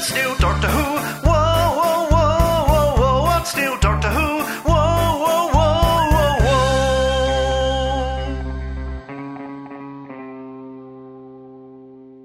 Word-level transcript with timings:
What's 0.00 0.14
new, 0.14 0.34
Doctor 0.38 0.68
Who? 0.68 0.96
Whoa, 1.28 1.76
whoa, 1.76 2.08
whoa, 2.08 2.64
whoa, 2.64 2.94
whoa. 2.96 3.22
What's 3.24 3.54
new, 3.54 3.76
Doctor 3.80 4.08
Who? 4.08 4.40
Whoa, 4.64 5.18
whoa, 5.20 5.48
whoa, 5.52 5.76
whoa, 6.14 6.40
whoa. 6.40 6.64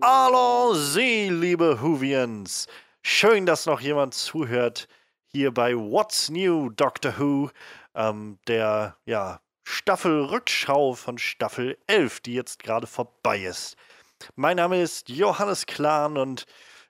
Hallo, 0.02 0.74
Sie, 0.76 1.30
liebe 1.30 1.82
Whovians. 1.82 2.68
Schön, 3.02 3.46
dass 3.46 3.66
noch 3.66 3.82
jemand 3.82 4.14
zuhört 4.14 4.88
hier 5.28 5.54
bei 5.54 5.76
What's 5.76 6.30
New, 6.30 6.70
Doctor 6.70 7.20
Who, 7.20 7.50
ähm, 7.94 8.40
der 8.48 8.96
ja, 9.06 9.42
Staffelrückschau 9.66 10.94
von 10.94 11.18
Staffel 11.18 11.78
11, 11.88 12.22
die 12.22 12.36
jetzt 12.36 12.64
gerade 12.64 12.88
vorbei 12.88 13.40
ist. 13.40 13.76
Mein 14.38 14.56
Name 14.56 14.82
ist 14.82 15.10
Johannes 15.10 15.66
Klahn 15.66 16.16
und 16.18 16.46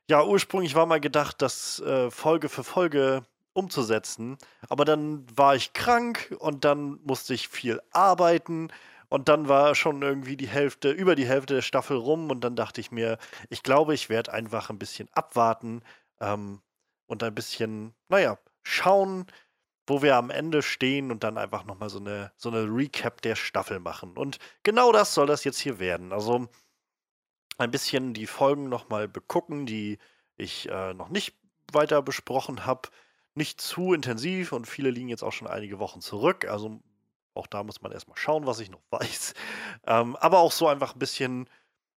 ja, 0.09 0.23
ursprünglich 0.23 0.75
war 0.75 0.85
mal 0.85 0.99
gedacht, 0.99 1.41
das 1.41 1.79
äh, 1.79 2.11
Folge 2.11 2.49
für 2.49 2.63
Folge 2.63 3.23
umzusetzen, 3.53 4.37
aber 4.69 4.85
dann 4.85 5.25
war 5.35 5.55
ich 5.55 5.73
krank 5.73 6.35
und 6.39 6.65
dann 6.65 6.99
musste 7.03 7.33
ich 7.33 7.47
viel 7.47 7.81
arbeiten 7.91 8.69
und 9.09 9.29
dann 9.29 9.47
war 9.47 9.75
schon 9.75 10.01
irgendwie 10.01 10.35
die 10.37 10.47
Hälfte, 10.47 10.91
über 10.91 11.15
die 11.15 11.27
Hälfte 11.27 11.55
der 11.55 11.61
Staffel 11.61 11.97
rum 11.97 12.29
und 12.29 12.41
dann 12.43 12.55
dachte 12.55 12.81
ich 12.81 12.91
mir, 12.91 13.17
ich 13.49 13.63
glaube, 13.63 13.93
ich 13.93 14.09
werde 14.09 14.33
einfach 14.33 14.69
ein 14.69 14.79
bisschen 14.79 15.07
abwarten 15.13 15.81
ähm, 16.19 16.61
und 17.07 17.23
ein 17.23 17.33
bisschen, 17.33 17.93
naja, 18.09 18.37
schauen, 18.63 19.25
wo 19.87 20.01
wir 20.01 20.15
am 20.15 20.31
Ende 20.31 20.61
stehen 20.61 21.11
und 21.11 21.23
dann 21.23 21.37
einfach 21.37 21.63
nochmal 21.65 21.89
so 21.89 21.99
eine, 21.99 22.31
so 22.37 22.49
eine 22.49 22.63
Recap 22.63 23.21
der 23.21 23.35
Staffel 23.35 23.79
machen. 23.79 24.17
Und 24.17 24.39
genau 24.63 24.91
das 24.91 25.13
soll 25.13 25.27
das 25.27 25.43
jetzt 25.43 25.59
hier 25.59 25.79
werden. 25.79 26.11
Also 26.11 26.47
ein 27.57 27.71
bisschen 27.71 28.13
die 28.13 28.27
Folgen 28.27 28.69
nochmal 28.69 29.07
begucken, 29.07 29.65
die 29.65 29.97
ich 30.37 30.69
äh, 30.69 30.93
noch 30.93 31.09
nicht 31.09 31.35
weiter 31.71 32.01
besprochen 32.01 32.65
habe. 32.65 32.89
Nicht 33.33 33.59
zu 33.59 33.93
intensiv 33.93 34.51
und 34.51 34.65
viele 34.65 34.89
liegen 34.89 35.09
jetzt 35.09 35.23
auch 35.23 35.33
schon 35.33 35.47
einige 35.47 35.79
Wochen 35.79 36.01
zurück. 36.01 36.45
Also 36.45 36.79
auch 37.33 37.47
da 37.47 37.63
muss 37.63 37.81
man 37.81 37.91
erstmal 37.91 38.17
schauen, 38.17 38.45
was 38.45 38.59
ich 38.59 38.71
noch 38.71 38.81
weiß. 38.91 39.33
Ähm, 39.85 40.15
aber 40.17 40.39
auch 40.39 40.51
so 40.51 40.67
einfach 40.67 40.95
ein 40.95 40.99
bisschen, 40.99 41.49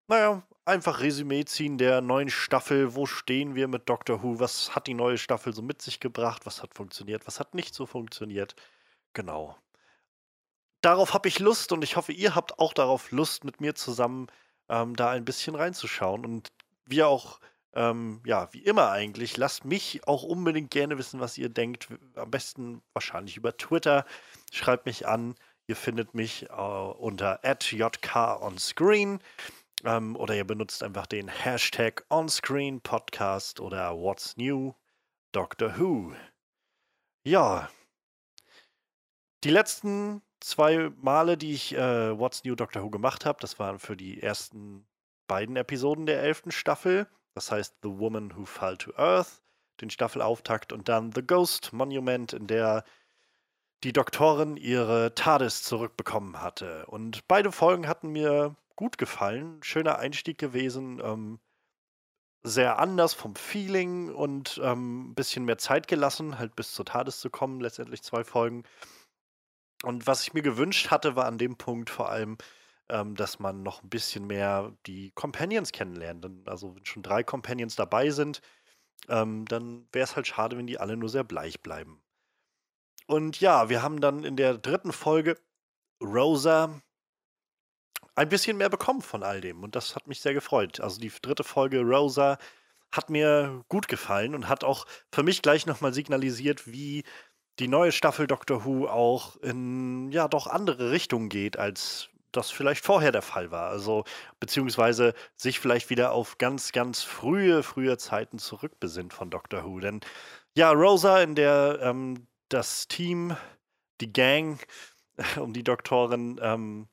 naja, 0.09 0.43
einfach 0.65 1.01
Resümee 1.01 1.45
ziehen 1.45 1.79
der 1.79 2.01
neuen 2.01 2.29
Staffel. 2.29 2.95
Wo 2.95 3.07
stehen 3.07 3.55
wir 3.55 3.69
mit 3.69 3.89
Doctor 3.89 4.23
Who? 4.23 4.41
Was 4.41 4.75
hat 4.75 4.87
die 4.87 4.95
neue 4.95 5.19
Staffel 5.19 5.55
so 5.55 5.63
mit 5.63 5.81
sich 5.81 6.01
gebracht? 6.01 6.45
Was 6.45 6.63
hat 6.63 6.75
funktioniert? 6.75 7.27
Was 7.27 7.41
hat 7.41 7.55
nicht 7.55 7.75
so 7.75 7.87
funktioniert? 7.87 8.55
Genau. 9.13 9.57
Darauf 10.81 11.15
habe 11.15 11.29
ich 11.29 11.41
Lust 11.41 11.73
und 11.73 11.83
ich 11.83 11.97
hoffe, 11.97 12.13
ihr 12.13 12.35
habt 12.35 12.59
auch 12.59 12.73
darauf 12.73 13.11
Lust, 13.11 13.45
mit 13.45 13.61
mir 13.61 13.75
zusammen 13.75 14.29
ähm, 14.69 14.97
da 14.97 15.11
ein 15.11 15.25
bisschen 15.25 15.55
reinzuschauen. 15.55 16.25
Und 16.25 16.49
wie 16.87 17.03
auch, 17.03 17.41
ähm, 17.75 18.21
ja, 18.25 18.49
wie 18.53 18.63
immer 18.63 18.91
eigentlich, 18.91 19.37
lasst 19.37 19.65
mich 19.65 20.07
auch 20.07 20.23
unbedingt 20.23 20.71
gerne 20.71 20.99
wissen, 20.99 21.21
was 21.21 21.39
ihr 21.39 21.49
denkt. 21.49 21.89
Am 22.15 22.31
besten 22.31 22.83
wahrscheinlich 22.93 23.37
über 23.37 23.57
Twitter. 23.57 24.05
Schreibt 24.53 24.87
mich 24.87 25.07
an. 25.07 25.35
Ihr 25.67 25.77
findet 25.77 26.15
mich 26.15 26.49
äh, 26.49 26.53
unter 26.53 27.41
@jkonscreen 27.45 29.21
ähm, 29.85 30.17
oder 30.17 30.35
ihr 30.35 30.47
benutzt 30.47 30.83
einfach 30.83 31.07
den 31.07 31.29
Hashtag 31.29 32.05
OnScreenPodcast 32.09 33.61
oder 33.61 33.95
What's 33.97 34.37
New 34.37 34.75
Doctor 35.33 35.79
Who. 35.79 36.15
Ja, 37.25 37.69
die 39.45 39.51
letzten 39.51 40.23
zwei 40.41 40.91
Male, 41.01 41.37
die 41.37 41.53
ich 41.53 41.75
äh, 41.75 42.19
What's 42.19 42.45
New 42.45 42.55
Doctor 42.55 42.83
Who 42.83 42.91
gemacht 42.91 43.25
habe, 43.25 43.39
das 43.41 43.59
waren 43.59 43.79
für 43.79 43.97
die 43.97 44.23
ersten 44.23 44.87
beiden 45.27 45.57
Episoden 45.57 46.07
der 46.07 46.23
elften 46.23 46.51
Staffel. 46.51 47.07
Das 47.35 47.53
heißt 47.53 47.77
The 47.83 47.91
Woman 47.99 48.37
Who 48.37 48.45
Fell 48.45 48.77
to 48.77 48.93
Earth, 48.97 49.43
den 49.81 49.91
Staffelauftakt 49.91 50.73
und 50.73 50.89
dann 50.89 51.13
The 51.13 51.23
Ghost 51.27 51.73
Monument, 51.73 52.33
in 52.33 52.47
der 52.47 52.85
die 53.85 53.93
Doktorin 53.93 54.57
ihre 54.57 55.15
TARDIS 55.15 55.63
zurückbekommen 55.63 56.43
hatte. 56.43 56.87
Und 56.87 57.29
beide 57.29 57.53
Folgen 57.53 57.87
hatten 57.87 58.09
mir 58.09 58.57
gut 58.75 58.99
gefallen. 58.99 59.63
Schöner 59.63 59.99
Einstieg 59.99 60.39
gewesen. 60.39 61.01
Ähm, 61.03 61.39
sehr 62.43 62.79
anders 62.79 63.15
vom 63.15 63.37
Feeling 63.37 64.13
und 64.13 64.61
ähm, 64.63 65.11
ein 65.11 65.15
bisschen 65.15 65.45
mehr 65.45 65.59
Zeit 65.59 65.87
gelassen, 65.89 66.39
halt 66.39 66.57
bis 66.57 66.73
zur 66.73 66.85
TARDIS 66.85 67.21
zu 67.21 67.31
kommen. 67.31 67.61
Letztendlich 67.61 68.03
zwei 68.03 68.25
Folgen. 68.25 68.65
Und 69.85 70.07
was 70.07 70.23
ich 70.23 70.35
mir 70.35 70.43
gewünscht 70.43 70.91
hatte, 70.91 71.17
war 71.17 71.27
an 71.27 71.39
dem 71.39 71.57
Punkt 71.57 71.91
vor 71.91 72.11
allem, 72.11 72.37
ähm, 72.89 73.15
dass 73.15 73.39
man 73.39 73.63
noch 73.63 73.83
ein 73.83 73.91
bisschen 73.91 74.27
mehr 74.27 74.73
die 74.87 75.13
Companions 75.13 75.73
kennenlernt. 75.73 76.27
Also 76.49 76.75
wenn 76.75 76.85
schon 76.85 77.03
drei 77.03 77.23
Companions 77.23 77.77
dabei 77.77 78.11
sind, 78.11 78.41
ähm, 79.09 79.45
dann 79.47 79.87
wäre 79.93 80.05
es 80.05 80.17
halt 80.17 80.27
schade, 80.27 80.57
wenn 80.59 80.67
die 80.67 80.81
alle 80.81 80.97
nur 80.97 81.09
sehr 81.09 81.25
bleich 81.25 81.63
bleiben. 81.63 82.03
Und 83.07 83.41
ja, 83.41 83.69
wir 83.69 83.83
haben 83.83 84.01
dann 84.01 84.25
in 84.25 84.37
der 84.37 84.59
dritten 84.59 84.93
Folge 84.93 85.39
Rosa 86.03 86.83
ein 88.15 88.29
bisschen 88.29 88.57
mehr 88.57 88.69
bekommen 88.69 89.01
von 89.01 89.23
all 89.23 89.41
dem. 89.41 89.63
Und 89.63 89.77
das 89.77 89.95
hat 89.95 90.09
mich 90.09 90.21
sehr 90.21 90.35
gefreut. 90.35 90.81
Also 90.81 91.01
die 91.01 91.13
dritte 91.23 91.45
Folge 91.45 91.81
Rosa 91.81 92.39
hat 92.93 93.11
mir 93.11 93.65
gut 93.69 93.89
gefallen 93.89 94.35
und 94.35 94.49
hat 94.49 94.65
auch 94.65 94.87
für 95.13 95.23
mich 95.23 95.43
gleich 95.43 95.67
nochmal 95.67 95.95
signalisiert, 95.95 96.67
wie 96.67 97.05
die 97.59 97.69
neue 97.69 97.93
Staffel 97.93 98.27
Doctor 98.27 98.65
Who 98.65 98.87
auch 98.87 99.37
in 99.37 100.11
ja 100.13 100.29
doch 100.29 100.47
andere 100.47 100.91
Richtungen 100.91 101.29
geht, 101.29 101.59
als 101.59 102.09
das 102.33 102.51
vielleicht 102.51 102.85
vorher 102.85 103.13
der 103.13 103.23
Fall 103.23 103.51
war. 103.51 103.71
Also, 103.71 104.05
beziehungsweise 104.39 105.15
sich 105.37 105.59
vielleicht 105.61 105.91
wieder 105.91 106.13
auf 106.13 106.39
ganz, 106.39 106.73
ganz 106.73 107.03
frühe, 107.03 107.63
frühe 107.63 107.97
Zeiten 107.99 108.39
zurückbesinnt 108.39 109.13
von 109.13 109.31
Doctor 109.31 109.65
Who. 109.65 109.81
Denn 109.81 110.01
ja, 110.55 110.71
Rosa, 110.71 111.21
in 111.21 111.35
der 111.35 111.79
ähm, 111.83 112.27
das 112.49 112.89
Team, 112.89 113.37
die 114.01 114.13
Gang 114.13 114.59
um 115.41 115.53
die 115.53 115.65
Doktorin 115.65 116.39
ähm, 116.43 116.89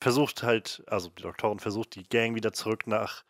versucht 0.00 0.42
halt, 0.42 0.82
also 0.86 1.10
die 1.10 1.22
Doktorin 1.22 1.58
versucht, 1.58 1.94
die 1.94 2.08
Gang 2.08 2.34
wieder 2.34 2.52
zurück 2.52 2.86
nach, 2.86 3.24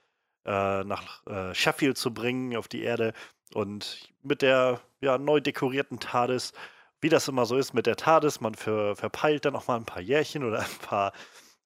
äh, 0.44 0.84
nach 0.84 1.26
äh, 1.26 1.54
Sheffield 1.54 1.98
zu 1.98 2.12
bringen, 2.12 2.56
auf 2.56 2.68
die 2.68 2.82
Erde. 2.82 3.14
Und 3.54 4.12
mit 4.22 4.42
der 4.42 4.80
ja, 5.00 5.18
neu 5.18 5.40
dekorierten 5.40 6.00
TARDIS 6.00 6.52
wie 7.00 7.08
das 7.08 7.28
immer 7.28 7.46
so 7.46 7.56
ist 7.56 7.74
mit 7.74 7.86
der 7.86 7.96
TARDIS, 7.96 8.40
man 8.40 8.54
ver, 8.54 8.96
verpeilt 8.96 9.44
dann 9.44 9.56
auch 9.56 9.68
mal 9.68 9.76
ein 9.76 9.84
paar 9.84 10.02
Jährchen 10.02 10.44
oder 10.44 10.60
ein 10.60 10.78
paar 10.82 11.12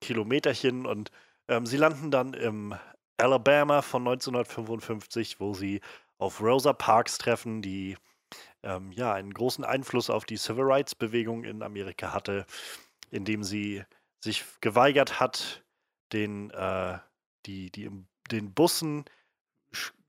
Kilometerchen 0.00 0.86
und 0.86 1.10
ähm, 1.48 1.66
sie 1.66 1.76
landen 1.76 2.10
dann 2.10 2.34
im 2.34 2.74
Alabama 3.16 3.82
von 3.82 4.02
1955, 4.02 5.38
wo 5.40 5.54
sie 5.54 5.80
auf 6.18 6.40
Rosa 6.40 6.72
Parks 6.72 7.18
treffen, 7.18 7.62
die 7.62 7.96
ähm, 8.62 8.92
ja 8.92 9.12
einen 9.12 9.32
großen 9.32 9.64
Einfluss 9.64 10.10
auf 10.10 10.24
die 10.24 10.36
Civil 10.36 10.64
Rights 10.64 10.94
Bewegung 10.94 11.44
in 11.44 11.62
Amerika 11.62 12.12
hatte, 12.12 12.46
indem 13.10 13.42
sie 13.42 13.84
sich 14.20 14.44
geweigert 14.60 15.20
hat, 15.20 15.64
den, 16.12 16.50
äh, 16.50 16.98
die, 17.46 17.70
die 17.70 17.90
den 18.30 18.54
Bussen 18.54 19.04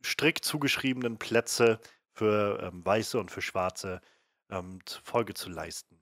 strikt 0.06 0.46
zugeschriebenen 0.46 1.18
Plätze 1.18 1.80
für 2.14 2.60
ähm, 2.62 2.86
Weiße 2.86 3.20
und 3.20 3.32
für 3.32 3.42
Schwarze 3.42 4.02
ähm, 4.50 4.80
Folge 5.04 5.34
zu 5.34 5.50
leisten. 5.50 6.00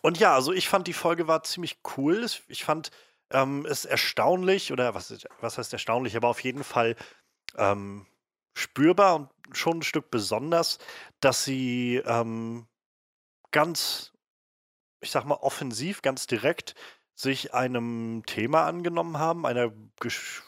Und 0.00 0.18
ja, 0.18 0.34
also 0.34 0.52
ich 0.52 0.68
fand 0.68 0.86
die 0.86 0.92
Folge 0.92 1.28
war 1.28 1.42
ziemlich 1.42 1.78
cool. 1.96 2.26
Ich 2.48 2.64
fand 2.64 2.90
ähm, 3.30 3.66
es 3.66 3.84
erstaunlich, 3.84 4.72
oder 4.72 4.94
was, 4.94 5.14
was 5.40 5.58
heißt 5.58 5.72
erstaunlich, 5.72 6.16
aber 6.16 6.28
auf 6.28 6.40
jeden 6.40 6.64
Fall 6.64 6.96
ähm, 7.56 8.06
spürbar 8.54 9.16
und 9.16 9.30
schon 9.52 9.78
ein 9.78 9.82
Stück 9.82 10.10
besonders, 10.10 10.78
dass 11.20 11.44
sie 11.44 11.96
ähm, 12.06 12.66
ganz, 13.50 14.12
ich 15.00 15.10
sag 15.10 15.24
mal, 15.24 15.34
offensiv, 15.34 16.02
ganz 16.02 16.26
direkt 16.26 16.74
sich 17.14 17.54
einem 17.54 18.24
Thema 18.26 18.66
angenommen 18.66 19.18
haben, 19.18 19.46
einer, 19.46 19.72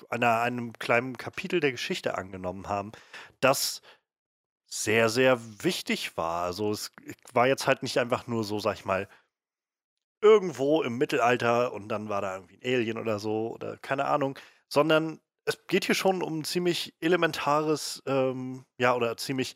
einer, 0.08 0.40
einem 0.40 0.72
kleinen 0.72 1.16
Kapitel 1.16 1.60
der 1.60 1.70
Geschichte 1.70 2.18
angenommen 2.18 2.68
haben, 2.68 2.90
das 3.40 3.82
sehr, 4.66 5.08
sehr 5.08 5.40
wichtig 5.62 6.16
war. 6.16 6.44
Also 6.44 6.70
es 6.72 6.92
war 7.32 7.46
jetzt 7.46 7.66
halt 7.66 7.82
nicht 7.82 7.98
einfach 7.98 8.26
nur 8.26 8.44
so, 8.44 8.58
sag 8.58 8.74
ich 8.74 8.84
mal, 8.84 9.08
irgendwo 10.20 10.82
im 10.82 10.98
Mittelalter 10.98 11.72
und 11.72 11.88
dann 11.88 12.08
war 12.08 12.20
da 12.20 12.36
irgendwie 12.36 12.56
ein 12.56 12.74
Alien 12.74 12.98
oder 12.98 13.18
so 13.18 13.52
oder 13.52 13.76
keine 13.78 14.06
Ahnung, 14.06 14.38
sondern 14.68 15.20
es 15.44 15.66
geht 15.68 15.84
hier 15.84 15.94
schon 15.94 16.22
um 16.22 16.40
ein 16.40 16.44
ziemlich 16.44 16.94
elementares, 17.00 18.02
ähm, 18.06 18.64
ja, 18.78 18.94
oder 18.94 19.16
ziemlich 19.16 19.54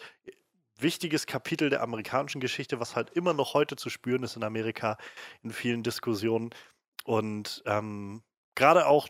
wichtiges 0.78 1.26
Kapitel 1.26 1.70
der 1.70 1.82
amerikanischen 1.82 2.40
Geschichte, 2.40 2.80
was 2.80 2.96
halt 2.96 3.10
immer 3.10 3.34
noch 3.34 3.54
heute 3.54 3.76
zu 3.76 3.90
spüren 3.90 4.22
ist 4.22 4.36
in 4.36 4.44
Amerika 4.44 4.96
in 5.42 5.50
vielen 5.50 5.82
Diskussionen. 5.82 6.50
Und 7.04 7.62
ähm, 7.66 8.22
gerade 8.54 8.86
auch 8.86 9.08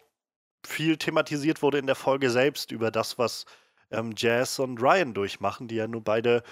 viel 0.67 0.97
thematisiert 0.97 1.63
wurde 1.63 1.79
in 1.79 1.87
der 1.87 1.97
Folge 1.97 2.31
selbst 2.31 2.73
über 2.73 2.91
das, 2.91 3.19
was 3.19 3.45
ähm, 3.91 4.15
Jazz 4.17 4.59
und 4.59 4.81
Ryan 4.81 5.15
durchmachen, 5.15 5.69
die 5.69 5.77
ja 5.77 5.87
nur 5.87 6.03
beide 6.03 6.43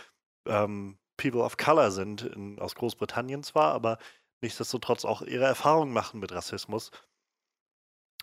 ähm, 0.46 0.99
People 1.17 1.43
of 1.43 1.56
Color 1.56 1.90
sind, 1.90 2.23
in, 2.23 2.58
aus 2.58 2.75
Großbritannien 2.75 3.43
zwar, 3.43 3.73
aber 3.75 3.99
nichtsdestotrotz 4.40 5.05
auch 5.05 5.23
ihre 5.23 5.44
Erfahrungen 5.44 5.93
machen 5.93 6.20
mit 6.20 6.32
Rassismus. 6.32 6.90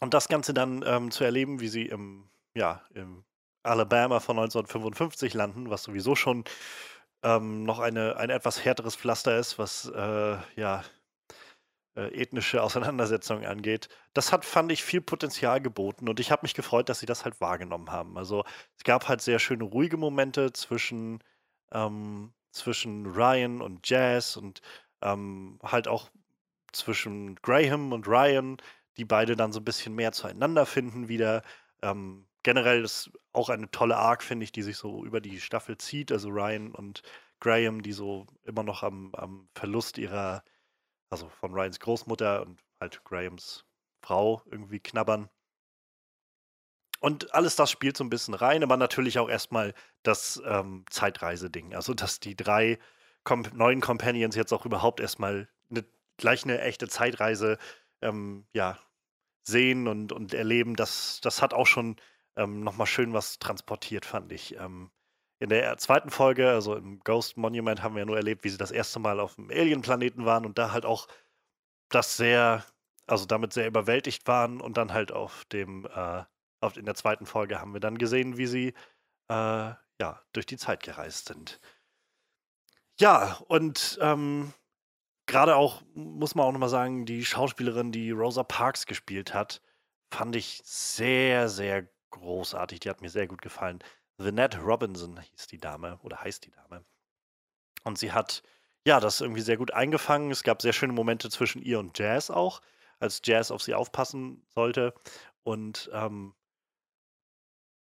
Und 0.02 0.14
das 0.14 0.28
Ganze 0.28 0.54
dann 0.54 0.84
ähm, 0.86 1.12
zu 1.12 1.24
erleben, 1.24 1.60
wie 1.60 1.68
sie 1.68 1.86
im, 1.86 2.30
ja, 2.54 2.82
im 2.94 3.24
Alabama 3.64 4.20
von 4.20 4.38
1955 4.38 5.34
landen, 5.34 5.70
was 5.70 5.84
sowieso 5.84 6.16
schon 6.16 6.44
ähm, 7.24 7.64
noch 7.64 7.80
eine, 7.80 8.18
ein 8.18 8.30
etwas 8.30 8.64
härteres 8.64 8.96
Pflaster 8.96 9.38
ist, 9.38 9.58
was 9.58 9.92
äh, 9.94 10.38
ja 10.56 10.84
äh, 11.96 12.08
ethnische 12.22 12.62
Auseinandersetzungen 12.64 13.46
angeht. 13.46 13.90
Das 14.14 14.32
hat, 14.32 14.46
fand 14.46 14.72
ich, 14.72 14.84
viel 14.84 15.02
Potenzial 15.02 15.62
geboten 15.62 16.10
und 16.10 16.20
ich 16.20 16.32
habe 16.32 16.44
mich 16.44 16.54
gefreut, 16.54 16.90
dass 16.90 17.00
sie 17.00 17.06
das 17.06 17.26
halt 17.26 17.42
wahrgenommen 17.42 17.92
haben. 17.92 18.18
Also 18.18 18.44
es 18.78 18.84
gab 18.84 19.08
halt 19.08 19.22
sehr 19.22 19.40
schöne 19.40 19.64
ruhige 19.64 19.98
Momente 19.98 20.54
zwischen, 20.54 21.24
ähm, 21.72 22.34
zwischen 22.52 23.06
Ryan 23.06 23.62
und 23.62 23.88
Jazz 23.90 24.38
und 24.38 24.62
ähm, 25.02 25.60
halt 25.64 25.88
auch 25.88 26.10
zwischen 26.72 27.36
Graham 27.38 27.94
und 27.94 28.08
Ryan, 28.08 28.58
die 28.98 29.06
beide 29.06 29.36
dann 29.36 29.52
so 29.52 29.60
ein 29.60 29.66
bisschen 29.66 29.96
mehr 29.96 30.12
zueinander 30.12 30.66
finden 30.66 31.08
wieder. 31.08 31.44
Ähm, 31.82 32.28
generell 32.44 32.84
ist 32.84 33.12
auch 33.34 33.50
eine 33.50 33.70
tolle 33.72 33.98
Arc, 33.98 34.24
finde 34.24 34.44
ich, 34.44 34.52
die 34.52 34.62
sich 34.62 34.78
so 34.78 35.04
über 35.04 35.22
die 35.22 35.40
Staffel 35.42 35.78
zieht. 35.78 36.12
Also 36.12 36.30
Ryan 36.30 36.72
und 36.74 37.02
Graham, 37.40 37.82
die 37.82 37.92
so 37.92 38.28
immer 38.44 38.64
noch 38.64 38.84
am, 38.84 39.14
am 39.16 39.50
Verlust 39.54 39.98
ihrer, 39.98 40.44
also 41.16 41.30
von 41.30 41.54
Ryans 41.54 41.80
Großmutter 41.80 42.42
und 42.42 42.62
halt 42.82 43.02
Grahams 43.06 43.64
Frau 44.02 44.42
irgendwie 44.52 44.80
knabbern. 44.82 45.30
Und 47.00 47.34
alles 47.34 47.56
das 47.56 47.72
spielt 47.72 47.96
so 47.96 48.04
ein 48.04 48.10
bisschen 48.10 48.34
rein, 48.34 48.64
aber 48.64 48.76
natürlich 48.76 49.18
auch 49.20 49.30
erstmal 49.30 49.74
das 50.04 50.42
ähm, 50.46 50.84
Zeitreise-Ding. 50.90 51.74
Also, 51.74 51.94
dass 51.94 52.20
die 52.20 52.36
drei 52.36 52.80
Com 53.24 53.44
neuen 53.54 53.82
Companions 53.82 54.36
jetzt 54.36 54.52
auch 54.52 54.66
überhaupt 54.66 55.00
erstmal 55.00 55.48
eine, 55.70 55.86
gleich 56.18 56.44
eine 56.44 56.62
echte 56.62 56.88
Zeitreise 56.88 57.58
ähm, 58.02 58.46
ja, 58.54 58.78
sehen 59.44 59.88
und, 59.88 60.12
und 60.12 60.34
erleben, 60.34 60.76
das, 60.76 61.22
das 61.22 61.42
hat 61.42 61.54
auch 61.54 61.66
schon 61.66 61.96
ähm, 62.36 62.62
nochmal 62.62 62.88
schön 62.88 63.14
was 63.14 63.40
transportiert, 63.40 64.06
fand 64.06 64.32
ich. 64.32 64.58
Ähm, 64.58 64.92
in 65.40 65.50
der 65.50 65.78
zweiten 65.78 66.10
Folge, 66.10 66.50
also 66.50 66.76
im 66.76 67.00
Ghost 67.02 67.38
Monument, 67.38 67.84
haben 67.84 67.96
wir 67.96 68.00
ja 68.00 68.06
nur 68.06 68.18
erlebt, 68.18 68.44
wie 68.44 68.50
sie 68.50 68.58
das 68.58 68.72
erste 68.72 69.00
Mal 69.00 69.20
auf 69.20 69.36
dem 69.36 69.50
Alien-Planeten 69.50 70.26
waren 70.26 70.46
und 70.46 70.58
da 70.58 70.72
halt 70.72 70.86
auch 70.86 71.08
das 71.90 72.18
sehr, 72.18 72.66
also 73.08 73.26
damit 73.26 73.54
sehr 73.54 73.68
überwältigt 73.68 74.28
waren 74.28 74.62
und 74.62 74.78
dann 74.78 74.94
halt 74.94 75.12
auf 75.12 75.46
dem, 75.46 75.86
äh, 75.94 76.24
auf, 76.62 76.78
in 76.78 76.86
der 76.86 76.96
zweiten 76.96 77.26
Folge 77.26 77.60
haben 77.60 77.74
wir 77.74 77.82
dann 77.82 77.98
gesehen, 77.98 78.38
wie 78.38 78.48
sie 78.48 78.74
äh, 79.30 79.74
ja, 80.00 80.22
durch 80.34 80.46
die 80.46 80.58
Zeit 80.58 80.84
gereist 80.84 81.28
sind. 81.28 81.60
Ja, 83.00 83.38
und 83.48 83.98
ähm, 84.02 84.54
gerade 85.26 85.56
auch, 85.56 85.82
muss 85.94 86.36
man 86.36 86.46
auch 86.46 86.52
nochmal 86.52 86.70
sagen, 86.70 87.06
die 87.06 87.26
Schauspielerin, 87.26 87.92
die 87.92 88.12
Rosa 88.12 88.44
Parks 88.44 88.86
gespielt 88.86 89.34
hat, 89.34 89.62
fand 90.12 90.36
ich 90.36 90.62
sehr, 90.64 91.50
sehr 91.50 91.88
großartig. 92.12 92.80
Die 92.80 92.90
hat 92.90 93.02
mir 93.02 93.10
sehr 93.10 93.28
gut 93.28 93.42
gefallen. 93.42 93.80
Vanette 94.18 94.60
Robinson 94.60 95.20
hieß 95.20 95.48
die 95.48 95.60
Dame 95.60 96.00
oder 96.02 96.22
heißt 96.22 96.46
die 96.46 96.52
Dame. 96.52 96.86
Und 97.84 97.98
sie 97.98 98.12
hat 98.12 98.44
ja 98.86 99.00
das 99.00 99.22
irgendwie 99.22 99.42
sehr 99.42 99.58
gut 99.58 99.72
eingefangen. 99.72 100.32
Es 100.32 100.44
gab 100.44 100.62
sehr 100.62 100.74
schöne 100.74 100.94
Momente 100.94 101.30
zwischen 101.30 101.62
ihr 101.62 101.80
und 101.80 101.98
Jazz 101.98 102.30
auch, 102.30 102.62
als 103.00 103.22
Jazz 103.24 103.52
auf 103.52 103.62
sie 103.62 103.74
aufpassen 103.74 104.46
sollte. 104.50 104.94
Und 105.44 105.90
ähm, 105.94 106.34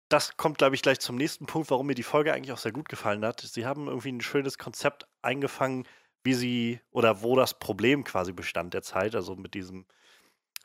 das 0.10 0.38
kommt, 0.38 0.58
glaube 0.58 0.76
ich, 0.76 0.82
gleich 0.82 1.00
zum 1.00 1.18
nächsten 1.18 1.46
Punkt, 1.46 1.70
warum 1.70 1.88
mir 1.88 1.96
die 1.96 2.04
Folge 2.04 2.34
eigentlich 2.34 2.54
auch 2.54 2.58
sehr 2.58 2.72
gut 2.72 2.90
gefallen 2.90 3.26
hat. 3.26 3.42
Sie 3.42 3.66
haben 3.66 3.88
irgendwie 3.88 4.12
ein 4.12 4.22
schönes 4.22 4.58
Konzept 4.58 5.08
eingefangen, 5.22 5.88
wie 6.24 6.34
sie 6.34 6.82
oder 6.92 7.22
wo 7.22 7.36
das 7.36 7.60
Problem 7.60 8.04
quasi 8.04 8.32
bestand 8.32 8.74
der 8.74 8.82
Zeit, 8.82 9.16
also 9.16 9.36
mit 9.36 9.54
diesem, 9.54 9.86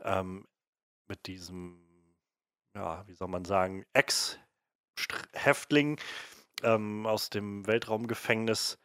ähm, 0.02 0.46
mit 1.08 1.26
diesem, 1.26 1.82
ja, 2.74 3.06
wie 3.06 3.14
soll 3.14 3.28
man 3.28 3.44
sagen, 3.44 3.84
Ex-Häftling 5.04 6.00
ähm, 6.62 7.06
aus 7.06 7.30
dem 7.30 7.66
Weltraumgefängnis 7.66 8.78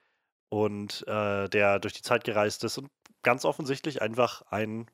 und 0.49 1.05
äh, 1.07 1.49
der 1.49 1.79
durch 1.79 1.93
die 1.93 2.01
Zeit 2.01 2.23
gereist 2.23 2.63
ist 2.63 2.77
und 2.77 2.89
ganz 3.23 3.45
offensichtlich 3.45 4.01
einfach 4.01 4.43
ein 4.43 4.89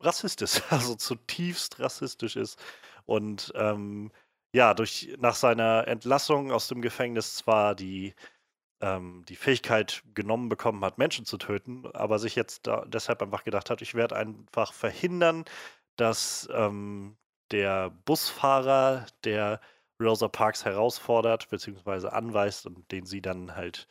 Rassist 0.00 0.42
ist, 0.42 0.62
also 0.72 0.94
zutiefst 0.94 1.80
rassistisch 1.80 2.36
ist 2.36 2.62
und 3.06 3.52
ähm, 3.56 4.12
ja, 4.54 4.72
durch 4.74 5.14
nach 5.18 5.34
seiner 5.34 5.86
Entlassung 5.88 6.52
aus 6.52 6.68
dem 6.68 6.80
Gefängnis 6.80 7.36
zwar 7.36 7.74
die 7.74 8.14
ähm, 8.80 9.24
die 9.28 9.36
Fähigkeit 9.36 10.02
genommen 10.14 10.48
bekommen 10.48 10.84
hat, 10.84 10.98
Menschen 10.98 11.24
zu 11.24 11.36
töten, 11.38 11.86
aber 11.94 12.18
sich 12.18 12.34
jetzt 12.36 12.68
deshalb 12.86 13.22
einfach 13.22 13.44
gedacht 13.44 13.70
hat, 13.70 13.82
ich 13.82 13.94
werde 13.94 14.16
einfach 14.16 14.72
verhindern, 14.72 15.44
dass 15.96 16.48
ähm, 16.52 17.16
der 17.50 17.90
Busfahrer, 18.04 19.06
der 19.24 19.60
Rosa 20.00 20.28
Parks 20.28 20.64
herausfordert 20.64 21.48
bzw. 21.50 22.08
anweist 22.08 22.66
und 22.66 22.90
den 22.92 23.06
sie 23.06 23.20
dann 23.20 23.56
halt 23.56 23.88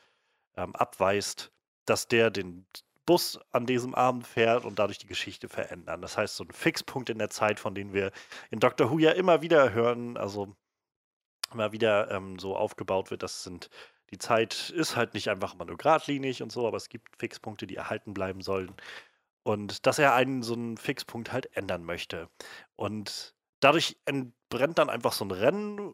ähm, 0.56 0.76
abweist, 0.76 1.52
dass 1.86 2.08
der 2.08 2.30
den 2.32 2.66
Bus 3.06 3.40
an 3.52 3.66
diesem 3.66 3.96
Abend 3.96 4.28
fährt 4.28 4.66
und 4.66 4.80
dadurch 4.80 4.98
die 4.98 5.08
Geschichte 5.08 5.48
verändern. 5.50 6.02
Das 6.02 6.18
heißt, 6.18 6.36
so 6.36 6.44
ein 6.44 6.52
Fixpunkt 6.52 7.10
in 7.10 7.20
der 7.20 7.30
Zeit, 7.30 7.60
von 7.60 7.74
dem 7.74 7.94
wir 7.94 8.12
in 8.52 8.60
Doctor 8.60 8.92
Who 8.92 9.00
ja 9.00 9.12
immer 9.12 9.42
wieder 9.42 9.74
hören, 9.74 10.18
also 10.18 10.56
immer 11.54 11.72
wieder 11.72 12.12
ähm, 12.12 12.38
so 12.40 12.56
aufgebaut 12.58 13.12
wird, 13.12 13.24
das 13.24 13.44
sind 13.44 13.70
die 14.12 14.18
Zeit 14.18 14.70
ist 14.70 14.96
halt 14.96 15.14
nicht 15.14 15.30
einfach 15.30 15.54
immer 15.54 15.66
nur 15.66 15.78
geradlinig 15.78 16.42
und 16.42 16.52
so, 16.52 16.68
aber 16.68 16.78
es 16.78 16.90
gibt 16.90 17.18
Fixpunkte, 17.18 17.68
die 17.68 17.76
erhalten 17.76 18.14
bleiben 18.14 18.42
sollen. 18.42 18.74
Und 19.44 19.86
dass 19.86 20.00
er 20.00 20.14
einen 20.14 20.44
so 20.44 20.54
einen 20.54 20.78
Fixpunkt 20.78 21.32
halt 21.32 21.56
ändern 21.56 21.84
möchte. 21.84 22.30
Und 22.76 23.36
dadurch 23.60 23.98
entbrennt 24.06 24.78
dann 24.78 24.90
einfach 24.90 25.14
so 25.14 25.26
ein 25.26 25.32
Rennen, 25.32 25.94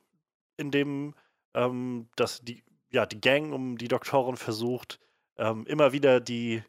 in 0.57 0.71
dem 0.71 1.15
ähm, 1.53 2.09
dass 2.15 2.41
die, 2.41 2.63
ja, 2.91 3.05
die 3.05 3.21
Gang 3.21 3.53
um 3.53 3.77
die 3.77 3.87
Doktorin 3.87 4.37
versucht, 4.37 4.99
ähm, 5.37 5.65
immer 5.67 5.93
wieder 5.93 6.19
die, 6.19 6.63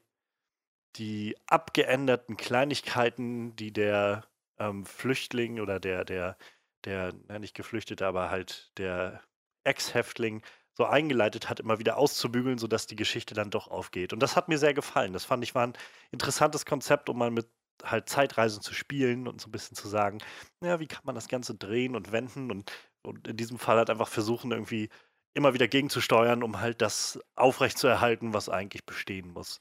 die 0.96 1.36
abgeänderten 1.46 2.36
Kleinigkeiten, 2.36 3.56
die 3.56 3.72
der 3.72 4.24
ähm, 4.58 4.86
Flüchtling 4.86 5.60
oder 5.60 5.80
der, 5.80 6.04
der, 6.04 6.36
der, 6.84 7.14
na, 7.28 7.38
nicht 7.38 7.54
Geflüchtete, 7.54 8.06
aber 8.06 8.30
halt 8.30 8.72
der 8.78 9.22
Ex-Häftling 9.64 10.42
so 10.74 10.84
eingeleitet 10.84 11.48
hat, 11.48 11.60
immer 11.60 11.78
wieder 11.78 11.96
auszubügeln, 11.96 12.58
sodass 12.58 12.86
die 12.86 12.96
Geschichte 12.96 13.34
dann 13.34 13.50
doch 13.50 13.68
aufgeht. 13.68 14.12
Und 14.12 14.20
das 14.20 14.36
hat 14.36 14.48
mir 14.48 14.58
sehr 14.58 14.74
gefallen. 14.74 15.12
Das 15.12 15.24
fand 15.24 15.44
ich 15.44 15.54
war 15.54 15.66
ein 15.66 15.74
interessantes 16.10 16.66
Konzept, 16.66 17.08
um 17.08 17.18
mal 17.18 17.30
mit 17.30 17.48
halt 17.82 18.08
Zeitreisen 18.08 18.62
zu 18.62 18.74
spielen 18.74 19.28
und 19.28 19.40
so 19.40 19.48
ein 19.48 19.52
bisschen 19.52 19.76
zu 19.76 19.88
sagen, 19.88 20.18
ja, 20.62 20.80
wie 20.80 20.86
kann 20.86 21.02
man 21.04 21.14
das 21.14 21.28
Ganze 21.28 21.54
drehen 21.54 21.96
und 21.96 22.12
wenden 22.12 22.50
und, 22.50 22.70
und 23.02 23.26
in 23.28 23.36
diesem 23.36 23.58
Fall 23.58 23.76
halt 23.76 23.90
einfach 23.90 24.08
versuchen, 24.08 24.52
irgendwie 24.52 24.88
immer 25.34 25.54
wieder 25.54 25.68
gegenzusteuern, 25.68 26.42
um 26.42 26.60
halt 26.60 26.80
das 26.80 27.20
aufrechtzuerhalten, 27.34 28.34
was 28.34 28.48
eigentlich 28.48 28.86
bestehen 28.86 29.30
muss. 29.30 29.58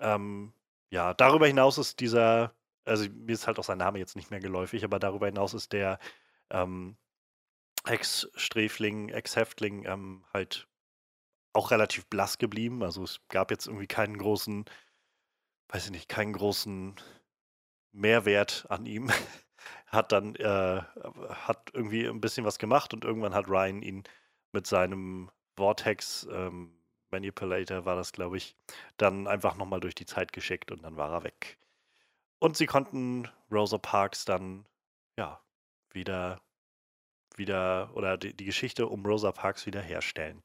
Ähm, 0.00 0.52
ja, 0.90 1.14
darüber 1.14 1.46
hinaus 1.46 1.78
ist 1.78 2.00
dieser, 2.00 2.54
also 2.84 3.08
mir 3.10 3.34
ist 3.34 3.46
halt 3.46 3.58
auch 3.58 3.64
sein 3.64 3.78
Name 3.78 3.98
jetzt 3.98 4.16
nicht 4.16 4.30
mehr 4.30 4.40
geläufig, 4.40 4.84
aber 4.84 4.98
darüber 4.98 5.26
hinaus 5.26 5.54
ist 5.54 5.72
der 5.72 5.98
ähm, 6.50 6.96
Ex-Sträfling, 7.84 9.10
Ex-Häftling 9.10 9.84
ähm, 9.86 10.24
halt 10.32 10.68
auch 11.52 11.70
relativ 11.70 12.06
blass 12.06 12.38
geblieben. 12.38 12.82
Also 12.82 13.04
es 13.04 13.20
gab 13.28 13.50
jetzt 13.50 13.66
irgendwie 13.66 13.86
keinen 13.86 14.18
großen, 14.18 14.64
weiß 15.68 15.86
ich 15.86 15.90
nicht, 15.90 16.08
keinen 16.08 16.32
großen 16.32 16.96
Mehrwert 17.92 18.66
an 18.68 18.86
ihm. 18.86 19.10
hat 19.86 20.12
dann, 20.12 20.34
äh, 20.36 20.82
hat 21.30 21.70
irgendwie 21.72 22.06
ein 22.06 22.20
bisschen 22.20 22.44
was 22.44 22.58
gemacht 22.58 22.92
und 22.92 23.04
irgendwann 23.04 23.34
hat 23.34 23.48
Ryan 23.48 23.82
ihn 23.82 24.04
mit 24.52 24.66
seinem 24.66 25.30
Vortex 25.56 26.28
ähm, 26.30 26.74
Manipulator 27.10 27.86
war 27.86 27.96
das, 27.96 28.12
glaube 28.12 28.36
ich, 28.36 28.54
dann 28.98 29.26
einfach 29.26 29.56
nochmal 29.56 29.80
durch 29.80 29.94
die 29.94 30.04
Zeit 30.04 30.32
geschickt 30.34 30.70
und 30.70 30.82
dann 30.82 30.96
war 30.96 31.10
er 31.10 31.24
weg. 31.24 31.58
Und 32.38 32.56
sie 32.56 32.66
konnten 32.66 33.28
Rosa 33.50 33.78
Parks 33.78 34.26
dann, 34.26 34.66
ja, 35.16 35.40
wieder 35.90 36.38
wieder 37.38 37.90
oder 37.94 38.18
die, 38.18 38.34
die 38.34 38.44
Geschichte 38.44 38.88
um 38.88 39.06
Rosa 39.06 39.32
Parks 39.32 39.64
wiederherstellen. 39.64 40.42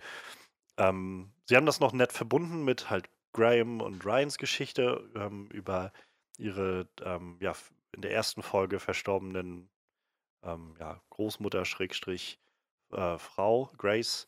Ähm, 0.77 1.33
sie 1.45 1.55
haben 1.55 1.65
das 1.65 1.79
noch 1.79 1.91
nett 1.91 2.13
verbunden 2.13 2.63
mit 2.63 2.89
halt 2.89 3.09
Graham 3.33 3.81
und 3.81 4.05
Ryans 4.05 4.37
Geschichte 4.37 5.09
ähm, 5.15 5.47
über 5.47 5.91
ihre 6.37 6.87
ähm, 7.01 7.37
ja, 7.39 7.53
in 7.93 8.01
der 8.01 8.13
ersten 8.13 8.41
Folge 8.41 8.79
verstorbenen 8.79 9.69
ähm, 10.43 10.75
ja, 10.79 11.01
Großmutter 11.09 11.65
Schrägstrich 11.65 12.39
äh, 12.91 13.17
Frau 13.17 13.71
Grace, 13.77 14.27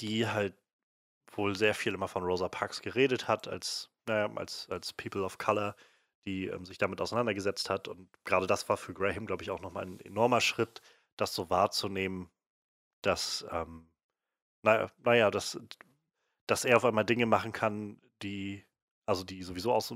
die 0.00 0.26
halt 0.26 0.54
wohl 1.32 1.54
sehr 1.56 1.74
viel 1.74 1.94
immer 1.94 2.08
von 2.08 2.24
Rosa 2.24 2.48
Parks 2.48 2.82
geredet 2.82 3.28
hat 3.28 3.48
als, 3.48 3.90
naja, 4.06 4.30
als, 4.36 4.68
als 4.70 4.92
People 4.92 5.22
of 5.22 5.38
Color, 5.38 5.76
die 6.26 6.46
ähm, 6.46 6.64
sich 6.64 6.78
damit 6.78 7.00
auseinandergesetzt 7.00 7.70
hat. 7.70 7.88
Und 7.88 8.08
gerade 8.24 8.46
das 8.46 8.68
war 8.68 8.76
für 8.76 8.94
Graham, 8.94 9.26
glaube 9.26 9.42
ich, 9.42 9.50
auch 9.50 9.60
nochmal 9.60 9.86
ein 9.86 10.00
enormer 10.00 10.40
Schritt, 10.40 10.80
das 11.16 11.34
so 11.34 11.50
wahrzunehmen, 11.50 12.30
dass, 13.02 13.46
ähm, 13.50 13.88
naja, 14.62 14.90
naja, 15.04 15.30
dass, 15.30 15.58
dass 16.46 16.64
er 16.64 16.76
auf 16.78 16.84
einmal 16.84 17.04
Dinge 17.04 17.26
machen 17.26 17.52
kann, 17.52 18.00
die, 18.22 18.64
also 19.06 19.24
die 19.24 19.42
sowieso 19.42 19.72
aus 19.72 19.94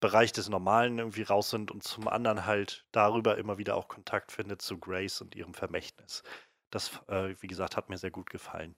Bereich 0.00 0.32
des 0.32 0.48
Normalen 0.48 0.98
irgendwie 0.98 1.22
raus 1.22 1.50
sind 1.50 1.70
und 1.70 1.82
zum 1.82 2.08
anderen 2.08 2.46
halt 2.46 2.86
darüber 2.92 3.36
immer 3.38 3.58
wieder 3.58 3.76
auch 3.76 3.88
Kontakt 3.88 4.32
findet 4.32 4.62
zu 4.62 4.78
Grace 4.78 5.20
und 5.20 5.34
ihrem 5.34 5.54
Vermächtnis. 5.54 6.22
Das, 6.70 6.90
äh, 7.08 7.34
wie 7.40 7.48
gesagt, 7.48 7.76
hat 7.76 7.88
mir 7.88 7.98
sehr 7.98 8.10
gut 8.10 8.30
gefallen. 8.30 8.76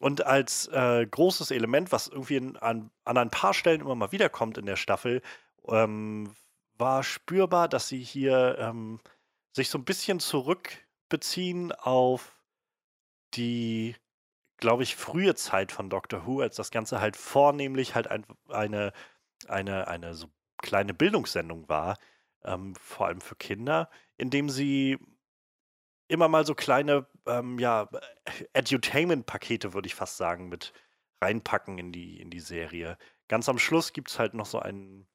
Und 0.00 0.26
als 0.26 0.66
äh, 0.68 1.06
großes 1.06 1.50
Element, 1.50 1.92
was 1.92 2.08
irgendwie 2.08 2.36
in, 2.36 2.56
an, 2.56 2.90
an 3.04 3.16
ein 3.16 3.30
paar 3.30 3.54
Stellen 3.54 3.80
immer 3.80 3.94
mal 3.94 4.12
wiederkommt 4.12 4.58
in 4.58 4.66
der 4.66 4.76
Staffel, 4.76 5.22
ähm, 5.68 6.34
war 6.78 7.02
spürbar, 7.02 7.68
dass 7.68 7.88
sie 7.88 8.02
hier 8.02 8.56
ähm, 8.58 9.00
sich 9.52 9.70
so 9.70 9.78
ein 9.78 9.84
bisschen 9.84 10.20
zurückbeziehen 10.20 11.72
auf 11.72 12.36
die, 13.34 13.96
glaube 14.58 14.82
ich, 14.82 14.96
frühe 14.96 15.34
Zeit 15.34 15.72
von 15.72 15.88
Doctor 15.88 16.26
Who, 16.26 16.40
als 16.40 16.56
das 16.56 16.70
Ganze 16.70 17.00
halt 17.00 17.16
vornehmlich 17.16 17.94
halt 17.94 18.08
ein, 18.08 18.26
eine, 18.48 18.92
eine, 19.48 19.88
eine 19.88 20.14
so 20.14 20.28
kleine 20.58 20.94
Bildungssendung 20.94 21.68
war, 21.68 21.98
ähm, 22.44 22.74
vor 22.76 23.06
allem 23.06 23.20
für 23.20 23.36
Kinder, 23.36 23.90
indem 24.16 24.48
sie 24.50 24.98
immer 26.08 26.28
mal 26.28 26.46
so 26.46 26.54
kleine, 26.54 27.06
ähm, 27.26 27.58
ja, 27.58 27.88
Edutainment-Pakete, 28.52 29.74
würde 29.74 29.86
ich 29.88 29.94
fast 29.94 30.16
sagen, 30.16 30.48
mit 30.48 30.72
reinpacken 31.20 31.78
in 31.78 31.92
die, 31.92 32.20
in 32.20 32.30
die 32.30 32.40
Serie. 32.40 32.98
Ganz 33.28 33.48
am 33.48 33.58
Schluss 33.58 33.92
gibt 33.92 34.10
es 34.10 34.18
halt 34.18 34.34
noch 34.34 34.46
so 34.46 34.60
ein, 34.60 35.06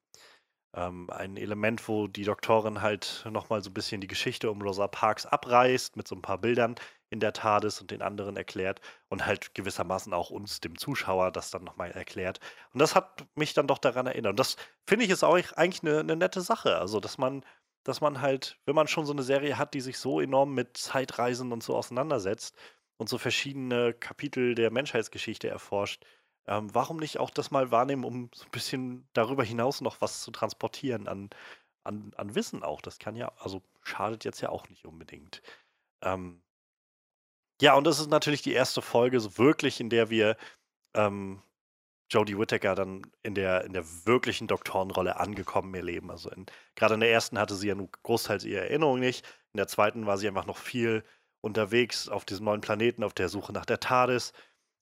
ähm, 0.74 1.08
ein 1.10 1.36
Element, 1.36 1.88
wo 1.88 2.08
die 2.08 2.24
Doktorin 2.24 2.82
halt 2.82 3.24
nochmal 3.30 3.62
so 3.62 3.70
ein 3.70 3.74
bisschen 3.74 4.00
die 4.00 4.06
Geschichte 4.06 4.50
um 4.50 4.62
Rosa 4.62 4.88
Parks 4.88 5.26
abreißt, 5.26 5.96
mit 5.96 6.08
so 6.08 6.14
ein 6.16 6.22
paar 6.22 6.38
Bildern 6.38 6.76
in 7.12 7.20
der 7.20 7.32
TARDIS 7.32 7.80
und 7.80 7.90
den 7.90 8.02
anderen 8.02 8.36
erklärt 8.36 8.80
und 9.08 9.26
halt 9.26 9.54
gewissermaßen 9.54 10.12
auch 10.14 10.30
uns, 10.30 10.60
dem 10.60 10.78
Zuschauer, 10.78 11.30
das 11.30 11.50
dann 11.50 11.64
nochmal 11.64 11.90
erklärt. 11.92 12.40
Und 12.72 12.80
das 12.80 12.94
hat 12.94 13.24
mich 13.34 13.54
dann 13.54 13.66
doch 13.66 13.78
daran 13.78 14.06
erinnert. 14.06 14.30
Und 14.30 14.40
das 14.40 14.56
finde 14.86 15.04
ich 15.04 15.10
ist 15.10 15.22
auch 15.22 15.34
eigentlich 15.56 15.82
eine, 15.82 16.00
eine 16.00 16.16
nette 16.16 16.40
Sache. 16.40 16.78
Also, 16.78 17.00
dass 17.00 17.18
man 17.18 17.44
dass 17.84 18.00
man 18.00 18.20
halt, 18.20 18.58
wenn 18.64 18.74
man 18.74 18.86
schon 18.86 19.06
so 19.06 19.12
eine 19.12 19.22
Serie 19.22 19.58
hat, 19.58 19.74
die 19.74 19.80
sich 19.80 19.98
so 19.98 20.20
enorm 20.20 20.54
mit 20.54 20.76
Zeitreisen 20.76 21.52
und 21.52 21.62
so 21.62 21.74
auseinandersetzt 21.76 22.56
und 22.96 23.08
so 23.08 23.18
verschiedene 23.18 23.92
Kapitel 23.94 24.54
der 24.54 24.70
Menschheitsgeschichte 24.70 25.48
erforscht, 25.48 26.04
ähm, 26.46 26.72
warum 26.74 26.98
nicht 26.98 27.18
auch 27.18 27.30
das 27.30 27.50
mal 27.50 27.70
wahrnehmen, 27.70 28.04
um 28.04 28.30
so 28.34 28.44
ein 28.44 28.50
bisschen 28.50 29.08
darüber 29.12 29.44
hinaus 29.44 29.80
noch 29.80 30.00
was 30.00 30.22
zu 30.22 30.30
transportieren 30.30 31.08
an, 31.08 31.30
an, 31.84 32.12
an 32.16 32.34
Wissen 32.34 32.62
auch. 32.62 32.80
Das 32.80 32.98
kann 32.98 33.16
ja, 33.16 33.32
also 33.38 33.62
schadet 33.82 34.24
jetzt 34.24 34.40
ja 34.40 34.50
auch 34.50 34.68
nicht 34.68 34.84
unbedingt. 34.86 35.42
Ähm, 36.02 36.41
ja, 37.62 37.74
und 37.74 37.86
das 37.86 38.00
ist 38.00 38.10
natürlich 38.10 38.42
die 38.42 38.54
erste 38.54 38.82
Folge, 38.82 39.20
so 39.20 39.38
wirklich, 39.38 39.78
in 39.78 39.88
der 39.88 40.10
wir 40.10 40.36
ähm, 40.94 41.40
Jodie 42.10 42.36
Whittaker 42.36 42.74
dann 42.74 43.02
in 43.22 43.36
der, 43.36 43.62
in 43.62 43.72
der 43.72 43.84
wirklichen 44.04 44.48
Doktorenrolle 44.48 45.20
angekommen 45.20 45.72
ihr 45.72 45.84
Leben. 45.84 46.10
Also 46.10 46.28
gerade 46.74 46.94
in 46.94 47.00
der 47.00 47.12
ersten 47.12 47.38
hatte 47.38 47.54
sie 47.54 47.68
ja 47.68 47.76
nur 47.76 47.88
großteils 48.02 48.44
ihre 48.44 48.62
Erinnerung 48.62 48.98
nicht. 48.98 49.24
In 49.52 49.58
der 49.58 49.68
zweiten 49.68 50.06
war 50.06 50.18
sie 50.18 50.26
einfach 50.26 50.44
noch 50.44 50.56
viel 50.56 51.04
unterwegs 51.40 52.08
auf 52.08 52.24
diesem 52.24 52.46
neuen 52.46 52.62
Planeten 52.62 53.04
auf 53.04 53.14
der 53.14 53.28
Suche 53.28 53.52
nach 53.52 53.64
der 53.64 53.78
TARDIS. 53.78 54.32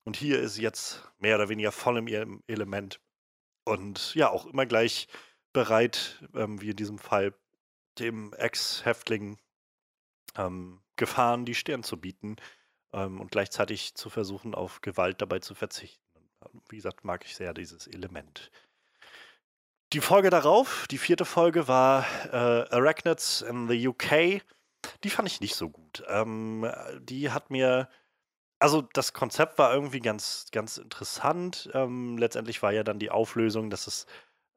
Und 0.03 0.17
hier 0.17 0.39
ist 0.39 0.55
sie 0.55 0.63
jetzt 0.63 1.07
mehr 1.19 1.35
oder 1.35 1.49
weniger 1.49 1.71
voll 1.71 1.99
in 1.99 2.07
ihrem 2.07 2.43
Element. 2.47 2.99
Und 3.63 4.15
ja, 4.15 4.31
auch 4.31 4.47
immer 4.47 4.65
gleich 4.65 5.07
bereit, 5.53 6.27
ähm, 6.33 6.59
wie 6.61 6.71
in 6.71 6.77
diesem 6.77 6.97
Fall, 6.97 7.35
dem 7.99 8.33
Ex-Häftling 8.33 9.37
ähm, 10.35 10.81
Gefahren 10.95 11.45
die 11.45 11.53
Stirn 11.53 11.83
zu 11.83 11.97
bieten 11.97 12.37
ähm, 12.93 13.19
und 13.19 13.31
gleichzeitig 13.31 13.95
zu 13.95 14.09
versuchen, 14.09 14.55
auf 14.55 14.81
Gewalt 14.81 15.21
dabei 15.21 15.39
zu 15.39 15.55
verzichten 15.55 16.01
wie 16.69 16.77
gesagt, 16.77 17.03
mag 17.03 17.25
ich 17.25 17.35
sehr 17.35 17.53
dieses 17.53 17.87
Element. 17.87 18.51
Die 19.93 20.01
Folge 20.01 20.29
darauf, 20.29 20.87
die 20.89 20.97
vierte 20.97 21.25
Folge, 21.25 21.67
war 21.67 22.05
äh, 22.31 22.35
Arachnids 22.73 23.41
in 23.41 23.67
the 23.67 23.87
UK. 23.87 24.41
Die 25.03 25.09
fand 25.09 25.27
ich 25.27 25.41
nicht 25.41 25.55
so 25.55 25.69
gut. 25.69 26.03
Ähm, 26.07 26.69
die 26.99 27.31
hat 27.31 27.49
mir, 27.49 27.89
also 28.59 28.81
das 28.81 29.13
Konzept 29.13 29.57
war 29.57 29.73
irgendwie 29.73 29.99
ganz, 29.99 30.47
ganz 30.51 30.77
interessant. 30.77 31.69
Ähm, 31.73 32.17
letztendlich 32.17 32.61
war 32.63 32.71
ja 32.71 32.83
dann 32.83 32.99
die 32.99 33.11
Auflösung, 33.11 33.69
dass 33.69 33.85
es, 33.85 34.05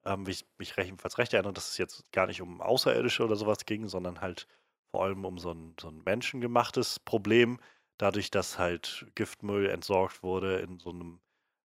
ähm, 0.04 0.26
wie 0.26 0.30
ich 0.30 0.46
mich 0.58 0.76
jedenfalls 0.76 1.18
recht 1.18 1.34
erinnere, 1.34 1.52
dass 1.52 1.70
es 1.70 1.78
jetzt 1.78 2.04
gar 2.12 2.26
nicht 2.26 2.40
um 2.40 2.60
Außerirdische 2.60 3.24
oder 3.24 3.36
sowas 3.36 3.66
ging, 3.66 3.88
sondern 3.88 4.20
halt 4.20 4.46
vor 4.92 5.02
allem 5.02 5.24
um 5.24 5.38
so 5.38 5.50
ein, 5.50 5.74
so 5.80 5.88
ein 5.88 6.02
menschengemachtes 6.04 7.00
Problem, 7.00 7.58
dadurch, 7.98 8.30
dass 8.30 8.58
halt 8.58 9.06
Giftmüll 9.14 9.68
entsorgt 9.68 10.22
wurde 10.22 10.58
in 10.58 10.78
so 10.78 10.90
einem 10.90 11.20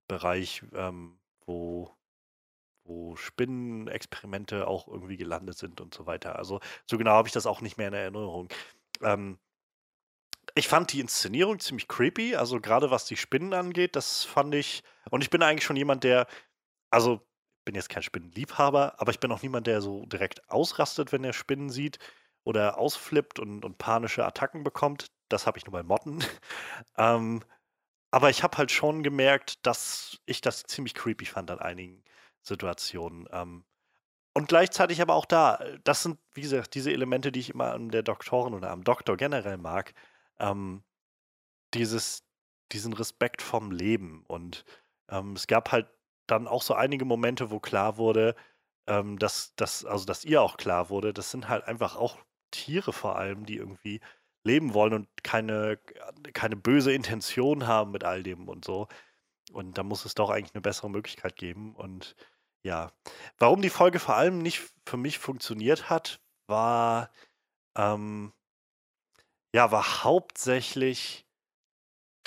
Bereich, 0.07 0.63
ähm, 0.73 1.19
wo, 1.45 1.95
wo 2.83 3.15
Spinnenexperimente 3.15 4.67
auch 4.67 4.87
irgendwie 4.87 5.17
gelandet 5.17 5.57
sind 5.57 5.81
und 5.81 5.93
so 5.93 6.05
weiter. 6.05 6.37
Also 6.37 6.59
so 6.85 6.97
genau 6.97 7.11
habe 7.11 7.27
ich 7.27 7.33
das 7.33 7.45
auch 7.45 7.61
nicht 7.61 7.77
mehr 7.77 7.89
in 7.89 7.93
Erinnerung. 7.93 8.49
Ähm, 9.01 9.37
ich 10.55 10.67
fand 10.67 10.91
die 10.93 10.99
Inszenierung 10.99 11.59
ziemlich 11.59 11.87
creepy, 11.87 12.35
also 12.35 12.59
gerade 12.59 12.89
was 12.89 13.05
die 13.05 13.17
Spinnen 13.17 13.53
angeht, 13.53 13.95
das 13.95 14.23
fand 14.23 14.55
ich. 14.55 14.83
Und 15.11 15.21
ich 15.21 15.29
bin 15.29 15.43
eigentlich 15.43 15.65
schon 15.65 15.75
jemand, 15.75 16.03
der, 16.03 16.27
also 16.89 17.21
ich 17.59 17.65
bin 17.65 17.75
jetzt 17.75 17.89
kein 17.89 18.03
Spinnenliebhaber, 18.03 18.95
aber 18.97 19.11
ich 19.11 19.19
bin 19.19 19.31
auch 19.31 19.41
niemand, 19.41 19.67
der 19.67 19.81
so 19.81 20.05
direkt 20.05 20.49
ausrastet, 20.49 21.11
wenn 21.11 21.23
er 21.23 21.33
Spinnen 21.33 21.69
sieht 21.69 21.99
oder 22.43 22.77
ausflippt 22.77 23.39
und, 23.39 23.65
und 23.65 23.77
panische 23.77 24.25
Attacken 24.25 24.63
bekommt. 24.63 25.11
Das 25.29 25.47
habe 25.47 25.57
ich 25.57 25.65
nur 25.65 25.73
bei 25.73 25.83
Motten. 25.83 26.23
ähm, 26.97 27.43
aber 28.11 28.29
ich 28.29 28.43
habe 28.43 28.57
halt 28.57 28.71
schon 28.71 29.03
gemerkt, 29.03 29.65
dass 29.65 30.19
ich 30.25 30.41
das 30.41 30.63
ziemlich 30.63 30.93
creepy 30.93 31.25
fand 31.25 31.51
an 31.51 31.59
einigen 31.59 32.03
Situationen. 32.41 33.27
Ähm, 33.31 33.65
und 34.33 34.47
gleichzeitig 34.47 35.01
aber 35.01 35.15
auch 35.15 35.25
da, 35.25 35.59
das 35.83 36.03
sind, 36.03 36.19
wie 36.33 36.41
gesagt, 36.41 36.75
diese 36.75 36.91
Elemente, 36.91 37.31
die 37.31 37.39
ich 37.39 37.49
immer 37.49 37.73
an 37.73 37.89
der 37.89 38.03
Doktorin 38.03 38.53
oder 38.53 38.71
am 38.71 38.83
Doktor 38.83 39.17
generell 39.17 39.57
mag. 39.57 39.93
Ähm, 40.39 40.83
dieses, 41.73 42.23
diesen 42.71 42.93
Respekt 42.93 43.41
vom 43.41 43.71
Leben. 43.71 44.23
Und 44.27 44.65
ähm, 45.09 45.33
es 45.33 45.47
gab 45.47 45.71
halt 45.71 45.87
dann 46.27 46.47
auch 46.47 46.61
so 46.61 46.73
einige 46.73 47.05
Momente, 47.05 47.51
wo 47.51 47.59
klar 47.59 47.97
wurde, 47.97 48.35
ähm, 48.87 49.19
dass, 49.19 49.55
dass, 49.55 49.85
also 49.85 50.05
dass 50.05 50.25
ihr 50.25 50.41
auch 50.41 50.57
klar 50.57 50.89
wurde, 50.89 51.13
das 51.13 51.31
sind 51.31 51.49
halt 51.49 51.65
einfach 51.65 51.95
auch 51.95 52.17
Tiere 52.51 52.93
vor 52.93 53.17
allem, 53.17 53.45
die 53.45 53.57
irgendwie 53.57 54.01
leben 54.47 54.73
wollen 54.73 54.93
und 54.93 55.07
keine, 55.23 55.77
keine 56.33 56.55
böse 56.55 56.93
Intention 56.93 57.67
haben 57.67 57.91
mit 57.91 58.03
all 58.03 58.23
dem 58.23 58.47
und 58.47 58.65
so. 58.65 58.87
Und 59.51 59.77
da 59.77 59.83
muss 59.83 60.05
es 60.05 60.15
doch 60.15 60.29
eigentlich 60.29 60.55
eine 60.55 60.61
bessere 60.61 60.89
Möglichkeit 60.89 61.35
geben. 61.35 61.75
Und 61.75 62.15
ja, 62.63 62.91
warum 63.37 63.61
die 63.61 63.69
Folge 63.69 63.99
vor 63.99 64.15
allem 64.15 64.39
nicht 64.39 64.61
für 64.85 64.97
mich 64.97 65.19
funktioniert 65.19 65.89
hat, 65.89 66.19
war, 66.47 67.11
ähm, 67.75 68.33
ja, 69.53 69.71
war 69.71 70.03
hauptsächlich 70.03 71.27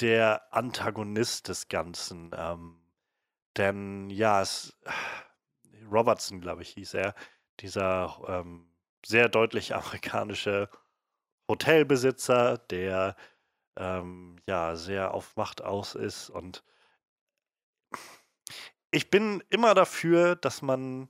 der 0.01 0.53
Antagonist 0.53 1.49
des 1.49 1.69
Ganzen. 1.69 2.31
Ähm, 2.35 2.81
denn 3.57 4.11
ja, 4.11 4.41
es, 4.43 4.79
Robertson, 5.91 6.41
glaube 6.41 6.63
ich, 6.63 6.71
hieß 6.71 6.95
er, 6.95 7.15
dieser 7.61 8.21
ähm, 8.27 8.71
sehr 9.05 9.29
deutlich 9.29 9.75
amerikanische 9.75 10.69
Hotelbesitzer, 11.51 12.59
der 12.59 13.17
ähm, 13.77 14.37
ja 14.47 14.77
sehr 14.77 15.15
auf 15.15 15.37
Macht 15.37 15.63
aus 15.63 15.95
ist. 15.95 16.31
Und 16.31 16.63
ich 18.91 19.11
bin 19.11 19.43
immer 19.51 19.75
dafür, 19.75 20.37
dass 20.37 20.63
man 20.63 21.09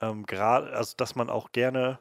ähm, 0.00 0.26
gerade, 0.26 0.72
also 0.72 0.94
dass 0.96 1.14
man 1.14 1.30
auch 1.30 1.52
gerne, 1.52 1.98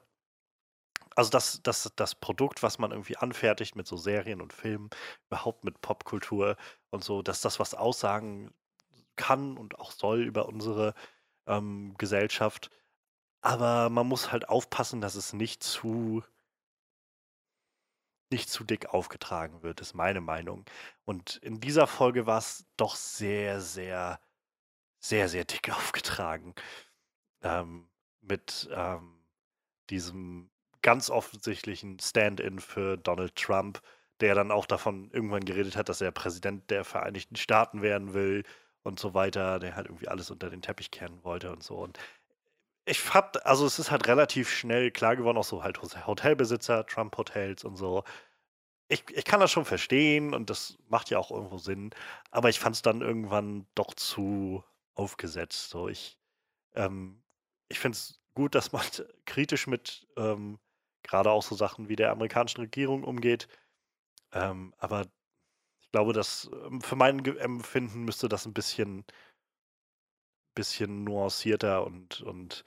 also 1.16 1.30
dass, 1.30 1.62
dass 1.64 1.92
das 1.96 2.16
Produkt, 2.16 2.64
was 2.64 2.80
man 2.80 2.92
irgendwie 2.92 3.18
anfertigt 3.18 3.76
mit 3.76 3.88
so 3.88 3.98
Serien 3.98 4.42
und 4.42 4.54
Filmen, 4.54 4.90
überhaupt 5.28 5.64
mit 5.66 5.82
Popkultur 5.82 6.58
und 6.90 7.04
so, 7.04 7.22
dass 7.22 7.42
das 7.42 7.60
was 7.60 7.74
aussagen 7.76 8.54
kann 9.16 9.58
und 9.58 9.80
auch 9.80 9.92
soll 9.92 10.24
über 10.24 10.48
unsere 10.48 10.94
ähm, 11.48 11.96
Gesellschaft. 11.98 12.72
Aber 13.42 13.90
man 13.90 14.08
muss 14.08 14.32
halt 14.32 14.50
aufpassen, 14.50 15.02
dass 15.02 15.16
es 15.16 15.34
nicht 15.34 15.64
zu 15.64 16.24
nicht 18.34 18.50
zu 18.50 18.64
dick 18.66 18.88
aufgetragen 18.88 19.64
wird, 19.64 19.80
ist 19.80 19.94
meine 19.94 20.20
Meinung. 20.20 20.66
Und 21.06 21.38
in 21.38 21.62
dieser 21.62 21.88
Folge 21.88 22.26
war 22.26 22.40
es 22.40 22.66
doch 22.76 22.96
sehr, 22.96 23.62
sehr, 23.62 24.20
sehr, 25.00 25.30
sehr 25.30 25.46
dick 25.46 25.70
aufgetragen. 25.74 26.54
Ähm, 27.42 27.90
mit 28.22 28.70
ähm, 28.74 29.24
diesem 29.90 30.50
ganz 30.82 31.10
offensichtlichen 31.10 32.00
Stand-in 32.00 32.60
für 32.60 32.98
Donald 32.98 33.36
Trump, 33.36 33.82
der 34.20 34.36
dann 34.36 34.52
auch 34.52 34.66
davon 34.66 35.12
irgendwann 35.12 35.46
geredet 35.46 35.76
hat, 35.76 35.90
dass 35.90 36.02
er 36.02 36.12
Präsident 36.12 36.70
der 36.70 36.84
Vereinigten 36.84 37.36
Staaten 37.36 37.82
werden 37.82 38.14
will 38.14 38.44
und 38.84 39.00
so 39.00 39.14
weiter, 39.14 39.60
der 39.60 39.76
halt 39.76 39.88
irgendwie 39.88 40.08
alles 40.08 40.32
unter 40.32 40.50
den 40.50 40.62
Teppich 40.62 40.92
kehren 40.92 41.24
wollte 41.24 41.52
und 41.52 41.64
so. 41.64 41.78
Und 41.78 42.00
ich 42.86 43.14
hab, 43.14 43.38
also 43.46 43.66
es 43.66 43.80
ist 43.80 43.92
halt 43.92 44.08
relativ 44.08 44.50
schnell 44.50 44.92
klar 44.92 45.16
geworden, 45.16 45.38
auch 45.38 45.44
so 45.44 45.64
halt 45.64 45.80
Hotelbesitzer, 45.82 46.86
Trump-Hotels 46.86 47.64
und 47.64 47.78
so. 47.78 48.04
Ich, 48.90 49.06
ich 49.12 49.26
kann 49.26 49.40
das 49.40 49.52
schon 49.52 49.66
verstehen 49.66 50.34
und 50.34 50.50
das 50.50 50.78
macht 50.90 51.10
ja 51.10 51.18
auch 51.20 51.32
irgendwo 51.32 51.58
Sinn, 51.58 51.92
aber 52.32 52.50
ich 52.50 52.60
fand 52.60 52.76
es 52.76 52.82
dann 52.82 53.02
irgendwann 53.02 53.66
doch 53.76 53.94
zu 53.94 54.64
aufgesetzt. 54.96 55.70
So, 55.70 55.88
ich, 55.90 56.20
ähm, 56.76 57.24
ich 57.70 57.80
finde 57.80 57.98
es 57.98 58.22
gut, 58.36 58.56
dass 58.56 58.72
man 58.74 58.84
kritisch 59.26 59.68
mit 59.68 60.08
ähm, 60.18 60.60
gerade 61.04 61.32
auch 61.32 61.44
so 61.44 61.56
Sachen 61.56 61.90
wie 61.90 61.96
der 61.96 62.12
amerikanischen 62.12 62.62
Regierung 62.62 63.04
umgeht. 63.04 63.48
Ähm, 64.34 64.74
aber 64.78 65.08
ich 65.82 65.92
glaube, 65.92 66.14
dass 66.14 66.50
ähm, 66.66 66.82
für 66.82 66.96
mein 66.96 67.24
Empfinden 67.26 68.04
müsste 68.06 68.30
das 68.30 68.46
ein 68.46 68.54
bisschen, 68.54 69.06
bisschen 70.56 71.04
nuancierter 71.04 71.86
und, 71.86 72.22
und 72.22 72.64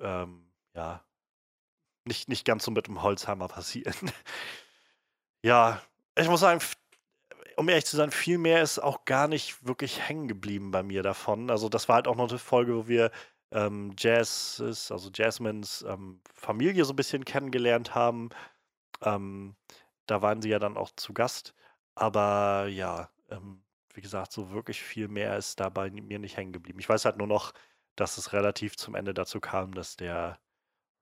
ähm, 0.00 0.50
ja, 0.74 1.04
nicht, 2.04 2.28
nicht 2.28 2.44
ganz 2.44 2.64
so 2.64 2.70
mit 2.70 2.86
dem 2.86 3.02
Holzhammer 3.02 3.48
passieren. 3.48 3.94
ja, 5.42 5.80
ich 6.18 6.28
muss 6.28 6.40
sagen, 6.40 6.60
um 7.56 7.68
ehrlich 7.68 7.86
zu 7.86 7.96
sein, 7.96 8.10
viel 8.10 8.38
mehr 8.38 8.62
ist 8.62 8.78
auch 8.78 9.04
gar 9.04 9.28
nicht 9.28 9.66
wirklich 9.66 10.00
hängen 10.00 10.28
geblieben 10.28 10.70
bei 10.70 10.82
mir 10.82 11.02
davon. 11.02 11.50
Also, 11.50 11.68
das 11.68 11.88
war 11.88 11.96
halt 11.96 12.08
auch 12.08 12.16
noch 12.16 12.28
eine 12.28 12.38
Folge, 12.38 12.76
wo 12.76 12.88
wir 12.88 13.10
ähm, 13.52 13.94
Jazzes, 13.98 14.90
also 14.90 15.10
Jasmines 15.14 15.84
ähm, 15.88 16.20
Familie 16.34 16.84
so 16.84 16.92
ein 16.92 16.96
bisschen 16.96 17.24
kennengelernt 17.24 17.94
haben. 17.94 18.30
Ähm, 19.02 19.56
da 20.06 20.22
waren 20.22 20.42
sie 20.42 20.50
ja 20.50 20.58
dann 20.58 20.76
auch 20.76 20.90
zu 20.96 21.12
Gast. 21.14 21.54
Aber 21.94 22.66
ja, 22.68 23.10
ähm, 23.30 23.62
wie 23.94 24.00
gesagt, 24.00 24.32
so 24.32 24.50
wirklich 24.50 24.82
viel 24.82 25.08
mehr 25.08 25.36
ist 25.36 25.60
da 25.60 25.68
bei 25.68 25.90
mir 25.90 26.18
nicht 26.18 26.36
hängen 26.36 26.52
geblieben. 26.52 26.78
Ich 26.78 26.88
weiß 26.88 27.04
halt 27.04 27.18
nur 27.18 27.26
noch, 27.26 27.52
dass 27.96 28.18
es 28.18 28.32
relativ 28.32 28.76
zum 28.76 28.94
Ende 28.94 29.14
dazu 29.14 29.40
kam, 29.40 29.74
dass 29.74 29.96
der 29.96 30.38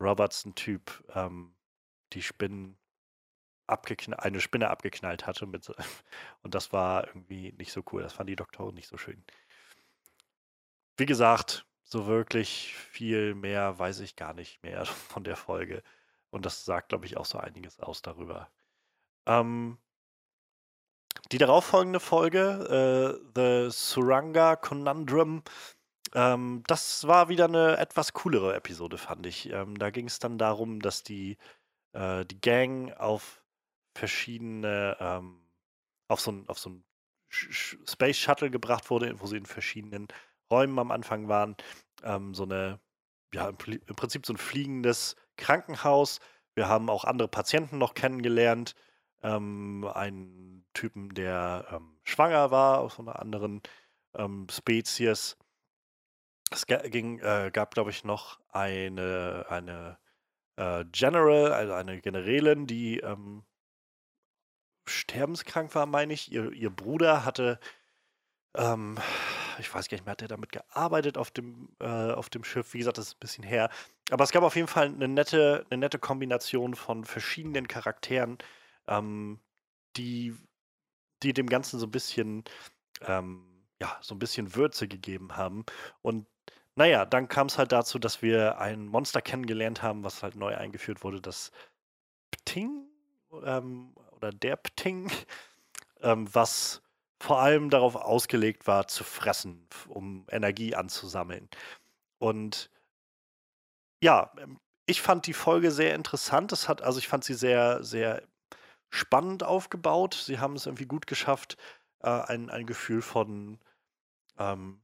Robertson-Typ 0.01 1.05
ähm, 1.15 1.55
die 2.13 2.23
Spinnen 2.23 2.77
eine 3.67 4.41
Spinne 4.41 4.69
abgeknallt 4.69 5.27
hatte. 5.27 5.47
Mit, 5.47 5.69
und 6.43 6.55
das 6.55 6.73
war 6.73 7.07
irgendwie 7.09 7.53
nicht 7.53 7.73
so 7.73 7.83
cool. 7.93 8.03
Das 8.03 8.15
fand 8.15 8.29
die 8.29 8.37
Doktorin 8.37 8.75
nicht 8.75 8.89
so 8.89 8.97
schön. 8.97 9.23
Wie 10.97 11.07
gesagt, 11.07 11.67
so 11.85 12.07
wirklich 12.07 12.75
viel 12.75 13.35
mehr 13.35 13.79
weiß 13.79 14.01
ich 14.01 14.17
gar 14.17 14.35
nicht 14.35 14.63
mehr 14.63 14.85
von 14.87 15.25
der 15.25 15.37
Folge. 15.37 15.83
Und 16.31 16.47
das 16.47 16.65
sagt, 16.65 16.91
glaube 16.91 17.07
ich, 17.07 17.17
auch 17.17 17.27
so 17.27 17.39
einiges 17.39 17.81
aus 17.81 18.03
darüber. 18.03 18.51
Ähm, 19.27 19.79
die 21.33 21.39
darauffolgende 21.39 22.01
Folge, 22.01 23.19
äh, 23.19 23.31
The 23.35 23.71
Suranga 23.71 24.57
Conundrum, 24.57 25.43
ähm, 26.15 26.63
das 26.67 27.07
war 27.07 27.29
wieder 27.29 27.45
eine 27.45 27.77
etwas 27.77 28.13
coolere 28.13 28.55
Episode, 28.55 28.99
fand 28.99 29.27
ich. 29.27 29.51
Ähm, 29.51 29.79
da 29.79 29.91
ging 29.91 30.07
es 30.07 30.19
dann 30.19 30.39
darum, 30.39 30.81
dass 30.81 31.03
die, 31.03 31.37
äh, 31.93 32.25
die 32.27 32.41
Gang 32.41 32.93
auf 32.97 33.43
verschiedene, 33.95 34.97
ähm, 35.01 35.41
auf 36.09 36.21
so 36.21 36.33
ein, 36.33 36.49
auf 36.49 36.59
so 36.59 36.71
ein 36.71 36.85
Space 37.29 38.17
Shuttle 38.17 38.51
gebracht 38.51 38.91
wurde, 38.91 39.21
wo 39.21 39.27
sie 39.27 39.37
in 39.37 39.47
verschiedenen 39.47 40.09
Räumen 40.51 40.79
am 40.81 40.91
Anfang 40.91 41.29
waren. 41.29 41.57
Ähm, 42.03 42.35
so 42.35 42.43
eine, 42.45 42.81
ja, 43.33 43.49
im, 43.49 43.57
im, 43.69 43.97
Prinzip 43.97 44.27
so 44.27 44.33
ein 44.33 44.39
fliegendes 44.39 45.17
Krankenhaus. 45.37 46.19
Wir 46.55 46.69
haben 46.69 46.91
auch 46.91 47.05
andere 47.05 47.29
Patienten 47.29 47.79
noch 47.79 47.95
kennengelernt. 47.95 48.75
Ähm, 49.23 49.89
einen 49.93 50.65
Typen, 50.73 51.15
der 51.15 51.67
ähm, 51.71 51.99
schwanger 52.05 52.51
war 52.51 52.81
aus 52.81 52.99
einer 52.99 53.19
anderen 53.19 53.63
ähm, 54.15 54.47
Spezies. 54.51 55.37
Es 56.51 56.67
ging, 56.67 57.19
äh, 57.21 57.51
gab, 57.53 57.75
glaube 57.75 57.91
ich, 57.91 58.05
noch 58.05 58.41
eine, 58.51 59.47
eine 59.49 59.99
äh, 60.57 60.85
General, 60.93 61.53
also 61.53 61.73
eine 61.75 62.01
Generälin, 62.01 62.67
die 62.67 62.99
ähm, 63.01 63.45
sterbenskrank 64.87 65.75
war, 65.75 65.87
meine 65.87 66.13
ich. 66.13 66.33
Ihr, 66.33 66.53
ihr 66.53 66.71
Bruder 66.71 67.25
hatte, 67.25 67.61
ähm, 68.57 68.99
ich 69.59 69.73
weiß 69.73 69.89
gar 69.89 69.97
nicht 69.97 70.05
mehr, 70.05 70.13
hat 70.13 70.23
er 70.23 70.29
damit 70.29 70.53
gearbeitet 70.53 71.17
auf 71.17 71.31
dem, 71.31 71.69
äh, 71.81 71.87
auf 71.87 72.31
dem 72.31 72.45
Schiff? 72.45 72.75
Wie 72.75 72.79
gesagt, 72.79 72.99
das 72.99 73.09
ist 73.09 73.15
ein 73.15 73.21
bisschen 73.21 73.45
her. 73.45 73.71
Aber 74.11 74.25
es 74.25 74.33
gab 74.33 74.43
auf 74.43 74.57
jeden 74.57 74.69
Fall 74.69 74.87
eine 74.87 75.09
nette, 75.09 75.67
eine 75.71 75.79
nette 75.79 75.99
Kombination 75.99 76.75
von 76.75 77.05
verschiedenen 77.05 77.69
Charakteren, 77.69 78.39
ähm, 78.91 79.41
die, 79.97 80.35
die 81.23 81.33
dem 81.35 81.49
Ganzen 81.49 81.79
so 81.81 81.87
ein 81.87 81.91
bisschen, 81.91 82.45
ähm, 83.03 83.67
ja, 83.81 83.99
so 84.03 84.15
ein 84.15 84.19
bisschen 84.19 84.55
Würze 84.57 84.89
gegeben 84.89 85.37
haben. 85.37 85.65
Und 86.03 86.27
naja, 86.77 87.05
dann 87.07 87.29
kam 87.29 87.49
es 87.49 87.59
halt 87.59 87.73
dazu, 87.73 87.99
dass 87.99 88.23
wir 88.23 88.59
ein 88.59 88.87
Monster 88.87 89.23
kennengelernt 89.23 89.83
haben, 89.83 90.05
was 90.05 90.23
halt 90.23 90.37
neu 90.37 90.57
eingeführt 90.57 91.05
wurde, 91.05 91.21
das 91.21 91.53
Pting 92.31 92.87
ähm, 93.45 93.95
oder 94.13 94.33
der 94.33 94.57
Pting, 94.57 95.11
ähm, 96.03 96.33
was 96.35 96.83
vor 97.23 97.41
allem 97.41 97.71
darauf 97.71 97.97
ausgelegt 97.97 98.67
war, 98.67 98.89
zu 98.89 99.05
fressen, 99.05 99.69
um 99.89 100.27
Energie 100.31 100.75
anzusammeln. 100.75 101.49
Und 102.19 102.71
ja, 104.03 104.33
ähm, 104.39 104.59
ich 104.87 105.01
fand 105.03 105.27
die 105.27 105.33
Folge 105.35 105.71
sehr 105.71 105.95
interessant. 105.95 106.53
Es 106.53 106.69
hat, 106.69 106.83
also 106.83 106.99
ich 106.99 107.09
fand 107.09 107.25
sie 107.25 107.35
sehr, 107.35 107.83
sehr 107.85 108.23
spannend 108.91 109.45
aufgebaut. 109.45 110.15
Sie 110.15 110.39
haben 110.39 110.57
es 110.57 110.67
irgendwie 110.67 110.87
gut 110.87 111.07
geschafft, 111.07 111.57
äh, 112.01 112.11
ein, 112.11 112.51
ein 112.51 112.67
Gefühl 112.67 113.03
von 113.03 113.59
ähm, 114.39 114.83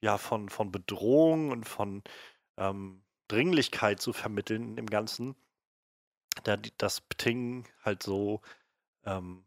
ja, 0.00 0.18
von, 0.18 0.48
von 0.48 0.70
Bedrohung 0.72 1.50
und 1.50 1.64
von 1.64 2.02
ähm, 2.56 3.02
Dringlichkeit 3.28 4.00
zu 4.00 4.12
vermitteln 4.12 4.78
im 4.78 4.86
Ganzen, 4.86 5.36
da 6.44 6.56
das 6.56 7.00
Pting 7.00 7.66
halt 7.84 8.02
so, 8.02 8.42
ähm, 9.04 9.44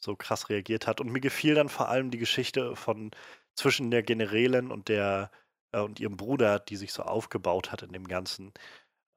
so 0.00 0.16
krass 0.16 0.48
reagiert 0.50 0.86
hat. 0.86 1.00
Und 1.00 1.10
mir 1.12 1.20
gefiel 1.20 1.54
dann 1.54 1.68
vor 1.68 1.88
allem 1.88 2.10
die 2.10 2.18
Geschichte 2.18 2.76
von 2.76 3.10
zwischen 3.54 3.90
der 3.90 4.02
Generälin 4.02 4.70
und 4.72 4.88
der 4.88 5.30
äh, 5.72 5.80
und 5.80 6.00
ihrem 6.00 6.16
Bruder, 6.16 6.58
die 6.60 6.76
sich 6.76 6.92
so 6.92 7.02
aufgebaut 7.04 7.72
hat 7.72 7.82
in 7.82 7.92
dem 7.92 8.08
Ganzen. 8.08 8.52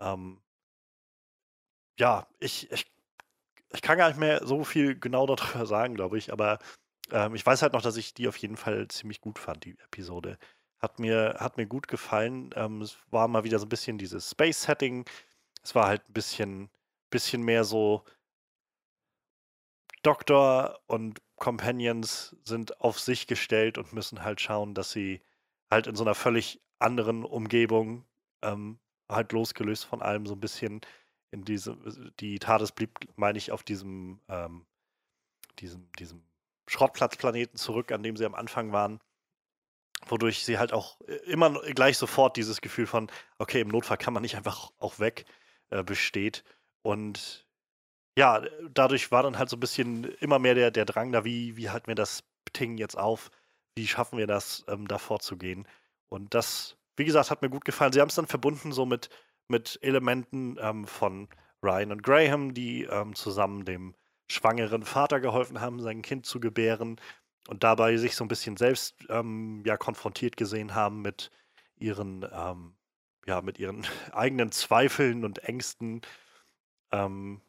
Ähm, 0.02 0.42
ja, 2.00 2.28
ich, 2.40 2.72
ich, 2.72 2.86
ich 3.74 3.82
kann 3.82 3.98
gar 3.98 4.10
nicht 4.10 4.20
mehr 4.20 4.46
so 4.46 4.64
viel 4.64 4.98
genau 5.00 5.26
darüber 5.26 5.66
sagen, 5.66 5.96
glaube 5.96 6.18
ich, 6.18 6.32
aber 6.32 6.60
ähm, 7.12 7.36
ich 7.36 7.46
weiß 7.46 7.62
halt 7.62 7.74
noch, 7.74 7.82
dass 7.82 7.98
ich 7.98 8.14
die 8.14 8.28
auf 8.28 8.38
jeden 8.38 8.58
Fall 8.58 8.88
ziemlich 8.88 9.22
gut 9.22 9.40
fand, 9.40 9.66
die 9.66 9.78
Episode. 9.86 10.38
Hat 10.80 11.00
mir, 11.00 11.38
hat 11.40 11.58
mir 11.58 11.66
gut 11.66 11.88
gefallen. 11.88 12.52
Ähm, 12.56 12.82
es 12.82 12.98
war 13.10 13.28
mal 13.28 13.44
wieder 13.44 13.60
so 13.60 13.66
ein 13.66 13.70
bisschen 13.70 13.98
dieses 13.98 14.30
Space-Setting. 14.32 15.06
Es 15.64 15.74
war 15.76 15.88
halt 15.88 16.08
ein 16.08 16.14
bisschen, 16.14 16.70
bisschen 17.10 17.42
mehr 17.42 17.64
so 17.64 18.04
Doktor 20.04 20.80
und 20.88 21.22
Companions 21.38 22.36
sind 22.44 22.80
auf 22.82 23.00
sich 23.00 23.28
gestellt 23.28 23.78
und 23.78 23.94
müssen 23.94 24.24
halt 24.24 24.40
schauen, 24.40 24.74
dass 24.74 24.92
sie 24.92 25.22
halt 25.70 25.88
in 25.88 25.96
so 25.96 26.04
einer 26.04 26.16
völlig 26.16 26.62
anderen 26.80 27.26
Umgebung 27.26 28.06
ähm, 28.42 28.80
halt 29.10 29.32
losgelöst 29.32 29.86
von 29.86 30.02
allem 30.02 30.26
so 30.26 30.36
ein 30.36 30.40
bisschen 30.40 30.82
in 31.32 31.44
diese, 31.44 31.78
die 32.20 32.40
TARDIS 32.40 32.72
blieb, 32.72 32.92
meine 33.16 33.38
ich, 33.38 33.52
auf 33.52 33.64
diesem, 33.64 34.20
ähm, 34.30 34.66
diesem, 35.60 35.92
diesem 35.94 36.24
Schrottplatzplaneten 36.68 37.58
zurück, 37.58 37.92
an 37.92 38.04
dem 38.04 38.18
sie 38.18 38.26
am 38.26 38.36
Anfang 38.36 38.72
waren 38.72 39.00
wodurch 40.06 40.44
sie 40.44 40.58
halt 40.58 40.74
auch 40.74 41.00
äh, 41.08 41.16
immer 41.32 41.60
gleich 41.74 41.98
sofort 41.98 42.38
dieses 42.38 42.62
Gefühl 42.62 42.88
von, 42.88 43.10
okay, 43.38 43.62
im 43.62 43.70
Notfall 43.70 43.98
kann 43.98 44.14
man 44.14 44.22
nicht 44.22 44.36
einfach 44.36 44.72
auch 44.80 45.00
weg, 45.00 45.26
äh, 45.70 45.84
besteht. 45.84 46.44
Und 46.82 47.46
ja, 48.18 48.42
dadurch 48.70 49.12
war 49.12 49.24
dann 49.24 49.38
halt 49.38 49.50
so 49.50 49.58
ein 49.58 49.60
bisschen 49.60 50.06
immer 50.20 50.40
mehr 50.40 50.56
der, 50.56 50.72
der 50.72 50.86
Drang 50.86 51.12
da, 51.12 51.24
wie, 51.24 51.58
wie 51.58 51.70
halten 51.70 51.88
wir 51.88 51.96
das 51.96 52.24
Ting 52.54 52.78
jetzt 52.78 52.98
auf? 52.98 53.30
Wie 53.76 53.88
schaffen 53.88 54.18
wir 54.18 54.28
das, 54.28 54.66
ähm, 54.68 54.88
da 54.88 54.98
vorzugehen? 54.98 55.68
Und 56.10 56.34
das, 56.34 56.78
wie 56.96 57.06
gesagt, 57.06 57.30
hat 57.30 57.42
mir 57.42 57.50
gut 57.50 57.66
gefallen. 57.66 57.94
Sie 57.94 58.02
haben 58.02 58.10
es 58.10 58.16
dann 58.16 58.28
verbunden 58.28 58.72
so 58.72 58.86
mit, 58.86 59.10
mit 59.48 59.80
Elementen 59.82 60.58
ähm, 60.60 60.86
von 60.86 61.28
Ryan 61.64 61.92
und 61.92 62.04
Graham, 62.04 62.54
die 62.54 62.84
ähm, 62.84 63.16
zusammen 63.16 63.66
dem 63.66 63.96
schwangeren 64.28 64.84
Vater 64.84 65.20
geholfen 65.20 65.62
haben, 65.62 65.80
sein 65.82 66.02
Kind 66.02 66.26
zu 66.26 66.40
gebären 66.40 67.00
und 67.48 67.64
dabei 67.64 67.98
sich 67.98 68.16
so 68.16 68.24
ein 68.26 68.28
bisschen 68.28 68.58
selbst 68.58 68.96
ähm, 69.10 69.64
ja 69.66 69.78
konfrontiert 69.78 70.38
gesehen 70.38 70.76
haben 70.76 71.02
mit 71.02 71.32
ihren 71.78 72.26
ähm, 72.32 72.76
ja 73.26 73.42
mit 73.42 73.60
ihren 73.60 73.88
eigenen 74.12 74.52
Zweifeln 74.52 75.24
und 75.26 75.44
Ängsten. 75.44 76.02
Ähm, 76.92 77.42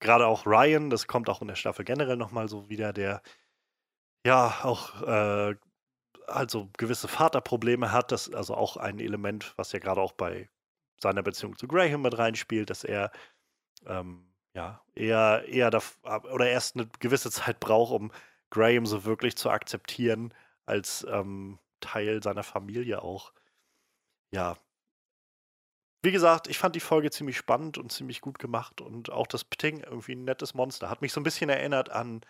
Gerade 0.00 0.26
auch 0.26 0.46
Ryan, 0.46 0.90
das 0.90 1.06
kommt 1.06 1.30
auch 1.30 1.40
in 1.40 1.48
der 1.48 1.54
Staffel 1.54 1.84
generell 1.84 2.16
nochmal 2.16 2.48
so 2.48 2.68
wieder, 2.68 2.92
der 2.92 3.22
ja 4.26 4.58
auch 4.62 5.02
äh, 5.02 5.56
also 6.26 6.68
gewisse 6.76 7.08
Vaterprobleme 7.08 7.92
hat. 7.92 8.12
Das 8.12 8.32
also 8.32 8.54
auch 8.54 8.76
ein 8.76 8.98
Element, 8.98 9.54
was 9.56 9.72
ja 9.72 9.78
gerade 9.78 10.00
auch 10.00 10.12
bei 10.12 10.50
seiner 11.00 11.22
Beziehung 11.22 11.56
zu 11.56 11.66
Graham 11.68 12.02
mit 12.02 12.16
reinspielt, 12.18 12.70
dass 12.70 12.84
er 12.84 13.10
ähm, 13.86 14.32
ja 14.54 14.82
eher 14.94 15.44
eher 15.48 15.70
oder 16.04 16.48
erst 16.48 16.76
eine 16.76 16.88
gewisse 16.98 17.30
Zeit 17.30 17.60
braucht, 17.60 17.92
um 17.92 18.12
Graham 18.50 18.86
so 18.86 19.04
wirklich 19.04 19.36
zu 19.36 19.50
akzeptieren 19.50 20.32
als 20.64 21.06
ähm, 21.10 21.58
Teil 21.80 22.22
seiner 22.22 22.42
Familie 22.42 23.02
auch. 23.02 23.32
Ja. 24.32 24.56
Wie 26.02 26.12
gesagt, 26.12 26.46
ich 26.46 26.58
fand 26.58 26.76
die 26.76 26.80
Folge 26.80 27.10
ziemlich 27.10 27.36
spannend 27.36 27.78
und 27.78 27.90
ziemlich 27.90 28.20
gut 28.20 28.38
gemacht 28.38 28.80
und 28.80 29.10
auch 29.10 29.26
das 29.26 29.44
Pting 29.44 29.80
irgendwie 29.80 30.14
ein 30.14 30.24
nettes 30.24 30.54
Monster. 30.54 30.88
Hat 30.88 31.02
mich 31.02 31.12
so 31.12 31.20
ein 31.20 31.24
bisschen 31.24 31.50
erinnert 31.50 31.90
an, 31.90 32.20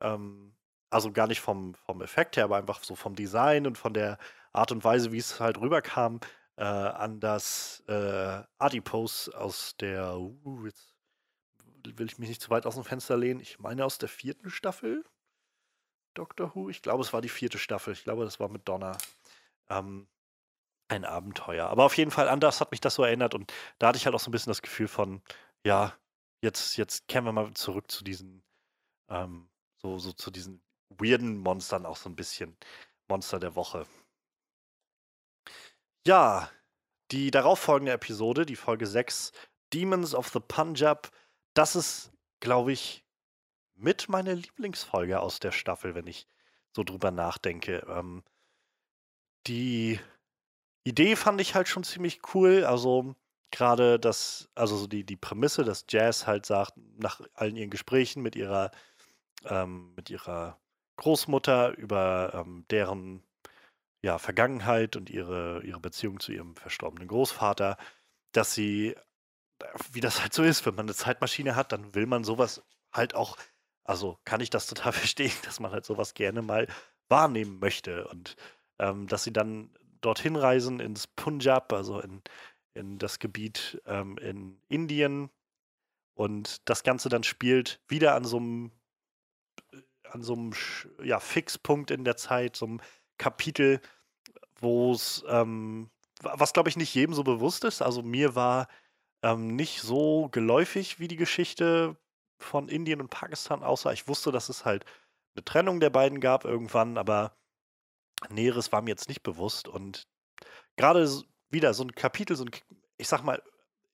ähm, 0.00 0.54
also 0.90 1.12
gar 1.12 1.28
nicht 1.28 1.40
vom, 1.40 1.74
vom 1.74 2.02
Effekt 2.02 2.36
her, 2.36 2.44
aber 2.44 2.56
einfach 2.56 2.82
so 2.82 2.96
vom 2.96 3.14
Design 3.14 3.66
und 3.66 3.78
von 3.78 3.94
der 3.94 4.18
Art 4.52 4.72
und 4.72 4.82
Weise, 4.82 5.12
wie 5.12 5.18
es 5.18 5.38
halt 5.38 5.58
rüberkam, 5.60 6.20
äh, 6.56 6.64
an 6.64 7.20
das 7.20 7.82
äh, 7.88 8.42
Adipose 8.58 9.36
aus 9.36 9.76
der, 9.78 10.18
uh, 10.18 10.66
jetzt 10.66 10.94
will 11.84 12.06
ich 12.06 12.18
mich 12.18 12.28
nicht 12.28 12.42
zu 12.42 12.50
weit 12.50 12.66
aus 12.66 12.74
dem 12.74 12.84
Fenster 12.84 13.16
lehnen, 13.16 13.40
ich 13.40 13.58
meine 13.58 13.84
aus 13.84 13.98
der 13.98 14.08
vierten 14.08 14.50
Staffel 14.50 15.04
Doctor 16.14 16.54
Who. 16.54 16.68
Ich 16.68 16.82
glaube, 16.82 17.02
es 17.02 17.12
war 17.12 17.20
die 17.20 17.28
vierte 17.28 17.58
Staffel. 17.58 17.92
Ich 17.92 18.04
glaube, 18.04 18.24
das 18.24 18.40
war 18.40 18.48
mit 18.48 18.68
Donna. 18.68 18.96
Ähm, 19.68 20.08
ein 20.88 21.04
Abenteuer. 21.04 21.68
Aber 21.68 21.84
auf 21.84 21.96
jeden 21.96 22.10
Fall 22.10 22.28
an 22.28 22.40
das 22.40 22.60
hat 22.60 22.72
mich 22.72 22.80
das 22.80 22.94
so 22.96 23.04
erinnert 23.04 23.34
und 23.34 23.52
da 23.78 23.88
hatte 23.88 23.98
ich 23.98 24.06
halt 24.06 24.14
auch 24.14 24.20
so 24.20 24.28
ein 24.28 24.32
bisschen 24.32 24.50
das 24.50 24.62
Gefühl 24.62 24.88
von, 24.88 25.22
ja, 25.64 25.94
jetzt, 26.42 26.76
jetzt 26.76 27.06
kehren 27.08 27.24
wir 27.24 27.32
mal 27.32 27.54
zurück 27.54 27.90
zu 27.90 28.02
diesen, 28.04 28.42
ähm, 29.08 29.48
so, 29.78 29.98
so 29.98 30.12
zu 30.12 30.30
diesen 30.30 30.62
weirden 30.90 31.38
Monstern 31.38 31.86
auch 31.86 31.96
so 31.96 32.08
ein 32.08 32.16
bisschen. 32.16 32.56
Monster 33.08 33.40
der 33.40 33.56
Woche. 33.56 33.86
Ja, 36.06 36.50
die 37.10 37.30
darauffolgende 37.30 37.92
Episode, 37.92 38.46
die 38.46 38.56
Folge 38.56 38.86
6, 38.86 39.32
Demons 39.72 40.14
of 40.14 40.28
the 40.28 40.40
Punjab, 40.40 41.10
das 41.54 41.76
ist, 41.76 42.12
glaube 42.40 42.72
ich, 42.72 43.04
mit 43.74 44.08
meine 44.08 44.34
Lieblingsfolge 44.34 45.20
aus 45.20 45.40
der 45.40 45.52
Staffel, 45.52 45.94
wenn 45.94 46.06
ich 46.06 46.26
so 46.74 46.84
drüber 46.84 47.10
nachdenke. 47.10 47.86
Ähm, 47.88 48.22
die 49.46 49.98
Idee 50.84 51.16
fand 51.16 51.40
ich 51.40 51.54
halt 51.54 51.68
schon 51.68 51.84
ziemlich 51.84 52.20
cool. 52.34 52.64
Also 52.64 53.14
gerade 53.50 53.98
das, 53.98 54.48
also 54.54 54.76
so 54.76 54.86
die, 54.86 55.04
die 55.04 55.16
Prämisse, 55.16 55.64
dass 55.64 55.86
Jazz 55.88 56.26
halt 56.26 56.46
sagt, 56.46 56.74
nach 56.98 57.20
allen 57.34 57.56
ihren 57.56 57.70
Gesprächen 57.70 58.22
mit 58.22 58.36
ihrer, 58.36 58.70
ähm, 59.44 59.94
mit 59.96 60.10
ihrer 60.10 60.58
Großmutter 60.96 61.76
über 61.76 62.32
ähm, 62.34 62.64
deren 62.70 63.22
ja, 64.02 64.18
Vergangenheit 64.18 64.96
und 64.96 65.10
ihre, 65.10 65.62
ihre 65.64 65.80
Beziehung 65.80 66.20
zu 66.20 66.32
ihrem 66.32 66.56
verstorbenen 66.56 67.08
Großvater, 67.08 67.76
dass 68.32 68.54
sie, 68.54 68.94
wie 69.92 70.00
das 70.00 70.20
halt 70.20 70.32
so 70.32 70.42
ist, 70.42 70.64
wenn 70.66 70.74
man 70.74 70.86
eine 70.86 70.94
Zeitmaschine 70.94 71.56
hat, 71.56 71.72
dann 71.72 71.94
will 71.94 72.06
man 72.06 72.24
sowas 72.24 72.62
halt 72.92 73.14
auch, 73.14 73.36
also 73.84 74.18
kann 74.24 74.40
ich 74.40 74.50
das 74.50 74.66
total 74.68 74.92
verstehen, 74.92 75.32
dass 75.44 75.60
man 75.60 75.72
halt 75.72 75.84
sowas 75.84 76.14
gerne 76.14 76.42
mal 76.42 76.66
wahrnehmen 77.08 77.58
möchte 77.58 78.06
und 78.08 78.36
ähm, 78.78 79.06
dass 79.08 79.24
sie 79.24 79.32
dann 79.32 79.74
dorthin 80.00 80.36
reisen 80.36 80.80
ins 80.80 81.06
Punjab, 81.06 81.72
also 81.72 82.00
in, 82.00 82.22
in 82.72 82.98
das 82.98 83.18
Gebiet 83.18 83.82
ähm, 83.84 84.16
in 84.18 84.62
Indien 84.68 85.30
und 86.14 86.68
das 86.68 86.82
Ganze 86.82 87.08
dann 87.08 87.24
spielt 87.24 87.82
wieder 87.88 88.14
an 88.14 88.24
so 88.24 88.38
einem 88.38 88.72
an 90.04 90.22
so 90.22 90.34
einem 90.34 90.52
ja, 91.02 91.20
Fixpunkt 91.20 91.90
in 91.90 92.04
der 92.04 92.16
Zeit, 92.16 92.56
so 92.56 92.66
einem 92.66 92.80
Kapitel, 93.20 93.80
wo 94.60 94.92
es, 94.92 95.22
ähm, 95.28 95.90
was 96.22 96.52
glaube 96.52 96.70
ich 96.70 96.76
nicht 96.76 96.94
jedem 96.94 97.14
so 97.14 97.22
bewusst 97.22 97.64
ist. 97.64 97.82
Also 97.82 98.02
mir 98.02 98.34
war 98.34 98.66
ähm, 99.22 99.54
nicht 99.54 99.82
so 99.82 100.28
geläufig 100.30 100.98
wie 100.98 101.08
die 101.08 101.16
Geschichte 101.16 101.96
von 102.38 102.68
Indien 102.68 103.00
und 103.00 103.10
Pakistan, 103.10 103.62
außer 103.62 103.92
ich 103.92 104.08
wusste, 104.08 104.32
dass 104.32 104.48
es 104.48 104.64
halt 104.64 104.86
eine 105.34 105.44
Trennung 105.44 105.80
der 105.80 105.90
beiden 105.90 106.20
gab 106.20 106.44
irgendwann, 106.46 106.96
aber 106.96 107.36
Näheres 108.30 108.72
war 108.72 108.80
mir 108.80 108.90
jetzt 108.90 109.08
nicht 109.08 109.22
bewusst. 109.22 109.68
Und 109.68 110.08
gerade 110.76 111.06
wieder 111.50 111.74
so 111.74 111.84
ein 111.84 111.94
Kapitel, 111.94 112.36
so 112.36 112.44
ein, 112.44 112.50
ich 112.96 113.08
sag 113.08 113.22
mal, 113.22 113.42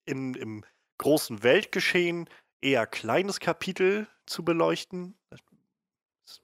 in, 0.05 0.35
im 0.35 0.65
großen 0.99 1.43
Weltgeschehen 1.43 2.29
eher 2.61 2.87
kleines 2.87 3.41
Kapitel 3.41 4.07
zu 4.25 4.45
beleuchten, 4.45 5.19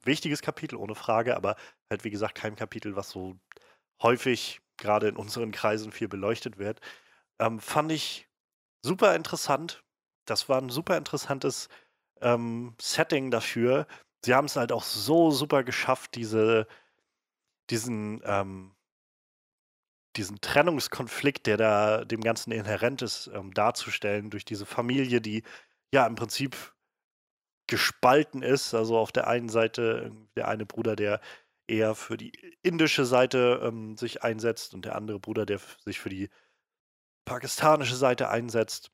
wichtiges 0.05 0.43
Kapitel, 0.43 0.77
ohne 0.77 0.95
Frage, 0.95 1.37
aber 1.37 1.57
halt 1.91 2.05
wie 2.05 2.11
gesagt 2.11 2.35
kein 2.35 2.57
Kapitel, 2.57 2.97
was 2.97 3.11
so 3.11 3.37
häufig 4.03 4.61
gerade 4.77 5.09
in 5.09 5.17
unseren 5.17 5.53
Kreisen 5.53 5.93
viel 5.93 6.09
beleuchtet 6.09 6.59
wird. 6.59 6.81
Ähm, 7.39 7.61
fand 7.61 7.93
ich 7.93 8.29
super 8.83 9.15
interessant. 9.15 9.85
Das 10.27 10.49
war 10.49 10.61
ein 10.61 10.71
super 10.71 10.97
interessantes 10.97 11.69
ähm, 12.21 12.75
Setting 12.81 13.31
dafür. 13.31 13.87
Sie 14.25 14.35
haben 14.35 14.47
es 14.47 14.57
halt 14.57 14.73
auch 14.73 14.85
so 14.85 15.31
super 15.31 15.65
geschafft, 15.65 16.15
diese, 16.15 16.67
diesen, 17.71 18.23
ähm, 18.25 18.75
diesen 20.17 20.41
Trennungskonflikt, 20.41 21.47
der 21.47 21.57
da 21.57 22.05
dem 22.05 22.21
Ganzen 22.21 22.53
inhärent 22.53 23.03
ist, 23.03 23.29
ähm, 23.35 23.53
darzustellen 23.55 24.31
durch 24.31 24.45
diese 24.45 24.67
Familie, 24.67 25.21
die 25.21 25.43
ja 25.93 26.07
im 26.07 26.15
Prinzip 26.15 26.75
gespalten 27.73 28.43
ist. 28.43 28.75
Also 28.75 28.99
auf 28.99 29.13
der 29.13 29.29
einen 29.29 29.49
Seite 29.49 30.13
der 30.37 30.47
eine 30.47 30.67
Bruder, 30.67 30.95
der 30.95 31.23
eher 31.67 31.95
für 31.95 32.19
die 32.19 32.33
indische 32.63 33.07
Seite 33.07 33.63
ähm, 33.65 33.97
sich 33.97 34.23
einsetzt 34.23 34.75
und 34.75 34.85
der 34.85 34.95
andere 34.95 35.19
Bruder, 35.19 35.47
der 35.47 35.59
sich 35.83 35.99
für 35.99 36.11
die 36.11 36.29
pakistanische 37.25 37.97
Seite 37.97 38.29
einsetzt. 38.29 38.91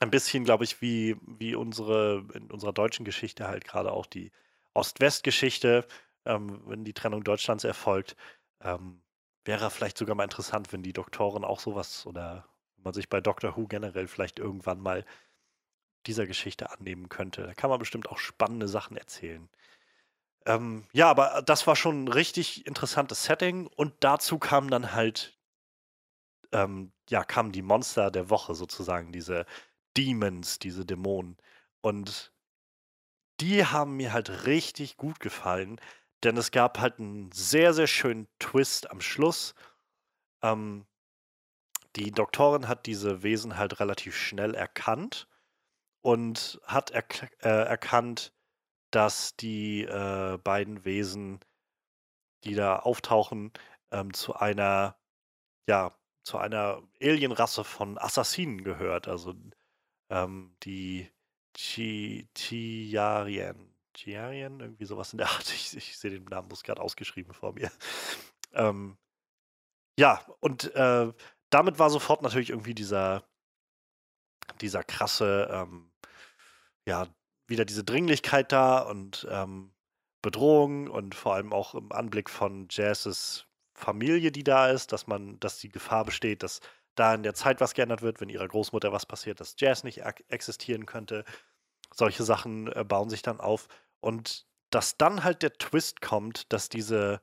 Ein 0.00 0.10
bisschen, 0.10 0.44
glaube 0.44 0.64
ich, 0.64 0.80
wie, 0.80 1.16
wie 1.26 1.54
unsere, 1.54 2.24
in 2.32 2.50
unserer 2.50 2.72
deutschen 2.72 3.04
Geschichte 3.04 3.46
halt 3.46 3.66
gerade 3.66 3.92
auch 3.92 4.06
die 4.06 4.32
Ost-West-Geschichte, 4.72 5.86
ähm, 6.24 6.62
wenn 6.64 6.82
die 6.82 6.94
Trennung 6.94 7.24
Deutschlands 7.24 7.64
erfolgt. 7.64 8.16
Ähm, 8.62 9.02
wäre 9.44 9.70
vielleicht 9.70 9.98
sogar 9.98 10.16
mal 10.16 10.24
interessant, 10.24 10.72
wenn 10.72 10.82
die 10.82 10.94
Doktoren 10.94 11.44
auch 11.44 11.60
sowas 11.60 12.06
oder 12.06 12.48
wenn 12.76 12.84
man 12.84 12.94
sich 12.94 13.10
bei 13.10 13.20
Doctor 13.20 13.54
Who 13.54 13.66
generell 13.66 14.08
vielleicht 14.08 14.38
irgendwann 14.38 14.80
mal 14.80 15.04
dieser 16.06 16.26
Geschichte 16.26 16.70
annehmen 16.70 17.08
könnte. 17.08 17.42
Da 17.42 17.54
kann 17.54 17.70
man 17.70 17.78
bestimmt 17.78 18.08
auch 18.08 18.18
spannende 18.18 18.68
Sachen 18.68 18.96
erzählen. 18.96 19.48
Ähm, 20.46 20.86
ja, 20.92 21.10
aber 21.10 21.42
das 21.44 21.66
war 21.66 21.76
schon 21.76 22.04
ein 22.04 22.08
richtig 22.08 22.66
interessantes 22.66 23.24
Setting 23.24 23.66
und 23.66 23.94
dazu 24.00 24.38
kamen 24.38 24.70
dann 24.70 24.92
halt, 24.92 25.36
ähm, 26.52 26.92
ja, 27.10 27.24
kamen 27.24 27.52
die 27.52 27.62
Monster 27.62 28.10
der 28.10 28.30
Woche 28.30 28.54
sozusagen, 28.54 29.12
diese 29.12 29.44
Demons, 29.96 30.58
diese 30.58 30.86
Dämonen. 30.86 31.36
Und 31.80 32.32
die 33.40 33.64
haben 33.66 33.96
mir 33.96 34.12
halt 34.12 34.46
richtig 34.46 34.96
gut 34.96 35.20
gefallen, 35.20 35.80
denn 36.22 36.36
es 36.36 36.50
gab 36.52 36.78
halt 36.78 36.98
einen 37.00 37.30
sehr, 37.32 37.74
sehr 37.74 37.86
schönen 37.86 38.28
Twist 38.38 38.90
am 38.90 39.00
Schluss. 39.00 39.54
Ähm, 40.42 40.86
die 41.96 42.12
Doktorin 42.12 42.68
hat 42.68 42.86
diese 42.86 43.22
Wesen 43.22 43.56
halt 43.56 43.80
relativ 43.80 44.16
schnell 44.16 44.54
erkannt 44.54 45.26
und 46.06 46.60
hat 46.62 46.92
er 46.92 47.02
äh, 47.40 47.66
erkannt, 47.66 48.32
dass 48.92 49.34
die 49.34 49.82
äh, 49.82 50.38
beiden 50.38 50.84
Wesen, 50.84 51.40
die 52.44 52.54
da 52.54 52.78
auftauchen, 52.78 53.52
ähm, 53.90 54.14
zu 54.14 54.36
einer, 54.36 54.96
ja, 55.68 55.92
zu 56.22 56.38
einer 56.38 56.80
Alienrasse 57.02 57.64
von 57.64 57.98
Assassinen 57.98 58.62
gehört. 58.62 59.08
Also 59.08 59.34
ähm, 60.08 60.54
die 60.62 61.10
Chiarien. 61.56 63.74
Chiarien, 63.92 64.60
irgendwie 64.60 64.84
sowas 64.84 65.12
in 65.12 65.18
der 65.18 65.26
Art. 65.30 65.52
Ich, 65.52 65.76
ich 65.76 65.98
sehe 65.98 66.12
den 66.12 66.24
Namen 66.26 66.46
bloß 66.46 66.62
gerade 66.62 66.82
ausgeschrieben 66.82 67.34
vor 67.34 67.52
mir. 67.52 67.72
Ähm, 68.52 68.96
ja, 69.98 70.24
und 70.38 70.72
äh, 70.76 71.12
damit 71.50 71.80
war 71.80 71.90
sofort 71.90 72.22
natürlich 72.22 72.50
irgendwie 72.50 72.74
dieser, 72.74 73.24
dieser 74.60 74.84
krasse 74.84 75.48
ähm, 75.50 75.90
ja, 76.86 77.06
wieder 77.46 77.64
diese 77.64 77.84
Dringlichkeit 77.84 78.52
da 78.52 78.78
und 78.78 79.26
ähm, 79.30 79.72
Bedrohung 80.22 80.88
und 80.88 81.14
vor 81.14 81.34
allem 81.34 81.52
auch 81.52 81.74
im 81.74 81.92
Anblick 81.92 82.30
von 82.30 82.66
Jazzes 82.70 83.46
Familie, 83.74 84.32
die 84.32 84.44
da 84.44 84.70
ist, 84.70 84.92
dass 84.92 85.06
man, 85.06 85.38
dass 85.38 85.58
die 85.58 85.68
Gefahr 85.68 86.04
besteht, 86.04 86.42
dass 86.42 86.60
da 86.94 87.14
in 87.14 87.22
der 87.22 87.34
Zeit 87.34 87.60
was 87.60 87.74
geändert 87.74 88.02
wird, 88.02 88.20
wenn 88.20 88.30
ihrer 88.30 88.48
Großmutter 88.48 88.90
was 88.90 89.04
passiert, 89.04 89.38
dass 89.40 89.54
Jazz 89.58 89.84
nicht 89.84 90.02
existieren 90.28 90.86
könnte. 90.86 91.24
Solche 91.94 92.24
Sachen 92.24 92.72
äh, 92.72 92.84
bauen 92.84 93.10
sich 93.10 93.22
dann 93.22 93.38
auf. 93.38 93.68
Und 94.00 94.46
dass 94.70 94.96
dann 94.96 95.22
halt 95.22 95.42
der 95.42 95.52
Twist 95.52 96.00
kommt, 96.00 96.52
dass 96.52 96.70
diese, 96.70 97.20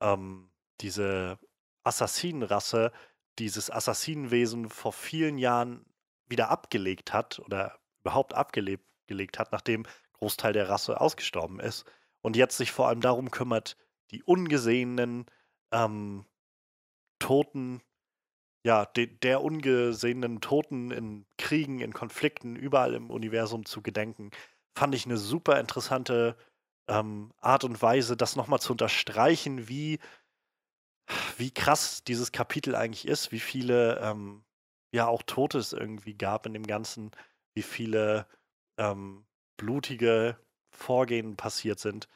ähm, 0.00 0.50
diese 0.80 1.38
Assassinenrasse 1.84 2.92
dieses 3.38 3.70
Assassinenwesen 3.70 4.68
vor 4.68 4.92
vielen 4.92 5.38
Jahren 5.38 5.86
wieder 6.26 6.50
abgelegt 6.50 7.12
hat 7.12 7.38
oder 7.38 7.78
überhaupt 8.02 8.34
abgelebt 8.34 8.84
gelegt 9.12 9.38
hat, 9.38 9.52
nachdem 9.52 9.84
Großteil 10.14 10.52
der 10.52 10.68
Rasse 10.68 11.00
ausgestorben 11.00 11.60
ist. 11.60 11.84
Und 12.22 12.36
jetzt 12.36 12.56
sich 12.56 12.72
vor 12.72 12.88
allem 12.88 13.00
darum 13.00 13.30
kümmert, 13.30 13.76
die 14.10 14.22
ungesehenen 14.22 15.26
ähm, 15.72 16.24
Toten, 17.18 17.82
ja, 18.64 18.86
de 18.86 19.06
der 19.06 19.42
ungesehenen 19.42 20.40
Toten 20.40 20.90
in 20.90 21.26
Kriegen, 21.36 21.80
in 21.80 21.92
Konflikten, 21.92 22.56
überall 22.56 22.94
im 22.94 23.10
Universum 23.10 23.64
zu 23.64 23.82
gedenken, 23.82 24.30
fand 24.76 24.94
ich 24.94 25.04
eine 25.04 25.16
super 25.16 25.58
interessante 25.60 26.36
ähm, 26.88 27.32
Art 27.40 27.64
und 27.64 27.80
Weise, 27.82 28.16
das 28.16 28.36
nochmal 28.36 28.60
zu 28.60 28.72
unterstreichen, 28.72 29.68
wie, 29.68 29.98
wie 31.36 31.50
krass 31.50 32.04
dieses 32.04 32.32
Kapitel 32.32 32.74
eigentlich 32.76 33.06
ist, 33.06 33.32
wie 33.32 33.40
viele, 33.40 33.98
ähm, 34.00 34.44
ja, 34.94 35.08
auch 35.08 35.22
Tote 35.22 35.58
es 35.58 35.72
irgendwie 35.72 36.14
gab 36.14 36.46
in 36.46 36.54
dem 36.54 36.66
Ganzen, 36.66 37.10
wie 37.54 37.62
viele 37.62 38.26
ähm, 38.82 39.24
blutige 39.56 40.36
Vorgehen 40.70 41.36
passiert 41.36 41.78
sind 41.78 42.08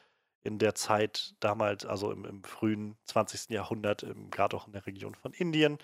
in 0.43 0.59
der 0.59 0.75
Zeit 0.75 1.35
damals, 1.39 1.85
also 1.85 2.11
im, 2.11 2.25
im 2.25 2.43
frühen 2.43 2.97
20. 3.05 3.49
Jahrhundert, 3.49 4.05
gerade 4.31 4.55
auch 4.55 4.67
in 4.67 4.73
der 4.73 4.85
Region 4.85 5.15
von 5.15 5.33
Indien. 5.33 5.77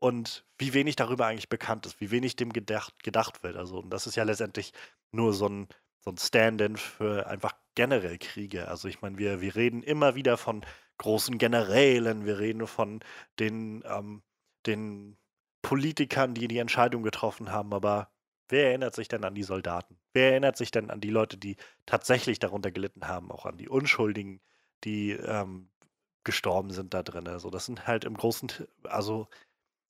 und 0.00 0.44
wie 0.58 0.74
wenig 0.74 0.96
darüber 0.96 1.26
eigentlich 1.26 1.48
bekannt 1.48 1.86
ist, 1.86 2.00
wie 2.00 2.10
wenig 2.10 2.36
dem 2.36 2.52
gedacht, 2.52 3.02
gedacht 3.02 3.42
wird. 3.42 3.56
Also, 3.56 3.78
und 3.80 3.90
das 3.90 4.06
ist 4.06 4.16
ja 4.16 4.24
letztendlich 4.24 4.72
nur 5.12 5.32
so 5.32 5.48
ein, 5.48 5.68
so 6.00 6.10
ein 6.12 6.18
Stand-in 6.18 6.76
für 6.76 7.26
einfach 7.26 7.54
generell 7.74 8.18
Kriege. 8.18 8.68
Also 8.68 8.88
ich 8.88 9.02
meine, 9.02 9.18
wir, 9.18 9.40
wir 9.40 9.56
reden 9.56 9.82
immer 9.82 10.14
wieder 10.14 10.36
von 10.36 10.64
großen 10.98 11.38
Generälen, 11.38 12.26
wir 12.26 12.38
reden 12.38 12.66
von 12.66 13.00
den, 13.40 13.82
ähm, 13.86 14.22
den 14.66 15.16
Politikern, 15.62 16.34
die 16.34 16.48
die 16.48 16.58
Entscheidung 16.58 17.02
getroffen 17.02 17.50
haben, 17.50 17.72
aber 17.74 18.10
wer 18.48 18.68
erinnert 18.68 18.94
sich 18.94 19.08
denn 19.08 19.24
an 19.24 19.34
die 19.34 19.42
Soldaten? 19.42 19.98
Wer 20.12 20.30
erinnert 20.32 20.56
sich 20.56 20.70
denn 20.70 20.90
an 20.90 21.00
die 21.00 21.10
Leute, 21.10 21.36
die 21.38 21.56
tatsächlich 21.86 22.38
darunter 22.38 22.70
gelitten 22.70 23.08
haben, 23.08 23.30
auch 23.30 23.46
an 23.46 23.56
die 23.58 23.68
Unschuldigen, 23.68 24.40
die 24.84 25.12
ähm, 25.12 25.70
gestorben 26.24 26.70
sind 26.70 26.94
da 26.94 27.02
drin? 27.02 27.28
Also 27.28 27.50
das 27.50 27.66
sind 27.66 27.86
halt 27.86 28.04
im 28.04 28.14
großen, 28.16 28.50
also 28.84 29.28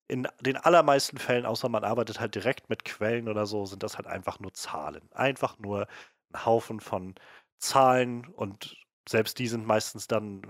in 0.08 0.26
den 0.40 0.56
allermeisten 0.56 1.18
Fällen, 1.18 1.46
außer 1.46 1.68
man 1.68 1.84
arbeitet 1.84 2.20
halt 2.20 2.34
direkt 2.34 2.70
mit 2.70 2.84
Quellen 2.84 3.28
oder 3.28 3.46
so, 3.46 3.66
sind 3.66 3.82
das 3.82 3.96
halt 3.96 4.06
einfach 4.06 4.40
nur 4.40 4.54
Zahlen. 4.54 5.10
Einfach 5.12 5.58
nur 5.58 5.86
ein 6.32 6.46
Haufen 6.46 6.80
von 6.80 7.14
Zahlen 7.58 8.26
und 8.28 8.76
selbst 9.08 9.38
die 9.38 9.48
sind 9.48 9.66
meistens 9.66 10.06
dann 10.06 10.42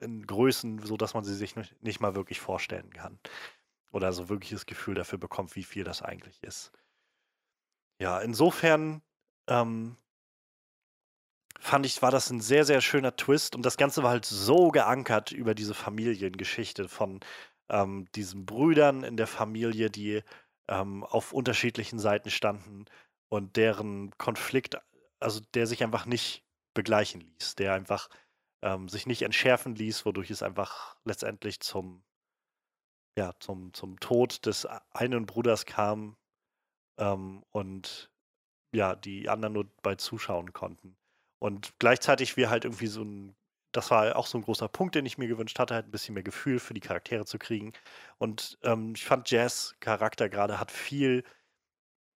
in 0.00 0.26
Größen, 0.26 0.80
so 0.80 0.96
dass 0.96 1.14
man 1.14 1.24
sie 1.24 1.34
sich 1.34 1.54
nicht 1.80 2.00
mal 2.00 2.14
wirklich 2.14 2.40
vorstellen 2.40 2.90
kann. 2.90 3.18
Oder 3.92 4.12
so 4.12 4.28
wirklich 4.28 4.50
das 4.50 4.66
Gefühl 4.66 4.94
dafür 4.94 5.18
bekommt, 5.18 5.56
wie 5.56 5.64
viel 5.64 5.84
das 5.84 6.02
eigentlich 6.02 6.42
ist. 6.42 6.72
Ja, 8.02 8.18
insofern 8.18 9.00
ähm, 9.46 9.96
fand 11.60 11.86
ich, 11.86 12.02
war 12.02 12.10
das 12.10 12.30
ein 12.30 12.40
sehr, 12.40 12.64
sehr 12.64 12.80
schöner 12.80 13.14
Twist 13.14 13.54
und 13.54 13.64
das 13.64 13.76
Ganze 13.76 14.02
war 14.02 14.10
halt 14.10 14.24
so 14.24 14.70
geankert 14.72 15.30
über 15.30 15.54
diese 15.54 15.72
Familiengeschichte 15.72 16.88
von 16.88 17.20
ähm, 17.68 18.08
diesen 18.16 18.44
Brüdern 18.44 19.04
in 19.04 19.16
der 19.16 19.28
Familie, 19.28 19.88
die 19.88 20.24
ähm, 20.66 21.04
auf 21.04 21.32
unterschiedlichen 21.32 22.00
Seiten 22.00 22.30
standen 22.30 22.86
und 23.28 23.54
deren 23.56 24.10
Konflikt, 24.18 24.78
also 25.20 25.40
der 25.54 25.68
sich 25.68 25.84
einfach 25.84 26.04
nicht 26.04 26.44
begleichen 26.74 27.20
ließ, 27.20 27.54
der 27.54 27.74
einfach 27.74 28.08
ähm, 28.62 28.88
sich 28.88 29.06
nicht 29.06 29.22
entschärfen 29.22 29.76
ließ, 29.76 30.04
wodurch 30.06 30.32
es 30.32 30.42
einfach 30.42 30.96
letztendlich 31.04 31.60
zum, 31.60 32.02
ja, 33.16 33.32
zum, 33.38 33.72
zum 33.74 34.00
Tod 34.00 34.44
des 34.44 34.66
einen 34.90 35.24
Bruders 35.24 35.66
kam 35.66 36.16
ähm, 36.98 37.44
und 37.50 38.10
ja, 38.74 38.94
die 38.96 39.28
anderen 39.28 39.54
nur 39.54 39.66
bei 39.82 39.96
zuschauen 39.96 40.52
konnten. 40.52 40.96
Und 41.38 41.74
gleichzeitig 41.78 42.36
wir 42.36 42.50
halt 42.50 42.64
irgendwie 42.64 42.86
so 42.86 43.02
ein, 43.02 43.36
das 43.72 43.90
war 43.90 44.16
auch 44.16 44.26
so 44.26 44.38
ein 44.38 44.42
großer 44.44 44.68
Punkt, 44.68 44.94
den 44.94 45.06
ich 45.06 45.18
mir 45.18 45.28
gewünscht 45.28 45.58
hatte, 45.58 45.74
halt 45.74 45.86
ein 45.86 45.90
bisschen 45.90 46.14
mehr 46.14 46.22
Gefühl 46.22 46.58
für 46.60 46.74
die 46.74 46.80
Charaktere 46.80 47.24
zu 47.26 47.38
kriegen. 47.38 47.72
Und 48.18 48.58
ähm, 48.62 48.94
ich 48.96 49.04
fand 49.04 49.30
Jazz 49.30 49.74
Charakter 49.80 50.28
gerade 50.28 50.60
hat 50.60 50.70
viel 50.70 51.24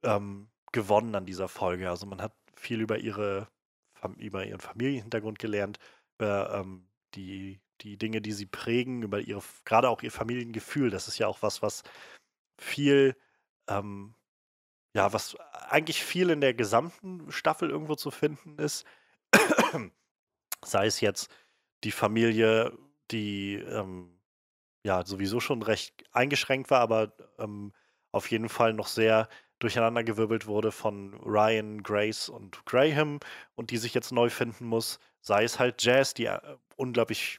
ähm, 0.04 0.48
gewonnen 0.72 1.14
an 1.14 1.26
dieser 1.26 1.48
Folge. 1.48 1.90
Also 1.90 2.06
man 2.06 2.22
hat 2.22 2.34
viel 2.56 2.80
über 2.80 2.98
ihre 2.98 3.48
über 4.18 4.46
ihren 4.46 4.60
Familienhintergrund 4.60 5.38
gelernt, 5.38 5.78
über 6.18 6.54
ähm, 6.54 6.88
die, 7.14 7.60
die 7.80 7.96
Dinge, 7.98 8.20
die 8.20 8.32
sie 8.32 8.46
prägen, 8.46 9.02
über 9.02 9.20
ihre, 9.20 9.42
gerade 9.64 9.88
auch 9.88 10.02
ihr 10.02 10.12
Familiengefühl. 10.12 10.90
Das 10.90 11.08
ist 11.08 11.18
ja 11.18 11.26
auch 11.26 11.42
was, 11.42 11.62
was 11.62 11.82
viel, 12.58 13.16
ähm, 13.68 14.14
ja, 14.96 15.12
was 15.12 15.36
eigentlich 15.68 16.02
viel 16.02 16.30
in 16.30 16.40
der 16.40 16.54
gesamten 16.54 17.30
Staffel 17.30 17.68
irgendwo 17.68 17.96
zu 17.96 18.10
finden 18.10 18.58
ist. 18.58 18.86
Sei 20.64 20.86
es 20.86 21.02
jetzt 21.02 21.30
die 21.84 21.92
Familie, 21.92 22.72
die 23.10 23.56
ähm, 23.56 24.18
ja 24.84 25.04
sowieso 25.04 25.38
schon 25.38 25.60
recht 25.60 26.02
eingeschränkt 26.12 26.70
war, 26.70 26.80
aber 26.80 27.12
ähm, 27.38 27.74
auf 28.10 28.30
jeden 28.30 28.48
Fall 28.48 28.72
noch 28.72 28.86
sehr 28.86 29.28
durcheinandergewirbelt 29.58 30.46
wurde 30.46 30.72
von 30.72 31.12
Ryan, 31.12 31.82
Grace 31.82 32.30
und 32.30 32.64
Graham 32.64 33.20
und 33.54 33.70
die 33.72 33.76
sich 33.76 33.92
jetzt 33.92 34.12
neu 34.12 34.30
finden 34.30 34.64
muss. 34.64 34.98
Sei 35.20 35.44
es 35.44 35.58
halt 35.58 35.82
Jazz, 35.82 36.14
die 36.14 36.24
äh, 36.24 36.40
unglaublich 36.76 37.38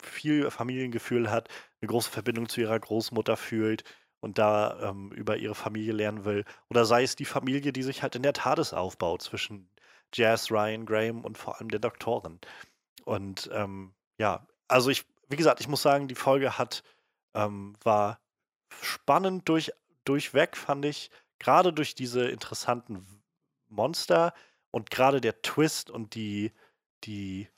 viel 0.00 0.48
Familiengefühl 0.52 1.32
hat, 1.32 1.48
eine 1.80 1.88
große 1.88 2.10
Verbindung 2.12 2.48
zu 2.48 2.60
ihrer 2.60 2.78
Großmutter 2.78 3.36
fühlt 3.36 3.82
und 4.22 4.38
da 4.38 4.78
ähm, 4.80 5.10
über 5.10 5.36
ihre 5.36 5.56
Familie 5.56 5.92
lernen 5.92 6.24
will. 6.24 6.44
Oder 6.70 6.84
sei 6.84 7.02
es 7.02 7.16
die 7.16 7.24
Familie, 7.24 7.72
die 7.72 7.82
sich 7.82 8.02
halt 8.02 8.14
in 8.14 8.22
der 8.22 8.32
TARDIS 8.32 8.72
aufbaut 8.72 9.20
zwischen 9.20 9.68
Jazz, 10.14 10.50
Ryan, 10.50 10.86
Graham 10.86 11.24
und 11.24 11.36
vor 11.36 11.58
allem 11.58 11.68
der 11.68 11.80
Doktorin. 11.80 12.38
Und 13.04 13.50
ähm, 13.52 13.92
ja, 14.18 14.46
also 14.68 14.90
ich, 14.90 15.04
wie 15.28 15.36
gesagt, 15.36 15.60
ich 15.60 15.66
muss 15.66 15.82
sagen, 15.82 16.06
die 16.06 16.14
Folge 16.14 16.56
hat, 16.56 16.84
ähm, 17.34 17.74
war 17.82 18.20
spannend 18.80 19.48
durch, 19.48 19.72
durchweg, 20.04 20.56
fand 20.56 20.84
ich 20.84 21.10
gerade 21.40 21.72
durch 21.72 21.96
diese 21.96 22.28
interessanten 22.28 23.24
Monster 23.68 24.34
und 24.70 24.90
gerade 24.92 25.20
der 25.20 25.42
Twist 25.42 25.90
und 25.90 26.14
die, 26.14 26.52
die 27.02 27.48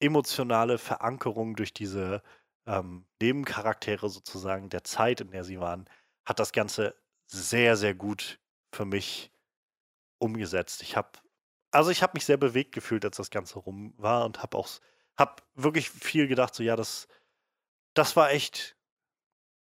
emotionale 0.00 0.78
Verankerung 0.78 1.56
durch 1.56 1.74
diese 1.74 2.22
ähm, 2.66 3.06
Nebencharaktere 3.20 4.08
sozusagen 4.08 4.68
der 4.68 4.84
Zeit, 4.84 5.20
in 5.20 5.30
der 5.30 5.44
sie 5.44 5.60
waren, 5.60 5.88
hat 6.24 6.38
das 6.38 6.52
Ganze 6.52 6.94
sehr, 7.26 7.76
sehr 7.76 7.94
gut 7.94 8.40
für 8.72 8.84
mich 8.84 9.30
umgesetzt. 10.18 10.82
Ich 10.82 10.96
habe, 10.96 11.10
also 11.70 11.90
ich 11.90 12.02
habe 12.02 12.12
mich 12.14 12.24
sehr 12.24 12.36
bewegt 12.36 12.72
gefühlt, 12.72 13.04
als 13.04 13.16
das 13.16 13.30
Ganze 13.30 13.58
rum 13.58 13.94
war 13.96 14.24
und 14.24 14.42
habe 14.42 14.56
auch, 14.56 14.68
habe 15.18 15.42
wirklich 15.54 15.90
viel 15.90 16.28
gedacht, 16.28 16.54
so 16.54 16.62
ja, 16.62 16.76
das, 16.76 17.08
das 17.94 18.16
war 18.16 18.30
echt 18.30 18.76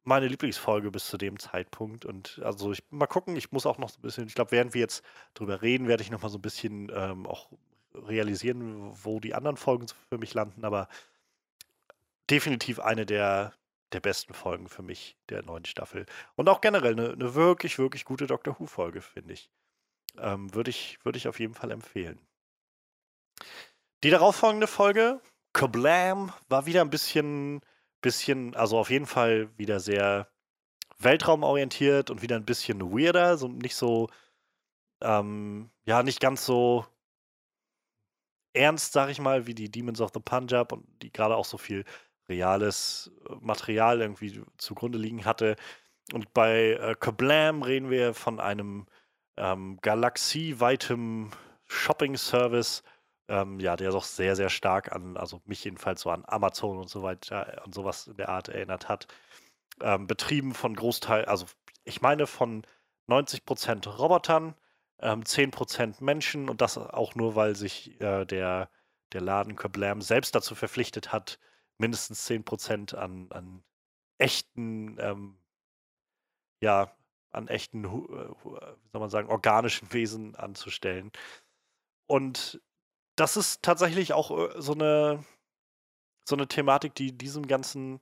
meine 0.04 0.28
Lieblingsfolge 0.28 0.90
bis 0.92 1.08
zu 1.08 1.18
dem 1.18 1.38
Zeitpunkt. 1.38 2.04
Und 2.04 2.40
also 2.44 2.72
ich 2.72 2.82
mal 2.90 3.06
gucken, 3.06 3.36
ich 3.36 3.50
muss 3.50 3.66
auch 3.66 3.78
noch 3.78 3.88
so 3.88 3.98
ein 3.98 4.02
bisschen, 4.02 4.26
ich 4.28 4.34
glaube, 4.34 4.52
während 4.52 4.72
wir 4.72 4.80
jetzt 4.80 5.04
drüber 5.34 5.62
reden, 5.62 5.88
werde 5.88 6.02
ich 6.02 6.10
noch 6.10 6.22
mal 6.22 6.28
so 6.28 6.38
ein 6.38 6.42
bisschen 6.42 6.92
ähm, 6.94 7.26
auch 7.26 7.50
realisieren, 7.92 8.92
wo 9.04 9.18
die 9.20 9.34
anderen 9.34 9.56
Folgen 9.56 9.86
für 10.08 10.18
mich 10.18 10.32
landen. 10.32 10.64
Aber 10.64 10.88
definitiv 12.30 12.80
eine 12.80 13.06
der, 13.06 13.54
der 13.92 14.00
besten 14.00 14.34
Folgen 14.34 14.68
für 14.68 14.82
mich 14.82 15.16
der 15.28 15.42
neuen 15.42 15.64
Staffel. 15.64 16.06
Und 16.34 16.48
auch 16.48 16.60
generell 16.60 16.92
eine, 16.92 17.12
eine 17.12 17.34
wirklich, 17.34 17.78
wirklich 17.78 18.04
gute 18.04 18.26
Doctor 18.26 18.58
Who-Folge, 18.58 19.00
finde 19.00 19.34
ich. 19.34 19.50
Ähm, 20.18 20.54
Würde 20.54 20.70
ich, 20.70 20.98
würd 21.04 21.16
ich 21.16 21.28
auf 21.28 21.40
jeden 21.40 21.54
Fall 21.54 21.70
empfehlen. 21.70 22.18
Die 24.02 24.10
darauffolgende 24.10 24.66
Folge, 24.66 25.20
Kablam, 25.52 26.32
war 26.48 26.66
wieder 26.66 26.80
ein 26.80 26.90
bisschen 26.90 27.60
bisschen, 28.06 28.54
also 28.54 28.78
auf 28.78 28.90
jeden 28.90 29.06
Fall 29.06 29.50
wieder 29.58 29.80
sehr 29.80 30.30
weltraumorientiert 30.98 32.08
und 32.08 32.22
wieder 32.22 32.36
ein 32.36 32.44
bisschen 32.44 32.80
weirder, 32.80 33.36
so 33.36 33.48
nicht 33.48 33.74
so, 33.74 34.08
ähm, 35.02 35.70
ja, 35.84 36.04
nicht 36.04 36.20
ganz 36.20 36.46
so 36.46 36.86
ernst, 38.54 38.92
sag 38.92 39.10
ich 39.10 39.18
mal, 39.18 39.46
wie 39.46 39.54
die 39.54 39.70
Demons 39.70 40.00
of 40.00 40.12
the 40.14 40.20
Punjab 40.20 40.72
und 40.72 40.86
die 41.02 41.12
gerade 41.12 41.36
auch 41.36 41.44
so 41.44 41.58
viel 41.58 41.84
reales 42.28 43.10
äh, 43.28 43.34
Material 43.40 44.00
irgendwie 44.00 44.42
zugrunde 44.58 44.98
liegen 44.98 45.24
hatte. 45.24 45.56
Und 46.12 46.32
bei 46.32 46.72
äh, 46.72 46.94
Kablam 46.98 47.62
reden 47.62 47.90
wir 47.90 48.14
von 48.14 48.40
einem 48.40 48.86
ähm, 49.36 49.78
galaxieweitem 49.82 51.30
Shopping-Service, 51.66 52.82
ähm, 53.28 53.58
ja, 53.60 53.76
der 53.76 53.90
doch 53.90 54.04
sehr, 54.04 54.36
sehr 54.36 54.48
stark 54.48 54.92
an, 54.92 55.16
also 55.16 55.40
mich 55.46 55.64
jedenfalls 55.64 56.02
so 56.02 56.10
an 56.10 56.24
Amazon 56.26 56.78
und 56.78 56.88
so 56.88 57.02
weiter 57.02 57.62
und 57.64 57.74
sowas 57.74 58.06
in 58.06 58.16
der 58.16 58.28
Art 58.28 58.48
erinnert 58.48 58.88
hat. 58.88 59.08
Ähm, 59.80 60.06
betrieben 60.06 60.54
von 60.54 60.74
Großteil, 60.74 61.24
also 61.26 61.46
ich 61.84 62.00
meine 62.00 62.26
von 62.26 62.62
90% 63.08 63.88
Robotern, 63.88 64.54
ähm, 65.00 65.22
10% 65.24 66.02
Menschen 66.02 66.48
und 66.48 66.60
das 66.60 66.78
auch 66.78 67.14
nur, 67.14 67.34
weil 67.36 67.56
sich 67.56 68.00
äh, 68.00 68.24
der, 68.24 68.70
der 69.12 69.20
Laden 69.20 69.56
Kablam 69.56 70.00
selbst 70.00 70.34
dazu 70.34 70.54
verpflichtet 70.54 71.12
hat, 71.12 71.38
mindestens 71.78 72.28
10% 72.28 72.94
an, 72.94 73.30
an 73.30 73.64
echten, 74.18 74.98
ähm, 74.98 75.38
ja, 76.62 76.96
an 77.30 77.48
echten, 77.48 77.84
äh, 77.84 77.88
wie 77.88 78.88
soll 78.92 79.00
man 79.00 79.10
sagen, 79.10 79.28
organischen 79.28 79.92
Wesen 79.92 80.34
anzustellen. 80.36 81.12
Und 82.06 82.60
das 83.16 83.36
ist 83.36 83.62
tatsächlich 83.62 84.12
auch 84.12 84.30
äh, 84.30 84.60
so 84.60 84.72
eine, 84.72 85.24
so 86.24 86.36
eine 86.36 86.48
Thematik, 86.48 86.94
die 86.94 87.16
diesem 87.16 87.46
Ganzen 87.46 88.00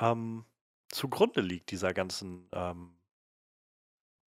ähm, 0.00 0.44
zugrunde 0.90 1.40
liegt, 1.40 1.70
dieser 1.70 1.92
ganzen, 1.92 2.48
ähm, 2.52 2.98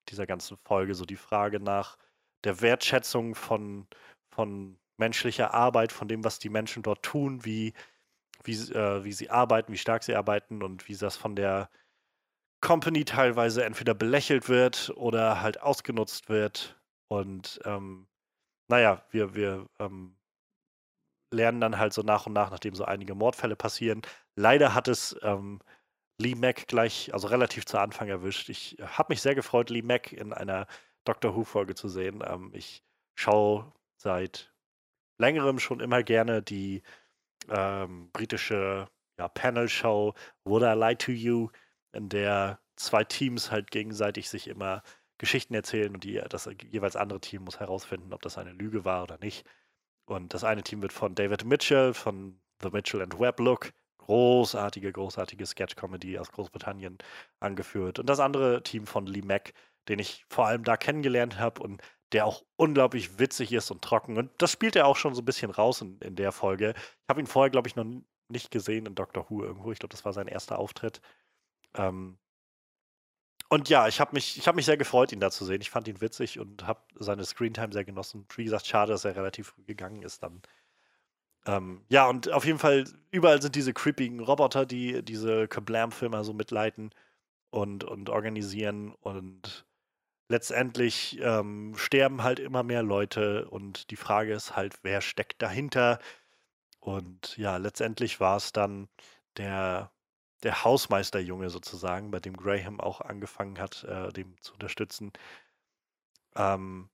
dieser 0.08 0.26
ganzen 0.26 0.56
Folge. 0.58 0.94
So 0.94 1.04
die 1.04 1.16
Frage 1.16 1.60
nach 1.60 1.96
der 2.44 2.60
Wertschätzung 2.60 3.34
von, 3.34 3.86
von 4.30 4.78
menschlicher 4.98 5.54
Arbeit, 5.54 5.92
von 5.92 6.08
dem, 6.08 6.24
was 6.24 6.38
die 6.38 6.50
Menschen 6.50 6.82
dort 6.82 7.02
tun, 7.02 7.44
wie, 7.44 7.72
wie, 8.44 8.54
äh, 8.72 9.04
wie 9.04 9.12
sie 9.12 9.30
arbeiten, 9.30 9.72
wie 9.72 9.78
stark 9.78 10.02
sie 10.02 10.14
arbeiten 10.14 10.62
und 10.62 10.88
wie 10.88 10.96
das 10.96 11.16
von 11.16 11.36
der 11.36 11.70
Company 12.60 13.04
teilweise 13.04 13.64
entweder 13.64 13.94
belächelt 13.94 14.48
wird 14.48 14.92
oder 14.96 15.42
halt 15.42 15.60
ausgenutzt 15.60 16.28
wird. 16.28 16.80
Und 17.08 17.60
ähm, 17.64 18.06
naja, 18.68 19.04
wir, 19.10 19.34
wir 19.34 19.68
ähm, 19.78 20.16
lernen 21.32 21.60
dann 21.60 21.78
halt 21.78 21.92
so 21.92 22.02
nach 22.02 22.26
und 22.26 22.32
nach, 22.32 22.50
nachdem 22.50 22.74
so 22.74 22.84
einige 22.84 23.14
Mordfälle 23.14 23.56
passieren. 23.56 24.02
Leider 24.36 24.74
hat 24.74 24.88
es 24.88 25.16
ähm, 25.22 25.60
Lee 26.18 26.34
Mack 26.34 26.68
gleich, 26.68 27.12
also 27.12 27.28
relativ 27.28 27.66
zu 27.66 27.78
Anfang 27.78 28.08
erwischt. 28.08 28.48
Ich 28.48 28.76
habe 28.80 29.12
mich 29.12 29.22
sehr 29.22 29.34
gefreut, 29.34 29.70
Lee 29.70 29.82
Mack 29.82 30.12
in 30.12 30.32
einer 30.32 30.66
Doctor 31.04 31.34
Who-Folge 31.34 31.74
zu 31.74 31.88
sehen. 31.88 32.22
Ähm, 32.24 32.50
ich 32.54 32.84
schaue 33.14 33.72
seit 33.96 34.52
längerem 35.18 35.58
schon 35.58 35.80
immer 35.80 36.02
gerne 36.02 36.42
die 36.42 36.82
ähm, 37.50 38.10
britische 38.12 38.88
ja, 39.18 39.28
Panel-Show 39.28 40.14
Would 40.44 40.62
I 40.62 40.78
Lie 40.78 40.96
to 40.98 41.12
You, 41.12 41.48
in 41.92 42.08
der 42.08 42.58
zwei 42.76 43.04
Teams 43.04 43.50
halt 43.50 43.70
gegenseitig 43.70 44.28
sich 44.28 44.48
immer 44.48 44.82
Geschichten 45.18 45.54
erzählen 45.54 45.94
und 45.94 46.04
die, 46.04 46.20
das 46.28 46.48
jeweils 46.70 46.96
andere 46.96 47.20
Team 47.20 47.44
muss 47.44 47.60
herausfinden, 47.60 48.12
ob 48.12 48.22
das 48.22 48.38
eine 48.38 48.52
Lüge 48.52 48.84
war 48.84 49.04
oder 49.04 49.18
nicht. 49.18 49.46
Und 50.06 50.34
das 50.34 50.42
eine 50.44 50.62
Team 50.62 50.82
wird 50.82 50.92
von 50.92 51.14
David 51.14 51.44
Mitchell 51.44 51.94
von 51.94 52.40
The 52.62 52.70
Mitchell 52.70 53.02
and 53.02 53.18
Webb 53.20 53.38
Look, 53.40 53.72
großartige, 53.98 54.92
großartige 54.92 55.46
Sketch-Comedy 55.46 56.18
aus 56.18 56.32
Großbritannien 56.32 56.98
angeführt. 57.40 57.98
Und 57.98 58.06
das 58.06 58.20
andere 58.20 58.62
Team 58.62 58.86
von 58.86 59.06
Lee 59.06 59.22
Mack, 59.22 59.52
den 59.88 59.98
ich 59.98 60.24
vor 60.28 60.46
allem 60.46 60.64
da 60.64 60.76
kennengelernt 60.76 61.38
habe 61.38 61.62
und 61.62 61.82
der 62.12 62.26
auch 62.26 62.44
unglaublich 62.56 63.18
witzig 63.18 63.52
ist 63.52 63.70
und 63.70 63.82
trocken. 63.82 64.18
Und 64.18 64.30
das 64.38 64.52
spielt 64.52 64.76
er 64.76 64.86
auch 64.86 64.96
schon 64.96 65.14
so 65.14 65.22
ein 65.22 65.24
bisschen 65.24 65.50
raus 65.50 65.80
in, 65.80 65.98
in 66.00 66.16
der 66.16 66.32
Folge. 66.32 66.74
Ich 66.76 67.08
habe 67.08 67.20
ihn 67.20 67.26
vorher, 67.26 67.50
glaube 67.50 67.68
ich, 67.68 67.76
noch 67.76 67.86
nicht 68.28 68.50
gesehen 68.50 68.86
in 68.86 68.94
Doctor 68.94 69.28
Who 69.28 69.42
irgendwo. 69.42 69.72
Ich 69.72 69.78
glaube, 69.78 69.92
das 69.92 70.04
war 70.04 70.12
sein 70.12 70.28
erster 70.28 70.58
Auftritt. 70.58 71.00
Ähm 71.74 72.18
und 73.48 73.68
ja, 73.68 73.86
ich 73.86 74.00
habe 74.00 74.14
mich, 74.14 74.46
hab 74.46 74.56
mich 74.56 74.64
sehr 74.64 74.78
gefreut, 74.78 75.12
ihn 75.12 75.20
da 75.20 75.30
zu 75.30 75.44
sehen. 75.44 75.60
Ich 75.60 75.70
fand 75.70 75.86
ihn 75.86 76.00
witzig 76.00 76.38
und 76.38 76.66
habe 76.66 76.80
seine 76.94 77.24
Screentime 77.24 77.72
sehr 77.72 77.84
genossen. 77.84 78.26
Wie 78.34 78.44
gesagt, 78.44 78.66
schade, 78.66 78.92
dass 78.92 79.04
er 79.04 79.14
relativ 79.14 79.48
früh 79.48 79.64
gegangen 79.64 80.02
ist 80.02 80.22
dann. 80.22 80.40
Ähm, 81.44 81.84
ja, 81.88 82.08
und 82.08 82.32
auf 82.32 82.44
jeden 82.44 82.58
Fall, 82.58 82.84
überall 83.10 83.42
sind 83.42 83.54
diese 83.54 83.74
creepigen 83.74 84.20
Roboter, 84.20 84.64
die 84.64 85.02
diese 85.02 85.48
Kablam-Firma 85.48 86.24
so 86.24 86.32
mitleiten 86.32 86.90
und, 87.50 87.84
und 87.84 88.08
organisieren. 88.08 88.94
Und 89.00 89.66
letztendlich 90.32 91.20
ähm, 91.20 91.74
sterben 91.76 92.22
halt 92.22 92.40
immer 92.40 92.62
mehr 92.62 92.82
Leute. 92.82 93.48
Und 93.50 93.90
die 93.90 93.96
Frage 93.96 94.32
ist 94.32 94.56
halt, 94.56 94.74
wer 94.82 95.00
steckt 95.02 95.42
dahinter? 95.42 95.98
Und 96.80 97.36
ja, 97.36 97.58
letztendlich 97.58 98.18
war 98.20 98.38
es 98.38 98.52
dann 98.52 98.88
der, 99.36 99.92
der 100.42 100.64
Hausmeisterjunge 100.64 101.50
sozusagen, 101.50 102.10
bei 102.10 102.20
dem 102.20 102.36
Graham 102.36 102.80
auch 102.80 103.00
angefangen 103.02 103.58
hat, 103.60 103.84
äh, 103.84 104.12
dem 104.12 104.40
zu 104.40 104.54
unterstützen. 104.54 105.12
Ähm, 106.34 106.88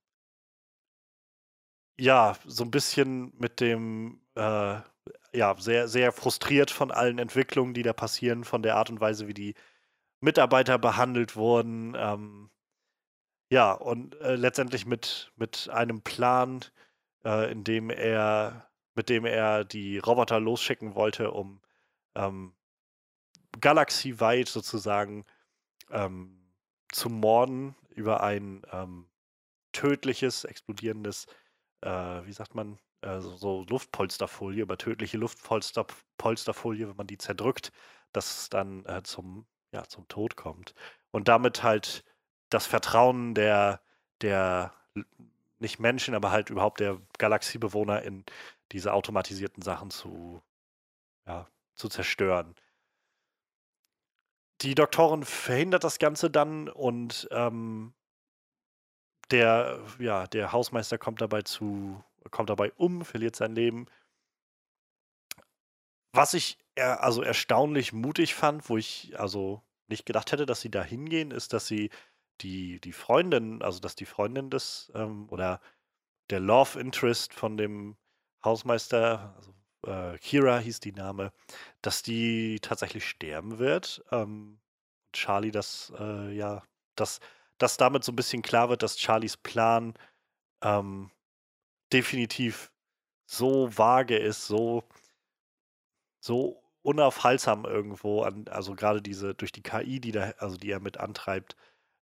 ja, 1.99 2.37
so 2.47 2.65
ein 2.65 2.71
bisschen 2.71 3.33
mit 3.39 3.61
dem, 3.61 4.21
äh, 4.37 4.81
ja, 5.33 5.57
sehr, 5.59 5.89
sehr 5.89 6.13
frustriert 6.13 6.71
von 6.71 6.91
allen 6.91 7.19
Entwicklungen, 7.19 7.75
die 7.75 7.83
da 7.83 7.93
passieren, 7.93 8.45
von 8.45 8.63
der 8.63 8.77
Art 8.77 8.91
und 8.91 9.01
Weise, 9.01 9.29
wie 9.29 9.35
die 9.35 9.55
Mitarbeiter 10.21 10.79
behandelt 10.79 11.37
wurden. 11.37 11.95
Ähm, 11.97 12.51
ja, 13.51 13.73
und 13.73 14.15
äh, 14.21 14.37
letztendlich 14.37 14.87
mit, 14.87 15.33
mit 15.37 15.69
einem 15.71 16.03
Plan, 16.03 16.65
äh, 17.25 17.51
in 17.51 17.65
dem 17.65 17.91
er, 17.91 18.71
mit 18.95 19.09
dem 19.09 19.25
er 19.25 19.65
die 19.65 19.99
Roboter 19.99 20.41
losschicken 20.41 20.95
wollte, 20.95 21.31
um 21.31 21.61
ähm, 22.15 22.55
galaxieweit 23.61 24.49
sozusagen 24.49 25.25
ähm, 25.91 26.53
zu 26.93 27.09
morden 27.11 27.75
über 27.91 28.23
ein 28.23 28.63
ähm, 28.73 29.09
tödliches, 29.73 30.45
explodierendes 30.45 31.27
äh, 31.83 32.27
wie 32.27 32.33
sagt 32.33 32.55
man, 32.55 32.79
äh, 33.03 33.21
so, 33.21 33.65
Luftpolsterfolie, 33.69 34.63
über 34.63 34.79
tödliche 34.79 35.19
Luftpolsterfolie, 35.19 36.89
wenn 36.89 36.97
man 36.97 37.07
die 37.07 37.19
zerdrückt, 37.19 37.73
dass 38.13 38.41
es 38.41 38.49
dann 38.49 38.85
äh, 38.87 39.03
zum, 39.03 39.47
ja, 39.73 39.85
zum 39.85 40.09
Tod 40.09 40.37
kommt. 40.37 40.75
Und 41.11 41.29
damit 41.29 41.63
halt 41.63 42.05
das 42.51 42.67
Vertrauen 42.67 43.35
der, 43.35 43.81
der 44.23 44.73
nicht 45.59 45.79
Menschen, 45.79 46.15
aber 46.15 46.31
halt 46.31 46.51
überhaupt 46.51 46.81
der 46.81 47.01
Galaxiebewohner 47.19 48.03
in 48.03 48.25
diese 48.73 48.93
automatisierten 48.93 49.63
Sachen 49.63 49.91
zu, 49.91 50.43
ja, 51.27 51.49
zu 51.75 51.89
zerstören. 51.89 52.55
Die 54.63 54.75
Doktorin 54.75 55.25
verhindert 55.25 55.85
das 55.85 55.99
Ganze 55.99 56.31
dann 56.31 56.69
und 56.69 57.29
ähm, 57.31 57.95
der, 59.31 59.81
ja, 59.99 60.27
der 60.27 60.53
Hausmeister 60.53 60.99
kommt 60.99 61.21
dabei 61.21 61.43
zu, 61.43 62.03
kommt 62.31 62.51
dabei 62.51 62.73
um, 62.73 63.05
verliert 63.05 63.37
sein 63.37 63.55
Leben. 63.55 63.87
Was 66.13 66.35
ich 66.35 66.59
er, 66.75 67.03
also 67.03 67.23
erstaunlich 67.23 67.93
mutig 67.93 68.35
fand, 68.35 68.69
wo 68.69 68.77
ich 68.77 69.19
also 69.19 69.63
nicht 69.89 70.07
gedacht 70.07 70.33
hätte, 70.33 70.47
dass 70.47 70.61
sie 70.61 70.71
da 70.71 70.83
hingehen, 70.83 71.31
ist, 71.31 71.53
dass 71.53 71.67
sie 71.67 71.91
die, 72.41 72.81
die 72.81 72.93
Freundin, 72.93 73.63
also 73.63 73.81
dass 73.81 73.95
die 73.97 74.07
Freundin 74.07 74.51
des 74.51 74.93
ähm, 74.95 75.29
oder 75.31 75.61
der 76.31 76.41
Love 76.41 76.79
Interest 76.81 77.33
von 77.35 77.57
dem 77.57 77.97
Hausmeister, 78.45 79.35
also 79.37 79.55
äh, 79.87 80.19
Kira 80.19 80.59
hieß 80.59 80.81
die 80.81 80.93
Name, 80.93 81.33
dass 81.83 82.03
die 82.03 82.61
tatsächlich 82.61 83.09
sterben 83.09 83.59
wird. 83.59 84.05
Ähm, 84.13 84.61
Charlie 85.13 85.51
das 85.51 85.93
äh, 85.99 86.33
ja 86.35 86.63
das 86.97 87.21
dass 87.59 87.77
damit 87.77 88.05
so 88.05 88.13
ein 88.13 88.17
bisschen 88.17 88.43
klar 88.43 88.69
wird, 88.71 88.83
dass 88.83 88.99
Charlies 88.99 89.37
Plan 89.37 89.95
ähm, 90.63 91.11
definitiv 91.93 92.73
so 93.27 93.77
vage 93.77 94.17
ist, 94.17 94.47
so, 94.47 94.85
so 96.21 96.63
unaufhaltsam 96.83 97.65
irgendwo, 97.65 98.23
an, 98.23 98.47
also 98.49 98.75
gerade 98.75 99.03
diese 99.03 99.35
durch 99.35 99.53
die 99.53 99.63
KI, 99.63 100.01
die 100.01 100.13
da, 100.13 100.33
also 100.39 100.57
die 100.57 100.71
er 100.71 100.81
mit 100.81 100.99
antreibt, 100.99 101.57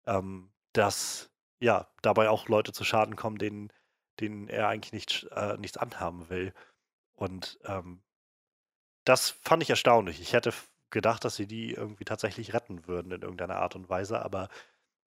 ähm, 0.06 0.50
dass 0.72 1.30
ja 1.60 1.88
dabei 2.02 2.28
auch 2.28 2.48
Leute 2.48 2.72
zu 2.72 2.84
Schaden 2.84 3.16
kommen, 3.16 3.38
denen, 3.38 3.72
denen 4.20 4.48
er 4.48 4.68
eigentlich 4.68 4.92
nicht, 4.92 5.28
äh, 5.32 5.56
nichts 5.58 5.76
anhaben 5.76 6.28
will. 6.30 6.52
Und 7.14 7.58
ähm, 7.64 8.02
das 9.04 9.30
fand 9.30 9.62
ich 9.62 9.70
erstaunlich. 9.70 10.20
Ich 10.20 10.32
hätte 10.32 10.52
gedacht, 10.90 11.24
dass 11.24 11.36
sie 11.36 11.46
die 11.46 11.72
irgendwie 11.72 12.04
tatsächlich 12.04 12.54
retten 12.54 12.86
würden 12.86 13.12
in 13.12 13.22
irgendeiner 13.22 13.56
Art 13.56 13.76
und 13.76 13.88
Weise, 13.88 14.22
aber 14.22 14.48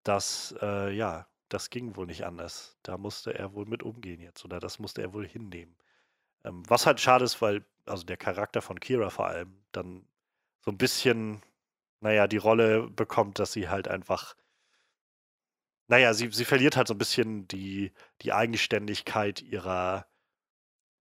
das, 0.03 0.55
äh, 0.61 0.91
ja, 0.93 1.27
das 1.49 1.69
ging 1.69 1.95
wohl 1.95 2.07
nicht 2.07 2.25
anders. 2.25 2.77
Da 2.83 2.97
musste 2.97 3.33
er 3.37 3.53
wohl 3.53 3.65
mit 3.65 3.83
umgehen 3.83 4.21
jetzt 4.21 4.43
oder 4.45 4.59
das 4.59 4.79
musste 4.79 5.01
er 5.01 5.13
wohl 5.13 5.27
hinnehmen. 5.27 5.75
Ähm, 6.45 6.63
was 6.69 6.85
halt 6.85 6.99
schade 6.99 7.25
ist, 7.25 7.41
weil, 7.41 7.65
also 7.85 8.03
der 8.05 8.17
Charakter 8.17 8.61
von 8.61 8.79
Kira 8.79 9.09
vor 9.09 9.27
allem 9.27 9.63
dann 9.71 10.07
so 10.61 10.71
ein 10.71 10.77
bisschen, 10.77 11.41
naja, 12.01 12.27
die 12.27 12.37
Rolle 12.37 12.89
bekommt, 12.89 13.39
dass 13.39 13.53
sie 13.53 13.69
halt 13.69 13.87
einfach, 13.87 14.35
naja, 15.87 16.13
sie, 16.13 16.29
sie 16.31 16.45
verliert 16.45 16.77
halt 16.77 16.87
so 16.87 16.93
ein 16.93 16.97
bisschen 16.97 17.47
die, 17.47 17.91
die 18.21 18.33
Eigenständigkeit 18.33 19.41
ihrer 19.41 20.05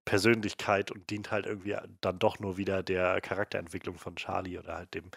Persönlichkeit 0.05 0.91
und 0.91 1.09
dient 1.09 1.31
halt 1.31 1.45
irgendwie 1.45 1.77
dann 2.01 2.19
doch 2.19 2.39
nur 2.39 2.57
wieder 2.57 2.83
der 2.83 3.21
Charakterentwicklung 3.21 3.97
von 3.97 4.15
Charlie 4.15 4.57
oder 4.57 4.75
halt 4.75 4.93
dem, 4.93 5.09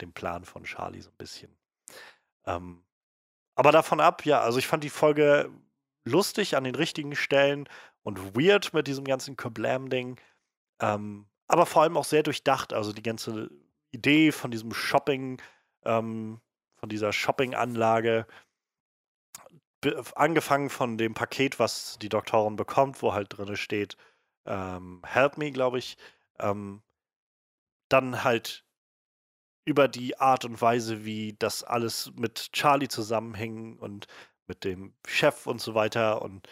dem 0.00 0.12
Plan 0.12 0.44
von 0.44 0.64
Charlie 0.64 1.00
so 1.00 1.10
ein 1.10 1.16
bisschen. 1.16 1.56
Ähm, 2.46 2.84
aber 3.54 3.70
davon 3.70 4.00
ab, 4.00 4.24
ja, 4.24 4.40
also 4.40 4.58
ich 4.58 4.66
fand 4.66 4.82
die 4.82 4.90
Folge 4.90 5.50
lustig 6.04 6.56
an 6.56 6.64
den 6.64 6.74
richtigen 6.74 7.14
Stellen 7.14 7.68
und 8.02 8.34
weird 8.34 8.74
mit 8.74 8.86
diesem 8.86 9.04
ganzen 9.04 9.36
Kablam-Ding. 9.36 10.18
Ähm, 10.80 11.26
aber 11.46 11.66
vor 11.66 11.82
allem 11.82 11.96
auch 11.96 12.04
sehr 12.04 12.22
durchdacht. 12.22 12.72
Also 12.72 12.92
die 12.92 13.02
ganze 13.02 13.50
Idee 13.90 14.32
von 14.32 14.50
diesem 14.50 14.72
Shopping, 14.72 15.40
ähm, 15.84 16.40
von 16.76 16.88
dieser 16.88 17.12
Shopping-Anlage, 17.12 18.26
angefangen 20.14 20.70
von 20.70 20.98
dem 20.98 21.14
Paket, 21.14 21.58
was 21.58 21.98
die 22.00 22.08
Doktorin 22.08 22.56
bekommt, 22.56 23.02
wo 23.02 23.12
halt 23.12 23.36
drin 23.36 23.56
steht, 23.56 23.96
ähm, 24.46 25.02
Help 25.04 25.38
me, 25.38 25.52
glaube 25.52 25.78
ich. 25.78 25.96
Ähm, 26.38 26.82
dann 27.88 28.24
halt 28.24 28.64
über 29.64 29.88
die 29.88 30.18
Art 30.18 30.44
und 30.44 30.60
Weise, 30.60 31.04
wie 31.04 31.34
das 31.38 31.62
alles 31.62 32.12
mit 32.14 32.52
Charlie 32.52 32.88
zusammenhängt 32.88 33.80
und 33.80 34.06
mit 34.46 34.64
dem 34.64 34.94
Chef 35.06 35.46
und 35.46 35.60
so 35.60 35.74
weiter. 35.74 36.22
Und 36.22 36.48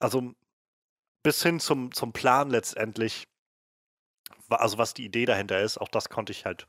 also 0.00 0.34
bis 1.22 1.42
hin 1.42 1.60
zum, 1.60 1.92
zum 1.92 2.12
Plan 2.12 2.50
letztendlich, 2.50 3.28
also 4.48 4.78
was 4.78 4.94
die 4.94 5.04
Idee 5.04 5.26
dahinter 5.26 5.60
ist, 5.60 5.78
auch 5.78 5.88
das 5.88 6.08
konnte 6.08 6.32
ich 6.32 6.44
halt 6.44 6.66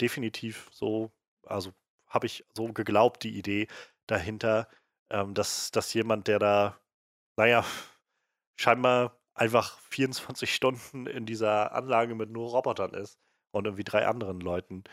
definitiv 0.00 0.68
so, 0.72 1.10
also 1.44 1.72
habe 2.08 2.26
ich 2.26 2.44
so 2.54 2.72
geglaubt, 2.72 3.22
die 3.24 3.36
Idee 3.36 3.66
dahinter, 4.06 4.68
ähm, 5.10 5.34
dass, 5.34 5.70
dass 5.70 5.94
jemand, 5.94 6.28
der 6.28 6.38
da, 6.38 6.80
naja, 7.36 7.64
scheinbar 8.58 9.18
einfach 9.34 9.78
24 9.80 10.54
Stunden 10.54 11.06
in 11.06 11.26
dieser 11.26 11.72
Anlage 11.72 12.14
mit 12.14 12.30
nur 12.30 12.50
Robotern 12.50 12.94
ist 12.94 13.18
und 13.52 13.66
irgendwie 13.66 13.84
drei 13.84 14.06
anderen 14.06 14.40
Leuten, 14.40 14.84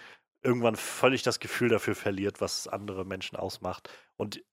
irgendwann 0.41 0.75
völlig 0.75 1.23
das 1.23 1.39
Gefühl 1.39 1.69
dafür 1.69 1.95
verliert, 1.95 2.41
was 2.41 2.67
andere 2.67 3.05
Menschen 3.05 3.37
ausmacht 3.37 3.89
und 4.17 4.43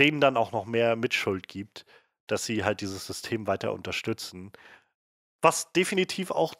denen 0.00 0.20
dann 0.20 0.36
auch 0.36 0.52
noch 0.52 0.64
mehr 0.66 0.96
Mitschuld 0.96 1.48
gibt, 1.48 1.84
dass 2.26 2.44
sie 2.44 2.64
halt 2.64 2.80
dieses 2.80 3.06
System 3.06 3.46
weiter 3.46 3.72
unterstützen. 3.72 4.52
Was 5.42 5.72
definitiv 5.72 6.30
auch 6.30 6.54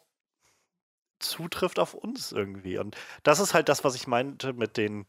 zutrifft 1.19 1.79
auf 1.79 1.93
uns 1.93 2.31
irgendwie. 2.31 2.77
Und 2.77 2.95
das 3.23 3.39
ist 3.39 3.53
halt 3.53 3.69
das, 3.69 3.83
was 3.83 3.95
ich 3.95 4.07
meinte 4.07 4.53
mit 4.53 4.77
den 4.77 5.05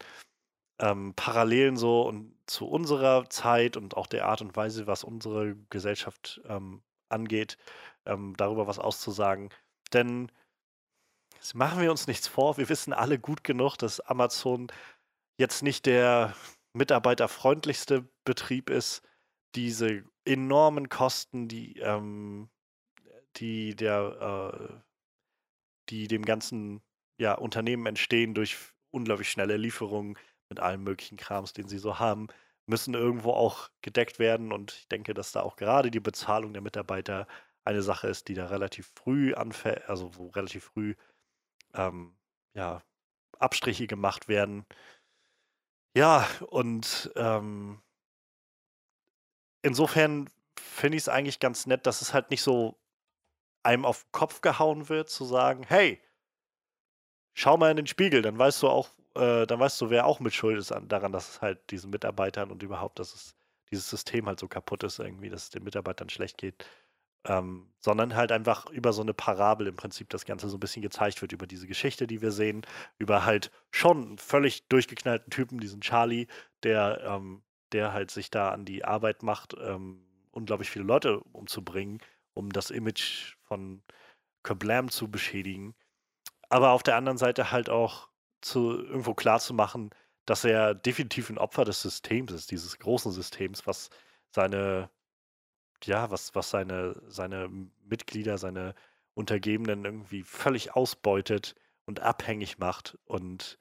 ähm, 0.81 1.13
Parallelen 1.15 1.77
so 1.77 2.01
und 2.01 2.35
zu 2.47 2.67
unserer 2.67 3.29
Zeit 3.29 3.77
und 3.77 3.95
auch 3.95 4.07
der 4.07 4.25
Art 4.25 4.41
und 4.41 4.55
Weise, 4.55 4.87
was 4.87 5.03
unsere 5.03 5.55
Gesellschaft 5.69 6.41
ähm, 6.47 6.81
angeht, 7.07 7.57
ähm, 8.05 8.35
darüber 8.35 8.67
was 8.67 8.79
auszusagen. 8.79 9.49
Denn 9.93 10.31
machen 11.53 11.81
wir 11.81 11.91
uns 11.91 12.07
nichts 12.07 12.27
vor, 12.27 12.57
wir 12.57 12.67
wissen 12.67 12.93
alle 12.93 13.19
gut 13.19 13.43
genug, 13.43 13.77
dass 13.77 13.99
Amazon 13.99 14.67
jetzt 15.37 15.61
nicht 15.63 15.85
der 15.85 16.35
mitarbeiterfreundlichste 16.73 18.07
Betrieb 18.25 18.69
ist. 18.69 19.01
Diese 19.55 20.03
enormen 20.25 20.89
Kosten, 20.89 21.47
die, 21.47 21.77
ähm, 21.79 22.49
die 23.37 23.75
der, 23.75 24.51
äh, 24.53 24.73
die 25.89 26.07
dem 26.07 26.25
ganzen 26.25 26.81
ja, 27.17 27.33
Unternehmen 27.33 27.85
entstehen 27.85 28.33
durch 28.33 28.57
unglaublich 28.91 29.29
schnelle 29.29 29.57
Lieferungen 29.57 30.17
mit 30.51 30.59
allem 30.59 30.83
möglichen 30.83 31.17
Krams, 31.17 31.53
den 31.53 31.67
sie 31.67 31.79
so 31.79 31.97
haben, 31.97 32.27
müssen 32.67 32.93
irgendwo 32.93 33.31
auch 33.31 33.69
gedeckt 33.81 34.19
werden. 34.19 34.51
Und 34.51 34.73
ich 34.73 34.87
denke, 34.89 35.13
dass 35.13 35.31
da 35.31 35.41
auch 35.41 35.55
gerade 35.55 35.89
die 35.89 35.99
Bezahlung 35.99 36.53
der 36.53 36.61
Mitarbeiter 36.61 37.25
eine 37.63 37.81
Sache 37.81 38.07
ist, 38.07 38.27
die 38.27 38.33
da 38.33 38.47
relativ 38.47 38.91
früh 38.95 39.33
anfällt, 39.33 39.89
also 39.89 40.15
wo 40.15 40.27
relativ 40.27 40.65
früh 40.65 40.95
ähm, 41.73 42.15
ja, 42.53 42.83
Abstriche 43.39 43.87
gemacht 43.87 44.27
werden. 44.27 44.65
Ja, 45.95 46.27
und 46.49 47.11
ähm, 47.15 47.81
insofern 49.61 50.29
finde 50.59 50.97
ich 50.97 51.03
es 51.03 51.09
eigentlich 51.09 51.39
ganz 51.39 51.65
nett, 51.65 51.85
dass 51.85 52.01
es 52.01 52.13
halt 52.13 52.29
nicht 52.29 52.41
so 52.41 52.77
einem 53.63 53.85
auf 53.85 54.03
den 54.03 54.11
Kopf 54.11 54.41
gehauen 54.41 54.89
wird, 54.89 55.09
zu 55.09 55.23
sagen, 55.25 55.63
hey, 55.67 56.01
schau 57.33 57.57
mal 57.57 57.71
in 57.71 57.77
den 57.77 57.87
Spiegel, 57.87 58.21
dann 58.21 58.37
weißt 58.37 58.61
du 58.63 58.69
auch, 58.69 58.89
äh, 59.15 59.45
dann 59.45 59.59
weißt 59.59 59.79
du, 59.81 59.89
wer 59.89 60.05
auch 60.05 60.19
mit 60.19 60.33
Schuld 60.33 60.57
ist 60.57 60.71
an, 60.71 60.87
daran, 60.87 61.11
dass 61.11 61.29
es 61.29 61.41
halt 61.41 61.71
diesen 61.71 61.89
Mitarbeitern 61.91 62.51
und 62.51 62.63
überhaupt, 62.63 62.99
dass 62.99 63.13
es 63.13 63.35
dieses 63.71 63.89
System 63.89 64.27
halt 64.27 64.39
so 64.39 64.47
kaputt 64.47 64.83
ist, 64.83 64.99
irgendwie, 64.99 65.29
dass 65.29 65.43
es 65.43 65.49
den 65.49 65.63
Mitarbeitern 65.63 66.09
schlecht 66.09 66.37
geht. 66.37 66.65
Ähm, 67.23 67.71
sondern 67.79 68.15
halt 68.15 68.31
einfach 68.31 68.67
über 68.71 68.93
so 68.93 69.03
eine 69.03 69.13
Parabel 69.13 69.67
im 69.67 69.75
Prinzip 69.75 70.09
das 70.09 70.25
Ganze 70.25 70.49
so 70.49 70.57
ein 70.57 70.59
bisschen 70.59 70.81
gezeigt 70.81 71.21
wird, 71.21 71.33
über 71.33 71.45
diese 71.45 71.67
Geschichte, 71.67 72.07
die 72.07 72.21
wir 72.21 72.31
sehen, 72.31 72.65
über 72.97 73.25
halt 73.25 73.51
schon 73.69 74.17
völlig 74.17 74.67
durchgeknallten 74.69 75.29
Typen, 75.29 75.59
diesen 75.59 75.81
Charlie, 75.81 76.25
der, 76.63 77.01
ähm, 77.05 77.43
der 77.73 77.93
halt 77.93 78.09
sich 78.09 78.31
da 78.31 78.49
an 78.49 78.65
die 78.65 78.83
Arbeit 78.85 79.21
macht, 79.21 79.55
ähm, 79.61 80.03
unglaublich 80.31 80.71
viele 80.71 80.85
Leute 80.85 81.19
umzubringen, 81.31 81.99
um 82.33 82.51
das 82.51 82.71
Image 82.71 83.35
von 83.43 83.83
Kablam 84.43 84.89
zu 84.89 85.09
beschädigen. 85.11 85.75
Aber 86.49 86.71
auf 86.71 86.83
der 86.83 86.95
anderen 86.95 87.19
Seite 87.19 87.51
halt 87.51 87.69
auch 87.69 88.10
zu 88.41 88.83
irgendwo 88.83 89.13
klar 89.13 89.39
zu 89.39 89.53
machen, 89.53 89.91
dass 90.25 90.43
er 90.43 90.75
definitiv 90.75 91.29
ein 91.29 91.37
Opfer 91.37 91.65
des 91.65 91.81
Systems 91.81 92.31
ist, 92.31 92.51
dieses 92.51 92.77
großen 92.79 93.11
Systems, 93.11 93.67
was 93.67 93.89
seine 94.29 94.89
ja, 95.85 96.11
was, 96.11 96.35
was 96.35 96.49
seine, 96.49 97.01
seine 97.07 97.49
Mitglieder, 97.83 98.37
seine 98.37 98.75
Untergebenen 99.13 99.85
irgendwie 99.85 100.23
völlig 100.23 100.75
ausbeutet 100.75 101.55
und 101.85 101.99
abhängig 102.01 102.59
macht. 102.59 102.97
Und 103.05 103.57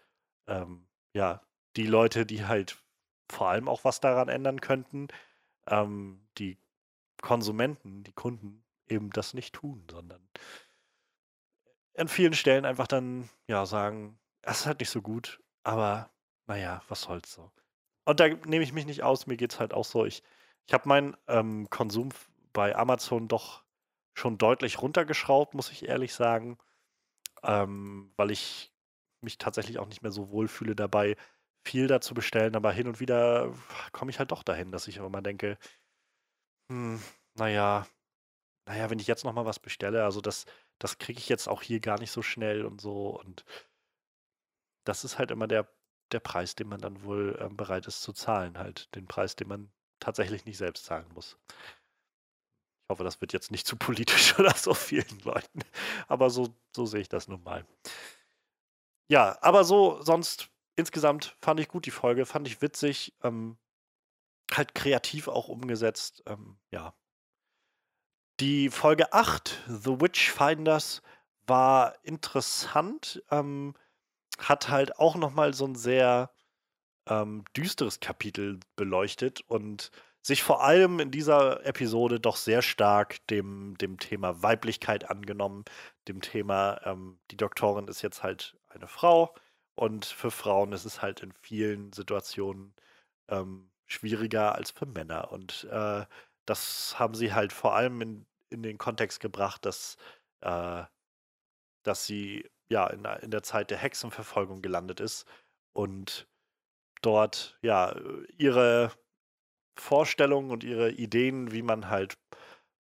ähm, 0.47 0.87
ja, 1.13 1.43
die 1.77 1.87
Leute, 1.87 2.27
die 2.27 2.45
halt 2.45 2.83
vor 3.29 3.49
allem 3.49 3.69
auch 3.69 3.85
was 3.85 4.01
daran 4.01 4.29
ändern 4.29 4.61
könnten, 4.61 5.09
ähm, 5.67 6.27
die 6.39 6.59
Konsumenten, 7.23 8.05
die 8.05 8.13
Kunden 8.13 8.65
eben 8.87 9.11
das 9.11 9.35
nicht 9.35 9.55
tun, 9.55 9.87
sondern 9.91 10.27
an 11.97 12.09
vielen 12.09 12.35
Stellen 12.35 12.65
einfach 12.65 12.87
dann 12.87 13.29
ja 13.47 13.67
sagen, 13.67 14.19
es 14.43 14.61
ist 14.61 14.67
halt 14.67 14.81
nicht 14.81 14.91
so 14.91 15.03
gut, 15.03 15.41
aber 15.65 16.11
naja, 16.47 16.83
was 16.89 17.03
soll's 17.03 17.33
so. 17.33 17.51
Und 18.05 18.21
da 18.21 18.29
nehme 18.29 18.65
ich 18.65 18.73
mich 18.73 18.87
nicht 18.87 19.03
aus, 19.03 19.27
mir 19.27 19.37
geht 19.37 19.53
es 19.53 19.61
halt 19.61 19.73
auch 19.73 19.85
so, 19.85 20.05
ich 20.05 20.23
ich 20.71 20.75
habe 20.75 20.89
meinen 20.89 21.17
ähm, 21.27 21.69
Konsum 21.69 22.11
bei 22.53 22.77
Amazon 22.77 23.27
doch 23.27 23.65
schon 24.15 24.39
deutlich 24.39 24.81
runtergeschraubt, 24.81 25.55
muss 25.55 25.73
ich 25.73 25.89
ehrlich 25.89 26.15
sagen, 26.15 26.59
ähm, 27.43 28.13
weil 28.17 28.31
ich 28.31 28.73
mich 29.21 29.39
tatsächlich 29.39 29.81
auch 29.81 29.89
nicht 29.89 30.03
mehr 30.03 30.13
so 30.13 30.31
wohl 30.31 30.47
fühle 30.47 30.77
dabei, 30.77 31.17
viel 31.65 31.89
da 31.89 32.01
zu 32.01 32.15
bestellen. 32.15 32.55
Aber 32.55 32.73
hin 32.73 32.87
und 32.87 33.01
wieder 33.01 33.53
komme 33.93 34.13
ich 34.13 34.21
halt 34.21 34.31
doch 34.31 34.45
dahin, 34.45 34.71
dass 34.73 34.87
ich 34.89 34.99
immer 34.99 35.23
denke, 35.23 35.59
hm, 36.71 37.03
naja, 37.35 37.87
naja, 38.67 38.91
wenn 38.91 39.01
ich 39.01 39.09
jetzt 39.09 39.25
nochmal 39.25 39.47
was 39.47 39.59
bestelle, 39.59 40.05
also 40.05 40.21
das, 40.21 40.47
das 40.79 40.99
kriege 40.99 41.19
ich 41.19 41.29
jetzt 41.29 41.49
auch 41.49 41.63
hier 41.63 41.81
gar 41.81 41.99
nicht 41.99 42.13
so 42.13 42.23
schnell 42.23 42.65
und 42.65 42.81
so. 42.81 43.19
Und 43.21 43.45
das 44.85 45.05
ist 45.05 45.19
halt 45.19 45.31
immer 45.31 45.47
der, 45.47 45.69
der 46.13 46.21
Preis, 46.21 46.55
den 46.55 46.69
man 46.69 46.81
dann 46.81 47.03
wohl 47.03 47.39
ähm, 47.41 47.57
bereit 47.57 47.87
ist 47.87 48.03
zu 48.03 48.13
zahlen, 48.13 48.59
halt 48.59 48.95
den 48.95 49.07
Preis, 49.07 49.37
den 49.37 49.49
man 49.49 49.73
tatsächlich 50.01 50.45
nicht 50.45 50.59
selbst 50.59 50.85
zahlen 50.85 51.07
muss. 51.15 51.39
Ich 51.49 52.93
hoffe, 52.93 53.05
das 53.05 53.21
wird 53.21 53.33
jetzt 53.33 53.51
nicht 53.51 53.67
zu 53.67 53.77
politisch 53.77 54.37
oder 54.39 54.55
so 54.55 54.75
vielen 54.75 55.21
Leuten. 55.21 55.61
Aber 56.09 56.31
so, 56.31 56.55
so 56.75 56.87
sehe 56.87 57.01
ich 57.01 57.09
das 57.09 57.29
nun 57.29 57.43
mal. 57.43 57.67
Ja, 59.09 59.39
aber 59.43 59.65
so 59.65 60.01
sonst 60.03 60.51
insgesamt 60.77 61.37
fand 61.41 61.61
ich 61.61 61.69
gut 61.69 61.87
die 61.87 61.91
Folge, 61.91 62.27
fand 62.27 62.47
ich 62.47 62.63
witzig, 62.63 63.15
ähm, 63.23 63.59
halt 64.53 64.75
kreativ 64.75 65.29
auch 65.29 65.49
umgesetzt. 65.49 66.23
Ähm, 66.27 66.59
ja. 66.71 66.95
Die 68.41 68.71
Folge 68.71 69.13
8, 69.13 69.65
The 69.69 70.01
Witchfinders, 70.01 71.03
war 71.47 71.97
interessant. 72.05 73.23
Ähm, 73.31 73.75
hat 74.49 74.69
halt 74.69 74.99
auch 74.99 75.17
nochmal 75.17 75.55
so 75.55 75.67
ein 75.67 75.75
sehr 75.75 76.31
ähm, 77.07 77.45
düsteres 77.57 78.01
Kapitel 78.01 78.61
beleuchtet 78.77 79.43
und 79.43 79.91
sich 80.23 80.43
vor 80.43 80.63
allem 80.63 81.01
in 81.01 81.11
dieser 81.11 81.65
Episode 81.65 82.21
doch 82.21 82.37
sehr 82.37 82.63
stark 82.63 83.27
dem, 83.29 83.77
dem 83.79 83.99
Thema 83.99 84.43
Weiblichkeit 84.43 85.09
angenommen, 85.11 85.65
dem 86.09 86.21
Thema, 86.21 86.81
ähm, 86.85 87.19
die 87.31 87.37
Doktorin 87.37 87.89
ist 87.89 88.03
jetzt 88.03 88.23
halt 88.23 88.57
eine 88.69 88.87
Frau 88.87 89.35
und 89.75 90.05
für 90.05 90.31
Frauen 90.31 90.73
ist 90.73 90.85
es 90.85 91.01
halt 91.03 91.21
in 91.21 91.33
vielen 91.33 91.93
Situationen 91.93 92.75
ähm, 93.29 93.71
schwieriger 93.87 94.55
als 94.55 94.71
für 94.71 94.87
Männer. 94.87 95.33
Und 95.33 95.67
äh, 95.71 96.05
das 96.45 96.99
haben 96.99 97.15
sie 97.15 97.33
halt 97.33 97.53
vor 97.53 97.75
allem 97.75 98.01
in, 98.03 98.27
in 98.51 98.63
den 98.63 98.79
Kontext 98.79 99.21
gebracht, 99.21 99.65
dass, 99.65 99.97
äh, 100.43 100.85
dass 101.83 102.07
sie 102.07 102.49
ja 102.71 102.87
in, 102.89 103.05
in 103.23 103.31
der 103.31 103.43
Zeit 103.43 103.71
der 103.71 103.79
Hexenverfolgung 103.79 104.63
gelandet 104.63 105.01
ist 105.01 105.27
und 105.73 106.29
dort 107.03 107.59
ja 107.63 107.95
ihre 108.39 108.93
Vorstellungen 109.77 110.51
und 110.51 110.65
ihre 110.65 110.91
Ideen, 110.91 111.53
wie 111.53 111.63
man 111.63 111.89
halt 111.89 112.19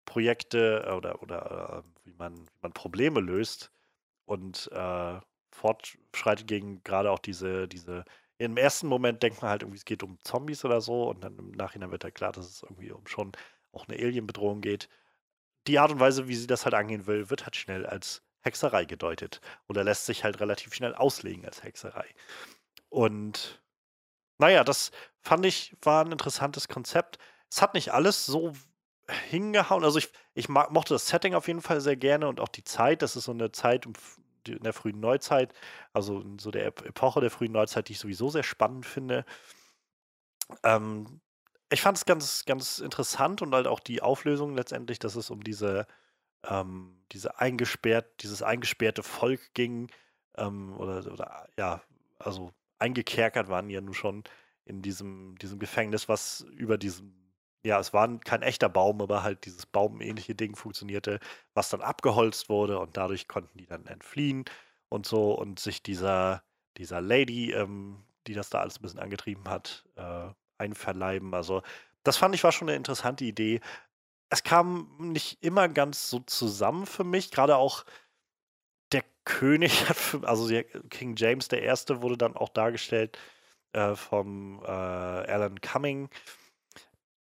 Projekte 0.05 0.85
äh, 0.87 0.93
oder, 0.93 1.23
oder 1.23 1.85
äh, 1.85 2.07
wie, 2.07 2.15
man, 2.15 2.37
wie 2.37 2.59
man 2.63 2.73
Probleme 2.73 3.21
löst 3.21 3.73
und 4.27 4.71
äh, 4.73 5.21
fortschreitet 5.53 6.47
gegen 6.47 6.83
gerade 6.85 7.11
auch 7.11 7.19
diese, 7.19 7.69
diese, 7.69 8.05
im 8.39 8.57
ersten 8.57 8.87
Moment 8.87 9.23
denkt 9.23 9.43
man 9.43 9.51
halt 9.51 9.63
irgendwie, 9.63 9.79
es 9.79 9.85
geht 9.85 10.03
um 10.03 10.19
Zombies 10.25 10.65
oder 10.65 10.81
so 10.81 11.09
und 11.11 11.25
dann 11.25 11.39
im 11.39 11.53
Nachhinein 11.53 11.91
wird 11.91 12.05
halt 12.05 12.15
klar, 12.15 12.33
dass 12.33 12.49
es 12.49 12.63
irgendwie 12.63 12.93
um 12.93 13.07
schon 13.07 13.33
auch 13.73 13.89
eine 13.89 13.99
Alienbedrohung 13.99 14.61
geht. 14.61 14.89
Die 15.67 15.79
Art 15.79 15.93
und 15.93 16.01
Weise, 16.01 16.29
wie 16.29 16.35
sie 16.37 16.47
das 16.47 16.65
halt 16.65 16.75
angehen 16.75 17.07
will, 17.07 17.31
wird 17.31 17.45
halt 17.45 17.57
schnell 17.57 17.87
als 17.87 18.23
Hexerei 18.43 18.85
gedeutet 18.85 19.41
oder 19.69 19.85
lässt 19.85 20.07
sich 20.07 20.25
halt 20.25 20.41
relativ 20.41 20.75
schnell 20.75 20.95
auslegen 20.95 21.45
als 21.45 21.63
Hexerei. 21.63 22.07
Und 22.89 23.61
naja, 24.39 24.65
das 24.65 24.91
fand 25.21 25.45
ich, 25.45 25.77
war 25.83 26.05
ein 26.05 26.13
interessantes 26.13 26.69
Konzept. 26.69 27.19
Es 27.51 27.61
hat 27.61 27.75
nicht 27.75 27.93
alles 27.93 28.27
so 28.27 28.55
hingehauen. 29.29 29.85
Also 29.85 29.99
ich, 29.99 30.11
ich 30.35 30.49
mag, 30.49 30.71
mochte 30.71 30.95
das 30.95 31.09
Setting 31.09 31.35
auf 31.35 31.49
jeden 31.49 31.63
Fall 31.63 31.81
sehr 31.81 31.97
gerne 31.97 32.29
und 32.29 32.41
auch 32.41 32.49
die 32.49 32.65
Zeit. 32.65 33.03
Das 33.03 33.17
ist 33.17 33.25
so 33.25 33.33
eine 33.33 33.53
Zeit 33.53 33.87
in 34.49 34.63
der 34.63 34.73
frühen 34.73 35.01
Neuzeit, 35.01 35.53
also 35.93 36.21
in 36.21 36.39
so 36.39 36.51
der 36.51 36.67
Epoche 36.67 37.21
der 37.21 37.31
frühen 37.31 37.53
Neuzeit, 37.53 37.89
die 37.89 37.93
ich 37.93 37.99
sowieso 37.99 38.31
sehr 38.31 38.43
spannend 38.43 38.87
finde. 38.87 39.25
Ähm, 40.63 41.21
ich 41.71 41.83
fand 41.83 41.99
es 41.99 42.05
ganz, 42.05 42.45
ganz 42.47 42.79
interessant 42.79 43.43
und 43.43 43.55
halt 43.55 43.67
auch 43.67 43.81
die 43.81 44.03
Auflösung 44.03 44.55
letztendlich, 44.55 44.99
dass 44.99 45.15
es 45.15 45.31
um 45.31 45.45
diese, 45.45 45.87
ähm, 46.49 47.03
diese 47.13 47.39
eingesperrt, 47.39 48.23
dieses 48.23 48.43
eingesperrte 48.43 49.03
Volk 49.03 49.55
ging. 49.55 49.91
Ähm, 50.37 50.77
oder, 50.79 51.13
oder 51.13 51.49
ja, 51.59 51.83
also 52.19 52.53
eingekerkert 52.79 53.49
waren 53.49 53.71
ja 53.71 53.81
nun 53.81 53.95
schon 53.95 54.25
in 54.65 54.83
diesem, 54.83 55.37
diesem 55.39 55.59
Gefängnis, 55.59 56.09
was 56.09 56.47
über 56.57 56.79
diesem, 56.79 57.13
ja, 57.65 57.79
es 57.81 57.93
war 57.93 58.09
kein 58.21 58.43
echter 58.43 58.69
Baum, 58.69 59.01
aber 59.03 59.23
halt 59.23 59.45
dieses 59.45 59.67
baumähnliche 59.67 60.35
Ding 60.35 60.57
funktionierte, 60.57 61.21
was 61.55 61.71
dann 61.71 61.83
abgeholzt 61.83 62.49
wurde 62.49 62.79
und 62.79 62.97
dadurch 62.97 63.29
konnten 63.29 63.59
die 63.59 63.67
dann 63.67 63.87
entfliehen 63.87 64.45
und 64.89 65.07
so 65.07 65.33
und 65.33 65.61
sich 65.61 65.83
dieser, 65.83 66.43
dieser 66.77 67.01
Lady, 67.01 67.53
ähm, 67.53 68.05
die 68.27 68.35
das 68.35 68.51
da 68.51 68.61
alles 68.61 68.79
ein 68.79 68.83
bisschen 68.83 69.01
angetrieben 69.01 69.49
hat, 69.49 69.85
äh, 69.97 70.29
einverleiben. 70.59 71.35
Also 71.35 71.63
das 72.05 72.17
fand 72.17 72.35
ich 72.35 72.45
war 72.45 72.53
schon 72.53 72.69
eine 72.69 72.77
interessante 72.77 73.25
Idee. 73.25 73.61
Es 74.31 74.43
kam 74.43 74.91
nicht 74.99 75.43
immer 75.43 75.69
ganz 75.69 76.09
so 76.09 76.21
zusammen 76.21 76.87
für 76.87 77.05
mich, 77.05 77.31
gerade 77.31 77.57
auch 77.57 77.85
König, 79.31 79.85
also 80.23 80.49
King 80.89 81.15
James 81.17 81.49
I. 81.53 81.69
wurde 82.03 82.17
dann 82.17 82.37
auch 82.37 82.49
dargestellt 82.49 83.19
äh, 83.73 83.95
vom 83.95 84.61
äh, 84.65 84.67
Alan 84.67 85.61
Cumming, 85.61 86.09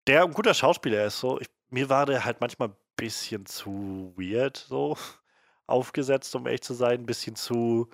der 0.07 0.25
ein 0.25 0.33
guter 0.33 0.55
Schauspieler 0.55 1.05
ist. 1.05 1.21
So. 1.21 1.41
Ich, 1.41 1.49
mir 1.71 1.91
war 1.91 2.07
der 2.07 2.25
halt 2.25 2.41
manchmal 2.41 2.69
ein 2.69 2.77
bisschen 2.97 3.45
zu 3.47 4.15
weird 4.17 4.57
so 4.57 4.97
aufgesetzt, 5.67 6.35
um 6.35 6.47
ehrlich 6.47 6.63
zu 6.63 6.75
sein. 6.75 7.01
Ein 7.01 7.07
bisschen 7.07 7.37
zu, 7.37 7.91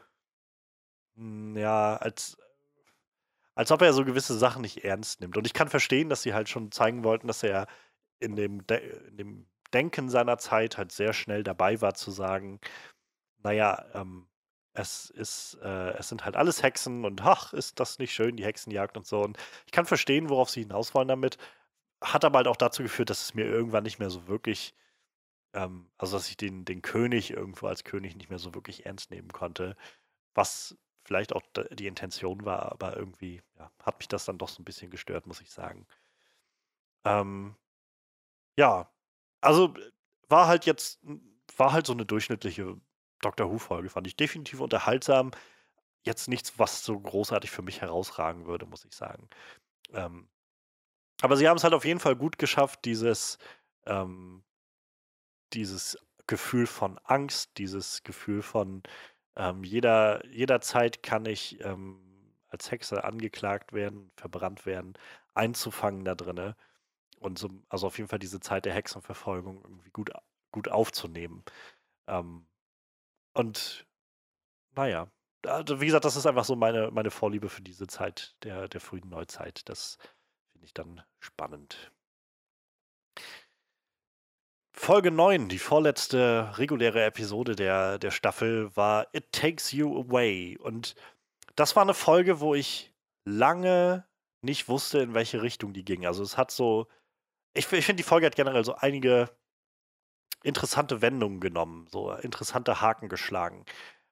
hm, 1.16 1.56
ja, 1.56 1.96
als, 1.96 2.36
als 3.56 3.72
ob 3.72 3.82
er 3.82 3.92
so 3.92 4.04
gewisse 4.04 4.38
Sachen 4.38 4.62
nicht 4.62 4.84
ernst 4.84 5.20
nimmt. 5.20 5.36
Und 5.36 5.46
ich 5.46 5.54
kann 5.54 5.68
verstehen, 5.68 6.08
dass 6.08 6.22
sie 6.22 6.34
halt 6.34 6.48
schon 6.48 6.70
zeigen 6.70 7.02
wollten, 7.02 7.26
dass 7.26 7.42
er 7.42 7.66
in 8.24 8.36
dem, 8.36 8.66
De 8.66 8.78
in 9.08 9.16
dem 9.16 9.46
Denken 9.72 10.08
seiner 10.08 10.38
Zeit 10.38 10.78
halt 10.78 10.92
sehr 10.92 11.12
schnell 11.12 11.42
dabei 11.44 11.80
war 11.80 11.94
zu 11.94 12.10
sagen, 12.10 12.60
naja, 13.42 13.86
ähm, 13.94 14.28
es 14.74 15.10
ist, 15.10 15.58
äh, 15.62 15.90
es 15.98 16.08
sind 16.08 16.24
halt 16.24 16.36
alles 16.36 16.62
Hexen 16.62 17.04
und 17.04 17.22
ach, 17.22 17.52
ist 17.52 17.80
das 17.80 17.98
nicht 17.98 18.12
schön, 18.12 18.36
die 18.36 18.44
Hexenjagd 18.44 18.96
und 18.96 19.06
so. 19.06 19.22
Und 19.22 19.38
ich 19.66 19.72
kann 19.72 19.86
verstehen, 19.86 20.28
worauf 20.30 20.50
sie 20.50 20.62
hinaus 20.62 20.94
wollen 20.94 21.08
damit. 21.08 21.38
Hat 22.02 22.24
aber 22.24 22.38
halt 22.38 22.48
auch 22.48 22.56
dazu 22.56 22.82
geführt, 22.82 23.10
dass 23.10 23.22
es 23.22 23.34
mir 23.34 23.46
irgendwann 23.46 23.84
nicht 23.84 23.98
mehr 24.00 24.10
so 24.10 24.26
wirklich, 24.28 24.74
ähm, 25.54 25.90
also 25.98 26.16
dass 26.18 26.28
ich 26.30 26.36
den, 26.36 26.64
den 26.64 26.82
König 26.82 27.30
irgendwo 27.32 27.66
als 27.68 27.84
König 27.84 28.16
nicht 28.16 28.30
mehr 28.30 28.38
so 28.40 28.54
wirklich 28.54 28.86
ernst 28.86 29.10
nehmen 29.10 29.32
konnte. 29.32 29.76
Was 30.34 30.76
vielleicht 31.04 31.34
auch 31.34 31.42
die 31.72 31.86
Intention 31.86 32.44
war, 32.44 32.72
aber 32.72 32.96
irgendwie 32.96 33.42
ja, 33.58 33.70
hat 33.82 33.98
mich 33.98 34.08
das 34.08 34.24
dann 34.24 34.38
doch 34.38 34.48
so 34.48 34.62
ein 34.62 34.64
bisschen 34.64 34.90
gestört, 34.90 35.26
muss 35.26 35.40
ich 35.40 35.50
sagen. 35.50 35.86
Ähm, 37.04 37.56
ja, 38.56 38.90
also 39.40 39.74
war 40.28 40.46
halt 40.46 40.66
jetzt, 40.66 41.00
war 41.56 41.72
halt 41.72 41.86
so 41.86 41.92
eine 41.92 42.06
durchschnittliche 42.06 42.76
Doctor 43.20 43.50
Who-Folge, 43.50 43.88
fand 43.90 44.06
ich 44.06 44.16
definitiv 44.16 44.60
unterhaltsam. 44.60 45.30
Jetzt 46.04 46.28
nichts, 46.28 46.58
was 46.58 46.84
so 46.84 46.98
großartig 47.00 47.50
für 47.50 47.62
mich 47.62 47.80
herausragen 47.80 48.46
würde, 48.46 48.66
muss 48.66 48.84
ich 48.84 48.94
sagen. 48.94 49.28
Ähm, 49.92 50.28
aber 51.22 51.36
sie 51.36 51.48
haben 51.48 51.56
es 51.56 51.64
halt 51.64 51.74
auf 51.74 51.84
jeden 51.84 52.00
Fall 52.00 52.16
gut 52.16 52.38
geschafft, 52.38 52.84
dieses, 52.84 53.38
ähm, 53.86 54.44
dieses 55.52 55.98
Gefühl 56.26 56.66
von 56.66 56.98
Angst, 57.04 57.58
dieses 57.58 58.02
Gefühl 58.02 58.42
von 58.42 58.82
ähm, 59.36 59.64
jeder, 59.64 60.24
jederzeit 60.26 61.02
kann 61.02 61.26
ich 61.26 61.60
ähm, 61.64 62.00
als 62.48 62.70
Hexe 62.70 63.04
angeklagt 63.04 63.72
werden, 63.72 64.10
verbrannt 64.16 64.66
werden, 64.66 64.94
einzufangen 65.34 66.04
da 66.04 66.14
drinne 66.14 66.56
und 67.24 67.38
so, 67.38 67.50
also 67.68 67.86
auf 67.86 67.98
jeden 67.98 68.08
Fall 68.08 68.18
diese 68.18 68.40
Zeit 68.40 68.64
der 68.64 68.74
Hexenverfolgung 68.74 69.62
irgendwie 69.62 69.90
gut, 69.90 70.10
gut 70.52 70.68
aufzunehmen. 70.68 71.44
Ähm, 72.06 72.46
und 73.32 73.86
naja, 74.76 75.08
also 75.46 75.80
wie 75.80 75.86
gesagt, 75.86 76.04
das 76.04 76.16
ist 76.16 76.26
einfach 76.26 76.44
so 76.44 76.56
meine, 76.56 76.90
meine 76.90 77.10
Vorliebe 77.10 77.48
für 77.48 77.62
diese 77.62 77.86
Zeit 77.86 78.36
der, 78.42 78.68
der 78.68 78.80
frühen 78.80 79.08
Neuzeit. 79.08 79.68
Das 79.68 79.98
finde 80.52 80.66
ich 80.66 80.74
dann 80.74 81.02
spannend. 81.20 81.92
Folge 84.72 85.10
9, 85.10 85.48
die 85.48 85.58
vorletzte 85.58 86.52
reguläre 86.58 87.04
Episode 87.04 87.54
der, 87.54 87.98
der 87.98 88.10
Staffel, 88.10 88.74
war 88.76 89.06
It 89.12 89.32
Takes 89.32 89.72
You 89.72 89.98
Away. 89.98 90.58
Und 90.58 90.94
das 91.54 91.76
war 91.76 91.82
eine 91.84 91.94
Folge, 91.94 92.40
wo 92.40 92.54
ich 92.54 92.92
lange 93.24 94.04
nicht 94.42 94.68
wusste, 94.68 94.98
in 94.98 95.14
welche 95.14 95.42
Richtung 95.42 95.72
die 95.72 95.84
ging. 95.84 96.06
Also 96.06 96.22
es 96.22 96.36
hat 96.36 96.50
so 96.50 96.88
ich, 97.54 97.72
ich 97.72 97.86
finde, 97.86 98.02
die 98.02 98.08
Folge 98.08 98.26
hat 98.26 98.36
generell 98.36 98.64
so 98.64 98.74
einige 98.74 99.30
interessante 100.42 101.00
Wendungen 101.00 101.40
genommen, 101.40 101.86
so 101.90 102.12
interessante 102.12 102.80
Haken 102.80 103.08
geschlagen. 103.08 103.64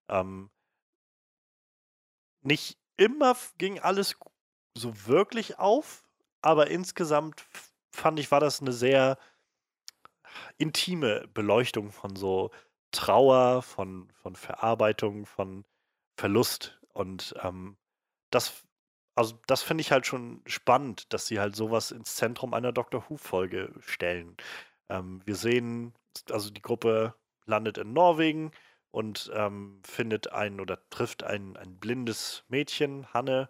Ähm, 0.09 0.51
nicht 2.41 2.79
immer 2.97 3.37
ging 3.59 3.79
alles 3.79 4.17
so 4.77 5.07
wirklich 5.07 5.59
auf, 5.59 6.05
aber 6.41 6.69
insgesamt 6.69 7.45
fand 7.95 8.19
ich, 8.19 8.31
war 8.31 8.41
das 8.41 8.61
eine 8.61 8.73
sehr 8.73 9.19
intime 10.57 11.29
Beleuchtung 11.29 11.93
von 11.93 12.17
so 12.17 12.51
Trauer, 12.91 13.63
von, 13.63 14.11
von 14.23 14.37
Verarbeitung, 14.37 15.27
von 15.27 15.65
Verlust. 16.17 16.79
Und 16.93 17.35
ähm, 17.43 17.77
das 18.31 18.65
also 19.15 19.39
das 19.47 19.63
finde 19.63 19.83
ich 19.83 19.93
halt 19.93 20.07
schon 20.07 20.43
spannend, 20.47 21.13
dass 21.13 21.27
sie 21.27 21.41
halt 21.41 21.57
sowas 21.57 21.91
ins 21.91 22.17
Zentrum 22.17 22.55
einer 22.55 22.73
Doctor 22.73 23.05
Who-Folge 23.09 23.73
stellen. 23.81 24.37
Ähm, 24.89 25.23
wir 25.25 25.37
sehen, 25.37 25.95
also 26.31 26.51
die 26.51 26.63
Gruppe 26.63 27.15
landet 27.47 27.79
in 27.79 27.93
Norwegen 27.93 28.53
und 28.91 29.31
ähm, 29.35 29.81
findet 29.85 30.33
ein 30.33 30.61
oder 30.61 30.79
trifft 30.91 31.25
ein, 31.25 31.57
ein 31.57 31.79
blindes 31.79 32.45
Mädchen, 32.49 33.07
Hanne, 33.13 33.49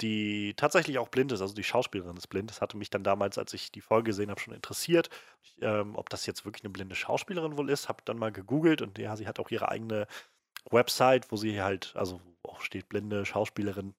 die 0.00 0.54
tatsächlich 0.54 0.98
auch 0.98 1.08
blind 1.08 1.32
ist, 1.32 1.40
also 1.42 1.54
die 1.54 1.64
Schauspielerin 1.64 2.16
ist 2.16 2.28
blind. 2.28 2.50
Das 2.50 2.60
hatte 2.60 2.76
mich 2.76 2.90
dann 2.90 3.04
damals, 3.04 3.38
als 3.38 3.52
ich 3.54 3.70
die 3.72 3.80
Folge 3.80 4.10
gesehen 4.10 4.30
habe, 4.30 4.40
schon 4.40 4.54
interessiert, 4.54 5.10
ähm, 5.60 5.96
ob 5.96 6.08
das 6.10 6.26
jetzt 6.26 6.44
wirklich 6.44 6.64
eine 6.64 6.72
blinde 6.72 6.94
Schauspielerin 6.94 7.56
wohl 7.58 7.70
ist. 7.70 7.88
Habe 7.88 8.02
dann 8.04 8.18
mal 8.18 8.32
gegoogelt 8.32 8.82
und 8.82 8.98
ja, 8.98 9.16
sie 9.16 9.28
hat 9.28 9.40
auch 9.40 9.50
ihre 9.50 9.68
eigene 9.68 10.06
Website, 10.70 11.30
wo 11.32 11.36
sie 11.36 11.62
halt, 11.62 11.92
also 11.96 12.20
auch 12.42 12.62
steht 12.62 12.88
blinde 12.88 13.24
Schauspielerin 13.26 13.94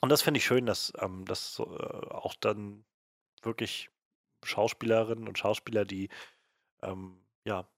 und 0.00 0.08
das 0.10 0.22
finde 0.22 0.38
ich 0.38 0.44
schön, 0.44 0.66
dass, 0.66 0.92
ähm, 1.00 1.24
dass 1.24 1.58
äh, 1.58 1.62
auch 1.62 2.34
dann 2.34 2.84
wirklich 3.42 3.90
Schauspielerinnen 4.44 5.28
und 5.28 5.38
Schauspieler, 5.38 5.84
die 5.84 6.08
ähm, 6.82 7.20
ja, 7.44 7.68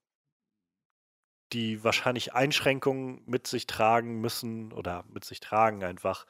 die 1.53 1.83
wahrscheinlich 1.83 2.33
Einschränkungen 2.33 3.21
mit 3.25 3.47
sich 3.47 3.67
tragen 3.67 4.19
müssen 4.21 4.73
oder 4.73 5.05
mit 5.07 5.23
sich 5.23 5.39
tragen 5.39 5.83
einfach, 5.83 6.25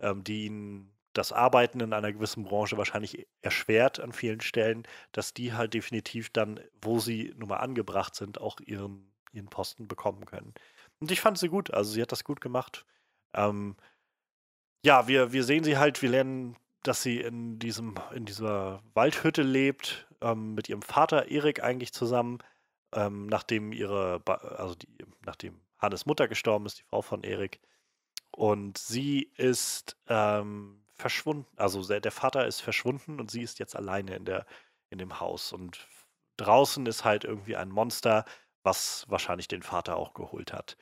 ähm, 0.00 0.22
die 0.22 0.46
ihnen 0.46 0.92
das 1.14 1.32
Arbeiten 1.32 1.80
in 1.80 1.94
einer 1.94 2.12
gewissen 2.12 2.44
Branche 2.44 2.76
wahrscheinlich 2.76 3.26
erschwert 3.40 4.00
an 4.00 4.12
vielen 4.12 4.42
Stellen, 4.42 4.86
dass 5.12 5.32
die 5.32 5.54
halt 5.54 5.72
definitiv 5.72 6.28
dann, 6.30 6.60
wo 6.82 6.98
sie 6.98 7.32
nun 7.36 7.48
mal 7.48 7.56
angebracht 7.56 8.14
sind, 8.14 8.38
auch 8.38 8.60
ihren, 8.60 9.14
ihren 9.32 9.48
Posten 9.48 9.88
bekommen 9.88 10.26
können. 10.26 10.52
Und 11.00 11.10
ich 11.10 11.22
fand 11.22 11.38
sie 11.38 11.48
gut, 11.48 11.72
also 11.72 11.90
sie 11.90 12.02
hat 12.02 12.12
das 12.12 12.24
gut 12.24 12.42
gemacht. 12.42 12.84
Ähm, 13.32 13.76
ja, 14.84 15.08
wir, 15.08 15.32
wir 15.32 15.44
sehen 15.44 15.64
sie 15.64 15.76
halt, 15.78 16.00
wir 16.02 16.10
lernen, 16.10 16.56
dass 16.82 17.02
sie 17.02 17.20
in 17.20 17.58
diesem, 17.58 17.94
in 18.14 18.24
dieser 18.24 18.82
Waldhütte 18.94 19.42
lebt, 19.42 20.06
ähm, 20.20 20.54
mit 20.54 20.68
ihrem 20.68 20.82
Vater 20.82 21.28
Erik 21.28 21.62
eigentlich 21.62 21.92
zusammen, 21.92 22.38
ähm, 22.92 23.26
nachdem 23.26 23.72
ihre, 23.72 24.22
also 24.26 24.74
die, 24.74 24.88
nachdem 25.24 25.60
Hannes 25.78 26.06
Mutter 26.06 26.28
gestorben 26.28 26.66
ist, 26.66 26.78
die 26.78 26.84
Frau 26.84 27.02
von 27.02 27.22
Erik. 27.22 27.60
Und 28.30 28.78
sie 28.78 29.30
ist 29.36 29.96
ähm, 30.08 30.84
verschwunden, 30.94 31.46
also 31.56 31.82
der 31.82 32.12
Vater 32.12 32.46
ist 32.46 32.60
verschwunden 32.60 33.20
und 33.20 33.30
sie 33.30 33.42
ist 33.42 33.58
jetzt 33.58 33.76
alleine 33.76 34.14
in 34.14 34.24
der, 34.24 34.46
in 34.90 34.98
dem 34.98 35.20
Haus. 35.20 35.52
Und 35.52 35.86
draußen 36.36 36.86
ist 36.86 37.04
halt 37.04 37.24
irgendwie 37.24 37.56
ein 37.56 37.70
Monster, 37.70 38.24
was 38.62 39.06
wahrscheinlich 39.08 39.48
den 39.48 39.62
Vater 39.62 39.96
auch 39.96 40.14
geholt 40.14 40.52
hat. 40.52 40.76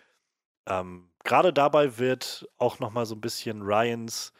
Ähm, 0.66 1.10
Gerade 1.24 1.52
dabei 1.54 1.98
wird 1.98 2.48
auch 2.58 2.78
noch 2.80 2.90
mal 2.90 3.06
so 3.06 3.14
ein 3.14 3.20
bisschen 3.20 3.62
Ryans 3.62 4.34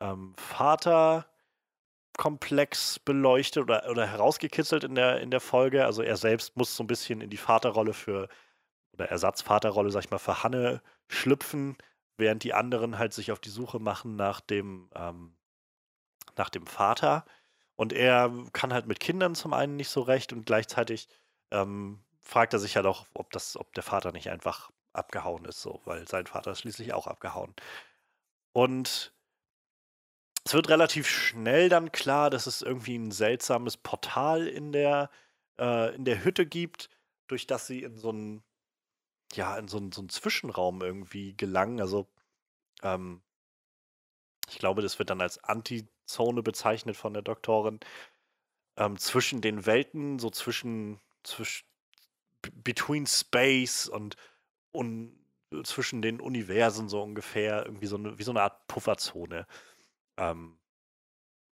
ähm, 0.00 0.34
Vaterkomplex 0.36 2.98
beleuchtet 2.98 3.62
oder, 3.62 3.88
oder 3.90 4.06
herausgekitzelt 4.06 4.84
in 4.84 4.94
der, 4.94 5.22
in 5.22 5.30
der 5.30 5.40
Folge. 5.40 5.86
Also 5.86 6.02
er 6.02 6.18
selbst 6.18 6.56
muss 6.56 6.76
so 6.76 6.84
ein 6.84 6.88
bisschen 6.88 7.22
in 7.22 7.30
die 7.30 7.38
Vaterrolle 7.38 7.94
für, 7.94 8.28
oder 8.92 9.08
Ersatzvaterrolle, 9.08 9.90
sag 9.90 10.04
ich 10.04 10.10
mal, 10.10 10.18
für 10.18 10.42
Hanne 10.42 10.82
schlüpfen, 11.08 11.78
während 12.18 12.44
die 12.44 12.52
anderen 12.52 12.98
halt 12.98 13.14
sich 13.14 13.32
auf 13.32 13.40
die 13.40 13.50
Suche 13.50 13.78
machen 13.78 14.16
nach 14.16 14.42
dem, 14.42 14.90
ähm, 14.94 15.34
nach 16.36 16.50
dem 16.50 16.66
Vater. 16.66 17.24
Und 17.76 17.94
er 17.94 18.30
kann 18.52 18.74
halt 18.74 18.86
mit 18.86 19.00
Kindern 19.00 19.34
zum 19.34 19.54
einen 19.54 19.76
nicht 19.76 19.90
so 19.90 20.02
recht 20.02 20.34
und 20.34 20.44
gleichzeitig 20.44 21.08
ähm, 21.50 22.04
fragt 22.20 22.52
er 22.52 22.58
sich 22.58 22.76
halt 22.76 22.84
auch, 22.86 23.06
ob 23.14 23.30
das, 23.30 23.56
ob 23.56 23.72
der 23.74 23.82
Vater 23.82 24.12
nicht 24.12 24.28
einfach 24.30 24.70
abgehauen 24.96 25.44
ist, 25.44 25.62
so, 25.62 25.80
weil 25.84 26.06
sein 26.08 26.26
Vater 26.26 26.52
ist 26.52 26.60
schließlich 26.60 26.92
auch 26.92 27.06
abgehauen. 27.06 27.54
Und 28.52 29.12
es 30.44 30.54
wird 30.54 30.68
relativ 30.68 31.08
schnell 31.08 31.68
dann 31.68 31.92
klar, 31.92 32.30
dass 32.30 32.46
es 32.46 32.62
irgendwie 32.62 32.96
ein 32.96 33.10
seltsames 33.10 33.76
Portal 33.76 34.46
in 34.46 34.72
der, 34.72 35.10
äh, 35.58 35.94
in 35.94 36.04
der 36.04 36.24
Hütte 36.24 36.46
gibt, 36.46 36.88
durch 37.26 37.46
das 37.46 37.66
sie 37.66 37.82
in 37.82 37.98
so 37.98 38.10
einen, 38.10 38.44
ja, 39.32 39.58
in 39.58 39.68
so 39.68 39.78
einen, 39.78 39.92
so 39.92 40.00
einen 40.00 40.08
Zwischenraum 40.08 40.82
irgendwie 40.82 41.36
gelangen. 41.36 41.80
Also, 41.80 42.08
ähm, 42.82 43.22
ich 44.48 44.58
glaube, 44.58 44.82
das 44.82 44.98
wird 44.98 45.10
dann 45.10 45.20
als 45.20 45.42
Antizone 45.42 46.42
bezeichnet 46.42 46.96
von 46.96 47.12
der 47.12 47.22
Doktorin. 47.22 47.80
Ähm, 48.76 48.98
zwischen 48.98 49.40
den 49.40 49.66
Welten, 49.66 50.18
so 50.18 50.30
zwischen, 50.30 51.00
zwischen 51.24 51.66
between 52.52 53.06
Space 53.06 53.88
und 53.88 54.16
un, 54.76 55.16
zwischen 55.64 56.02
den 56.02 56.20
Universen 56.20 56.88
so 56.88 57.02
ungefähr, 57.02 57.64
irgendwie 57.66 57.86
so 57.86 57.96
eine, 57.96 58.18
wie 58.18 58.22
so 58.22 58.32
eine 58.32 58.42
Art 58.42 58.66
Pufferzone. 58.66 59.46
Ähm, 60.16 60.58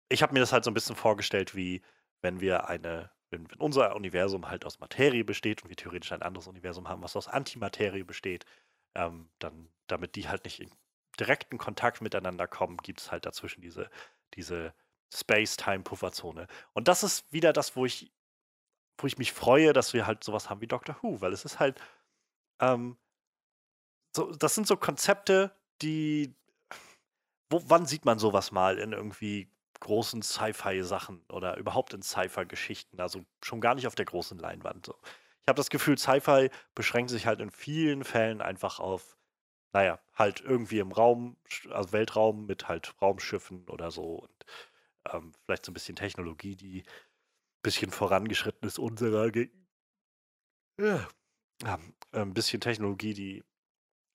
ich 0.09 0.23
habe 0.23 0.33
mir 0.33 0.41
das 0.41 0.53
halt 0.53 0.65
so 0.65 0.71
ein 0.71 0.75
bisschen 0.75 0.97
vorgestellt, 0.97 1.55
wie 1.55 1.83
wenn 2.23 2.41
wir 2.41 2.69
eine, 2.69 3.11
wenn, 3.31 3.51
wenn, 3.51 3.61
unser 3.61 3.95
Universum 3.97 4.49
halt 4.49 4.65
aus 4.65 4.81
Materie 4.81 5.25
besteht 5.25 5.63
und 5.63 5.69
wir 5.69 5.77
theoretisch 5.77 6.13
ein 6.13 6.23
anderes 6.23 6.47
Universum 6.47 6.89
haben, 6.89 7.03
was 7.03 7.17
aus 7.17 7.29
Antimaterie 7.29 8.05
besteht, 8.05 8.45
ähm, 8.95 9.29
dann, 9.39 9.69
damit 9.87 10.17
die 10.17 10.29
halt 10.29 10.45
nicht 10.45 10.61
in 10.61 10.71
direkten 11.19 11.59
Kontakt 11.59 12.01
miteinander 12.01 12.47
kommen, 12.47 12.79
gibt 12.79 13.01
es 13.01 13.11
halt 13.11 13.27
dazwischen 13.27 13.61
diese, 13.61 13.91
diese 14.35 14.75
Space-Time-Pufferzone. 15.13 16.47
Und 16.73 16.89
das 16.89 17.03
ist 17.03 17.33
wieder 17.33 17.53
das, 17.53 17.77
wo 17.77 17.87
ich, 17.87 18.13
wo 18.99 19.07
ich 19.07 19.19
mich 19.19 19.33
freue, 19.33 19.73
dass 19.73 19.93
wir 19.95 20.07
halt 20.07 20.25
sowas 20.25 20.51
haben 20.51 20.61
wie 20.61 20.67
Doctor 20.67 20.97
Who, 21.03 21.21
weil 21.21 21.33
es 21.33 21.45
ist 21.45 21.59
halt, 21.59 21.81
ähm, 22.61 22.97
so, 24.19 24.33
das 24.33 24.57
sind 24.57 24.67
so 24.67 24.77
Konzepte, 24.77 25.53
die, 25.81 26.35
wo, 27.51 27.63
wann 27.67 27.87
sieht 27.87 28.05
man 28.05 28.19
sowas 28.19 28.51
mal 28.51 28.79
in 28.79 28.93
irgendwie 28.93 29.49
großen 29.79 30.23
Sci-Fi-Sachen 30.23 31.25
oder 31.29 31.57
überhaupt 31.57 31.95
in 31.95 32.03
Sci-Fi-Geschichten, 32.03 33.01
also 33.01 33.25
schon 33.45 33.61
gar 33.61 33.77
nicht 33.77 33.87
auf 33.87 33.95
der 33.95 34.07
großen 34.07 34.37
Leinwand. 34.37 34.87
So. 34.87 34.95
Ich 35.05 35.49
habe 35.49 35.57
das 35.57 35.71
Gefühl, 35.71 35.97
Sci-Fi 35.97 36.51
beschränkt 36.75 37.11
sich 37.11 37.27
halt 37.27 37.41
in 37.41 37.53
vielen 37.53 38.03
Fällen 38.03 38.43
einfach 38.43 38.81
auf, 38.81 39.17
naja, 39.73 40.01
halt 40.15 40.41
irgendwie 40.41 40.81
im 40.81 40.91
Raum, 40.91 41.37
also 41.71 41.93
Weltraum 41.93 42.47
mit 42.47 42.67
halt 42.67 43.01
Raumschiffen 43.01 43.69
oder 43.69 43.93
so 43.93 44.17
und 44.17 44.47
ähm, 45.13 45.33
vielleicht 45.45 45.65
so 45.65 45.71
ein 45.71 45.75
bisschen 45.75 45.95
Technologie, 45.95 46.57
die 46.57 46.81
ein 46.83 47.63
bisschen 47.63 47.93
vorangeschritten 47.93 48.67
ist 48.67 48.81
unserer 48.81 49.31
Ge 49.31 49.49
ja, 50.81 51.79
ein 52.13 52.35
bisschen 52.35 52.61
Technologie, 52.61 53.15
die 53.15 53.45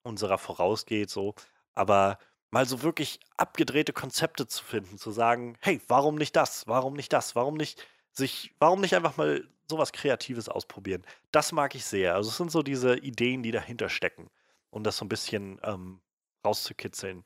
unserer 0.03 0.37
vorausgeht, 0.37 1.09
so. 1.09 1.35
Aber 1.73 2.19
mal 2.51 2.67
so 2.67 2.83
wirklich 2.83 3.19
abgedrehte 3.37 3.93
Konzepte 3.93 4.47
zu 4.47 4.63
finden, 4.63 4.97
zu 4.97 5.11
sagen, 5.11 5.57
hey, 5.61 5.81
warum 5.87 6.15
nicht 6.15 6.35
das? 6.35 6.67
Warum 6.67 6.93
nicht 6.93 7.11
das? 7.11 7.35
Warum 7.35 7.55
nicht 7.55 7.85
sich, 8.11 8.53
warum 8.59 8.79
nicht 8.81 8.95
einfach 8.95 9.17
mal 9.17 9.47
sowas 9.67 9.91
Kreatives 9.91 10.49
ausprobieren? 10.49 11.03
Das 11.31 11.51
mag 11.51 11.73
ich 11.75 11.85
sehr. 11.85 12.15
Also 12.15 12.29
es 12.29 12.37
sind 12.37 12.51
so 12.51 12.61
diese 12.61 12.97
Ideen, 12.97 13.41
die 13.43 13.51
dahinter 13.51 13.89
stecken, 13.89 14.29
um 14.69 14.83
das 14.83 14.97
so 14.97 15.05
ein 15.05 15.09
bisschen 15.09 15.59
ähm, 15.63 15.99
rauszukitzeln. 16.45 17.23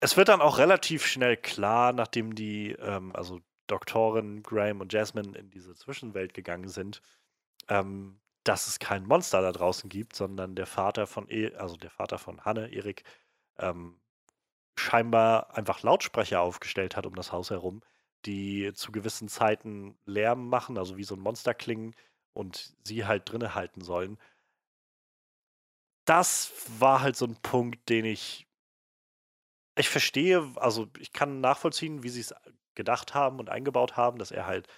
Es 0.00 0.18
wird 0.18 0.28
dann 0.28 0.42
auch 0.42 0.58
relativ 0.58 1.06
schnell 1.06 1.38
klar, 1.38 1.94
nachdem 1.94 2.34
die, 2.34 2.72
ähm, 2.72 3.10
also 3.16 3.40
Doktorin 3.66 4.42
Graham 4.42 4.82
und 4.82 4.92
Jasmine 4.92 5.36
in 5.38 5.50
diese 5.50 5.74
Zwischenwelt 5.74 6.34
gegangen 6.34 6.68
sind, 6.68 7.00
ähm, 7.68 8.20
dass 8.44 8.66
es 8.68 8.78
kein 8.78 9.06
Monster 9.06 9.42
da 9.42 9.52
draußen 9.52 9.88
gibt, 9.90 10.14
sondern 10.16 10.54
der 10.54 10.66
Vater 10.66 11.06
von, 11.06 11.28
e 11.30 11.54
also 11.56 11.76
der 11.76 11.90
Vater 11.90 12.18
von 12.18 12.44
Hanne, 12.44 12.72
Erik, 12.72 13.04
ähm, 13.58 14.00
scheinbar 14.78 15.56
einfach 15.56 15.82
Lautsprecher 15.82 16.40
aufgestellt 16.40 16.96
hat 16.96 17.06
um 17.06 17.14
das 17.14 17.32
Haus 17.32 17.50
herum, 17.50 17.82
die 18.26 18.72
zu 18.74 18.92
gewissen 18.92 19.28
Zeiten 19.28 19.98
Lärm 20.06 20.48
machen, 20.48 20.78
also 20.78 20.96
wie 20.96 21.04
so 21.04 21.14
ein 21.14 21.20
Monster 21.20 21.54
klingen 21.54 21.94
und 22.34 22.74
sie 22.84 23.04
halt 23.06 23.30
drinne 23.30 23.54
halten 23.54 23.82
sollen. 23.82 24.18
Das 26.06 26.52
war 26.78 27.00
halt 27.00 27.16
so 27.16 27.26
ein 27.26 27.36
Punkt, 27.36 27.88
den 27.88 28.04
ich 28.04 28.46
ich 29.76 29.88
verstehe, 29.88 30.52
also 30.56 30.88
ich 30.98 31.12
kann 31.12 31.40
nachvollziehen, 31.40 32.02
wie 32.02 32.08
sie 32.08 32.20
es 32.20 32.34
gedacht 32.74 33.14
haben 33.14 33.38
und 33.40 33.50
eingebaut 33.50 33.96
haben, 33.96 34.18
dass 34.18 34.30
er 34.30 34.46
halt 34.46 34.68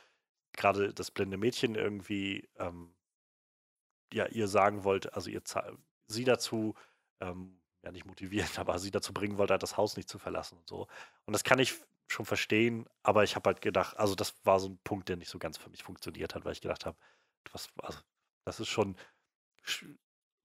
gerade 0.52 0.94
das 0.94 1.10
blinde 1.10 1.36
Mädchen 1.36 1.74
irgendwie 1.74 2.48
ähm, 2.58 2.95
ja 4.12 4.26
ihr 4.26 4.48
sagen 4.48 4.84
wollte, 4.84 5.14
also 5.14 5.30
ihr 5.30 5.42
sie 6.06 6.24
dazu 6.24 6.74
ähm, 7.20 7.60
ja 7.82 7.92
nicht 7.92 8.06
motivieren, 8.06 8.48
aber 8.56 8.78
sie 8.78 8.90
dazu 8.90 9.12
bringen 9.12 9.38
wollte, 9.38 9.52
halt 9.54 9.62
das 9.62 9.76
Haus 9.76 9.96
nicht 9.96 10.08
zu 10.08 10.18
verlassen 10.18 10.58
und 10.58 10.68
so. 10.68 10.86
Und 11.24 11.32
das 11.32 11.44
kann 11.44 11.58
ich 11.58 11.74
schon 12.08 12.26
verstehen, 12.26 12.86
aber 13.02 13.24
ich 13.24 13.34
habe 13.34 13.48
halt 13.48 13.60
gedacht, 13.60 13.98
also 13.98 14.14
das 14.14 14.34
war 14.44 14.60
so 14.60 14.68
ein 14.68 14.78
Punkt, 14.84 15.08
der 15.08 15.16
nicht 15.16 15.30
so 15.30 15.38
ganz 15.38 15.58
für 15.58 15.70
mich 15.70 15.82
funktioniert 15.82 16.34
hat, 16.34 16.44
weil 16.44 16.52
ich 16.52 16.60
gedacht 16.60 16.86
habe, 16.86 16.96
was, 17.52 17.68
also 17.82 17.98
das 18.44 18.60
ist 18.60 18.68
schon 18.68 18.96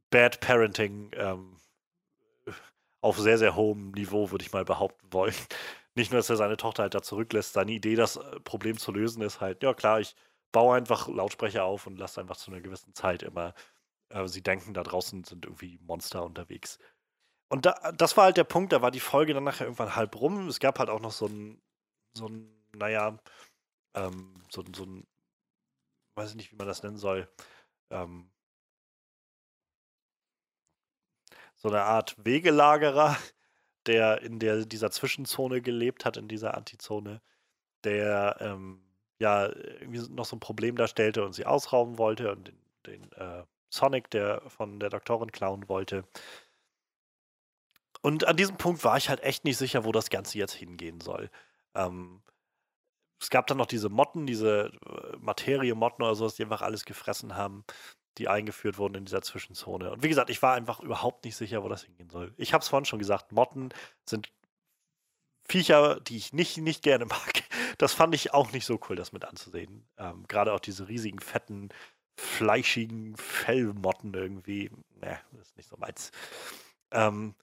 Bad 0.10 0.40
Parenting 0.40 1.12
ähm, 1.14 1.58
auf 3.02 3.18
sehr, 3.20 3.38
sehr 3.38 3.56
hohem 3.56 3.92
Niveau, 3.92 4.32
würde 4.32 4.44
ich 4.44 4.54
mal 4.54 4.66
behaupten 4.66 5.12
wollen. 5.14 5.36
Nicht 5.96 6.12
nur, 6.12 6.20
dass 6.20 6.30
er 6.30 6.38
seine 6.38 6.58
Tochter 6.58 6.84
halt 6.84 6.96
da 6.96 7.02
zurücklässt, 7.02 7.54
seine 7.54 7.74
Idee, 7.74 7.96
das 7.96 8.16
äh, 8.16 8.40
Problem 8.42 8.78
zu 8.78 8.92
lösen, 8.92 9.22
ist 9.22 9.42
halt, 9.42 9.62
ja 9.62 9.74
klar, 9.74 10.00
ich 10.00 10.16
baue 10.52 10.76
einfach 10.76 11.08
Lautsprecher 11.08 11.64
auf 11.64 11.88
und 11.88 11.98
lasse 11.98 12.22
einfach 12.22 12.38
zu 12.38 12.52
einer 12.52 12.62
gewissen 12.62 12.94
Zeit 12.94 13.24
immer, 13.24 13.54
äh, 14.10 14.28
sie 14.28 14.44
denken, 14.44 14.74
da 14.74 14.84
draußen 14.84 15.24
sind 15.24 15.46
irgendwie 15.46 15.80
Monster 15.82 16.24
unterwegs. 16.24 16.80
Und 17.50 17.66
da, 17.66 17.92
das 17.94 18.18
war 18.18 18.26
halt 18.26 18.38
der 18.38 18.46
Punkt, 18.46 18.74
da 18.74 18.82
war 18.82 18.92
die 18.92 19.00
Folge 19.00 19.34
dann 19.34 19.44
nachher 19.44 19.66
irgendwann 19.66 19.96
halb 19.96 20.16
rum. 20.16 20.48
Es 20.48 20.60
gab 20.60 20.80
halt 20.80 20.90
auch 20.90 21.02
noch 21.02 21.12
so 21.12 21.28
ein, 21.28 21.62
so 22.14 22.28
ein, 22.28 22.50
naja, 22.74 23.20
ähm, 23.96 24.44
so, 24.50 24.64
so 24.76 24.86
ein, 24.86 25.08
weiß 26.16 26.32
ich 26.32 26.36
nicht, 26.38 26.52
wie 26.52 26.56
man 26.58 26.68
das 26.68 26.84
nennen 26.84 26.98
soll, 26.98 27.30
ähm, 27.90 28.32
so 31.56 31.70
eine 31.70 31.84
Art 31.84 32.16
Wegelagerer, 32.26 33.18
der 33.86 34.22
in 34.22 34.40
der, 34.40 34.66
dieser 34.66 34.92
Zwischenzone 34.92 35.62
gelebt 35.62 36.06
hat, 36.06 36.18
in 36.18 36.28
dieser 36.28 36.56
Antizone, 36.56 37.22
der 37.84 38.38
ähm, 38.40 38.91
ja 39.22 39.48
irgendwie 39.48 40.02
noch 40.10 40.26
so 40.26 40.36
ein 40.36 40.42
Problem 40.42 40.76
darstellte 40.76 41.24
und 41.24 41.34
sie 41.34 41.46
ausrauben 41.46 41.98
wollte 41.98 42.32
und 42.32 42.48
den, 42.48 42.58
den 42.86 43.12
äh, 43.14 43.44
Sonic, 43.70 44.10
der 44.10 44.42
von 44.48 44.80
der 44.80 44.90
Doktorin 44.90 45.32
klauen 45.32 45.70
wollte. 45.70 46.04
Und 48.02 48.26
an 48.26 48.36
diesem 48.36 48.58
Punkt 48.58 48.84
war 48.84 48.98
ich 48.98 49.10
halt 49.10 49.22
echt 49.22 49.46
nicht 49.46 49.58
sicher, 49.58 49.86
wo 49.86 49.92
das 49.92 50.10
Ganze 50.10 50.38
jetzt 50.38 50.54
hingehen 50.54 51.00
soll. 51.02 51.30
Ähm, 51.76 52.22
es 53.22 53.30
gab 53.30 53.46
dann 53.46 53.58
noch 53.58 53.68
diese 53.68 53.90
Motten, 53.90 54.26
diese 54.26 54.72
äh, 54.86 55.18
Materie-Motten 55.20 56.04
oder 56.04 56.16
sowas, 56.16 56.36
die 56.36 56.44
einfach 56.44 56.64
alles 56.64 56.86
gefressen 56.86 57.36
haben, 57.36 57.64
die 58.18 58.28
eingeführt 58.28 58.80
wurden 58.80 58.96
in 58.96 59.06
dieser 59.06 59.22
Zwischenzone. 59.22 59.92
Und 59.92 60.04
wie 60.04 60.10
gesagt, 60.10 60.32
ich 60.32 60.42
war 60.42 60.56
einfach 60.56 60.80
überhaupt 60.80 61.24
nicht 61.24 61.36
sicher, 61.36 61.64
wo 61.64 61.70
das 61.70 61.84
hingehen 61.84 62.10
soll. 62.10 62.34
Ich 62.38 62.54
habe 62.54 62.64
es 62.64 62.70
vorhin 62.70 62.86
schon 62.86 63.00
gesagt, 63.00 63.32
Motten 63.32 63.70
sind 64.06 64.32
Viecher, 65.48 66.00
die 66.00 66.18
ich 66.18 66.34
nicht, 66.34 66.58
nicht 66.58 66.82
gerne 66.82 67.06
mag. 67.06 67.44
Das 67.82 67.94
fand 67.94 68.14
ich 68.14 68.32
auch 68.32 68.52
nicht 68.52 68.66
so 68.66 68.80
cool, 68.88 68.96
das 68.96 69.12
mit 69.12 69.26
anzusehen. 69.26 69.88
Ähm, 69.98 70.26
Gerade 70.28 70.54
auch 70.54 70.60
diese 70.60 70.88
riesigen, 70.88 71.20
fetten, 71.20 71.70
fleischigen 72.16 73.18
Fellmotten 73.18 74.14
irgendwie. 74.14 74.70
Ne, 75.02 75.20
das 75.32 75.48
ist 75.48 75.58
nicht 75.58 75.68
so 75.68 75.78
meins. 75.78 76.12
Ähm, 76.92 77.34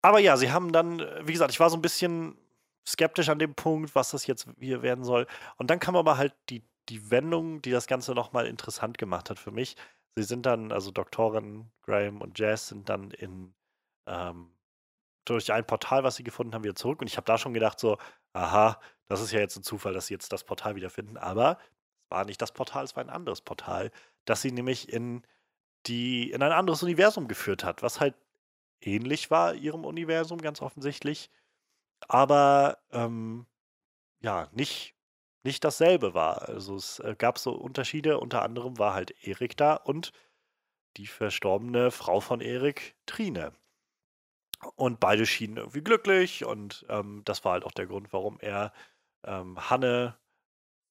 aber 0.00 0.18
ja, 0.18 0.36
sie 0.36 0.50
haben 0.50 0.72
dann, 0.72 0.98
äh, 0.98 1.24
wie 1.24 1.32
gesagt, 1.32 1.52
ich 1.52 1.60
war 1.60 1.70
so 1.70 1.76
ein 1.76 1.82
bisschen 1.82 2.36
skeptisch 2.84 3.28
an 3.28 3.38
dem 3.38 3.54
Punkt, 3.54 3.94
was 3.94 4.10
das 4.10 4.26
jetzt 4.26 4.48
hier 4.58 4.82
werden 4.82 5.04
soll. 5.04 5.28
Und 5.56 5.70
dann 5.70 5.78
kam 5.78 5.94
aber 5.94 6.16
halt 6.18 6.34
die, 6.50 6.64
die 6.88 7.12
Wendung, 7.12 7.62
die 7.62 7.70
das 7.70 7.86
Ganze 7.86 8.12
nochmal 8.12 8.48
interessant 8.48 8.98
gemacht 8.98 9.30
hat 9.30 9.38
für 9.38 9.52
mich. 9.52 9.76
Sie 10.16 10.24
sind 10.24 10.46
dann, 10.46 10.72
also 10.72 10.90
Doktorin 10.90 11.70
Graham 11.82 12.20
und 12.20 12.40
Jazz 12.40 12.66
sind 12.66 12.88
dann 12.88 13.12
in 13.12 13.54
ähm, 14.08 14.52
durch 15.24 15.52
ein 15.52 15.64
Portal, 15.64 16.02
was 16.02 16.16
sie 16.16 16.24
gefunden 16.24 16.54
haben, 16.54 16.64
wieder 16.64 16.74
zurück. 16.74 17.00
Und 17.00 17.06
ich 17.06 17.16
habe 17.16 17.24
da 17.24 17.38
schon 17.38 17.54
gedacht, 17.54 17.78
so, 17.78 17.98
aha, 18.32 18.80
das 19.08 19.20
ist 19.20 19.32
ja 19.32 19.40
jetzt 19.40 19.56
ein 19.56 19.62
Zufall, 19.62 19.92
dass 19.94 20.06
sie 20.06 20.14
jetzt 20.14 20.32
das 20.32 20.44
Portal 20.44 20.76
wiederfinden. 20.76 21.16
Aber 21.18 21.58
es 22.04 22.10
war 22.10 22.24
nicht 22.24 22.42
das 22.42 22.52
Portal, 22.52 22.84
es 22.84 22.96
war 22.96 23.04
ein 23.04 23.10
anderes 23.10 23.40
Portal, 23.40 23.90
das 24.24 24.42
sie 24.42 24.52
nämlich 24.52 24.92
in 24.92 25.22
die, 25.86 26.30
in 26.30 26.42
ein 26.42 26.52
anderes 26.52 26.82
Universum 26.82 27.28
geführt 27.28 27.64
hat, 27.64 27.82
was 27.82 28.00
halt 28.00 28.14
ähnlich 28.80 29.30
war 29.30 29.54
ihrem 29.54 29.84
Universum, 29.84 30.40
ganz 30.40 30.62
offensichtlich, 30.62 31.30
aber 32.08 32.78
ähm, 32.92 33.46
ja, 34.22 34.48
nicht, 34.52 34.94
nicht 35.44 35.64
dasselbe 35.64 36.14
war. 36.14 36.48
Also 36.48 36.76
es 36.76 36.98
äh, 37.00 37.14
gab 37.18 37.38
so 37.38 37.52
Unterschiede, 37.52 38.18
unter 38.20 38.42
anderem 38.42 38.78
war 38.78 38.94
halt 38.94 39.12
Erik 39.26 39.56
da 39.56 39.74
und 39.74 40.12
die 40.96 41.06
verstorbene 41.06 41.90
Frau 41.90 42.20
von 42.20 42.40
Erik, 42.40 42.96
Trine. 43.06 43.52
Und 44.76 45.00
beide 45.00 45.26
schienen 45.26 45.56
irgendwie 45.56 45.82
glücklich 45.82 46.44
und 46.44 46.86
ähm, 46.88 47.22
das 47.24 47.44
war 47.44 47.52
halt 47.52 47.64
auch 47.64 47.72
der 47.72 47.86
Grund, 47.86 48.12
warum 48.12 48.38
er 48.40 48.72
ähm, 49.24 49.70
Hanne 49.70 50.16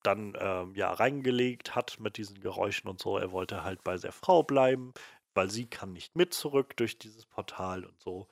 dann 0.04 0.36
ähm, 0.40 0.76
ja 0.76 0.92
reingelegt 0.92 1.76
hat 1.76 2.00
mit 2.00 2.18
diesen 2.18 2.42
Geräuschen 2.42 2.90
und 2.90 3.00
so. 3.00 3.18
Er 3.18 3.32
wollte 3.32 3.64
halt 3.64 3.84
bei 3.84 3.96
der 3.98 4.12
Frau 4.12 4.44
bleiben 4.44 4.94
weil 5.34 5.50
sie 5.50 5.68
kann 5.68 5.94
nicht 5.94 6.16
mit 6.16 6.34
zurück 6.34 6.76
durch 6.78 6.98
dieses 6.98 7.26
Portal 7.26 7.86
und 7.86 8.00
so. 8.00 8.28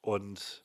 Und 0.00 0.64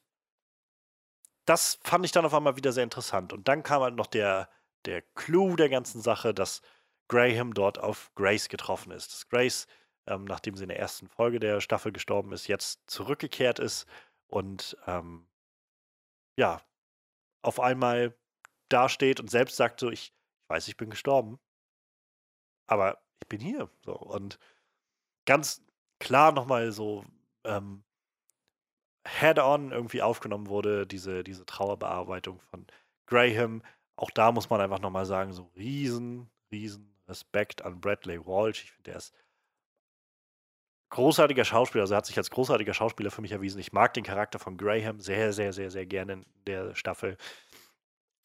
das 1.46 1.80
fand 1.84 2.06
ich 2.06 2.12
dann 2.12 2.26
auf 2.26 2.34
einmal 2.34 2.56
wieder 2.58 2.72
sehr 2.72 2.84
interessant. 2.84 3.34
Und 3.34 3.48
dann 3.48 3.64
kam 3.64 3.82
halt 3.82 3.96
noch 3.96 4.08
der, 4.08 4.50
der 4.86 5.02
Clou 5.02 5.56
der 5.56 5.70
ganzen 5.70 6.02
Sache, 6.02 6.34
dass 6.34 6.62
Graham 7.10 7.54
dort 7.54 7.80
auf 7.80 8.12
Grace 8.16 8.50
getroffen 8.50 8.92
ist. 8.92 9.12
Dass 9.12 9.28
Grace, 9.30 9.68
ähm, 10.08 10.26
nachdem 10.26 10.56
sie 10.56 10.64
in 10.64 10.70
der 10.70 10.80
ersten 10.80 11.08
Folge 11.08 11.40
der 11.40 11.62
Staffel 11.62 11.92
gestorben 11.92 12.32
ist, 12.32 12.48
jetzt 12.48 12.82
zurückgekehrt 12.88 13.60
ist 13.60 13.86
und 14.28 14.78
ähm, 14.88 15.28
ja, 16.38 16.62
auf 17.42 17.60
einmal 17.60 18.16
dasteht 18.70 19.20
und 19.20 19.30
selbst 19.30 19.56
sagt 19.56 19.80
so, 19.80 19.92
ich, 19.92 20.14
ich 20.42 20.50
weiß, 20.50 20.68
ich 20.68 20.78
bin 20.78 20.90
gestorben, 20.90 21.40
aber 22.68 23.02
ich 23.22 23.28
bin 23.30 23.40
hier. 23.40 23.70
So. 23.86 23.94
Und 23.94 24.40
ganz 25.26 25.64
klar 26.00 26.32
nochmal 26.32 26.72
so 26.72 27.06
ähm, 27.44 27.84
head-on 29.06 29.72
irgendwie 29.72 30.02
aufgenommen 30.02 30.48
wurde, 30.48 30.88
diese, 30.88 31.24
diese 31.24 31.46
Trauerbearbeitung 31.46 32.40
von 32.50 32.66
Graham. 33.06 33.62
Auch 33.96 34.12
da 34.12 34.32
muss 34.32 34.50
man 34.50 34.62
einfach 34.62 34.80
nochmal 34.80 35.06
sagen, 35.06 35.34
so 35.34 35.52
riesen, 35.56 36.30
riesen 36.52 36.96
Respekt 37.08 37.62
an 37.64 37.80
Bradley 37.80 38.26
Walsh. 38.26 38.64
Ich 38.64 38.72
finde, 38.72 38.92
der 38.92 38.98
ist 38.98 39.14
großartiger 40.94 41.44
Schauspieler, 41.44 41.82
also 41.82 41.96
er 41.96 41.98
hat 41.98 42.06
sich 42.06 42.18
als 42.18 42.30
großartiger 42.30 42.74
Schauspieler 42.74 43.10
für 43.10 43.22
mich 43.22 43.32
erwiesen. 43.32 43.60
Ich 43.60 43.74
mag 43.74 43.96
den 43.96 44.04
Charakter 44.04 44.38
von 44.38 44.58
Graham 44.58 45.00
sehr, 45.00 45.34
sehr, 45.34 45.52
sehr, 45.52 45.72
sehr 45.72 45.88
gerne 45.88 46.14
in 46.14 46.26
der 46.46 46.76
Staffel. 46.76 47.18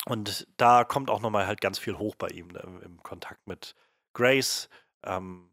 Und 0.04 0.46
da 0.58 0.84
kommt 0.84 1.08
auch 1.08 1.20
nochmal 1.20 1.46
halt 1.46 1.62
ganz 1.62 1.78
viel 1.78 1.96
hoch 1.98 2.14
bei 2.14 2.28
ihm 2.28 2.48
ne, 2.48 2.60
im 2.84 3.02
Kontakt 3.02 3.46
mit 3.46 3.74
Grace. 4.12 4.68
Ähm, 5.02 5.50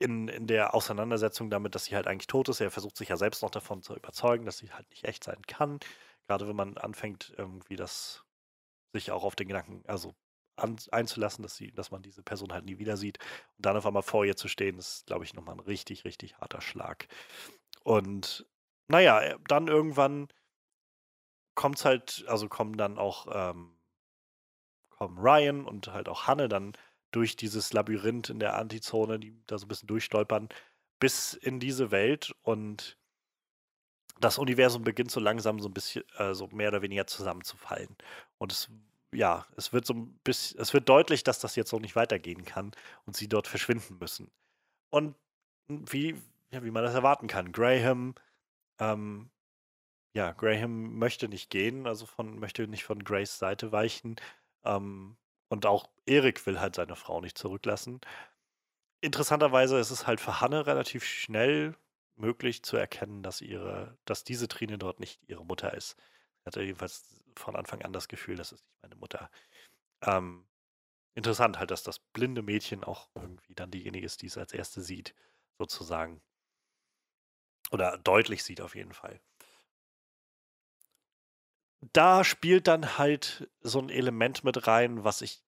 in, 0.00 0.26
in 0.26 0.48
der 0.48 0.74
Auseinandersetzung 0.74 1.48
damit, 1.48 1.76
dass 1.76 1.84
sie 1.84 1.94
halt 1.94 2.08
eigentlich 2.08 2.26
tot 2.26 2.48
ist. 2.48 2.60
Er 2.60 2.72
versucht 2.72 2.96
sich 2.96 3.08
ja 3.08 3.16
selbst 3.16 3.42
noch 3.42 3.50
davon 3.50 3.80
zu 3.80 3.94
überzeugen, 3.94 4.44
dass 4.44 4.58
sie 4.58 4.72
halt 4.72 4.90
nicht 4.90 5.04
echt 5.04 5.22
sein 5.22 5.42
kann. 5.46 5.78
Gerade 6.26 6.48
wenn 6.48 6.56
man 6.56 6.76
anfängt, 6.76 7.32
irgendwie 7.38 7.76
das 7.76 8.24
sich 8.92 9.12
auch 9.12 9.22
auf 9.22 9.36
den 9.36 9.46
Gedanken, 9.46 9.84
also 9.86 10.12
an, 10.56 10.76
einzulassen, 10.90 11.42
dass 11.42 11.56
sie, 11.56 11.72
dass 11.72 11.90
man 11.90 12.02
diese 12.02 12.22
Person 12.22 12.52
halt 12.52 12.64
nie 12.64 12.78
wieder 12.78 12.96
sieht. 12.96 13.18
Und 13.56 13.66
dann 13.66 13.76
auf 13.76 13.86
einmal 13.86 14.02
vor 14.02 14.24
ihr 14.24 14.36
zu 14.36 14.48
stehen, 14.48 14.78
ist, 14.78 15.06
glaube 15.06 15.24
ich, 15.24 15.34
nochmal 15.34 15.56
ein 15.56 15.60
richtig, 15.60 16.04
richtig 16.04 16.38
harter 16.38 16.60
Schlag. 16.60 17.08
Und 17.82 18.46
naja, 18.88 19.20
äh, 19.20 19.38
dann 19.48 19.68
irgendwann 19.68 20.28
kommt 21.54 21.78
es 21.78 21.84
halt, 21.84 22.24
also 22.28 22.48
kommen 22.48 22.76
dann 22.76 22.98
auch, 22.98 23.26
ähm, 23.32 23.78
kommen 24.90 25.18
Ryan 25.18 25.64
und 25.64 25.88
halt 25.88 26.08
auch 26.08 26.26
Hanne 26.26 26.48
dann 26.48 26.72
durch 27.10 27.36
dieses 27.36 27.72
Labyrinth 27.72 28.30
in 28.30 28.40
der 28.40 28.56
Antizone, 28.56 29.18
die 29.20 29.40
da 29.46 29.58
so 29.58 29.66
ein 29.66 29.68
bisschen 29.68 29.86
durchstolpern, 29.86 30.48
bis 30.98 31.34
in 31.34 31.60
diese 31.60 31.90
Welt 31.90 32.34
und 32.42 32.98
das 34.20 34.38
Universum 34.38 34.84
beginnt 34.84 35.10
so 35.10 35.20
langsam 35.20 35.60
so 35.60 35.68
ein 35.68 35.74
bisschen, 35.74 36.04
äh, 36.18 36.34
so 36.34 36.46
mehr 36.48 36.68
oder 36.68 36.82
weniger 36.82 37.06
zusammenzufallen. 37.06 37.96
Und 38.38 38.52
es, 38.52 38.70
ja, 39.14 39.46
es 39.56 39.72
wird 39.72 39.86
so 39.86 39.94
ein 39.94 40.18
bisschen, 40.24 40.60
es 40.60 40.72
wird 40.74 40.88
deutlich, 40.88 41.24
dass 41.24 41.38
das 41.38 41.56
jetzt 41.56 41.70
so 41.70 41.78
nicht 41.78 41.96
weitergehen 41.96 42.44
kann 42.44 42.72
und 43.06 43.16
sie 43.16 43.28
dort 43.28 43.46
verschwinden 43.48 43.98
müssen. 43.98 44.30
Und 44.90 45.16
wie, 45.68 46.16
ja, 46.50 46.64
wie 46.64 46.70
man 46.70 46.84
das 46.84 46.94
erwarten 46.94 47.26
kann, 47.26 47.52
Graham, 47.52 48.14
ähm, 48.78 49.30
ja, 50.14 50.32
Graham 50.32 50.98
möchte 50.98 51.28
nicht 51.28 51.50
gehen, 51.50 51.86
also 51.86 52.06
von, 52.06 52.38
möchte 52.38 52.66
nicht 52.68 52.84
von 52.84 53.02
Grace 53.04 53.38
Seite 53.38 53.72
weichen. 53.72 54.16
Ähm, 54.64 55.16
und 55.48 55.66
auch 55.66 55.88
Erik 56.06 56.44
will 56.46 56.60
halt 56.60 56.76
seine 56.76 56.96
Frau 56.96 57.20
nicht 57.20 57.38
zurücklassen. 57.38 58.00
Interessanterweise 59.00 59.78
ist 59.78 59.90
es 59.90 60.06
halt 60.06 60.20
für 60.20 60.40
Hanne 60.40 60.66
relativ 60.66 61.04
schnell 61.04 61.76
möglich 62.16 62.62
zu 62.62 62.76
erkennen, 62.76 63.22
dass 63.22 63.40
ihre, 63.40 63.98
dass 64.04 64.24
diese 64.24 64.48
Trine 64.48 64.78
dort 64.78 65.00
nicht 65.00 65.20
ihre 65.28 65.44
Mutter 65.44 65.74
ist. 65.74 65.96
Sie 66.40 66.46
hatte 66.46 66.62
jedenfalls 66.62 67.23
von 67.36 67.56
Anfang 67.56 67.82
an 67.82 67.92
das 67.92 68.08
Gefühl, 68.08 68.36
das 68.36 68.52
ist 68.52 68.64
nicht 68.64 68.82
meine 68.82 68.96
Mutter. 68.96 69.30
Ähm, 70.02 70.46
interessant 71.14 71.58
halt, 71.58 71.70
dass 71.70 71.82
das 71.82 71.98
blinde 71.98 72.42
Mädchen 72.42 72.84
auch 72.84 73.08
irgendwie 73.14 73.54
dann 73.54 73.70
diejenige 73.70 74.06
ist, 74.06 74.22
die 74.22 74.26
es 74.26 74.38
als 74.38 74.52
erste 74.52 74.82
sieht, 74.82 75.14
sozusagen. 75.58 76.22
Oder 77.70 77.98
deutlich 77.98 78.44
sieht 78.44 78.60
auf 78.60 78.74
jeden 78.74 78.92
Fall 78.92 79.20
da 81.92 82.24
spielt 82.24 82.68
dann 82.68 82.98
halt 82.98 83.48
so 83.60 83.78
ein 83.80 83.90
Element 83.90 84.44
mit 84.44 84.66
rein, 84.66 85.04
was 85.04 85.22
ich 85.22 85.42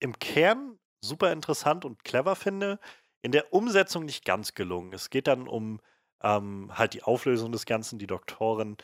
im 0.00 0.18
Kern 0.18 0.78
super 1.00 1.32
interessant 1.32 1.84
und 1.84 2.04
clever 2.04 2.36
finde, 2.36 2.80
in 3.22 3.32
der 3.32 3.52
Umsetzung 3.52 4.04
nicht 4.04 4.24
ganz 4.24 4.54
gelungen. 4.54 4.92
Es 4.92 5.10
geht 5.10 5.26
dann 5.26 5.48
um 5.48 5.80
ähm, 6.22 6.70
halt 6.76 6.94
die 6.94 7.02
Auflösung 7.02 7.52
des 7.52 7.66
Ganzen. 7.66 7.98
Die 7.98 8.06
Doktorin 8.06 8.76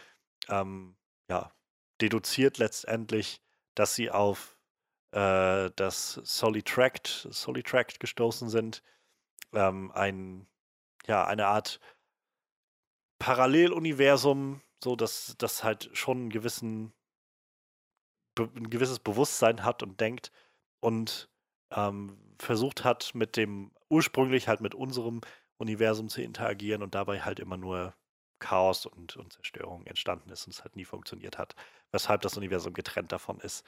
ähm, 0.49 0.97
ja, 1.29 1.53
deduziert 2.01 2.59
letztendlich, 2.59 3.40
dass 3.74 3.94
sie 3.94 4.11
auf 4.11 4.57
äh, 5.12 5.70
das 5.76 6.14
Solitract, 6.22 7.28
Solitract 7.30 7.98
gestoßen 7.98 8.48
sind. 8.48 8.82
Ähm, 9.53 9.90
ein, 9.92 10.46
ja, 11.07 11.26
eine 11.26 11.46
Art 11.46 11.80
Paralleluniversum, 13.18 14.62
so 14.82 14.96
dass 14.96 15.34
das 15.38 15.64
halt 15.64 15.90
schon 15.92 16.18
einen 16.18 16.30
gewissen, 16.30 16.92
ein 18.38 18.70
gewisses 18.70 18.98
Bewusstsein 18.98 19.64
hat 19.64 19.82
und 19.82 20.01
denkt 20.01 20.32
und 20.80 21.28
ähm, 21.72 22.18
versucht 22.38 22.84
hat, 22.84 23.14
mit 23.14 23.36
dem 23.36 23.72
ursprünglich 23.90 24.48
halt 24.48 24.61
mit 24.61 24.74
unserem 24.74 25.20
Universum 25.59 26.09
zu 26.09 26.22
interagieren 26.22 26.82
und 26.82 26.94
dabei 26.94 27.20
halt 27.20 27.40
immer 27.40 27.57
nur 27.57 27.94
Chaos 28.38 28.86
und, 28.86 29.16
und 29.16 29.34
Zerstörung 29.34 29.86
entstanden 29.86 30.30
ist 30.30 30.46
und 30.46 30.55
es 30.55 30.62
halt 30.62 30.74
nie 30.76 30.86
funktioniert 30.86 31.36
hat, 31.36 31.55
weshalb 31.93 32.22
das 32.22 32.36
Universum 32.36 32.72
getrennt 32.74 33.12
davon 33.12 33.41
ist. 33.41 33.64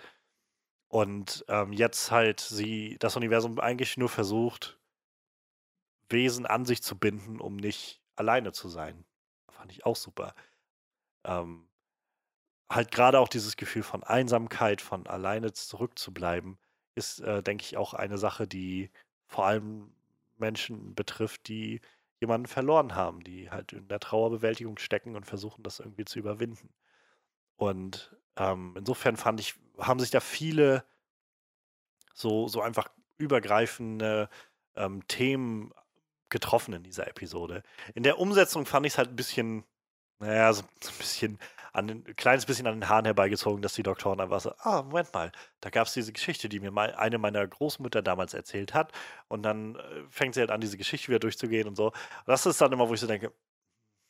Und 0.89 1.45
ähm, 1.49 1.73
jetzt 1.73 2.11
halt 2.11 2.41
sie 2.41 2.97
das 3.01 3.17
Universum 3.17 3.59
eigentlich 3.61 3.97
nur 3.97 4.09
versucht, 4.09 4.79
Wesen 6.09 6.47
an 6.47 6.65
sich 6.65 6.83
zu 6.83 6.99
binden, 6.99 7.41
um 7.41 7.57
nicht 7.57 8.01
alleine 8.17 8.53
zu 8.53 8.69
sein. 8.69 9.05
Fand 9.51 9.73
ich 9.73 9.87
auch 9.87 9.97
super. 9.97 10.35
Ähm, 11.25 11.69
halt 12.71 12.91
gerade 12.91 13.19
auch 13.21 13.29
dieses 13.29 13.57
Gefühl 13.57 13.83
von 13.83 14.03
Einsamkeit, 14.03 14.81
von 14.81 15.07
alleine 15.07 15.53
zurückzubleiben, 15.53 16.59
ist, 16.95 17.21
äh, 17.21 17.43
denke 17.43 17.65
ich, 17.65 17.77
auch 17.77 17.95
eine 17.95 18.19
Sache, 18.19 18.47
die 18.49 18.91
vor 19.27 19.47
allem 19.47 19.95
Menschen 20.39 20.95
betrifft, 20.95 21.49
die 21.49 21.81
jemanden 22.21 22.47
verloren 22.47 22.95
haben, 22.95 23.23
die 23.25 23.51
halt 23.51 23.73
in 23.73 23.89
der 23.89 24.01
Trauerbewältigung 24.01 24.79
stecken 24.79 25.17
und 25.17 25.27
versuchen, 25.27 25.63
das 25.63 25.81
irgendwie 25.81 26.05
zu 26.05 26.19
überwinden. 26.19 26.71
Und 27.63 28.17
ähm, 28.37 28.75
insofern 28.77 29.17
fand 29.17 29.39
ich, 29.39 29.55
haben 29.79 30.01
sich 30.01 30.11
da 30.11 30.19
viele 30.21 30.85
so, 32.13 32.49
so 32.49 32.61
einfach 32.61 32.89
übergreifende 33.19 34.29
ähm, 34.75 35.07
Themen 35.07 35.73
getroffen 36.29 36.75
in 36.75 36.83
dieser 36.83 37.07
Episode. 37.07 37.63
In 37.95 38.03
der 38.03 38.19
Umsetzung 38.19 38.67
fand 38.67 38.87
ich 38.87 38.95
es 38.95 38.99
halt 38.99 39.11
ein 39.11 39.17
bisschen 39.17 39.65
naja, 40.19 40.53
so, 40.53 40.63
ein 40.63 40.99
bisschen 40.99 41.39
an 41.73 41.87
den, 41.89 42.07
ein 42.07 42.17
kleines 42.17 42.47
bisschen 42.47 42.67
an 42.67 42.75
den 42.81 42.89
Haaren 42.89 43.05
herbeigezogen, 43.05 43.63
dass 43.63 43.75
die 43.75 43.83
Doktoren 43.83 44.21
einfach 44.21 44.41
so, 44.41 44.53
ah, 44.59 44.83
Moment 44.83 45.13
mal, 45.15 45.33
da 45.61 45.71
gab 45.71 45.87
es 45.87 45.95
diese 45.95 46.13
Geschichte, 46.13 46.49
die 46.49 46.61
mir 46.61 46.71
mal 46.71 46.95
eine 46.95 47.19
meiner 47.19 47.47
Großmütter 47.47 48.03
damals 48.03 48.35
erzählt 48.35 48.75
hat. 48.75 48.93
Und 49.29 49.43
dann 49.43 49.77
äh, 49.77 49.81
fängt 50.11 50.35
sie 50.35 50.41
halt 50.41 50.51
an, 50.51 50.61
diese 50.61 50.79
Geschichte 50.79 51.09
wieder 51.09 51.19
durchzugehen 51.21 51.69
und 51.69 51.77
so. 51.77 51.87
Und 51.87 51.95
das 52.27 52.45
ist 52.47 52.61
dann 52.61 52.73
immer, 52.73 52.89
wo 52.89 52.95
ich 52.95 53.01
so 53.01 53.07
denke, 53.07 53.33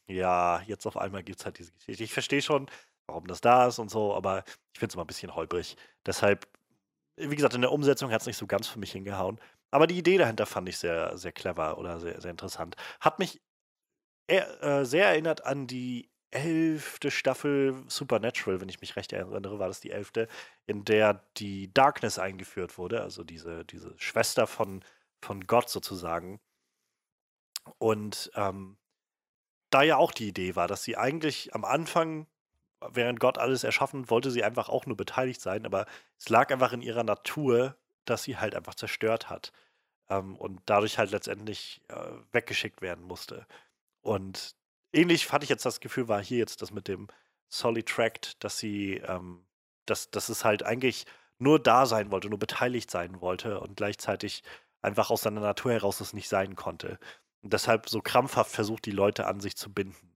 ja, 0.06 0.60
jetzt 0.66 0.86
auf 0.86 0.96
einmal 0.96 1.22
gibt 1.22 1.40
es 1.40 1.44
halt 1.46 1.58
diese 1.58 1.72
Geschichte. 1.72 2.04
Ich 2.04 2.12
verstehe 2.12 2.42
schon, 2.42 2.68
warum 3.12 3.26
das 3.26 3.40
da 3.40 3.66
ist 3.66 3.78
und 3.78 3.90
so, 3.90 4.14
aber 4.14 4.44
ich 4.72 4.80
finde 4.80 4.90
es 4.90 4.94
immer 4.94 5.04
ein 5.04 5.08
bisschen 5.08 5.34
holprig. 5.34 5.76
Deshalb, 6.06 6.48
wie 7.16 7.36
gesagt, 7.36 7.54
in 7.54 7.60
der 7.60 7.72
Umsetzung 7.72 8.10
hat 8.10 8.22
es 8.22 8.26
nicht 8.26 8.38
so 8.38 8.46
ganz 8.46 8.66
für 8.66 8.78
mich 8.78 8.92
hingehauen. 8.92 9.38
Aber 9.70 9.86
die 9.86 9.98
Idee 9.98 10.18
dahinter 10.18 10.46
fand 10.46 10.68
ich 10.68 10.78
sehr, 10.78 11.16
sehr 11.16 11.32
clever 11.32 11.78
oder 11.78 12.00
sehr, 12.00 12.20
sehr 12.20 12.30
interessant. 12.30 12.76
Hat 13.00 13.18
mich 13.18 13.40
er, 14.26 14.62
äh, 14.62 14.84
sehr 14.84 15.06
erinnert 15.06 15.44
an 15.46 15.66
die 15.66 16.10
elfte 16.30 17.10
Staffel 17.10 17.84
Supernatural, 17.88 18.60
wenn 18.60 18.68
ich 18.68 18.80
mich 18.80 18.96
recht 18.96 19.12
erinnere, 19.12 19.58
war 19.58 19.68
das 19.68 19.80
die 19.80 19.90
elfte, 19.90 20.28
in 20.66 20.84
der 20.84 21.22
die 21.36 21.72
Darkness 21.74 22.18
eingeführt 22.18 22.78
wurde, 22.78 23.02
also 23.02 23.22
diese, 23.22 23.64
diese 23.66 23.94
Schwester 23.98 24.46
von, 24.46 24.82
von 25.20 25.46
Gott 25.46 25.68
sozusagen. 25.68 26.40
Und 27.78 28.30
ähm, 28.34 28.78
da 29.70 29.82
ja 29.82 29.96
auch 29.96 30.12
die 30.12 30.28
Idee 30.28 30.56
war, 30.56 30.68
dass 30.68 30.84
sie 30.84 30.96
eigentlich 30.96 31.54
am 31.54 31.64
Anfang, 31.64 32.26
während 32.92 33.20
Gott 33.20 33.38
alles 33.38 33.64
erschaffen, 33.64 34.10
wollte 34.10 34.30
sie 34.30 34.44
einfach 34.44 34.68
auch 34.68 34.86
nur 34.86 34.96
beteiligt 34.96 35.40
sein, 35.40 35.66
aber 35.66 35.86
es 36.18 36.28
lag 36.28 36.50
einfach 36.50 36.72
in 36.72 36.82
ihrer 36.82 37.04
Natur, 37.04 37.76
dass 38.04 38.24
sie 38.24 38.36
halt 38.36 38.54
einfach 38.54 38.74
zerstört 38.74 39.30
hat 39.30 39.52
ähm, 40.08 40.36
und 40.36 40.60
dadurch 40.66 40.98
halt 40.98 41.10
letztendlich 41.10 41.82
äh, 41.88 42.10
weggeschickt 42.32 42.82
werden 42.82 43.04
musste. 43.04 43.46
Und 44.00 44.54
ähnlich 44.92 45.26
fand 45.26 45.44
ich 45.44 45.50
jetzt 45.50 45.66
das 45.66 45.80
Gefühl, 45.80 46.08
war 46.08 46.22
hier 46.22 46.38
jetzt 46.38 46.62
das 46.62 46.72
mit 46.72 46.88
dem 46.88 47.08
Solid 47.48 47.88
Tract, 47.88 48.42
dass 48.44 48.58
sie, 48.58 48.94
ähm, 49.06 49.46
dass, 49.86 50.10
dass 50.10 50.28
es 50.28 50.44
halt 50.44 50.62
eigentlich 50.62 51.06
nur 51.38 51.58
da 51.58 51.86
sein 51.86 52.10
wollte, 52.10 52.28
nur 52.28 52.38
beteiligt 52.38 52.90
sein 52.90 53.20
wollte 53.20 53.60
und 53.60 53.76
gleichzeitig 53.76 54.42
einfach 54.80 55.10
aus 55.10 55.22
seiner 55.22 55.40
Natur 55.40 55.72
heraus 55.72 56.00
es 56.00 56.12
nicht 56.12 56.28
sein 56.28 56.56
konnte. 56.56 56.98
Und 57.42 57.52
deshalb 57.52 57.88
so 57.88 58.00
krampfhaft 58.00 58.52
versucht, 58.52 58.86
die 58.86 58.90
Leute 58.92 59.26
an 59.26 59.40
sich 59.40 59.56
zu 59.56 59.72
binden. 59.72 60.11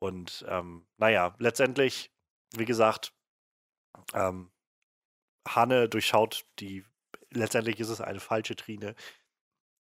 Und 0.00 0.44
ähm, 0.48 0.86
naja, 0.96 1.34
letztendlich, 1.38 2.12
wie 2.54 2.64
gesagt, 2.64 3.12
ähm, 4.14 4.50
Hanne 5.46 5.88
durchschaut 5.88 6.46
die, 6.60 6.84
letztendlich 7.30 7.80
ist 7.80 7.88
es 7.88 8.00
eine 8.00 8.20
falsche 8.20 8.56
Trine, 8.56 8.94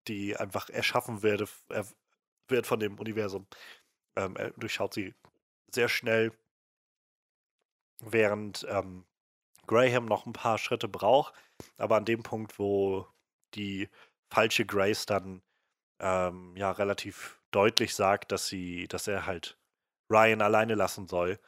die 0.09 0.37
einfach 0.37 0.69
erschaffen 0.69 1.23
werde, 1.23 1.49
er, 1.69 1.87
wird 2.49 2.67
von 2.67 2.81
dem 2.81 2.99
Universum. 2.99 3.47
Ähm, 4.17 4.37
er 4.37 4.51
durchschaut 4.53 4.95
sie 4.95 5.15
sehr 5.71 5.89
schnell, 5.89 6.33
während 8.01 8.67
ähm, 8.69 9.07
Graham 9.67 10.07
noch 10.07 10.27
ein 10.27 10.33
paar 10.33 10.59
Schritte 10.59 10.89
braucht. 10.89 11.35
Aber 11.79 11.97
an 11.97 12.05
dem 12.05 12.23
Punkt, 12.23 12.59
wo 12.59 13.07
die 13.55 13.89
falsche 14.29 14.67
Grace 14.67 15.07
dann 15.07 15.43
ähm, 16.01 16.57
ja 16.57 16.73
relativ 16.73 17.41
deutlich 17.53 17.95
sagt, 17.95 18.33
dass 18.33 18.49
sie, 18.49 18.89
dass 18.89 19.07
er 19.07 19.27
halt 19.27 19.59
Ryan 20.13 20.43
alleine 20.43 20.75
lassen 20.75 21.07
soll, 21.09 21.39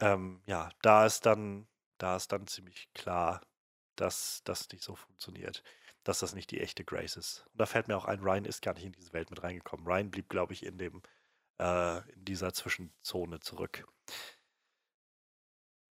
ähm, 0.00 0.42
ja, 0.46 0.70
da 0.82 1.06
ist 1.06 1.26
dann, 1.26 1.66
da 1.98 2.16
ist 2.16 2.32
dann 2.32 2.46
ziemlich 2.46 2.92
klar, 2.94 3.40
dass 3.96 4.42
das 4.44 4.68
nicht 4.70 4.82
so 4.84 4.94
funktioniert. 4.96 5.62
dass 6.04 6.18
das 6.20 6.34
nicht 6.34 6.50
die 6.50 6.60
echte 6.60 6.84
Grace 6.84 7.16
ist. 7.16 7.46
Und 7.52 7.60
da 7.60 7.66
fällt 7.66 7.88
mir 7.88 7.96
auch 7.96 8.04
ein, 8.04 8.20
Ryan 8.20 8.44
ist 8.44 8.62
gar 8.62 8.74
nicht 8.74 8.84
in 8.84 8.92
diese 8.92 9.12
Welt 9.14 9.30
mit 9.30 9.42
reingekommen. 9.42 9.86
Ryan 9.86 10.10
blieb, 10.10 10.28
glaube 10.28 10.52
ich, 10.52 10.64
in 10.64 10.78
dem, 10.78 11.02
äh, 11.58 11.98
in 12.12 12.24
dieser 12.26 12.52
Zwischenzone 12.52 13.40
zurück. 13.40 13.86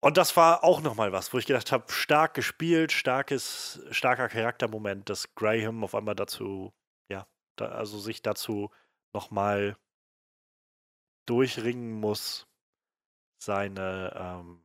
Und 0.00 0.16
das 0.16 0.36
war 0.36 0.64
auch 0.64 0.80
nochmal 0.80 1.12
was, 1.12 1.32
wo 1.32 1.38
ich 1.38 1.46
gedacht 1.46 1.70
habe, 1.72 1.90
stark 1.92 2.34
gespielt, 2.34 2.92
starkes, 2.92 3.80
starker 3.90 4.28
Charaktermoment, 4.28 5.08
dass 5.08 5.34
Graham 5.34 5.84
auf 5.84 5.94
einmal 5.94 6.16
dazu, 6.16 6.74
ja, 7.08 7.26
da, 7.56 7.68
also 7.68 7.98
sich 8.00 8.20
dazu 8.20 8.70
nochmal 9.14 9.76
durchringen 11.26 11.92
muss, 11.92 12.46
seine, 13.38 14.12
ähm, 14.16 14.64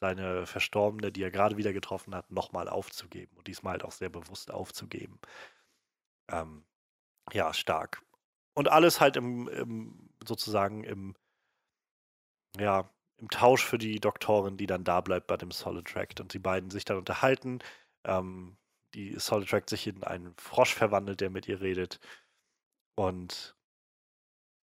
seine 0.00 0.46
Verstorbene, 0.46 1.12
die 1.12 1.22
er 1.22 1.30
gerade 1.30 1.56
wieder 1.56 1.72
getroffen 1.72 2.14
hat, 2.14 2.30
nochmal 2.30 2.68
aufzugeben 2.68 3.36
und 3.36 3.46
diesmal 3.46 3.72
halt 3.72 3.84
auch 3.84 3.92
sehr 3.92 4.08
bewusst 4.10 4.50
aufzugeben. 4.50 5.20
Ähm, 6.28 6.64
ja, 7.32 7.52
stark. 7.54 8.02
Und 8.54 8.68
alles 8.68 9.00
halt 9.00 9.16
im, 9.16 9.48
im 9.48 10.10
sozusagen 10.26 10.84
im, 10.84 11.14
ja, 12.58 12.90
im 13.18 13.28
Tausch 13.28 13.64
für 13.64 13.78
die 13.78 14.00
Doktorin, 14.00 14.56
die 14.56 14.66
dann 14.66 14.84
da 14.84 15.00
bleibt 15.00 15.26
bei 15.26 15.36
dem 15.36 15.50
Solid 15.50 15.86
Tract 15.86 16.20
und 16.20 16.34
die 16.34 16.38
beiden 16.38 16.70
sich 16.70 16.84
dann 16.84 16.98
unterhalten. 16.98 17.60
Ähm, 18.04 18.56
die 18.94 19.18
Solid 19.18 19.48
Tract 19.48 19.70
sich 19.70 19.86
in 19.86 20.04
einen 20.04 20.34
Frosch 20.36 20.74
verwandelt, 20.74 21.20
der 21.20 21.30
mit 21.30 21.48
ihr 21.48 21.60
redet. 21.60 22.00
Und 22.96 23.56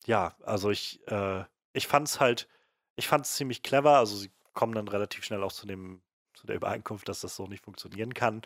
ja, 0.07 0.37
also 0.43 0.71
ich, 0.71 1.07
äh, 1.09 1.45
ich 1.73 1.87
fand 1.87 2.09
es 2.09 2.21
halt, 2.21 2.49
ich 2.97 3.09
fand 3.09 3.27
es 3.27 3.35
ziemlich 3.35 3.63
clever. 3.63 3.99
Also 3.99 4.17
sie 4.17 4.31
kommen 4.53 4.75
dann 4.75 4.89
relativ 4.89 5.25
schnell 5.25 5.43
auch 5.43 5.53
zu 5.53 5.67
dem, 5.67 6.03
zu 6.35 6.47
der 6.47 6.57
Übereinkunft, 6.57 7.09
dass 7.09 7.21
das 7.21 7.37
so 7.37 7.47
nicht 7.47 7.65
funktionieren 7.65 8.15
kann 8.15 8.43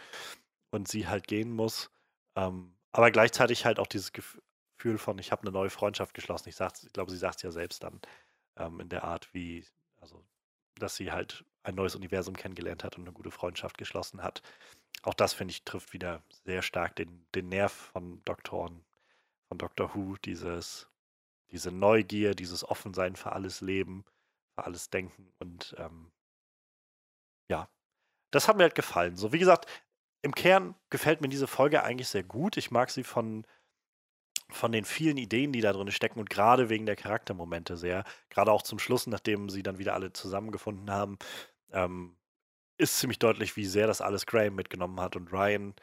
und 0.70 0.88
sie 0.88 1.08
halt 1.08 1.26
gehen 1.26 1.50
muss. 1.50 1.90
Ähm, 2.36 2.74
aber 2.92 3.10
gleichzeitig 3.10 3.64
halt 3.64 3.78
auch 3.78 3.86
dieses 3.86 4.12
Gefühl 4.12 4.98
von, 4.98 5.18
ich 5.18 5.32
habe 5.32 5.42
eine 5.42 5.52
neue 5.52 5.70
Freundschaft 5.70 6.14
geschlossen. 6.14 6.48
Ich, 6.48 6.60
ich 6.60 6.92
glaube, 6.92 7.10
sie 7.10 7.16
sagt 7.16 7.36
es 7.36 7.42
ja 7.42 7.50
selbst 7.50 7.82
dann 7.82 8.00
ähm, 8.56 8.80
in 8.80 8.88
der 8.88 9.04
Art, 9.04 9.32
wie, 9.32 9.64
also, 10.00 10.24
dass 10.76 10.96
sie 10.96 11.12
halt 11.12 11.44
ein 11.62 11.74
neues 11.74 11.94
Universum 11.96 12.36
kennengelernt 12.36 12.84
hat 12.84 12.96
und 12.96 13.04
eine 13.04 13.12
gute 13.12 13.30
Freundschaft 13.30 13.78
geschlossen 13.78 14.22
hat. 14.22 14.42
Auch 15.02 15.14
das, 15.14 15.34
finde 15.34 15.52
ich, 15.52 15.64
trifft 15.64 15.92
wieder 15.92 16.22
sehr 16.44 16.62
stark 16.62 16.96
den, 16.96 17.26
den 17.34 17.48
Nerv 17.48 17.72
von 17.72 18.22
Doktoren, 18.24 18.84
von 19.48 19.58
Doctor 19.58 19.94
Who, 19.94 20.16
dieses, 20.24 20.88
diese 21.50 21.70
Neugier, 21.70 22.34
dieses 22.34 22.64
Offensein 22.64 23.16
für 23.16 23.32
alles 23.32 23.60
Leben, 23.60 24.04
für 24.54 24.64
alles 24.64 24.90
Denken 24.90 25.32
und 25.38 25.74
ähm, 25.78 26.10
ja, 27.48 27.68
das 28.30 28.48
hat 28.48 28.56
mir 28.56 28.64
halt 28.64 28.74
gefallen. 28.74 29.16
So, 29.16 29.32
wie 29.32 29.38
gesagt, 29.38 29.66
im 30.22 30.34
Kern 30.34 30.74
gefällt 30.90 31.20
mir 31.20 31.28
diese 31.28 31.46
Folge 31.46 31.82
eigentlich 31.82 32.08
sehr 32.08 32.24
gut. 32.24 32.56
Ich 32.56 32.70
mag 32.70 32.90
sie 32.90 33.04
von, 33.04 33.46
von 34.50 34.72
den 34.72 34.84
vielen 34.84 35.18
Ideen, 35.18 35.52
die 35.52 35.60
da 35.60 35.72
drin 35.72 35.90
stecken 35.92 36.18
und 36.18 36.30
gerade 36.30 36.68
wegen 36.68 36.86
der 36.86 36.96
Charaktermomente 36.96 37.76
sehr. 37.76 38.04
Gerade 38.30 38.52
auch 38.52 38.62
zum 38.62 38.78
Schluss, 38.78 39.06
nachdem 39.06 39.48
sie 39.48 39.62
dann 39.62 39.78
wieder 39.78 39.94
alle 39.94 40.12
zusammengefunden 40.12 40.90
haben, 40.90 41.18
ähm, 41.70 42.16
ist 42.78 42.98
ziemlich 42.98 43.18
deutlich, 43.18 43.56
wie 43.56 43.66
sehr 43.66 43.86
das 43.86 44.00
alles 44.00 44.26
Graham 44.26 44.56
mitgenommen 44.56 45.00
hat 45.00 45.16
und 45.16 45.32
Ryan 45.32 45.74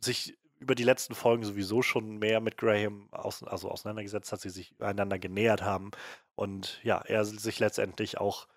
sich 0.00 0.36
über 0.62 0.74
die 0.74 0.84
letzten 0.84 1.14
Folgen 1.14 1.44
sowieso 1.44 1.82
schon 1.82 2.18
mehr 2.18 2.40
mit 2.40 2.56
Graham 2.56 3.08
aus, 3.12 3.42
also 3.42 3.70
auseinandergesetzt 3.70 4.32
hat, 4.32 4.40
sie 4.40 4.50
sich 4.50 4.74
einander 4.80 5.18
genähert 5.18 5.62
haben 5.62 5.90
und 6.34 6.80
ja, 6.84 7.00
er 7.02 7.24
sich 7.24 7.58
letztendlich 7.58 8.18
auch 8.18 8.48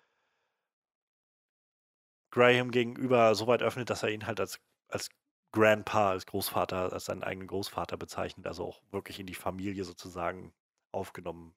Graham 2.30 2.70
gegenüber 2.70 3.34
so 3.34 3.46
weit 3.46 3.62
öffnet, 3.62 3.90
dass 3.90 4.02
er 4.02 4.10
ihn 4.10 4.26
halt 4.26 4.40
als, 4.40 4.60
als 4.88 5.10
Grandpa, 5.52 6.10
als 6.10 6.26
Großvater, 6.26 6.92
als 6.92 7.06
seinen 7.06 7.22
eigenen 7.22 7.48
Großvater 7.48 7.96
bezeichnet, 7.96 8.46
also 8.46 8.66
auch 8.66 8.82
wirklich 8.92 9.18
in 9.20 9.26
die 9.26 9.34
Familie 9.34 9.84
sozusagen 9.84 10.52
aufgenommen 10.92 11.54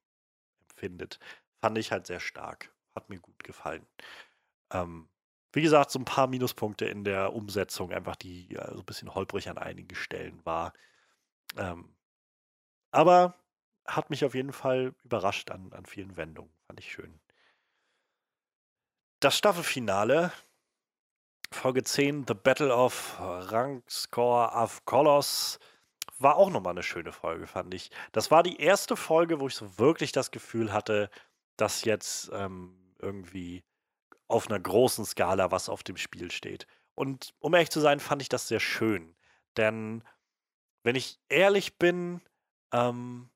empfindet. 0.69 1.19
Fand 1.61 1.77
ich 1.77 1.91
halt 1.91 2.07
sehr 2.07 2.19
stark. 2.19 2.73
Hat 2.95 3.09
mir 3.09 3.19
gut 3.19 3.43
gefallen. 3.43 3.85
Ähm, 4.71 5.09
wie 5.51 5.61
gesagt, 5.61 5.91
so 5.91 5.99
ein 5.99 6.05
paar 6.05 6.27
Minuspunkte 6.27 6.85
in 6.85 7.03
der 7.03 7.33
Umsetzung, 7.33 7.91
einfach 7.91 8.15
die 8.15 8.47
ja, 8.53 8.71
so 8.71 8.79
ein 8.79 8.85
bisschen 8.85 9.13
holprig 9.15 9.49
an 9.49 9.57
einigen 9.57 9.95
Stellen 9.95 10.45
war. 10.45 10.73
Ähm, 11.57 11.95
aber 12.91 13.35
hat 13.85 14.09
mich 14.09 14.25
auf 14.25 14.35
jeden 14.35 14.53
Fall 14.53 14.93
überrascht 15.03 15.51
an, 15.51 15.73
an 15.73 15.85
vielen 15.85 16.17
Wendungen. 16.17 16.51
Fand 16.67 16.79
ich 16.79 16.91
schön. 16.91 17.19
Das 19.19 19.37
Staffelfinale 19.37 20.31
Folge 21.51 21.83
10, 21.83 22.25
The 22.27 22.35
Battle 22.35 22.73
of 22.73 23.17
Rangscore 23.19 24.51
of 24.53 24.85
Kolos, 24.85 25.59
war 26.19 26.35
auch 26.35 26.49
nochmal 26.49 26.71
eine 26.71 26.83
schöne 26.83 27.11
Folge, 27.11 27.47
fand 27.47 27.73
ich. 27.73 27.91
Das 28.11 28.29
war 28.29 28.43
die 28.43 28.61
erste 28.61 28.95
Folge, 28.95 29.39
wo 29.39 29.47
ich 29.47 29.55
so 29.55 29.79
wirklich 29.79 30.11
das 30.11 30.31
Gefühl 30.31 30.71
hatte, 30.71 31.09
dass 31.57 31.85
jetzt 31.85 32.29
ähm, 32.33 32.77
irgendwie 32.99 33.63
auf 34.29 34.47
einer 34.47 34.59
großen 34.59 35.05
Skala 35.05 35.51
was 35.51 35.69
auf 35.69 35.83
dem 35.83 35.97
Spiel 35.97 36.31
steht. 36.31 36.67
Und 36.95 37.33
um 37.39 37.53
ehrlich 37.53 37.71
zu 37.71 37.81
sein, 37.81 37.99
fand 37.99 38.21
ich 38.21 38.29
das 38.29 38.47
sehr 38.47 38.59
schön. 38.59 39.15
Denn 39.57 40.03
wenn 40.83 40.95
ich 40.95 41.19
ehrlich 41.29 41.77
bin, 41.77 42.21
ähm, 42.73 43.29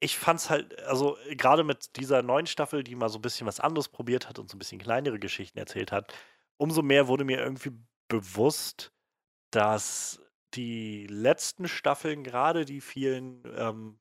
ich 0.00 0.18
fand's 0.18 0.50
halt, 0.50 0.78
also 0.82 1.16
gerade 1.30 1.64
mit 1.64 1.96
dieser 1.96 2.22
neuen 2.22 2.46
Staffel, 2.46 2.84
die 2.84 2.94
mal 2.94 3.08
so 3.08 3.18
ein 3.18 3.22
bisschen 3.22 3.46
was 3.46 3.60
anderes 3.60 3.88
probiert 3.88 4.28
hat 4.28 4.38
und 4.38 4.50
so 4.50 4.56
ein 4.56 4.58
bisschen 4.58 4.78
kleinere 4.78 5.18
Geschichten 5.18 5.58
erzählt 5.58 5.92
hat, 5.92 6.12
umso 6.58 6.82
mehr 6.82 7.08
wurde 7.08 7.24
mir 7.24 7.38
irgendwie 7.38 7.72
bewusst, 8.08 8.92
dass 9.50 10.20
die 10.54 11.06
letzten 11.06 11.68
Staffeln, 11.68 12.22
gerade 12.22 12.64
die 12.64 12.80
vielen, 12.80 13.42
ähm, 13.56 13.98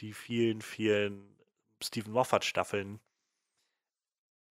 die 0.00 0.12
vielen, 0.12 0.62
vielen 0.62 1.38
Stephen 1.82 2.12
Moffat-Staffeln, 2.12 3.00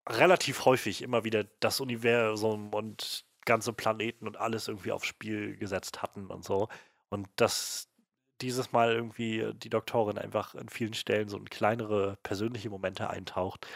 relativ 0.08 0.64
häufig 0.64 1.02
immer 1.02 1.24
wieder 1.24 1.44
das 1.60 1.80
Universum 1.80 2.72
und 2.72 3.24
ganze 3.44 3.72
Planeten 3.72 4.26
und 4.26 4.36
alles 4.36 4.68
irgendwie 4.68 4.92
aufs 4.92 5.06
Spiel 5.06 5.56
gesetzt 5.56 6.02
hatten 6.02 6.26
und 6.26 6.44
so. 6.44 6.68
Und 7.08 7.28
dass 7.36 7.88
dieses 8.40 8.72
Mal 8.72 8.92
irgendwie 8.92 9.52
die 9.54 9.70
Doktorin 9.70 10.18
einfach 10.18 10.54
an 10.54 10.68
vielen 10.68 10.94
Stellen 10.94 11.28
so 11.28 11.38
in 11.38 11.48
kleinere 11.48 12.18
persönliche 12.22 12.70
Momente 12.70 13.08
eintaucht 13.08 13.66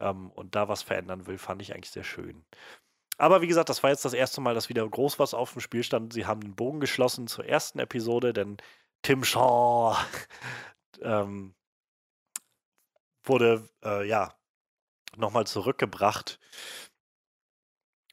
ähm, 0.00 0.30
und 0.32 0.54
da 0.54 0.68
was 0.68 0.82
verändern 0.82 1.26
will, 1.26 1.38
fand 1.38 1.62
ich 1.62 1.74
eigentlich 1.74 1.90
sehr 1.90 2.04
schön. 2.04 2.44
Aber 3.18 3.42
wie 3.42 3.46
gesagt, 3.46 3.68
das 3.68 3.82
war 3.82 3.90
jetzt 3.90 4.04
das 4.04 4.14
erste 4.14 4.40
Mal, 4.40 4.54
dass 4.54 4.68
wieder 4.68 4.88
groß 4.88 5.18
was 5.18 5.34
auf 5.34 5.52
dem 5.52 5.60
Spiel 5.60 5.82
stand. 5.82 6.12
Sie 6.12 6.26
haben 6.26 6.40
den 6.40 6.56
Bogen 6.56 6.80
geschlossen 6.80 7.26
zur 7.26 7.44
ersten 7.46 7.78
Episode, 7.78 8.32
denn 8.32 8.56
Tim 9.02 9.24
Shaw 9.24 9.96
ähm, 11.02 11.54
wurde 13.22 13.68
äh, 13.84 14.06
ja 14.08 14.34
nochmal 15.16 15.46
zurückgebracht. 15.46 16.38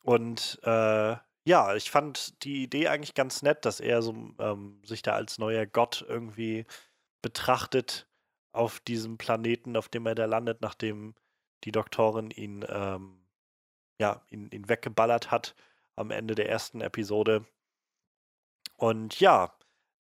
Und 0.04 0.60
äh, 0.64 1.16
ja, 1.46 1.76
ich 1.76 1.92
fand 1.92 2.44
die 2.44 2.64
Idee 2.64 2.88
eigentlich 2.88 3.14
ganz 3.14 3.42
nett, 3.42 3.66
dass 3.66 3.80
er 3.80 4.02
so, 4.02 4.14
ähm, 4.40 4.82
sich 4.84 5.02
da 5.02 5.14
als 5.14 5.38
neuer 5.38 5.66
Gott 5.66 6.06
irgendwie 6.08 6.66
betrachtet 7.22 8.08
auf 8.52 8.80
diesem 8.80 9.18
Planeten, 9.18 9.78
auf 9.78 9.90
dem 9.90 10.06
er 10.06 10.16
da 10.16 10.26
landet, 10.26 10.62
nachdem 10.62 11.16
die 11.64 11.72
Doktorin 11.72 12.32
ihn 12.32 12.66
ähm, 12.70 13.28
ja, 14.00 14.22
ihn, 14.30 14.50
ihn 14.52 14.70
weggeballert 14.70 15.32
hat 15.32 15.56
am 15.96 16.12
Ende 16.12 16.36
der 16.36 16.50
ersten 16.50 16.82
Episode. 16.82 17.46
Und 18.78 19.20
ja, 19.20 19.54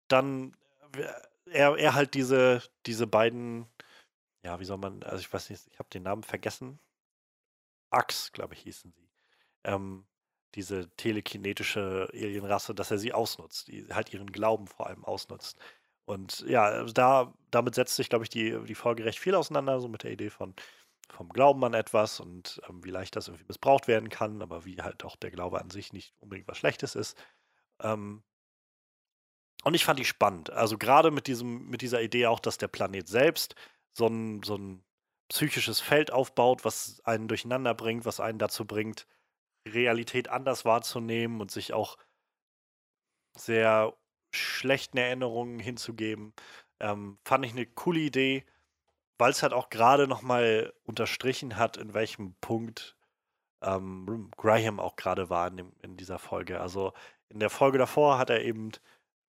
dann 0.09 0.57
äh, 0.97 1.07
er, 1.51 1.77
er 1.77 1.95
halt 1.95 2.15
diese, 2.15 2.63
diese 2.87 3.07
beiden, 3.07 3.67
ja, 4.43 4.59
wie 4.61 4.65
soll 4.65 4.79
man, 4.79 5.03
also 5.05 5.19
ich 5.19 5.33
weiß 5.33 5.51
nicht, 5.51 5.67
ich 5.71 5.79
habe 5.79 5.89
den 5.91 6.03
Namen 6.03 6.25
vergessen. 6.25 6.81
Ax, 7.95 8.33
glaube 8.33 8.55
ich, 8.55 8.61
hießen 8.61 8.93
sie. 8.93 9.09
Ähm, 9.65 10.07
diese 10.55 10.89
telekinetische 10.97 12.09
Alienrasse, 12.13 12.75
dass 12.75 12.91
er 12.91 12.99
sie 12.99 13.13
ausnutzt, 13.13 13.69
die 13.69 13.87
halt 13.93 14.13
ihren 14.13 14.31
Glauben 14.31 14.67
vor 14.67 14.87
allem 14.87 15.05
ausnutzt. 15.05 15.59
Und 16.05 16.41
ja, 16.47 16.85
da, 16.85 17.33
damit 17.51 17.75
setzt 17.75 17.97
sich, 17.97 18.09
glaube 18.09 18.25
ich, 18.25 18.31
die, 18.31 18.59
die 18.65 18.75
Folge 18.75 19.05
recht 19.05 19.19
viel 19.19 19.35
auseinander, 19.35 19.81
so 19.81 19.89
mit 19.89 20.03
der 20.03 20.13
Idee 20.13 20.31
von, 20.31 20.55
vom 21.11 21.29
Glauben 21.31 21.65
an 21.65 21.75
etwas 21.75 22.21
und 22.21 22.61
ähm, 22.69 22.85
wie 22.85 22.91
leicht 22.91 23.17
das 23.17 23.29
irgendwie 23.29 23.47
missbraucht 23.47 23.89
werden 23.89 24.11
kann, 24.11 24.43
aber 24.43 24.65
wie 24.65 24.81
halt 24.81 25.05
auch 25.05 25.17
der 25.17 25.31
Glaube 25.31 25.61
an 25.61 25.71
sich 25.71 25.93
nicht 25.93 26.15
unbedingt 26.21 26.49
was 26.49 26.59
Schlechtes 26.59 26.95
ist. 26.95 27.17
Ähm, 27.81 28.23
und 29.65 29.75
ich 29.75 29.85
fand 29.85 29.99
die 29.99 30.05
spannend. 30.05 30.51
Also 30.51 30.77
gerade 30.77 31.11
mit 31.11 31.27
diesem, 31.27 31.69
mit 31.69 31.81
dieser 31.81 32.03
Idee 32.03 32.27
auch, 32.27 32.41
dass 32.41 32.59
der 32.59 32.69
Planet 32.69 33.09
selbst 33.09 33.55
so 33.93 34.07
ein, 34.07 34.43
so 34.43 34.57
ein 34.57 34.85
psychisches 35.29 35.81
Feld 35.81 36.13
aufbaut, 36.13 36.65
was 36.65 37.01
einen 37.05 37.29
durcheinander 37.29 37.75
bringt, 37.75 38.05
was 38.05 38.21
einen 38.21 38.39
dazu 38.39 38.67
bringt, 38.67 39.07
Realität 39.67 40.29
anders 40.29 40.65
wahrzunehmen 40.65 41.41
und 41.41 41.51
sich 41.51 41.73
auch 41.73 41.97
sehr 43.37 43.95
schlechten 44.33 44.99
Erinnerungen 44.99 45.59
hinzugeben. 45.59 46.35
Ähm, 46.81 47.19
fand 47.25 47.47
ich 47.47 47.53
eine 47.53 47.67
coole 47.67 48.01
Idee 48.01 48.45
weil 49.19 49.31
es 49.31 49.43
halt 49.43 49.53
auch 49.53 49.71
gerade 49.71 50.09
nochmal 50.09 50.73
unterstrichen 50.85 51.57
hat, 51.57 51.77
in 51.77 51.95
welchem 51.95 52.35
Punkt 52.41 52.97
ähm, 53.63 54.31
Graham 54.37 54.81
auch 54.81 54.97
gerade 54.97 55.31
war 55.31 55.49
in, 55.49 55.57
dem, 55.57 55.73
in 55.83 55.97
dieser 55.97 56.19
Folge. 56.19 56.61
Also 56.61 56.93
in 57.29 57.41
der 57.41 57.51
Folge 57.51 57.79
davor 57.79 58.19
hat 58.19 58.31
er 58.31 58.43
eben 58.43 58.73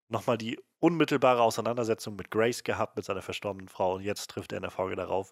nochmal 0.10 0.38
die 0.38 0.60
unmittelbare 0.80 1.42
Auseinandersetzung 1.42 2.16
mit 2.16 2.32
Grace 2.32 2.64
gehabt, 2.64 2.96
mit 2.96 3.06
seiner 3.06 3.22
verstorbenen 3.22 3.70
Frau. 3.70 3.96
Und 3.96 4.04
jetzt 4.04 4.30
trifft 4.32 4.52
er 4.54 4.58
in 4.58 4.64
der 4.64 4.72
Folge 4.72 4.96
darauf 4.96 5.32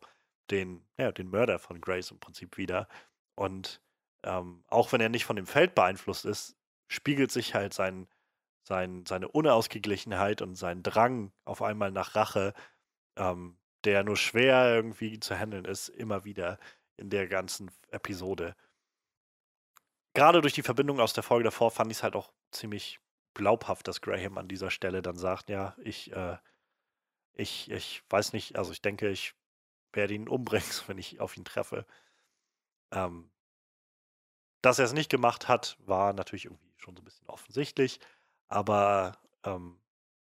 den, 0.52 0.86
ja, 0.98 1.12
den 1.12 1.30
Mörder 1.30 1.60
von 1.60 1.82
Grace 1.82 2.12
im 2.12 2.20
Prinzip 2.20 2.58
wieder. 2.58 2.88
Und 3.36 3.82
ähm, 4.24 4.64
auch 4.68 4.92
wenn 4.92 5.02
er 5.02 5.10
nicht 5.10 5.26
von 5.26 5.36
dem 5.36 5.48
Feld 5.48 5.76
beeinflusst 5.76 6.26
ist, 6.26 6.56
spiegelt 6.88 7.32
sich 7.32 7.56
halt 7.56 7.74
sein, 7.74 8.08
sein, 8.64 9.06
seine 9.06 9.28
Unausgeglichenheit 9.28 10.42
und 10.42 10.56
sein 10.56 10.84
Drang 10.84 11.32
auf 11.46 11.62
einmal 11.62 11.92
nach 11.92 12.16
Rache, 12.16 12.54
ähm, 13.18 13.58
der 13.84 14.04
nur 14.04 14.18
schwer 14.18 14.74
irgendwie 14.74 15.20
zu 15.20 15.38
handeln 15.38 15.66
ist, 15.66 15.90
immer 15.90 16.24
wieder 16.26 16.58
in 16.98 17.10
der 17.10 17.28
ganzen 17.28 17.72
Episode. 17.90 18.56
Gerade 20.14 20.42
durch 20.42 20.54
die 20.54 20.62
Verbindung 20.62 21.00
aus 21.00 21.14
der 21.14 21.24
Folge 21.24 21.46
davor 21.46 21.72
fand 21.72 21.92
ich 21.92 21.98
es 21.98 22.04
halt 22.04 22.16
auch 22.16 22.32
ziemlich 22.52 23.00
glaubhaft, 23.34 23.88
dass 23.88 24.02
Graham 24.02 24.38
an 24.38 24.48
dieser 24.48 24.70
Stelle 24.70 25.02
dann 25.02 25.18
sagt, 25.18 25.50
ja, 25.50 25.76
ich, 25.84 26.12
äh, 26.14 26.38
ich, 27.34 27.70
ich 27.72 28.04
weiß 28.10 28.34
nicht, 28.34 28.58
also 28.58 28.72
ich 28.72 28.82
denke, 28.82 29.10
ich 29.10 29.34
werde 29.94 30.14
ihn 30.14 30.28
umbringen, 30.28 30.68
wenn 30.88 30.98
ich 30.98 31.20
auf 31.20 31.38
ihn 31.38 31.46
treffe. 31.46 31.86
Ähm, 32.92 33.30
dass 34.62 34.80
er 34.80 34.86
es 34.86 34.94
nicht 34.94 35.10
gemacht 35.10 35.48
hat, 35.48 35.78
war 35.80 36.14
natürlich 36.14 36.46
irgendwie 36.46 36.74
schon 36.78 36.96
so 36.96 37.02
ein 37.02 37.06
bisschen 37.06 37.28
offensichtlich, 37.28 38.00
aber 38.48 39.18
ähm, 39.44 39.80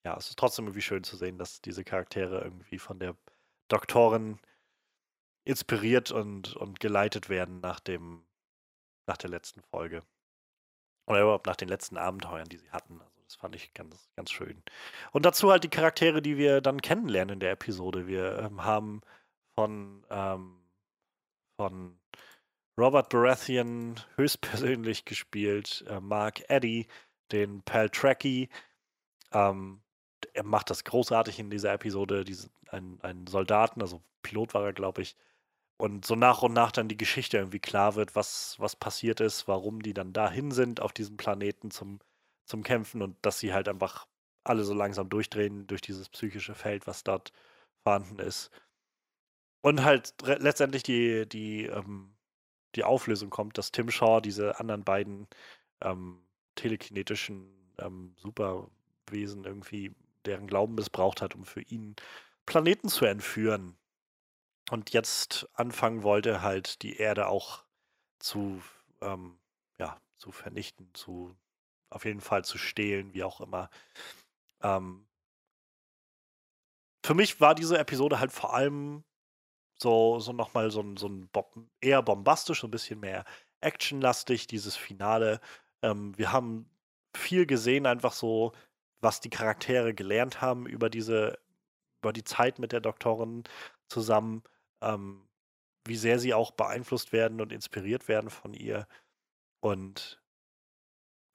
ja, 0.06 0.16
es 0.18 0.30
ist 0.30 0.40
trotzdem 0.40 0.66
irgendwie 0.66 0.82
schön 0.82 1.04
zu 1.04 1.16
sehen, 1.18 1.38
dass 1.38 1.62
diese 1.62 1.84
Charaktere 1.84 2.42
irgendwie 2.42 2.80
von 2.80 3.00
der 3.00 3.16
Doktorin 3.68 4.40
inspiriert 5.44 6.12
und, 6.12 6.56
und 6.56 6.80
geleitet 6.80 7.30
werden 7.30 7.60
nach 7.60 7.80
dem, 7.80 8.24
nach 9.08 9.18
der 9.18 9.30
letzten 9.30 9.62
Folge. 9.62 10.04
Oder 11.08 11.22
überhaupt 11.22 11.48
nach 11.48 11.56
den 11.56 11.68
letzten 11.68 11.98
Abenteuern, 11.98 12.48
die 12.48 12.58
sie 12.58 12.72
hatten. 12.72 13.02
Also 13.02 13.22
das 13.24 13.36
fand 13.36 13.56
ich 13.56 13.74
ganz, 13.74 14.10
ganz 14.16 14.32
schön. 14.32 14.64
Und 15.12 15.26
dazu 15.26 15.52
halt 15.52 15.64
die 15.64 15.70
Charaktere, 15.70 16.22
die 16.22 16.38
wir 16.38 16.62
dann 16.62 16.82
kennenlernen 16.82 17.34
in 17.34 17.40
der 17.40 17.52
Episode. 17.52 18.08
Wir 18.08 18.40
ähm, 18.40 18.64
haben 18.64 19.02
von, 19.56 20.06
ähm, 20.10 20.62
von 21.58 22.00
Robert 22.78 23.10
Baratheon 23.10 24.00
höchstpersönlich 24.16 25.06
gespielt, 25.06 25.84
äh, 25.88 26.00
Mark 26.00 26.50
Eddy, 26.50 26.88
den 27.32 27.62
Paltracki. 27.64 28.50
Ähm, 29.32 29.82
er 30.34 30.44
macht 30.44 30.70
das 30.70 30.84
großartig 30.84 31.40
in 31.40 31.50
dieser 31.50 31.74
Episode, 31.74 32.24
diesen, 32.24 32.52
einen, 32.70 33.02
einen 33.02 33.28
Soldaten, 33.28 33.82
also 33.82 34.02
Pilot 34.22 34.54
war 34.54 34.66
er, 34.66 34.74
glaube 34.74 35.02
ich, 35.02 35.16
und 35.82 36.06
so 36.06 36.16
nach 36.16 36.44
und 36.44 36.54
nach 36.54 36.72
dann 36.72 36.88
die 36.88 36.98
Geschichte 36.98 37.38
irgendwie 37.38 37.60
klar 37.60 37.96
wird, 37.96 38.16
was, 38.16 38.56
was 38.60 38.76
passiert 38.76 39.20
ist, 39.20 39.48
warum 39.48 39.82
die 39.82 39.96
dann 39.96 40.14
dahin 40.14 40.52
sind 40.52 40.80
auf 40.80 40.94
diesem 40.94 41.18
Planeten 41.18 41.72
zum, 41.72 42.00
zum 42.46 42.62
Kämpfen 42.62 43.02
und 43.02 43.18
dass 43.24 43.40
sie 43.40 43.52
halt 43.52 43.68
einfach 43.68 44.08
alle 44.44 44.64
so 44.64 44.76
langsam 44.76 45.10
durchdrehen 45.10 45.66
durch 45.66 45.82
dieses 45.82 46.10
psychische 46.10 46.54
Feld, 46.54 46.86
was 46.86 47.04
dort 47.04 47.34
vorhanden 47.84 48.20
ist. 48.20 48.52
Und 49.62 49.84
halt 49.84 50.14
letztendlich 50.24 50.84
die, 50.84 51.28
die, 51.28 51.66
ähm, 51.66 52.16
die 52.76 52.84
Auflösung 52.84 53.30
kommt, 53.30 53.58
dass 53.58 53.72
Tim 53.72 53.92
Shaw 53.92 54.20
diese 54.22 54.60
anderen 54.60 54.84
beiden 54.84 55.28
ähm, 55.82 56.24
telekinetischen 56.56 57.74
ähm, 57.78 58.16
Superwesen 58.18 59.46
irgendwie 59.46 59.94
deren 60.26 60.48
Glauben 60.48 60.76
missbraucht 60.76 61.22
hat, 61.22 61.36
um 61.36 61.46
für 61.46 61.62
ihn 61.62 61.96
Planeten 62.46 62.90
zu 62.90 63.06
entführen 63.06 63.78
und 64.72 64.92
jetzt 64.92 65.48
anfangen 65.54 66.04
wollte, 66.04 66.42
halt 66.42 66.82
die 66.82 66.98
Erde 66.98 67.28
auch 67.28 67.64
zu, 68.20 68.62
ähm, 69.02 69.38
ja, 69.78 70.00
zu 70.18 70.32
vernichten, 70.32 70.90
zu 70.94 71.36
auf 71.90 72.06
jeden 72.06 72.22
Fall 72.22 72.46
zu 72.46 72.58
stehlen, 72.58 73.14
wie 73.14 73.24
auch 73.24 73.42
immer. 73.42 73.70
Ähm, 74.62 75.08
für 77.04 77.14
mich 77.14 77.42
war 77.42 77.56
diese 77.56 77.78
Episode 77.78 78.20
halt 78.20 78.32
vor 78.32 78.54
allem 78.54 79.04
so, 79.82 80.20
so 80.20 80.34
nochmal 80.34 80.72
so 80.72 80.82
ein, 80.82 80.98
so 80.98 81.08
ein 81.10 81.30
eher 81.82 82.02
bombastisch, 82.02 82.62
so 82.62 82.68
ein 82.68 82.72
bisschen 82.72 83.00
mehr 83.00 83.26
actionlastig, 83.62 84.48
dieses 84.48 84.76
Finale. 84.76 85.42
Ähm, 85.82 86.18
wir 86.18 86.32
haben 86.32 86.70
viel 87.16 87.46
gesehen, 87.46 87.86
einfach 87.86 88.14
so, 88.14 88.54
was 89.02 89.20
die 89.22 89.30
Charaktere 89.30 89.94
gelernt 89.94 90.42
haben 90.42 90.66
über 90.68 90.90
diese, 90.90 91.40
über 92.02 92.14
die 92.14 92.24
Zeit 92.24 92.60
mit 92.60 92.72
der 92.72 92.82
Doktorin 92.82 93.44
zusammen 93.90 94.44
ähm, 94.82 95.28
wie 95.86 95.96
sehr 95.96 96.20
sie 96.20 96.34
auch 96.34 96.52
beeinflusst 96.52 97.12
werden 97.12 97.42
und 97.42 97.52
inspiriert 97.52 98.08
werden 98.08 98.30
von 98.30 98.54
ihr. 98.54 98.88
Und 99.62 100.22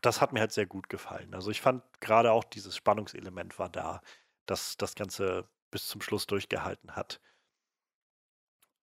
das 0.03 0.21
hat 0.21 0.33
mir 0.33 0.41
halt 0.41 0.53
sehr 0.53 0.67
gut 0.67 0.89
gefallen. 0.89 1.35
Also 1.35 1.51
ich 1.51 1.61
fand 1.61 1.83
gerade 2.01 2.33
auch 2.33 2.45
dieses 2.45 2.77
Spannungselement 2.77 3.59
war 3.59 3.69
da, 3.69 4.01
dass 4.47 4.77
das 4.77 4.95
Ganze 4.95 5.49
bis 5.71 5.89
zum 5.89 6.01
Schluss 6.01 6.27
durchgehalten 6.27 6.95
hat. 6.95 7.21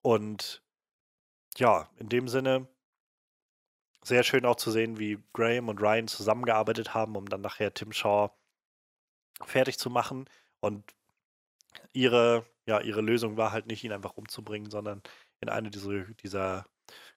Und 0.07 0.63
ja, 1.57 1.89
in 1.97 2.07
dem 2.07 2.29
Sinne 2.29 2.67
sehr 4.03 4.23
schön 4.23 4.45
auch 4.45 4.55
zu 4.55 4.71
sehen, 4.71 4.97
wie 4.99 5.21
Graham 5.33 5.67
und 5.67 5.81
Ryan 5.81 6.07
zusammengearbeitet 6.07 6.93
haben, 6.93 7.17
um 7.17 7.27
dann 7.27 7.41
nachher 7.41 7.73
Tim 7.73 7.91
Shaw 7.91 8.31
fertig 9.43 9.77
zu 9.77 9.89
machen. 9.89 10.29
Und 10.61 10.95
ihre 11.91 12.45
ja, 12.67 12.81
ihre 12.81 13.01
Lösung 13.01 13.37
war 13.37 13.51
halt 13.51 13.67
nicht, 13.67 13.83
ihn 13.83 13.93
einfach 13.93 14.15
umzubringen, 14.17 14.69
sondern 14.69 15.01
in 15.41 15.49
eine 15.49 15.69
dieser, 15.71 16.05
dieser 16.23 16.65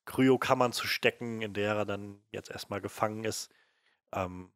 Kryokammern 0.06 0.72
zu 0.72 0.86
stecken, 0.86 1.42
in 1.42 1.54
der 1.54 1.74
er 1.76 1.86
dann 1.86 2.22
jetzt 2.32 2.50
erstmal 2.50 2.80
gefangen 2.80 3.24
ist. 3.24 3.52
Ähm, 4.12 4.52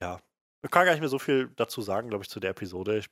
ja, 0.00 0.20
ich 0.62 0.70
kann 0.70 0.86
gar 0.86 0.92
nicht 0.92 1.00
mehr 1.00 1.08
so 1.08 1.18
viel 1.18 1.48
dazu 1.56 1.82
sagen, 1.82 2.08
glaube 2.08 2.24
ich, 2.24 2.30
zu 2.30 2.40
der 2.40 2.50
Episode. 2.50 2.98
Ich 2.98 3.10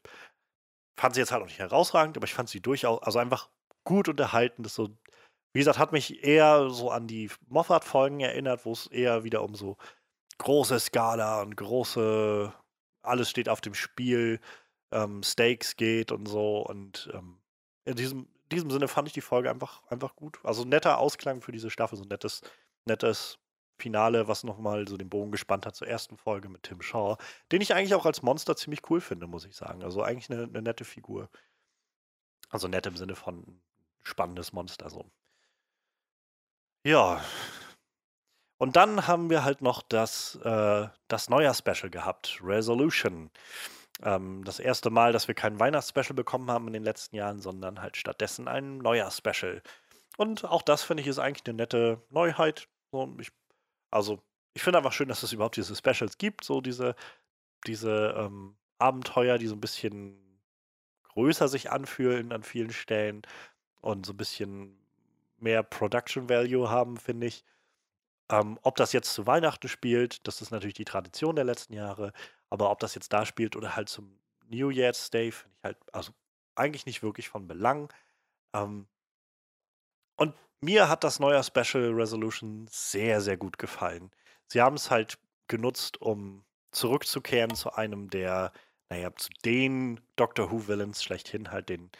fand 0.97 1.15
sie 1.15 1.21
jetzt 1.21 1.33
halt 1.33 1.43
auch 1.43 1.47
nicht 1.47 1.59
herausragend, 1.59 2.17
aber 2.17 2.27
ich 2.27 2.35
fand 2.35 2.49
sie 2.49 2.61
durchaus, 2.61 3.03
also 3.03 3.19
einfach 3.19 3.51
gut 3.85 4.09
unterhalten. 4.09 4.63
Das 4.63 4.75
so, 4.75 4.89
wie 5.53 5.61
gesagt, 5.61 5.79
hat 5.79 5.93
mich 5.93 6.25
eher 6.25 6.71
so 6.71 6.91
an 6.91 7.07
die 7.07 7.31
Moffat-Folgen 7.49 8.21
erinnert, 8.21 8.65
wo 8.65 8.73
es 8.73 8.87
eher 8.87 9.25
wieder 9.25 9.43
um 9.43 9.55
so 9.55 9.77
große 10.39 10.79
Skala 10.81 11.43
und 11.43 11.57
große, 11.57 12.53
alles 13.03 13.31
steht 13.31 13.49
auf 13.49 13.61
dem 13.61 13.75
Spiel 13.75 14.41
ähm, 14.93 15.23
Stakes 15.23 15.77
geht 15.77 16.13
und 16.13 16.27
so. 16.27 16.61
Und 16.67 17.11
ähm, 17.15 17.41
in 17.85 17.97
diesem, 17.97 18.29
diesem 18.51 18.71
Sinne 18.71 18.89
fand 18.89 19.09
ich 19.09 19.15
die 19.15 19.21
Folge 19.21 19.51
einfach, 19.51 19.83
einfach 19.89 20.17
gut. 20.17 20.41
Also 20.45 20.65
netter 20.65 20.99
Ausklang 20.99 21.43
für 21.43 21.53
diese 21.53 21.71
Staffel, 21.71 21.97
so 21.97 22.05
nettes, 22.05 22.43
nettes 22.87 23.39
Finale, 23.79 24.29
was 24.29 24.45
nochmal 24.45 24.87
so 24.87 24.97
den 24.97 25.09
Bogen 25.09 25.33
gespannt 25.33 25.67
hat 25.67 25.75
zur 25.75 25.89
ersten 25.89 26.17
Folge 26.17 26.49
mit 26.49 26.63
Tim 26.65 26.83
Shaw, 26.83 27.17
den 27.51 27.61
ich 27.61 27.75
eigentlich 27.75 27.95
auch 27.95 28.07
als 28.07 28.23
Monster 28.23 28.57
ziemlich 28.57 28.89
cool 28.91 29.01
finde, 29.01 29.27
muss 29.27 29.45
ich 29.45 29.57
sagen. 29.57 29.83
Also 29.83 30.03
eigentlich 30.03 30.31
eine, 30.31 30.45
eine 30.45 30.63
nette 30.63 30.85
Figur. 30.85 31.31
Also 32.51 32.69
nett 32.69 32.87
im 32.87 32.97
Sinne 32.97 33.15
von 33.15 33.61
spannendes 34.03 34.53
Monster 34.53 34.91
so. 34.91 35.11
Ja. 36.85 37.23
Und 38.59 38.77
dann 38.77 39.07
haben 39.07 39.31
wir 39.31 39.45
halt 39.45 39.63
noch 39.63 39.83
das, 39.83 40.37
äh, 40.45 40.89
das 41.09 41.31
Neujahr-Special 41.31 41.91
gehabt, 41.91 42.41
Resolution. 42.43 43.31
Ähm, 44.03 44.45
das 44.45 44.61
erste 44.61 44.91
Mal, 44.91 45.13
dass 45.13 45.29
wir 45.29 45.35
kein 45.35 45.59
Weihnachtsspecial 45.61 46.15
bekommen 46.15 46.51
haben 46.51 46.67
in 46.67 46.75
den 46.75 46.85
letzten 46.85 47.17
Jahren, 47.17 47.41
sondern 47.41 47.81
halt 47.81 47.97
stattdessen 47.97 48.49
ein 48.49 48.79
Neujahrspecial. 48.79 49.63
Und 50.17 50.45
auch 50.45 50.63
das 50.63 50.83
finde 50.83 51.03
ich 51.03 51.07
ist 51.07 51.19
eigentlich 51.19 51.47
eine 51.47 51.57
nette 51.57 52.03
Neuheit. 52.11 52.69
So, 52.93 53.15
ich, 53.19 53.31
also, 53.91 54.23
ich 54.55 54.63
finde 54.63 54.79
einfach 54.79 54.93
schön, 54.93 55.09
dass 55.09 55.23
es 55.23 55.33
überhaupt 55.33 55.57
diese 55.57 55.77
Specials 55.77 56.19
gibt, 56.19 56.45
so 56.45 56.61
diese, 56.61 56.95
diese 57.67 58.15
ähm, 58.17 58.57
Abenteuer, 58.79 59.39
die 59.39 59.47
so 59.47 59.55
ein 59.55 59.61
bisschen 59.61 60.41
größer 61.15 61.49
sich 61.49 61.71
anfühlen 61.71 62.33
an 62.33 62.43
vielen 62.43 62.73
Stellen 62.73 63.23
und 63.81 64.07
so 64.07 64.13
ein 64.13 64.17
bisschen 64.17 64.79
mehr 65.39 65.63
Production 65.63 66.29
Value 66.29 66.69
haben, 66.71 66.97
finde 66.97 67.27
ich. 67.29 67.45
Ähm, 68.31 68.59
ob 68.63 68.77
das 68.77 68.93
jetzt 68.93 69.13
zu 69.15 69.27
Weihnachten 69.27 69.69
spielt, 69.69 70.27
das 70.27 70.41
ist 70.43 70.51
natürlich 70.51 70.75
die 70.75 70.85
Tradition 70.85 71.37
der 71.37 71.45
letzten 71.45 71.75
Jahre, 71.75 72.13
aber 72.49 72.71
ob 72.71 72.79
das 72.81 72.95
jetzt 72.95 73.13
da 73.13 73.27
spielt 73.27 73.57
oder 73.57 73.77
halt 73.77 73.89
zum 73.89 74.19
New 74.49 74.71
Year's 74.71 75.11
Day, 75.11 75.33
finde 75.33 75.57
ich 75.59 75.65
halt, 75.65 75.79
also 75.93 76.13
eigentlich 76.55 76.87
nicht 76.87 77.03
wirklich 77.03 77.29
von 77.29 77.49
Belang. 77.49 77.93
Ähm, 78.55 78.87
und 80.17 80.35
mir 80.61 80.89
hat 80.89 81.05
das 81.05 81.19
neue 81.21 81.43
Special 81.43 81.93
Resolution 81.93 82.67
sehr, 82.71 83.21
sehr 83.21 83.37
gut 83.37 83.59
gefallen. 83.59 84.11
Sie 84.47 84.61
haben 84.61 84.77
es 84.77 84.91
halt 84.91 85.19
genutzt, 85.49 86.01
um 86.01 86.45
zurückzukehren 86.73 87.55
zu 87.55 87.73
einem 87.73 88.11
der, 88.11 88.53
naja, 88.91 89.15
zu 89.17 89.31
den 89.45 90.01
Doctor 90.17 90.51
Who-Villains 90.51 91.03
schlechthin, 91.03 91.51
halt 91.51 91.69
den 91.69 91.91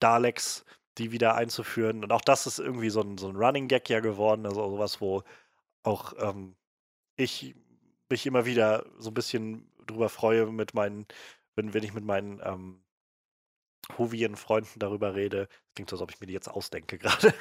Daleks, 0.00 0.64
die 1.00 1.12
wieder 1.12 1.34
einzuführen. 1.34 2.04
Und 2.04 2.12
auch 2.12 2.20
das 2.20 2.46
ist 2.46 2.58
irgendwie 2.58 2.90
so 2.90 3.00
ein, 3.00 3.18
so 3.18 3.28
ein 3.28 3.36
Running 3.36 3.68
Gag 3.68 3.88
ja 3.88 4.00
geworden, 4.00 4.46
also 4.46 4.68
sowas, 4.70 5.00
wo 5.00 5.22
auch 5.82 6.12
ähm, 6.18 6.56
ich 7.16 7.54
mich 8.08 8.26
immer 8.26 8.44
wieder 8.44 8.84
so 8.98 9.10
ein 9.10 9.14
bisschen 9.14 9.70
drüber 9.86 10.08
freue 10.08 10.46
mit 10.46 10.74
meinen, 10.74 11.06
wenn, 11.56 11.74
wenn 11.74 11.84
ich 11.84 11.94
mit 11.94 12.04
meinen 12.04 12.40
ähm, 12.44 12.82
Huvien-Freunden 13.98 14.78
darüber 14.78 15.14
rede. 15.14 15.48
Klingt 15.74 15.90
so, 15.90 15.96
als 15.96 16.02
ob 16.02 16.10
ich 16.10 16.20
mir 16.20 16.26
die 16.26 16.32
jetzt 16.32 16.48
ausdenke 16.48 16.98
gerade. 16.98 17.32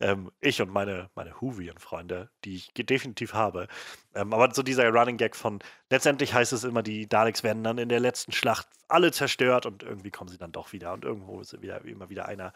ähm, 0.00 0.30
ich 0.40 0.60
und 0.62 0.70
meine, 0.70 1.10
meine 1.14 1.40
Huvien-Freunde, 1.40 2.30
die 2.44 2.56
ich 2.56 2.72
definitiv 2.74 3.34
habe. 3.34 3.68
Ähm, 4.14 4.32
aber 4.32 4.54
so 4.54 4.62
dieser 4.62 4.88
Running 4.90 5.16
Gag 5.16 5.36
von, 5.36 5.58
letztendlich 5.90 6.34
heißt 6.34 6.52
es 6.52 6.64
immer, 6.64 6.82
die 6.82 7.08
Daleks 7.08 7.42
werden 7.42 7.64
dann 7.64 7.78
in 7.78 7.88
der 7.88 8.00
letzten 8.00 8.32
Schlacht 8.32 8.68
alle 8.88 9.12
zerstört 9.12 9.66
und 9.66 9.82
irgendwie 9.82 10.10
kommen 10.10 10.30
sie 10.30 10.38
dann 10.38 10.52
doch 10.52 10.72
wieder 10.72 10.92
und 10.92 11.04
irgendwo 11.04 11.40
ist 11.40 11.60
wieder, 11.60 11.84
immer 11.84 12.08
wieder 12.10 12.26
einer. 12.26 12.52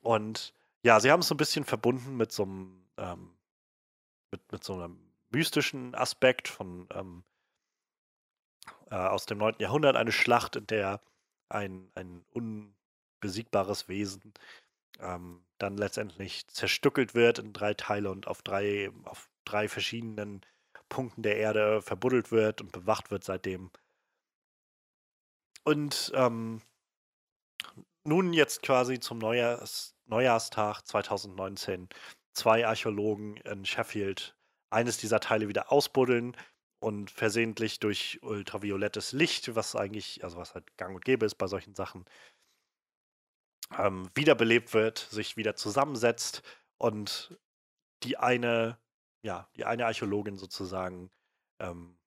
Und 0.00 0.54
ja, 0.82 1.00
sie 1.00 1.10
haben 1.10 1.20
es 1.20 1.28
so 1.28 1.34
ein 1.34 1.38
bisschen 1.38 1.64
verbunden 1.64 2.16
mit 2.16 2.32
so 2.32 2.44
einem, 2.44 2.86
ähm, 2.96 3.36
mit, 4.30 4.52
mit 4.52 4.64
so 4.64 4.74
einem 4.74 4.98
mystischen 5.30 5.94
Aspekt 5.94 6.48
von 6.48 6.88
ähm, 6.92 7.24
äh, 8.90 8.96
aus 8.96 9.26
dem 9.26 9.38
9. 9.38 9.56
Jahrhundert, 9.58 9.96
eine 9.96 10.12
Schlacht, 10.12 10.56
in 10.56 10.66
der 10.66 11.00
ein, 11.48 11.90
ein 11.94 12.24
unbesiegbares 12.32 13.88
Wesen 13.88 14.32
ähm, 15.00 15.44
dann 15.58 15.76
letztendlich 15.76 16.46
zerstückelt 16.48 17.14
wird 17.14 17.38
in 17.38 17.52
drei 17.52 17.74
Teile 17.74 18.10
und 18.10 18.26
auf 18.26 18.42
drei, 18.42 18.90
auf 19.04 19.28
drei 19.44 19.68
verschiedenen 19.68 20.40
Punkten 20.88 21.22
der 21.22 21.36
Erde 21.36 21.82
verbuddelt 21.82 22.32
wird 22.32 22.60
und 22.60 22.72
bewacht 22.72 23.10
wird 23.10 23.24
seitdem. 23.24 23.70
Und 25.64 26.12
ähm, 26.14 26.62
nun 28.04 28.32
jetzt 28.32 28.62
quasi 28.62 28.98
zum 29.00 29.18
Neujahrs, 29.18 29.94
Neujahrstag 30.06 30.82
2019 30.86 31.88
zwei 32.32 32.66
Archäologen 32.66 33.36
in 33.38 33.64
Sheffield 33.64 34.36
eines 34.70 34.98
dieser 34.98 35.20
Teile 35.20 35.48
wieder 35.48 35.72
ausbuddeln 35.72 36.36
und 36.80 37.10
versehentlich 37.10 37.80
durch 37.80 38.18
ultraviolettes 38.22 39.12
Licht, 39.12 39.54
was 39.54 39.76
eigentlich, 39.76 40.24
also 40.24 40.38
was 40.38 40.54
halt 40.54 40.76
gang 40.76 40.94
und 40.94 41.04
gäbe 41.04 41.26
ist 41.26 41.34
bei 41.34 41.46
solchen 41.46 41.74
Sachen, 41.74 42.04
ähm, 43.76 44.08
wiederbelebt 44.14 44.74
wird, 44.74 44.98
sich 44.98 45.36
wieder 45.36 45.54
zusammensetzt 45.54 46.42
und 46.78 47.38
die 48.02 48.16
eine, 48.16 48.78
ja, 49.22 49.48
die 49.56 49.64
eine 49.64 49.86
Archäologin 49.86 50.38
sozusagen 50.38 51.10
ähm, 51.60 51.98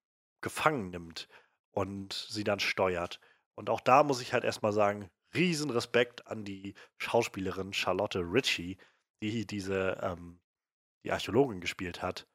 gefangen 0.42 0.90
nimmt 0.90 1.28
und 1.72 2.14
sie 2.30 2.44
dann 2.44 2.60
steuert. 2.60 3.20
Und 3.56 3.70
auch 3.70 3.82
da 3.82 4.04
muss 4.04 4.22
ich 4.22 4.34
halt 4.34 4.44
erstmal 4.44 4.74
sagen, 4.74 5.10
riesen 5.36 5.70
Respekt 5.70 6.28
an 6.28 6.46
die 6.46 6.74
Schauspielerin 6.98 7.74
Charlotte 7.74 8.20
Ritchie, 8.20 8.78
die 9.22 9.46
diese 9.46 10.00
ähm, 10.02 10.40
die 11.04 11.12
Archäologin 11.12 11.62
gespielt 11.62 12.02
hat 12.02 12.28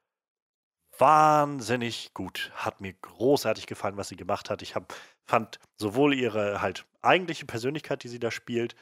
wahnsinnig 0.99 2.12
gut. 2.14 2.51
Hat 2.55 2.80
mir 2.80 2.92
großartig 2.92 3.66
gefallen, 3.66 3.96
was 3.96 4.09
sie 4.09 4.16
gemacht 4.16 4.51
hat. 4.51 4.62
Ich 4.62 4.74
hab, 4.74 4.94
fand 5.24 5.59
sowohl 5.76 6.14
ihre 6.14 6.61
halt 6.61 6.86
eigentliche 7.03 7.46
Persönlichkeit, 7.46 8.03
die 8.03 8.09
sie 8.09 8.18
da 8.18 8.30
spielt, 8.30 8.74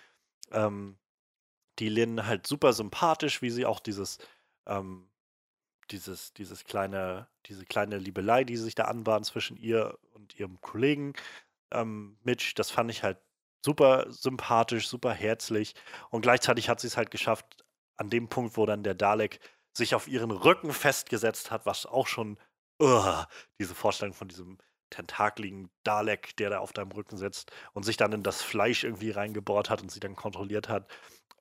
ähm, 0.51 0.99
die 1.79 1.89
Lynn 1.89 2.27
halt 2.27 2.47
super 2.47 2.73
sympathisch, 2.73 3.43
wie 3.43 3.51
sie 3.51 3.67
auch 3.67 3.81
dieses, 3.81 4.19
ähm, 4.67 5.11
dieses, 5.91 6.33
dieses 6.33 6.64
kleine, 6.64 7.29
diese 7.47 7.64
kleine 7.67 7.99
Liebelei, 7.99 8.45
die 8.45 8.57
sich 8.57 8.75
da 8.75 8.85
anbahnt 8.85 9.27
zwischen 9.27 9.57
ihr 9.57 9.99
und 10.12 10.39
ihrem 10.39 10.61
Kollegen 10.61 11.12
ähm, 11.71 12.19
Mitch, 12.23 12.55
das 12.55 12.71
fand 12.71 12.91
ich 12.91 13.03
halt 13.03 13.19
super 13.67 14.07
sympathisch, 14.09 14.89
super 14.89 15.12
herzlich. 15.12 15.75
Und 16.11 16.23
gleichzeitig 16.23 16.69
hat 16.69 16.81
sie 16.81 16.87
es 16.87 16.97
halt 16.97 17.11
geschafft, 17.11 17.64
an 17.97 18.11
dem 18.11 18.29
Punkt, 18.29 18.57
wo 18.57 18.64
dann 18.64 18.85
der 18.85 18.95
Dalek 18.95 19.41
sich 19.77 19.95
auf 19.95 20.07
ihren 20.07 20.31
Rücken 20.31 20.73
festgesetzt 20.73 21.51
hat, 21.51 21.67
was 21.67 21.85
auch 21.85 22.07
schon 22.07 22.39
uh, 22.81 23.25
diese 23.59 23.75
Vorstellung 23.75 24.14
von 24.14 24.29
diesem 24.29 24.59
tentakligen 24.91 25.69
Dalek, 25.83 26.37
der 26.37 26.51
da 26.51 26.59
auf 26.61 26.73
deinem 26.73 26.93
Rücken 26.93 27.17
sitzt 27.17 27.51
und 27.73 27.83
sich 27.83 27.97
dann 27.97 28.12
in 28.12 28.23
das 28.23 28.41
Fleisch 28.41 28.85
irgendwie 28.85 29.11
reingebohrt 29.11 29.69
hat 29.69 29.83
und 29.83 29.91
sie 29.91 30.01
dann 30.01 30.14
kontrolliert 30.14 30.69
hat. 30.69 30.89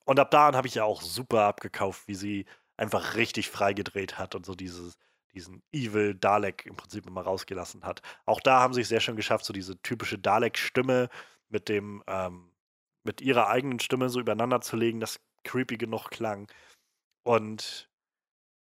Und 0.05 0.19
ab 0.19 0.31
da 0.31 0.47
an 0.47 0.55
habe 0.55 0.67
ich 0.67 0.75
ja 0.75 0.83
auch 0.83 1.03
super 1.03 1.43
abgekauft, 1.43 2.07
wie 2.07 2.15
sie 2.15 2.45
einfach 2.75 3.15
richtig 3.15 3.49
freigedreht 3.49 4.17
hat 4.17 4.33
und 4.33 4.47
so 4.47 4.55
dieses, 4.55 4.97
diesen 5.33 5.61
Evil 5.71 6.15
Dalek 6.15 6.65
im 6.65 6.75
Prinzip 6.75 7.05
immer 7.05 7.21
rausgelassen 7.21 7.83
hat. 7.85 8.01
Auch 8.25 8.39
da 8.41 8.61
haben 8.61 8.73
sie 8.73 8.81
es 8.81 8.89
sehr 8.89 8.99
schön 8.99 9.15
geschafft, 9.15 9.45
so 9.45 9.53
diese 9.53 9.79
typische 9.83 10.17
Dalek-Stimme 10.17 11.09
mit 11.49 11.69
dem, 11.69 12.03
ähm, 12.07 12.51
mit 13.03 13.21
ihrer 13.21 13.47
eigenen 13.47 13.79
Stimme 13.79 14.09
so 14.09 14.19
übereinander 14.19 14.61
zu 14.61 14.75
legen, 14.75 14.99
das 14.99 15.19
creepy 15.43 15.77
genug 15.77 16.09
klang. 16.09 16.51
Und 17.23 17.89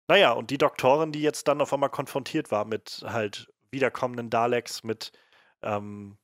naja, 0.10 0.32
und 0.32 0.52
die 0.52 0.58
Doktorin, 0.58 1.12
die 1.12 1.22
jetzt 1.22 1.48
dann 1.48 1.62
auf 1.62 1.74
einmal 1.74 1.90
konfrontiert 1.90 2.52
war 2.52 2.66
mit 2.66 3.04
halt 3.06 3.52
wiederkommenden 3.72 4.30
Daleks, 4.30 4.84
mit, 4.84 5.12
ähm, 5.62 6.18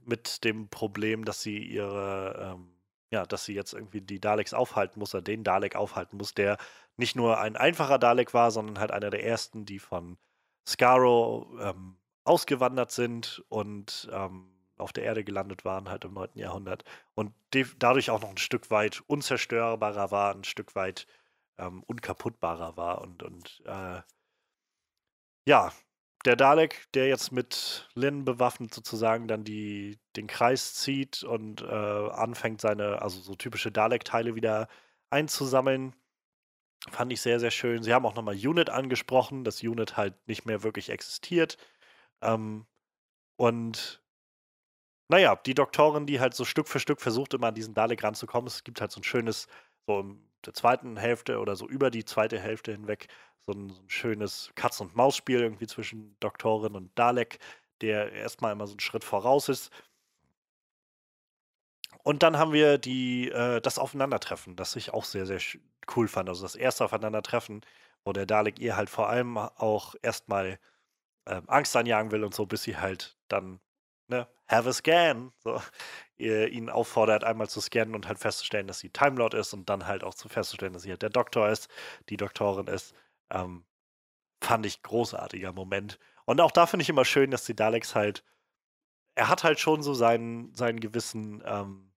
mit 0.00 0.44
dem 0.44 0.68
Problem, 0.68 1.24
dass 1.24 1.42
sie 1.42 1.58
ihre, 1.58 2.54
ähm, 2.54 2.76
ja, 3.10 3.24
dass 3.24 3.44
sie 3.44 3.54
jetzt 3.54 3.72
irgendwie 3.74 4.00
die 4.02 4.20
Daleks 4.20 4.54
aufhalten 4.54 4.98
muss, 4.98 5.14
oder 5.14 5.22
den 5.22 5.44
Dalek 5.44 5.76
aufhalten 5.76 6.16
muss, 6.18 6.34
der 6.34 6.58
nicht 6.96 7.16
nur 7.16 7.38
ein 7.40 7.56
einfacher 7.56 7.98
Dalek 7.98 8.34
war, 8.34 8.50
sondern 8.50 8.78
halt 8.78 8.90
einer 8.90 9.10
der 9.10 9.24
ersten, 9.24 9.64
die 9.64 9.78
von 9.78 10.18
Skaro 10.66 11.56
ähm, 11.60 11.98
ausgewandert 12.24 12.90
sind 12.92 13.44
und 13.48 14.08
ähm, 14.12 14.53
auf 14.84 14.92
der 14.92 15.04
Erde 15.04 15.24
gelandet 15.24 15.64
waren, 15.64 15.88
halt 15.88 16.04
im 16.04 16.14
9. 16.14 16.30
Jahrhundert. 16.34 16.84
Und 17.14 17.34
dadurch 17.78 18.10
auch 18.10 18.20
noch 18.20 18.30
ein 18.30 18.38
Stück 18.38 18.70
weit 18.70 19.02
unzerstörbarer 19.06 20.10
war, 20.10 20.34
ein 20.34 20.44
Stück 20.44 20.74
weit 20.76 21.06
ähm, 21.58 21.82
unkaputtbarer 21.84 22.76
war. 22.76 23.00
Und, 23.00 23.22
und 23.22 23.62
äh, 23.66 24.02
ja, 25.46 25.72
der 26.24 26.36
Dalek, 26.36 26.86
der 26.94 27.08
jetzt 27.08 27.32
mit 27.32 27.88
Lin 27.94 28.24
bewaffnet 28.24 28.72
sozusagen 28.72 29.28
dann 29.28 29.44
die, 29.44 29.98
den 30.16 30.26
Kreis 30.26 30.74
zieht 30.74 31.22
und 31.22 31.62
äh, 31.62 31.66
anfängt, 31.66 32.60
seine, 32.60 33.02
also 33.02 33.20
so 33.20 33.34
typische 33.34 33.70
Dalek-Teile 33.70 34.34
wieder 34.34 34.68
einzusammeln, 35.10 35.94
fand 36.90 37.12
ich 37.12 37.20
sehr, 37.20 37.40
sehr 37.40 37.50
schön. 37.50 37.82
Sie 37.82 37.92
haben 37.92 38.06
auch 38.06 38.14
nochmal 38.14 38.34
Unit 38.34 38.70
angesprochen, 38.70 39.44
dass 39.44 39.62
Unit 39.62 39.96
halt 39.96 40.14
nicht 40.28 40.46
mehr 40.46 40.62
wirklich 40.62 40.90
existiert. 40.90 41.58
Ähm, 42.22 42.66
und 43.36 44.03
naja, 45.14 45.36
die 45.36 45.54
Doktorin, 45.54 46.06
die 46.06 46.18
halt 46.18 46.34
so 46.34 46.44
Stück 46.44 46.66
für 46.66 46.80
Stück 46.80 47.00
versucht, 47.00 47.34
immer 47.34 47.46
an 47.48 47.54
diesen 47.54 47.72
Dalek 47.72 48.02
ranzukommen. 48.02 48.48
Es 48.48 48.64
gibt 48.64 48.80
halt 48.80 48.90
so 48.90 48.98
ein 49.00 49.04
schönes, 49.04 49.46
so 49.86 50.00
im 50.00 50.28
der 50.44 50.54
zweiten 50.54 50.96
Hälfte 50.96 51.38
oder 51.38 51.54
so 51.54 51.68
über 51.68 51.90
die 51.90 52.04
zweite 52.04 52.38
Hälfte 52.38 52.72
hinweg 52.72 53.06
so 53.46 53.52
ein, 53.52 53.70
so 53.70 53.80
ein 53.80 53.88
schönes 53.90 54.50
Katz- 54.56 54.80
und 54.80 54.96
Maus-Spiel 54.96 55.40
irgendwie 55.40 55.68
zwischen 55.68 56.16
Doktorin 56.18 56.74
und 56.74 56.90
Dalek, 56.98 57.38
der 57.80 58.12
erstmal 58.12 58.52
immer 58.52 58.66
so 58.66 58.72
einen 58.72 58.80
Schritt 58.80 59.04
voraus 59.04 59.48
ist. 59.48 59.70
Und 62.02 62.22
dann 62.24 62.36
haben 62.36 62.52
wir 62.52 62.78
die, 62.78 63.30
äh, 63.30 63.60
das 63.60 63.78
Aufeinandertreffen, 63.78 64.56
das 64.56 64.74
ich 64.76 64.92
auch 64.92 65.04
sehr, 65.04 65.26
sehr 65.26 65.40
cool 65.96 66.08
fand. 66.08 66.28
Also 66.28 66.42
das 66.42 66.56
erste 66.56 66.84
Aufeinandertreffen, 66.84 67.62
wo 68.04 68.12
der 68.12 68.26
Dalek 68.26 68.58
ihr 68.58 68.76
halt 68.76 68.90
vor 68.90 69.08
allem 69.08 69.38
auch 69.38 69.94
erstmal 70.02 70.58
äh, 71.26 71.40
Angst 71.46 71.76
anjagen 71.76 72.10
will 72.12 72.24
und 72.24 72.34
so, 72.34 72.46
bis 72.46 72.64
sie 72.64 72.76
halt 72.76 73.16
dann 73.28 73.60
ne, 74.08 74.26
have 74.48 74.68
a 74.68 74.72
scan, 74.72 75.32
so, 75.38 75.60
ihn 76.18 76.70
auffordert, 76.70 77.24
einmal 77.24 77.48
zu 77.48 77.60
scannen 77.60 77.94
und 77.94 78.06
halt 78.08 78.18
festzustellen, 78.18 78.66
dass 78.66 78.78
sie 78.78 78.90
Timelord 78.90 79.34
ist 79.34 79.52
und 79.52 79.68
dann 79.68 79.86
halt 79.86 80.04
auch 80.04 80.14
zu 80.14 80.28
festzustellen, 80.28 80.72
dass 80.72 80.82
sie 80.82 80.90
halt 80.90 81.02
der 81.02 81.10
Doktor 81.10 81.48
ist, 81.48 81.68
die 82.08 82.16
Doktorin 82.16 82.66
ist. 82.66 82.94
Ähm, 83.30 83.64
fand 84.42 84.66
ich 84.66 84.82
großartiger 84.82 85.52
Moment. 85.52 85.98
Und 86.26 86.40
auch 86.40 86.50
da 86.52 86.66
finde 86.66 86.82
ich 86.82 86.88
immer 86.90 87.04
schön, 87.04 87.30
dass 87.30 87.44
die 87.44 87.56
Daleks 87.56 87.94
halt, 87.94 88.24
er 89.14 89.28
hat 89.28 89.44
halt 89.44 89.60
schon 89.60 89.82
so 89.82 89.94
seinen, 89.94 90.54
seinen 90.54 90.80
gewissen, 90.80 91.42
ähm, 91.46 91.92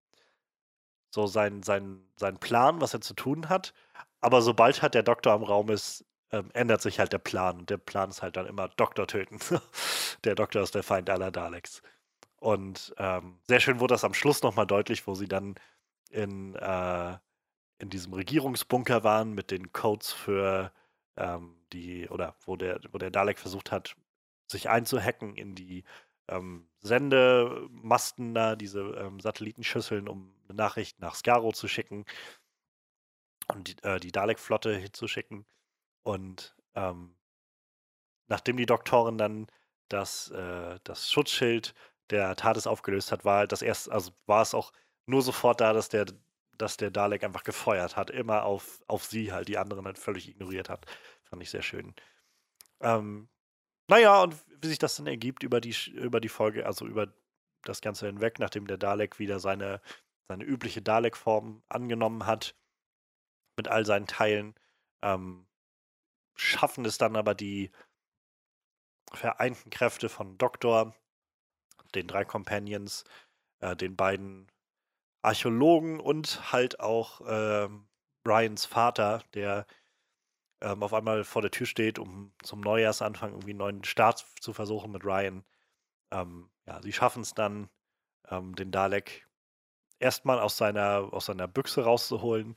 so 1.11 1.27
seinen, 1.27 1.63
seinen, 1.63 2.11
seinen 2.17 2.37
Plan, 2.39 2.81
was 2.81 2.93
er 2.93 3.01
zu 3.01 3.13
tun 3.13 3.49
hat. 3.49 3.73
Aber 4.21 4.41
sobald 4.41 4.81
halt 4.81 4.93
der 4.93 5.03
Doktor 5.03 5.35
im 5.35 5.43
Raum 5.43 5.69
ist, 5.69 6.05
ähm, 6.31 6.49
ändert 6.53 6.81
sich 6.81 6.99
halt 6.99 7.13
der 7.13 7.19
Plan. 7.19 7.59
Und 7.59 7.69
der 7.69 7.77
Plan 7.77 8.09
ist 8.09 8.21
halt 8.21 8.37
dann 8.37 8.47
immer 8.47 8.67
Doktor 8.69 9.07
töten. 9.07 9.39
der 10.23 10.35
Doktor 10.35 10.63
ist 10.63 10.75
der 10.75 10.83
Feind 10.83 11.09
aller 11.09 11.31
Daleks. 11.31 11.81
Und 12.39 12.93
ähm, 12.97 13.39
sehr 13.47 13.59
schön 13.59 13.79
wurde 13.79 13.93
das 13.93 14.03
am 14.03 14.13
Schluss 14.13 14.43
nochmal 14.43 14.67
deutlich, 14.67 15.07
wo 15.07 15.15
sie 15.15 15.27
dann 15.27 15.55
in, 16.11 16.55
äh, 16.55 17.17
in 17.79 17.89
diesem 17.89 18.13
Regierungsbunker 18.13 19.03
waren 19.03 19.33
mit 19.33 19.51
den 19.51 19.71
Codes 19.71 20.11
für 20.11 20.71
ähm, 21.17 21.55
die, 21.73 22.07
oder 22.09 22.35
wo 22.45 22.55
der, 22.55 22.79
wo 22.91 22.97
der 22.97 23.11
Dalek 23.11 23.39
versucht 23.39 23.71
hat, 23.71 23.95
sich 24.47 24.69
einzuhacken 24.69 25.35
in 25.35 25.55
die 25.55 25.83
ähm, 26.27 26.67
Sendemasten 26.81 28.33
da, 28.33 28.55
diese 28.55 28.81
ähm, 28.81 29.19
Satellitenschüsseln, 29.19 30.07
um 30.07 30.33
eine 30.47 30.57
Nachricht 30.57 30.99
nach 30.99 31.15
Skaro 31.15 31.51
zu 31.51 31.67
schicken 31.67 32.05
und 33.53 33.67
die, 33.67 33.83
äh, 33.83 33.99
die 33.99 34.11
Dalek-Flotte 34.11 34.75
hinzuschicken. 34.75 35.45
Und 36.03 36.55
ähm, 36.75 37.15
nachdem 38.27 38.57
die 38.57 38.65
Doktorin 38.65 39.17
dann 39.17 39.47
das, 39.89 40.29
äh, 40.31 40.79
das 40.83 41.11
Schutzschild 41.11 41.73
der 42.09 42.35
TARDIS 42.35 42.67
aufgelöst 42.67 43.11
hat, 43.11 43.25
war 43.25 43.39
halt 43.39 43.51
das 43.51 43.61
erste, 43.61 43.91
also 43.91 44.11
war 44.25 44.41
es 44.41 44.53
auch 44.53 44.71
nur 45.05 45.21
sofort 45.21 45.61
da, 45.61 45.73
dass 45.73 45.89
der, 45.89 46.05
dass 46.57 46.77
der 46.77 46.91
Dalek 46.91 47.23
einfach 47.23 47.43
gefeuert 47.43 47.95
hat, 47.95 48.09
immer 48.09 48.43
auf, 48.43 48.81
auf 48.87 49.05
sie 49.05 49.31
halt, 49.31 49.47
die 49.47 49.57
anderen 49.57 49.85
halt 49.85 49.97
völlig 49.99 50.29
ignoriert 50.29 50.69
hat. 50.69 50.85
Fand 51.23 51.41
ich 51.43 51.49
sehr 51.49 51.61
schön. 51.61 51.93
Ähm, 52.81 53.29
naja, 53.89 54.21
und 54.23 54.35
wie 54.61 54.67
sich 54.67 54.79
das 54.79 54.95
dann 54.95 55.07
ergibt 55.07 55.43
über 55.43 55.61
die, 55.61 55.75
über 55.93 56.19
die 56.19 56.29
Folge, 56.29 56.65
also 56.65 56.85
über 56.85 57.13
das 57.63 57.81
Ganze 57.81 58.07
hinweg, 58.07 58.39
nachdem 58.39 58.67
der 58.67 58.77
Dalek 58.77 59.19
wieder 59.19 59.39
seine 59.39 59.81
seine 60.27 60.43
übliche 60.43 60.81
Dalek-Form 60.81 61.63
angenommen 61.69 62.25
hat, 62.25 62.55
mit 63.55 63.67
all 63.67 63.85
seinen 63.85 64.07
Teilen. 64.07 64.55
Ähm, 65.01 65.47
schaffen 66.35 66.85
es 66.85 66.97
dann 66.97 67.15
aber 67.15 67.33
die 67.33 67.71
vereinten 69.13 69.69
Kräfte 69.69 70.09
von 70.09 70.37
Doktor, 70.37 70.95
den 71.95 72.07
drei 72.07 72.25
Companions, 72.25 73.03
äh, 73.59 73.75
den 73.75 73.95
beiden 73.95 74.47
Archäologen 75.21 75.99
und 75.99 76.51
halt 76.51 76.79
auch 76.79 77.21
äh, 77.21 77.67
Ryans 78.25 78.65
Vater, 78.65 79.23
der 79.33 79.65
ähm, 80.61 80.83
auf 80.83 80.93
einmal 80.93 81.23
vor 81.23 81.41
der 81.41 81.51
Tür 81.51 81.67
steht, 81.67 81.99
um 81.99 82.33
zum 82.43 82.61
Neujahrsanfang 82.61 83.31
irgendwie 83.31 83.51
einen 83.51 83.59
neuen 83.59 83.83
Start 83.83 84.25
zu 84.39 84.53
versuchen 84.53 84.91
mit 84.91 85.05
Ryan. 85.05 85.43
Ähm, 86.11 86.49
ja, 86.65 86.81
sie 86.81 86.93
schaffen 86.93 87.21
es 87.21 87.33
dann, 87.33 87.69
ähm, 88.29 88.55
den 88.55 88.71
Dalek 88.71 89.27
erstmal 89.99 90.39
aus 90.39 90.57
seiner, 90.57 91.09
aus 91.11 91.25
seiner 91.27 91.47
Büchse 91.47 91.83
rauszuholen 91.83 92.55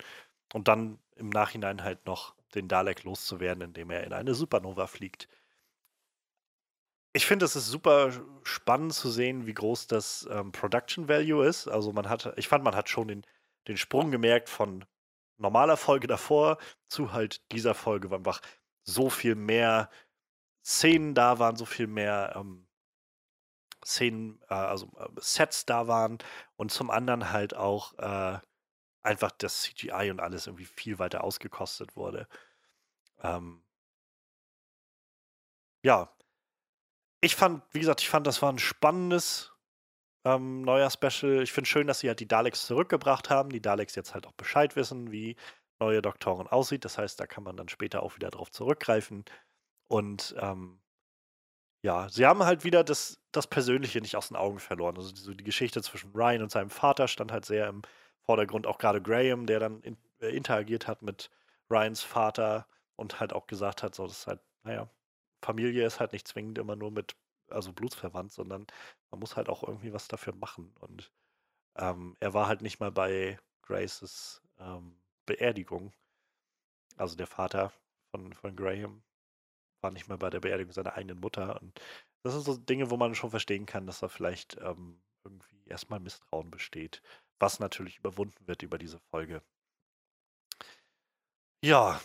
und 0.53 0.69
dann 0.69 0.99
im 1.17 1.31
Nachhinein 1.31 1.83
halt 1.83 2.07
noch 2.07 2.35
den 2.55 2.69
Dalek 2.69 3.05
loszuwerden, 3.05 3.63
indem 3.63 3.91
er 3.91 4.05
in 4.05 4.13
eine 4.13 4.35
Supernova 4.35 4.87
fliegt. 4.87 5.29
Ich 7.13 7.27
finde, 7.27 7.45
es 7.45 7.57
ist 7.57 7.67
super 7.67 8.13
spannend 8.45 8.95
zu 8.95 9.11
sehen, 9.11 9.47
wie 9.47 9.55
groß 9.55 9.89
das 9.89 10.29
ähm, 10.31 10.53
Production 10.53 11.09
Value 11.09 11.45
ist. 11.45 11.67
Also 11.67 11.93
man 11.93 12.09
hat, 12.09 12.33
ich 12.37 12.49
fand, 12.49 12.63
man 12.63 12.77
hat 12.77 12.89
schon 12.89 13.09
den, 13.09 13.27
den 13.67 13.77
Sprung 13.77 14.11
gemerkt 14.11 14.49
von 14.49 14.85
normaler 15.39 15.77
Folge 15.77 16.07
davor 16.07 16.59
zu 16.89 17.13
halt 17.13 17.43
dieser 17.53 17.75
Folge, 17.75 18.11
wo 18.11 18.15
einfach 18.15 18.41
so 18.85 19.11
viel 19.11 19.35
mehr 19.35 19.91
Szenen 20.65 21.15
da 21.15 21.39
waren, 21.39 21.57
so 21.57 21.65
viel 21.65 21.87
mehr 21.87 22.35
ähm, 22.37 22.69
Szenen, 23.85 24.41
äh, 24.49 24.55
also 24.55 24.87
äh, 24.99 25.09
Sets 25.17 25.67
da 25.67 25.89
waren 25.89 26.19
und 26.57 26.71
zum 26.71 26.91
anderen 26.91 27.33
halt 27.33 27.55
auch 27.57 27.95
äh, 27.99 28.39
einfach 29.03 29.31
das 29.33 29.63
CGI 29.63 30.11
und 30.11 30.21
alles 30.21 30.47
irgendwie 30.47 30.67
viel 30.67 30.99
weiter 30.99 31.25
ausgekostet 31.25 31.97
wurde. 31.97 32.29
Ähm, 33.23 33.63
ja, 35.83 36.11
ich 37.21 37.37
fand, 37.37 37.63
wie 37.73 37.81
gesagt, 37.81 38.01
ich 38.01 38.09
fand, 38.09 38.27
das 38.27 38.43
war 38.43 38.53
ein 38.53 38.59
spannendes 38.59 39.53
ähm, 40.25 40.63
neuer 40.63 40.91
Special. 40.91 41.43
Ich 41.43 41.53
finde 41.53 41.69
schön, 41.69 41.87
dass 41.87 42.01
sie 42.01 42.09
halt 42.09 42.21
die 42.21 42.29
Daleks 42.29 42.67
zurückgebracht 42.67 43.31
haben. 43.31 43.51
Die 43.51 43.63
Daleks 43.63 43.95
jetzt 43.95 44.15
halt 44.15 44.27
auch 44.27 44.33
Bescheid 44.33 44.77
wissen, 44.77 45.13
wie 45.13 45.37
neue 45.79 46.03
Doktoren 46.03 46.47
aussieht. 46.47 46.85
Das 46.85 46.99
heißt, 46.99 47.19
da 47.21 47.27
kann 47.27 47.45
man 47.45 47.57
dann 47.57 47.69
später 47.69 48.03
auch 48.03 48.17
wieder 48.17 48.31
drauf 48.31 48.51
zurückgreifen. 48.51 49.25
Und 49.89 50.35
ähm, 50.39 50.81
ja, 51.83 52.09
sie 52.11 52.27
haben 52.27 52.45
halt 52.45 52.65
wieder 52.65 52.85
das, 52.85 53.21
das 53.33 53.47
Persönliche 53.47 54.01
nicht 54.01 54.17
aus 54.17 54.29
den 54.29 54.37
Augen 54.37 54.59
verloren. 54.59 54.97
Also 54.97 55.13
die, 55.13 55.21
so 55.21 55.35
die 55.35 55.45
Geschichte 55.45 55.83
zwischen 55.83 56.13
Ryan 56.13 56.43
und 56.43 56.51
seinem 56.51 56.71
Vater 56.71 57.09
stand 57.09 57.33
halt 57.33 57.47
sehr 57.47 57.69
im 57.69 57.83
Vordergrund. 58.23 58.67
Auch 58.67 58.79
gerade 58.79 59.01
Graham, 59.03 59.47
der 59.47 59.61
dann 59.61 59.81
in, 59.83 59.97
äh, 60.21 60.29
interagiert 60.37 60.87
hat 60.87 61.03
mit 61.03 61.31
Ryans 61.71 62.03
Vater 62.03 62.67
und 62.97 63.21
halt 63.21 63.33
auch 63.33 63.47
gesagt 63.47 63.83
hat, 63.83 63.95
so, 63.95 64.07
das 64.07 64.19
ist 64.21 64.27
halt, 64.27 64.41
naja, 64.65 64.91
Familie 65.43 65.87
ist 65.87 66.01
halt 66.01 66.13
nicht 66.13 66.29
zwingend 66.29 66.59
immer 66.59 66.77
nur 66.77 66.91
mit, 66.91 67.17
also 67.49 67.73
blutsverwandt, 67.73 68.33
sondern 68.33 68.67
man 69.11 69.21
muss 69.21 69.37
halt 69.37 69.49
auch 69.49 69.63
irgendwie 69.63 69.93
was 69.93 70.09
dafür 70.09 70.35
machen. 70.35 70.75
Und 70.81 71.11
ähm, 71.77 72.17
er 72.21 72.35
war 72.35 72.47
halt 72.47 72.63
nicht 72.63 72.81
mal 72.81 72.93
bei 72.93 73.39
Graces 73.63 74.43
ähm, 74.59 74.97
Beerdigung. 75.27 75.93
Also 76.97 77.17
der 77.17 77.27
Vater 77.27 77.73
von, 78.11 78.33
von 78.35 78.57
Graham 78.57 79.03
war 79.81 79.91
nicht 79.91 80.09
mal 80.09 80.19
bei 80.19 80.31
der 80.31 80.41
Beerdigung 80.41 80.73
seiner 80.73 80.95
eigenen 80.95 81.21
Mutter. 81.21 81.61
Und 81.61 81.81
das 82.23 82.35
sind 82.35 82.45
so 82.45 82.57
Dinge, 82.57 82.91
wo 82.91 82.97
man 82.97 83.15
schon 83.15 83.31
verstehen 83.31 83.67
kann, 83.67 83.87
dass 83.87 84.01
da 84.01 84.09
vielleicht 84.09 84.57
ähm, 84.59 85.01
irgendwie 85.25 85.63
erstmal 85.67 86.01
Misstrauen 86.01 86.51
besteht, 86.51 87.03
was 87.39 87.61
natürlich 87.61 87.99
überwunden 87.99 88.47
wird 88.47 88.63
über 88.63 88.79
diese 88.79 88.99
Folge. 89.11 89.43
Ja, 91.63 92.01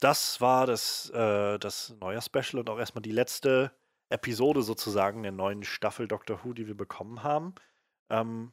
das 0.00 0.40
war 0.40 0.66
das, 0.66 1.10
äh, 1.10 1.58
das 1.58 1.90
neue 2.00 2.20
Special 2.20 2.60
und 2.60 2.70
auch 2.70 2.78
erstmal 2.78 3.02
die 3.02 3.12
letzte 3.12 3.72
Episode 4.10 4.62
sozusagen 4.62 5.22
der 5.22 5.32
neuen 5.32 5.62
Staffel 5.64 6.08
Doctor 6.08 6.44
Who, 6.44 6.52
die 6.52 6.66
wir 6.66 6.76
bekommen 6.76 7.22
haben. 7.22 7.54
Ähm, 8.10 8.52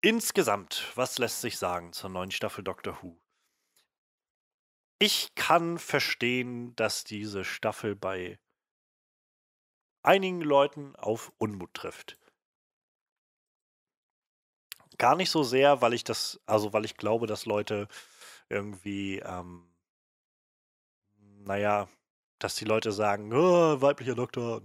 insgesamt, 0.00 0.90
was 0.94 1.18
lässt 1.18 1.40
sich 1.40 1.58
sagen 1.58 1.92
zur 1.92 2.10
neuen 2.10 2.30
Staffel 2.30 2.64
Doctor 2.64 3.02
Who? 3.02 3.20
Ich 4.98 5.34
kann 5.34 5.78
verstehen, 5.78 6.76
dass 6.76 7.04
diese 7.04 7.44
Staffel 7.44 7.96
bei 7.96 8.38
einigen 10.02 10.40
Leuten 10.40 10.96
auf 10.96 11.32
Unmut 11.38 11.74
trifft. 11.74 12.18
Gar 14.98 15.16
nicht 15.16 15.30
so 15.30 15.42
sehr, 15.42 15.80
weil 15.80 15.94
ich 15.94 16.04
das, 16.04 16.40
also 16.46 16.72
weil 16.72 16.84
ich 16.84 16.96
glaube, 16.96 17.26
dass 17.26 17.46
Leute 17.46 17.88
irgendwie, 18.52 19.18
ähm, 19.18 19.64
naja, 21.44 21.88
dass 22.38 22.56
die 22.56 22.64
Leute 22.64 22.92
sagen, 22.92 23.32
oh, 23.32 23.80
weiblicher 23.80 24.14
Doktor, 24.14 24.62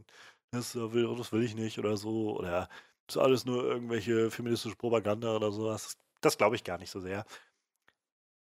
das 0.51 0.75
äh, 0.75 0.93
will, 0.93 1.15
das 1.17 1.31
will 1.31 1.43
ich 1.43 1.55
nicht 1.55 1.79
oder 1.79 1.97
so, 1.97 2.37
oder 2.37 2.69
das 3.07 3.15
ist 3.15 3.21
alles 3.21 3.45
nur 3.45 3.63
irgendwelche 3.63 4.31
feministische 4.31 4.75
Propaganda 4.75 5.35
oder 5.35 5.51
sowas. 5.51 5.97
Das, 6.21 6.37
glaube 6.37 6.55
ich 6.55 6.63
gar 6.63 6.77
nicht 6.77 6.89
so 6.91 6.99
sehr. 6.99 7.25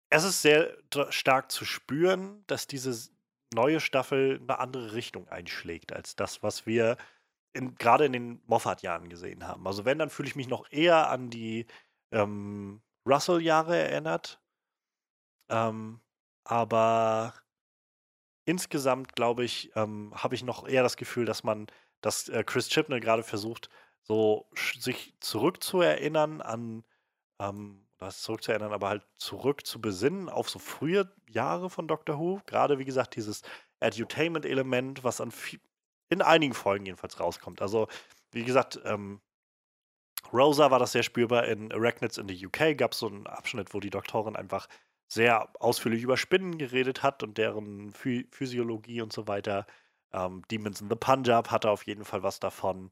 Es 0.09 0.23
ist 0.23 0.41
sehr 0.41 0.77
stark 1.09 1.51
zu 1.51 1.65
spüren, 1.65 2.43
dass 2.47 2.67
diese 2.67 3.09
neue 3.53 3.79
Staffel 3.79 4.39
eine 4.41 4.59
andere 4.59 4.93
Richtung 4.93 5.27
einschlägt 5.29 5.93
als 5.93 6.15
das, 6.15 6.43
was 6.43 6.65
wir 6.65 6.97
gerade 7.53 8.05
in 8.05 8.13
den 8.13 8.41
Moffat-Jahren 8.45 9.09
gesehen 9.09 9.47
haben. 9.47 9.65
Also 9.67 9.85
wenn, 9.85 9.99
dann 9.99 10.09
fühle 10.09 10.27
ich 10.27 10.35
mich 10.35 10.47
noch 10.47 10.69
eher 10.71 11.09
an 11.09 11.29
die 11.29 11.65
ähm, 12.11 12.81
Russell-Jahre 13.07 13.77
erinnert, 13.77 14.40
ähm, 15.51 15.99
aber 16.43 17.33
insgesamt, 18.45 19.15
glaube 19.15 19.43
ich, 19.43 19.71
ähm, 19.75 20.11
habe 20.15 20.35
ich 20.35 20.43
noch 20.43 20.67
eher 20.67 20.83
das 20.83 20.97
Gefühl, 20.97 21.25
dass 21.25 21.43
man, 21.43 21.67
dass 22.01 22.29
äh, 22.29 22.43
Chris 22.43 22.69
Chibnall 22.69 22.99
gerade 22.99 23.23
versucht, 23.23 23.69
so 24.01 24.49
sich 24.79 25.13
zurückzuerinnern 25.19 26.41
an, 26.41 26.83
ähm, 27.39 27.87
was 27.99 28.23
zurückzuerinnern, 28.23 28.73
aber 28.73 28.89
halt 28.89 29.03
zurück 29.17 29.65
zu 29.65 29.79
besinnen 29.79 30.29
auf 30.29 30.49
so 30.49 30.57
frühe 30.57 31.13
Jahre 31.29 31.69
von 31.69 31.87
Doctor 31.87 32.17
Who. 32.17 32.41
Gerade, 32.47 32.79
wie 32.79 32.85
gesagt, 32.85 33.15
dieses 33.15 33.43
Edutainment-Element, 33.79 35.03
was 35.03 35.21
an 35.21 35.31
in 36.09 36.21
einigen 36.21 36.53
Folgen 36.53 36.85
jedenfalls 36.85 37.19
rauskommt. 37.19 37.61
Also, 37.61 37.87
wie 38.31 38.43
gesagt, 38.43 38.79
ähm, 38.85 39.21
Rosa 40.33 40.71
war 40.71 40.79
das 40.79 40.91
sehr 40.93 41.03
spürbar 41.03 41.45
in 41.45 41.71
Arachnids 41.71 42.17
in 42.17 42.27
the 42.27 42.45
UK. 42.45 42.77
Gab 42.77 42.93
es 42.93 42.99
so 42.99 43.07
einen 43.07 43.27
Abschnitt, 43.27 43.73
wo 43.73 43.79
die 43.79 43.89
Doktorin 43.89 44.35
einfach 44.35 44.67
sehr 45.11 45.49
ausführlich 45.59 46.03
über 46.03 46.15
Spinnen 46.15 46.57
geredet 46.57 47.03
hat 47.03 47.21
und 47.21 47.37
deren 47.37 47.91
Phy 47.91 48.27
Physiologie 48.31 49.01
und 49.01 49.11
so 49.11 49.27
weiter. 49.27 49.67
Ähm, 50.13 50.43
Demons 50.49 50.79
in 50.79 50.89
the 50.89 50.95
Punjab 50.95 51.51
hatte 51.51 51.69
auf 51.69 51.85
jeden 51.85 52.05
Fall 52.05 52.23
was 52.23 52.39
davon. 52.39 52.91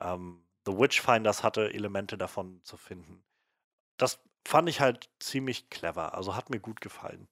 Ähm, 0.00 0.42
the 0.64 0.72
Witchfinders 0.72 1.42
hatte 1.42 1.74
Elemente 1.74 2.16
davon 2.16 2.62
zu 2.64 2.78
finden. 2.78 3.22
Das 3.98 4.18
fand 4.46 4.70
ich 4.70 4.80
halt 4.80 5.10
ziemlich 5.18 5.68
clever. 5.68 6.14
Also 6.14 6.34
hat 6.34 6.48
mir 6.48 6.60
gut 6.60 6.80
gefallen. 6.80 7.28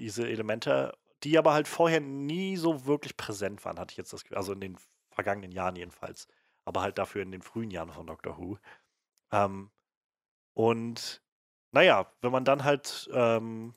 Diese 0.00 0.28
Elemente, 0.28 0.98
die 1.22 1.38
aber 1.38 1.52
halt 1.52 1.68
vorher 1.68 2.00
nie 2.00 2.56
so 2.56 2.86
wirklich 2.86 3.16
präsent 3.16 3.64
waren, 3.64 3.78
hatte 3.78 3.92
ich 3.92 3.98
jetzt 3.98 4.12
das 4.12 4.24
Gefühl. 4.24 4.38
Also 4.38 4.52
in 4.52 4.60
den 4.60 4.78
vergangenen 5.10 5.52
Jahren 5.52 5.76
jedenfalls. 5.76 6.26
Aber 6.64 6.82
halt 6.82 6.98
dafür 6.98 7.22
in 7.22 7.30
den 7.30 7.42
frühen 7.42 7.70
Jahren 7.70 7.92
von 7.92 8.08
Doctor 8.08 8.36
Who. 8.36 8.58
Ähm, 9.30 9.70
und 10.54 11.22
naja, 11.76 12.10
wenn 12.22 12.32
man 12.32 12.46
dann 12.46 12.64
halt 12.64 13.06
ähm, 13.12 13.74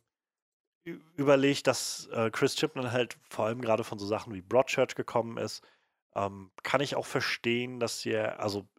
überlegt, 0.85 1.67
dass 1.67 2.07
äh, 2.13 2.31
Chris 2.31 2.55
Chipman 2.55 2.93
halt 2.93 3.17
vor 3.29 3.45
allem 3.45 3.61
gerade 3.61 3.83
von 3.83 3.99
so 3.99 4.07
Sachen 4.07 4.33
wie 4.33 4.41
Broadchurch 4.41 4.95
gekommen 4.95 5.37
ist, 5.37 5.67
ähm, 6.15 6.49
kann 6.63 6.79
ich 6.79 6.95
auch 6.95 7.05
verstehen, 7.05 7.81
dass 7.81 8.05
er, 8.05 8.39
also 8.39 8.69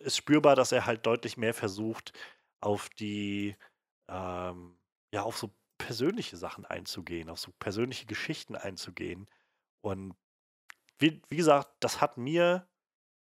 ist 0.00 0.16
spürbar, 0.16 0.56
dass 0.56 0.72
er 0.72 0.86
halt 0.86 1.04
deutlich 1.04 1.36
mehr 1.36 1.52
versucht, 1.52 2.14
auf 2.62 2.88
die, 2.88 3.54
ähm, 4.08 4.78
ja, 5.12 5.24
auf 5.24 5.36
so 5.36 5.54
persönliche 5.76 6.38
Sachen 6.38 6.64
einzugehen, 6.64 7.28
auf 7.28 7.38
so 7.38 7.52
persönliche 7.58 8.06
Geschichten 8.06 8.56
einzugehen. 8.56 9.28
Und 9.82 10.14
wie, 10.98 11.20
wie 11.28 11.36
gesagt, 11.36 11.68
das 11.80 12.00
hat 12.00 12.16
mir 12.16 12.66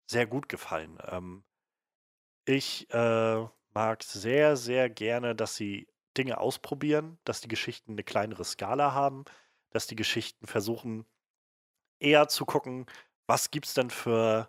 sehr 0.07 0.27
gut 0.27 0.51
gefallen. 0.51 0.99
Ähm, 1.09 1.45
ich 2.45 2.91
äh, 2.93 3.47
mag 3.77 4.03
sehr, 4.03 4.57
sehr 4.57 4.89
gerne, 4.89 5.35
dass 5.35 5.55
sie 5.55 5.87
Dinge 6.17 6.39
ausprobieren, 6.39 7.19
dass 7.25 7.43
die 7.43 7.49
Geschichten 7.49 7.93
eine 7.93 8.05
kleinere 8.05 8.43
Skala 8.43 8.95
haben, 8.95 9.27
dass 9.69 9.87
die 9.87 9.97
Geschichten 9.97 10.47
versuchen, 10.47 11.05
eher 12.01 12.27
zu 12.29 12.47
gucken, 12.47 12.87
was 13.27 13.51
gibt 13.51 13.67
es 13.67 13.75
denn 13.75 13.91
für, 13.91 14.49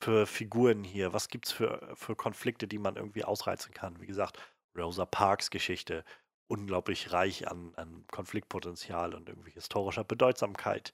für 0.00 0.28
Figuren 0.28 0.84
hier, 0.84 1.12
was 1.12 1.26
gibt 1.26 1.46
es 1.46 1.52
für, 1.52 1.92
für 1.96 2.14
Konflikte, 2.14 2.68
die 2.68 2.78
man 2.78 2.94
irgendwie 2.94 3.24
ausreizen 3.24 3.74
kann. 3.74 4.00
Wie 4.00 4.06
gesagt, 4.06 4.38
Rosa 4.78 5.06
Parks 5.06 5.50
Geschichte, 5.50 6.04
unglaublich 6.46 7.12
reich 7.12 7.48
an, 7.48 7.74
an 7.74 8.04
Konfliktpotenzial 8.12 9.12
und 9.14 9.28
irgendwie 9.28 9.50
historischer 9.50 10.04
Bedeutsamkeit. 10.04 10.92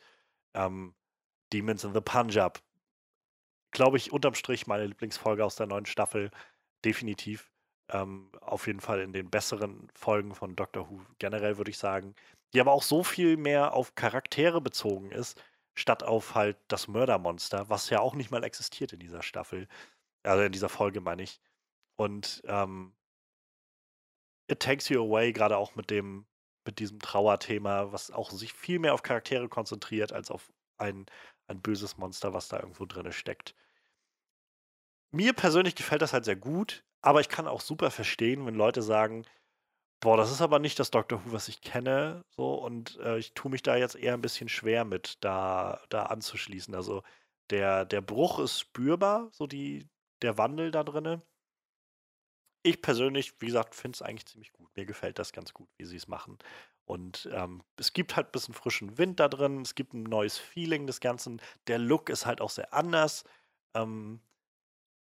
Ähm, 0.54 0.94
Demons 1.52 1.84
in 1.84 1.92
the 1.92 2.00
Punjab, 2.00 2.62
glaube 3.72 3.98
ich, 3.98 4.10
unterm 4.10 4.32
Strich 4.32 4.66
meine 4.66 4.86
Lieblingsfolge 4.86 5.44
aus 5.44 5.56
der 5.56 5.66
neuen 5.66 5.84
Staffel 5.84 6.30
definitiv. 6.82 7.50
Ähm, 7.90 8.30
auf 8.40 8.66
jeden 8.66 8.80
Fall 8.80 9.00
in 9.00 9.12
den 9.12 9.30
besseren 9.30 9.88
Folgen 9.94 10.34
von 10.34 10.56
Doctor 10.56 10.90
Who 10.90 11.00
generell, 11.18 11.56
würde 11.56 11.70
ich 11.70 11.78
sagen. 11.78 12.14
Die 12.52 12.60
aber 12.60 12.72
auch 12.72 12.82
so 12.82 13.02
viel 13.02 13.36
mehr 13.36 13.74
auf 13.74 13.94
Charaktere 13.94 14.60
bezogen 14.60 15.10
ist, 15.10 15.42
statt 15.74 16.02
auf 16.02 16.34
halt 16.34 16.58
das 16.68 16.88
Mördermonster, 16.88 17.68
was 17.70 17.90
ja 17.90 18.00
auch 18.00 18.14
nicht 18.14 18.30
mal 18.30 18.44
existiert 18.44 18.92
in 18.92 19.00
dieser 19.00 19.22
Staffel. 19.22 19.68
Also 20.22 20.42
in 20.44 20.52
dieser 20.52 20.68
Folge, 20.68 21.00
meine 21.00 21.22
ich. 21.22 21.40
Und 21.96 22.42
ähm, 22.46 22.94
It 24.50 24.60
Takes 24.60 24.88
You 24.88 25.02
Away, 25.04 25.32
gerade 25.32 25.56
auch 25.56 25.74
mit 25.74 25.90
dem, 25.90 26.26
mit 26.64 26.78
diesem 26.78 26.98
Trauerthema, 27.00 27.92
was 27.92 28.10
auch 28.10 28.30
sich 28.30 28.52
viel 28.52 28.78
mehr 28.78 28.94
auf 28.94 29.02
Charaktere 29.02 29.48
konzentriert, 29.48 30.12
als 30.12 30.30
auf 30.30 30.52
ein, 30.78 31.06
ein 31.48 31.60
böses 31.60 31.96
Monster, 31.98 32.32
was 32.32 32.48
da 32.48 32.58
irgendwo 32.60 32.86
drin 32.86 33.12
steckt. 33.12 33.54
Mir 35.10 35.32
persönlich 35.32 35.74
gefällt 35.74 36.02
das 36.02 36.12
halt 36.12 36.24
sehr 36.24 36.36
gut, 36.36 36.84
aber 37.02 37.20
ich 37.20 37.28
kann 37.28 37.46
auch 37.48 37.60
super 37.60 37.90
verstehen, 37.90 38.46
wenn 38.46 38.54
Leute 38.54 38.82
sagen, 38.82 39.24
boah, 40.00 40.16
das 40.16 40.30
ist 40.30 40.40
aber 40.40 40.58
nicht 40.58 40.78
das 40.78 40.90
Doctor 40.90 41.24
Who, 41.24 41.32
was 41.32 41.48
ich 41.48 41.60
kenne, 41.60 42.24
so, 42.30 42.54
und 42.54 42.98
äh, 43.00 43.18
ich 43.18 43.34
tue 43.34 43.50
mich 43.50 43.62
da 43.62 43.76
jetzt 43.76 43.96
eher 43.96 44.14
ein 44.14 44.20
bisschen 44.22 44.48
schwer 44.48 44.84
mit, 44.84 45.18
da, 45.20 45.80
da 45.88 46.04
anzuschließen. 46.06 46.74
Also 46.74 47.02
der, 47.50 47.84
der 47.84 48.00
Bruch 48.00 48.38
ist 48.38 48.60
spürbar, 48.60 49.28
so 49.32 49.46
die, 49.46 49.88
der 50.22 50.38
Wandel 50.38 50.70
da 50.70 50.84
drinne. 50.84 51.22
Ich 52.62 52.82
persönlich, 52.82 53.40
wie 53.40 53.46
gesagt, 53.46 53.74
finde 53.74 53.96
es 53.96 54.02
eigentlich 54.02 54.26
ziemlich 54.26 54.52
gut. 54.52 54.68
Mir 54.76 54.84
gefällt 54.84 55.18
das 55.18 55.32
ganz 55.32 55.54
gut, 55.54 55.68
wie 55.78 55.84
sie 55.84 55.96
es 55.96 56.08
machen. 56.08 56.38
Und 56.84 57.28
ähm, 57.32 57.62
es 57.76 57.92
gibt 57.92 58.16
halt 58.16 58.28
ein 58.28 58.32
bisschen 58.32 58.54
frischen 58.54 58.98
Wind 58.98 59.20
da 59.20 59.28
drin, 59.28 59.62
es 59.62 59.74
gibt 59.74 59.94
ein 59.94 60.04
neues 60.04 60.38
Feeling 60.38 60.86
des 60.86 61.00
Ganzen. 61.00 61.40
Der 61.66 61.78
Look 61.78 62.08
ist 62.08 62.26
halt 62.26 62.40
auch 62.40 62.50
sehr 62.50 62.72
anders. 62.74 63.24
Ähm, 63.74 64.20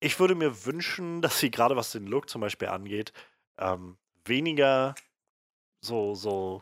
ich 0.01 0.19
würde 0.19 0.35
mir 0.35 0.65
wünschen, 0.65 1.21
dass 1.21 1.39
sie 1.39 1.51
gerade 1.51 1.77
was 1.77 1.93
den 1.93 2.07
Look 2.07 2.29
zum 2.29 2.41
Beispiel 2.41 2.67
angeht, 2.67 3.13
ähm, 3.57 3.97
weniger 4.25 4.95
so, 5.79 6.13
so 6.15 6.61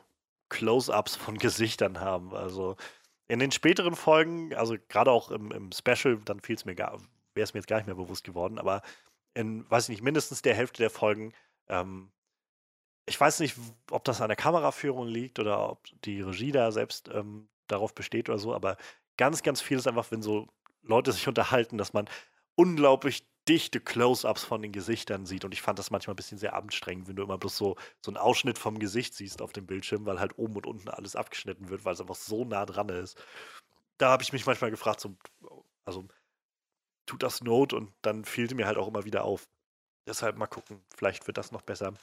Close-ups 0.49 1.15
von 1.15 1.37
Gesichtern 1.37 1.99
haben. 1.99 2.35
Also 2.35 2.75
in 3.27 3.39
den 3.39 3.51
späteren 3.51 3.95
Folgen, 3.95 4.53
also 4.53 4.75
gerade 4.87 5.11
auch 5.11 5.31
im, 5.31 5.51
im 5.51 5.71
Special, 5.71 6.19
dann 6.25 6.39
fiel 6.39 6.55
es 6.55 6.65
mir 6.65 6.75
gar, 6.75 6.99
wäre 7.33 7.43
es 7.43 7.53
mir 7.53 7.59
jetzt 7.59 7.67
gar 7.67 7.77
nicht 7.77 7.87
mehr 7.87 7.95
bewusst 7.95 8.23
geworden, 8.23 8.59
aber 8.59 8.81
in, 9.35 9.69
weiß 9.69 9.85
ich 9.85 9.89
nicht, 9.89 10.03
mindestens 10.03 10.41
der 10.41 10.55
Hälfte 10.55 10.81
der 10.81 10.89
Folgen, 10.89 11.33
ähm, 11.67 12.11
ich 13.05 13.19
weiß 13.19 13.39
nicht, 13.39 13.55
ob 13.91 14.03
das 14.03 14.21
an 14.21 14.29
der 14.29 14.35
Kameraführung 14.35 15.07
liegt 15.07 15.39
oder 15.39 15.69
ob 15.69 15.87
die 16.03 16.21
Regie 16.21 16.51
da 16.51 16.71
selbst 16.71 17.09
ähm, 17.09 17.47
darauf 17.67 17.93
besteht 17.93 18.29
oder 18.29 18.39
so, 18.39 18.53
aber 18.53 18.77
ganz, 19.17 19.43
ganz 19.43 19.61
viel 19.61 19.77
ist 19.77 19.87
einfach, 19.87 20.11
wenn 20.11 20.21
so 20.21 20.47
Leute 20.81 21.11
sich 21.11 21.27
unterhalten, 21.27 21.77
dass 21.77 21.93
man 21.93 22.09
unglaublich 22.55 23.28
dichte 23.49 23.81
Close-ups 23.81 24.43
von 24.43 24.61
den 24.61 24.71
Gesichtern 24.71 25.25
sieht. 25.25 25.43
Und 25.43 25.53
ich 25.53 25.61
fand 25.61 25.79
das 25.79 25.89
manchmal 25.91 26.13
ein 26.13 26.17
bisschen 26.17 26.37
sehr 26.37 26.53
anstrengend, 26.55 27.07
wenn 27.07 27.15
du 27.15 27.23
immer 27.23 27.39
bloß 27.39 27.57
so, 27.57 27.75
so 28.01 28.11
einen 28.11 28.17
Ausschnitt 28.17 28.59
vom 28.59 28.77
Gesicht 28.79 29.15
siehst 29.15 29.41
auf 29.41 29.51
dem 29.53 29.65
Bildschirm, 29.65 30.05
weil 30.05 30.19
halt 30.19 30.37
oben 30.37 30.55
und 30.55 30.67
unten 30.67 30.89
alles 30.89 31.15
abgeschnitten 31.15 31.69
wird, 31.69 31.83
weil 31.83 31.93
es 31.93 32.01
einfach 32.01 32.15
so 32.15 32.45
nah 32.45 32.65
dran 32.65 32.89
ist. 32.89 33.21
Da 33.97 34.11
habe 34.11 34.23
ich 34.23 34.31
mich 34.31 34.45
manchmal 34.45 34.71
gefragt, 34.71 35.01
so, 35.01 35.17
also 35.83 36.07
tut 37.07 37.23
das 37.23 37.41
Not 37.41 37.73
und 37.73 37.91
dann 38.03 38.23
fehlte 38.23 38.55
mir 38.55 38.67
halt 38.67 38.77
auch 38.77 38.87
immer 38.87 39.03
wieder 39.05 39.23
auf. 39.23 39.49
Deshalb 40.07 40.37
mal 40.37 40.47
gucken, 40.47 40.81
vielleicht 40.95 41.27
wird 41.27 41.37
das 41.37 41.51
noch 41.51 41.63
besser. 41.63 41.93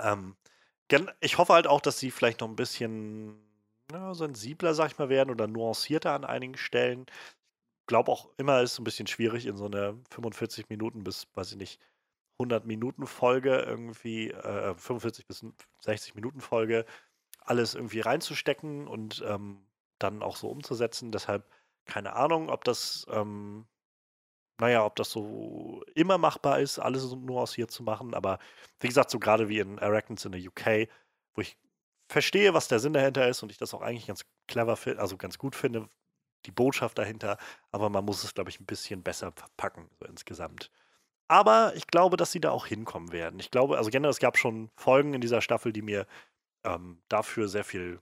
Ähm, 0.00 0.36
ich 1.20 1.38
hoffe 1.38 1.52
halt 1.52 1.66
auch, 1.66 1.80
dass 1.80 1.98
sie 1.98 2.12
vielleicht 2.12 2.40
noch 2.40 2.48
ein 2.48 2.56
bisschen 2.56 3.36
ja, 3.90 4.14
sensibler, 4.14 4.74
sag 4.74 4.92
ich 4.92 4.98
mal, 4.98 5.08
werden 5.08 5.30
oder 5.30 5.48
nuancierter 5.48 6.12
an 6.12 6.24
einigen 6.24 6.56
Stellen 6.56 7.06
glaube 7.86 8.10
auch 8.10 8.30
immer, 8.36 8.62
ist 8.62 8.78
ein 8.78 8.84
bisschen 8.84 9.06
schwierig 9.06 9.46
in 9.46 9.56
so 9.56 9.66
eine 9.66 9.98
45 10.10 10.68
Minuten 10.68 11.04
bis, 11.04 11.26
weiß 11.34 11.52
ich 11.52 11.58
nicht, 11.58 11.80
100 12.38 12.66
Minuten 12.66 13.06
Folge 13.06 13.56
irgendwie, 13.60 14.30
äh, 14.30 14.74
45 14.74 15.26
bis 15.26 15.44
60 15.80 16.14
Minuten 16.14 16.40
Folge, 16.40 16.84
alles 17.40 17.74
irgendwie 17.74 18.00
reinzustecken 18.00 18.86
und 18.88 19.24
ähm, 19.26 19.66
dann 19.98 20.22
auch 20.22 20.36
so 20.36 20.48
umzusetzen. 20.48 21.12
Deshalb 21.12 21.48
keine 21.86 22.14
Ahnung, 22.14 22.50
ob 22.50 22.64
das, 22.64 23.06
ähm, 23.10 23.66
naja, 24.60 24.84
ob 24.84 24.96
das 24.96 25.10
so 25.10 25.82
immer 25.94 26.18
machbar 26.18 26.60
ist, 26.60 26.78
alles 26.78 27.02
so 27.02 27.16
nuanciert 27.16 27.70
zu 27.70 27.82
machen. 27.82 28.14
Aber 28.14 28.38
wie 28.80 28.88
gesagt, 28.88 29.10
so 29.10 29.18
gerade 29.18 29.48
wie 29.48 29.60
in 29.60 29.78
Arachnids 29.78 30.24
in 30.24 30.32
der 30.32 30.40
UK, 30.40 30.88
wo 31.34 31.42
ich 31.42 31.56
verstehe, 32.08 32.54
was 32.54 32.68
der 32.68 32.80
Sinn 32.80 32.92
dahinter 32.92 33.28
ist 33.28 33.42
und 33.42 33.50
ich 33.52 33.58
das 33.58 33.74
auch 33.74 33.82
eigentlich 33.82 34.06
ganz 34.06 34.24
clever 34.48 34.76
finde, 34.76 35.00
also 35.00 35.16
ganz 35.16 35.38
gut 35.38 35.54
finde, 35.56 35.88
die 36.44 36.50
Botschaft 36.50 36.98
dahinter, 36.98 37.38
aber 37.72 37.90
man 37.90 38.04
muss 38.04 38.22
es, 38.24 38.34
glaube 38.34 38.50
ich, 38.50 38.60
ein 38.60 38.66
bisschen 38.66 39.02
besser 39.02 39.32
verpacken, 39.32 39.88
so 39.98 40.06
insgesamt. 40.06 40.70
Aber 41.28 41.74
ich 41.74 41.88
glaube, 41.88 42.16
dass 42.16 42.30
sie 42.30 42.40
da 42.40 42.50
auch 42.50 42.66
hinkommen 42.66 43.10
werden. 43.12 43.40
Ich 43.40 43.50
glaube, 43.50 43.78
also 43.78 43.90
generell, 43.90 44.10
es 44.10 44.20
gab 44.20 44.38
schon 44.38 44.70
Folgen 44.76 45.14
in 45.14 45.20
dieser 45.20 45.40
Staffel, 45.40 45.72
die 45.72 45.82
mir 45.82 46.06
ähm, 46.64 47.02
dafür 47.08 47.48
sehr 47.48 47.64
viel 47.64 48.00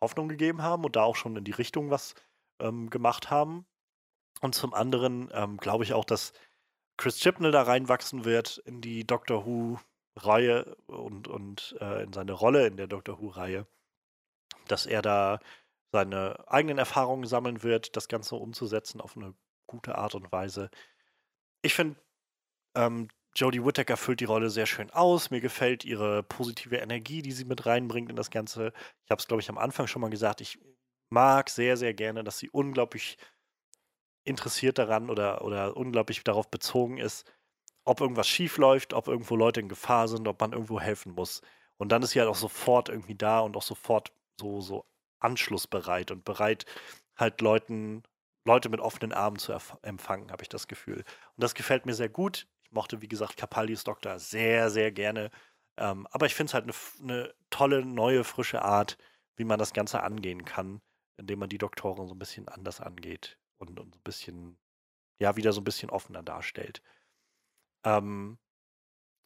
Hoffnung 0.00 0.28
gegeben 0.28 0.62
haben 0.62 0.84
und 0.84 0.96
da 0.96 1.02
auch 1.02 1.16
schon 1.16 1.36
in 1.36 1.44
die 1.44 1.52
Richtung 1.52 1.90
was 1.90 2.14
ähm, 2.58 2.90
gemacht 2.90 3.30
haben. 3.30 3.66
Und 4.40 4.54
zum 4.54 4.74
anderen 4.74 5.30
ähm, 5.32 5.56
glaube 5.56 5.84
ich 5.84 5.92
auch, 5.92 6.04
dass 6.04 6.32
Chris 6.96 7.18
Chibnall 7.18 7.52
da 7.52 7.62
reinwachsen 7.62 8.24
wird 8.24 8.58
in 8.58 8.80
die 8.80 9.06
Doctor 9.06 9.46
Who-Reihe 9.46 10.76
und, 10.86 11.28
und 11.28 11.76
äh, 11.80 12.02
in 12.02 12.12
seine 12.12 12.32
Rolle 12.32 12.66
in 12.66 12.76
der 12.76 12.86
Doctor 12.88 13.20
Who-Reihe. 13.20 13.66
Dass 14.68 14.86
er 14.86 15.00
da 15.00 15.40
seine 15.92 16.48
eigenen 16.48 16.78
Erfahrungen 16.78 17.26
sammeln 17.26 17.62
wird, 17.62 17.96
das 17.96 18.08
Ganze 18.08 18.36
umzusetzen 18.36 19.00
auf 19.00 19.16
eine 19.16 19.34
gute 19.66 19.96
Art 19.96 20.14
und 20.14 20.30
Weise. 20.32 20.70
Ich 21.62 21.74
finde, 21.74 21.96
ähm, 22.74 23.08
Jodie 23.34 23.64
Whittaker 23.64 23.96
füllt 23.96 24.20
die 24.20 24.24
Rolle 24.24 24.50
sehr 24.50 24.66
schön 24.66 24.90
aus. 24.90 25.30
Mir 25.30 25.40
gefällt 25.40 25.84
ihre 25.84 26.22
positive 26.22 26.76
Energie, 26.76 27.22
die 27.22 27.32
sie 27.32 27.44
mit 27.44 27.66
reinbringt 27.66 28.10
in 28.10 28.16
das 28.16 28.30
Ganze. 28.30 28.72
Ich 29.04 29.10
habe 29.10 29.20
es, 29.20 29.28
glaube 29.28 29.40
ich, 29.40 29.48
am 29.48 29.58
Anfang 29.58 29.86
schon 29.86 30.02
mal 30.02 30.10
gesagt. 30.10 30.40
Ich 30.40 30.58
mag 31.10 31.50
sehr, 31.50 31.76
sehr 31.76 31.94
gerne, 31.94 32.24
dass 32.24 32.38
sie 32.38 32.50
unglaublich 32.50 33.18
interessiert 34.24 34.78
daran 34.78 35.10
oder, 35.10 35.44
oder 35.44 35.76
unglaublich 35.76 36.22
darauf 36.24 36.50
bezogen 36.50 36.98
ist, 36.98 37.30
ob 37.84 38.00
irgendwas 38.00 38.28
schief 38.28 38.58
läuft, 38.58 38.92
ob 38.92 39.08
irgendwo 39.08 39.36
Leute 39.36 39.60
in 39.60 39.68
Gefahr 39.68 40.08
sind, 40.08 40.28
ob 40.28 40.40
man 40.40 40.52
irgendwo 40.52 40.80
helfen 40.80 41.12
muss. 41.12 41.40
Und 41.78 41.90
dann 41.92 42.02
ist 42.02 42.10
sie 42.10 42.20
halt 42.20 42.28
auch 42.28 42.36
sofort 42.36 42.88
irgendwie 42.88 43.14
da 43.14 43.40
und 43.40 43.56
auch 43.56 43.62
sofort 43.62 44.12
so, 44.38 44.60
so 44.60 44.84
anschlussbereit 45.20 46.10
und 46.10 46.24
bereit, 46.24 46.66
halt 47.16 47.40
Leuten, 47.40 48.02
Leute 48.44 48.68
mit 48.68 48.80
offenen 48.80 49.12
Armen 49.12 49.38
zu 49.38 49.56
empfangen, 49.82 50.32
habe 50.32 50.42
ich 50.42 50.48
das 50.48 50.66
Gefühl. 50.66 50.98
Und 50.98 51.42
das 51.42 51.54
gefällt 51.54 51.86
mir 51.86 51.94
sehr 51.94 52.08
gut. 52.08 52.46
Ich 52.64 52.72
mochte, 52.72 53.02
wie 53.02 53.08
gesagt, 53.08 53.36
Capaldis 53.36 53.84
Doktor 53.84 54.18
sehr, 54.18 54.70
sehr 54.70 54.92
gerne. 54.92 55.30
Ähm, 55.76 56.06
aber 56.10 56.26
ich 56.26 56.34
finde 56.34 56.50
es 56.50 56.54
halt 56.54 56.64
eine 56.64 56.74
ne 57.06 57.34
tolle, 57.50 57.84
neue, 57.84 58.24
frische 58.24 58.62
Art, 58.62 58.98
wie 59.36 59.44
man 59.44 59.58
das 59.58 59.72
Ganze 59.72 60.02
angehen 60.02 60.44
kann, 60.44 60.80
indem 61.16 61.38
man 61.38 61.48
die 61.48 61.58
Doktoren 61.58 62.06
so 62.06 62.14
ein 62.14 62.18
bisschen 62.18 62.48
anders 62.48 62.80
angeht 62.80 63.38
und, 63.58 63.78
und 63.78 63.94
so 63.94 63.98
ein 63.98 64.02
bisschen, 64.02 64.58
ja, 65.18 65.36
wieder 65.36 65.52
so 65.52 65.60
ein 65.60 65.64
bisschen 65.64 65.90
offener 65.90 66.22
darstellt. 66.22 66.82
Ähm, 67.84 68.38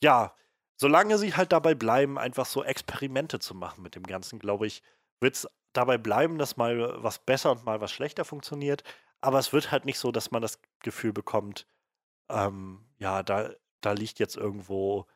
ja, 0.02 0.34
solange 0.76 1.18
sie 1.18 1.34
halt 1.34 1.52
dabei 1.52 1.74
bleiben, 1.74 2.18
einfach 2.18 2.46
so 2.46 2.62
Experimente 2.62 3.38
zu 3.38 3.54
machen 3.54 3.82
mit 3.82 3.94
dem 3.94 4.04
Ganzen, 4.04 4.38
glaube 4.38 4.66
ich, 4.66 4.82
wird 5.20 5.34
es 5.34 5.48
dabei 5.74 5.98
bleiben, 5.98 6.38
dass 6.38 6.56
mal 6.56 7.02
was 7.02 7.18
besser 7.18 7.52
und 7.52 7.64
mal 7.64 7.80
was 7.80 7.92
schlechter 7.92 8.24
funktioniert. 8.24 8.82
Aber 9.20 9.38
es 9.38 9.52
wird 9.52 9.70
halt 9.70 9.84
nicht 9.84 9.98
so, 9.98 10.12
dass 10.12 10.30
man 10.30 10.42
das 10.42 10.60
Gefühl 10.80 11.12
bekommt, 11.12 11.66
ähm, 12.30 12.84
ja, 12.98 13.22
da, 13.22 13.50
da 13.80 13.92
liegt 13.92 14.18
jetzt 14.18 14.36
irgendwo 14.36 15.06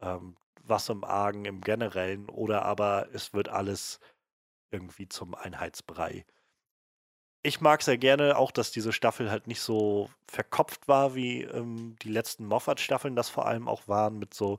ähm, 0.00 0.36
was 0.64 0.88
im 0.88 1.04
Argen 1.04 1.44
im 1.44 1.60
Generellen 1.60 2.28
oder 2.28 2.64
aber 2.64 3.08
es 3.12 3.32
wird 3.32 3.48
alles 3.48 4.00
irgendwie 4.70 5.08
zum 5.08 5.34
Einheitsbrei. 5.34 6.24
Ich 7.44 7.60
mag 7.60 7.82
sehr 7.82 7.98
gerne 7.98 8.36
auch, 8.36 8.52
dass 8.52 8.70
diese 8.70 8.92
Staffel 8.92 9.30
halt 9.30 9.48
nicht 9.48 9.60
so 9.60 10.08
verkopft 10.28 10.86
war, 10.86 11.14
wie 11.16 11.42
ähm, 11.42 11.96
die 12.02 12.08
letzten 12.08 12.46
Moffat-Staffeln 12.46 13.16
das 13.16 13.28
vor 13.28 13.46
allem 13.46 13.68
auch 13.68 13.88
waren, 13.88 14.18
mit 14.18 14.32
so 14.34 14.58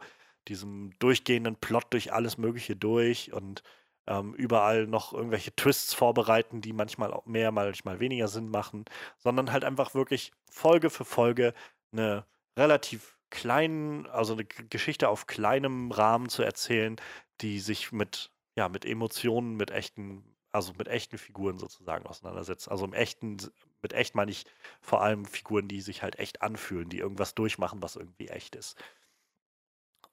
diesem 0.50 0.92
durchgehenden 1.00 1.56
Plot 1.56 1.86
durch 1.92 2.12
alles 2.12 2.38
Mögliche 2.38 2.76
durch 2.76 3.32
und 3.32 3.64
ähm, 4.08 4.34
überall 4.34 4.88
noch 4.88 5.14
irgendwelche 5.14 5.56
Twists 5.56 5.94
vorbereiten, 5.94 6.62
die 6.62 6.74
manchmal 6.74 7.22
mehr, 7.26 7.52
manchmal 7.52 8.00
weniger 8.00 8.28
Sinn 8.28 8.50
machen, 8.50 8.86
sondern 9.18 9.52
halt 9.52 9.64
einfach 9.64 9.94
wirklich 9.94 10.32
Folge 10.50 10.90
für 10.90 11.06
Folge 11.06 11.54
eine 11.92 12.26
relativ 12.58 13.18
kleinen, 13.30 14.06
also 14.08 14.34
eine 14.34 14.46
Geschichte 14.46 15.10
auf 15.10 15.28
kleinem 15.28 15.92
Rahmen 15.92 16.30
zu 16.30 16.44
erzählen, 16.44 16.98
die 17.42 17.60
sich 17.60 17.92
mit, 17.92 18.32
ja, 18.56 18.70
mit 18.70 18.86
Emotionen, 18.86 19.56
mit 19.56 19.72
echten, 19.72 20.24
also 20.52 20.74
mit 20.78 20.88
echten 20.88 21.18
Figuren 21.18 21.58
sozusagen 21.58 22.06
auseinandersetzt. 22.06 22.70
Also 22.70 22.86
im 22.86 22.94
echten, 22.94 23.38
mit 23.82 23.94
echt 23.94 24.16
meine 24.16 24.32
ich 24.32 24.46
vor 24.82 25.02
allem 25.02 25.26
Figuren, 25.26 25.68
die 25.68 25.82
sich 25.82 26.04
halt 26.04 26.20
echt 26.20 26.42
anfühlen, 26.42 26.90
die 26.90 27.00
irgendwas 27.00 27.34
durchmachen, 27.36 27.82
was 27.82 27.96
irgendwie 27.96 28.28
echt 28.28 28.56
ist. 28.56 28.78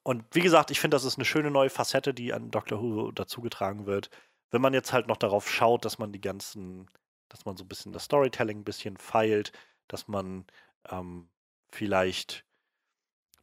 Und 0.03 0.25
wie 0.31 0.41
gesagt, 0.41 0.71
ich 0.71 0.79
finde, 0.79 0.95
das 0.95 1.03
ist 1.03 1.17
eine 1.17 1.25
schöne 1.25 1.51
neue 1.51 1.69
Facette, 1.69 2.13
die 2.13 2.33
an 2.33 2.51
Doctor 2.51 2.81
Who 2.81 3.11
dazugetragen 3.11 3.85
wird. 3.85 4.09
Wenn 4.49 4.61
man 4.61 4.73
jetzt 4.73 4.93
halt 4.93 5.07
noch 5.07 5.17
darauf 5.17 5.49
schaut, 5.49 5.85
dass 5.85 5.99
man 5.99 6.11
die 6.11 6.21
ganzen, 6.21 6.89
dass 7.29 7.45
man 7.45 7.55
so 7.57 7.63
ein 7.63 7.67
bisschen 7.67 7.93
das 7.93 8.05
Storytelling 8.05 8.59
ein 8.59 8.63
bisschen 8.63 8.97
feilt, 8.97 9.51
dass 9.87 10.07
man 10.07 10.45
ähm, 10.89 11.29
vielleicht 11.71 12.45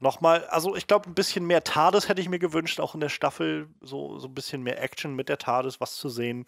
nochmal, 0.00 0.44
also 0.46 0.76
ich 0.76 0.86
glaube, 0.86 1.08
ein 1.08 1.14
bisschen 1.14 1.46
mehr 1.46 1.64
TARDIS 1.64 2.08
hätte 2.08 2.20
ich 2.20 2.28
mir 2.28 2.38
gewünscht, 2.38 2.80
auch 2.80 2.94
in 2.94 3.00
der 3.00 3.08
Staffel. 3.08 3.68
So, 3.80 4.18
so 4.18 4.28
ein 4.28 4.34
bisschen 4.34 4.62
mehr 4.62 4.82
Action 4.82 5.14
mit 5.14 5.28
der 5.28 5.38
TARDIS, 5.38 5.80
was 5.80 5.96
zu 5.96 6.08
sehen. 6.08 6.44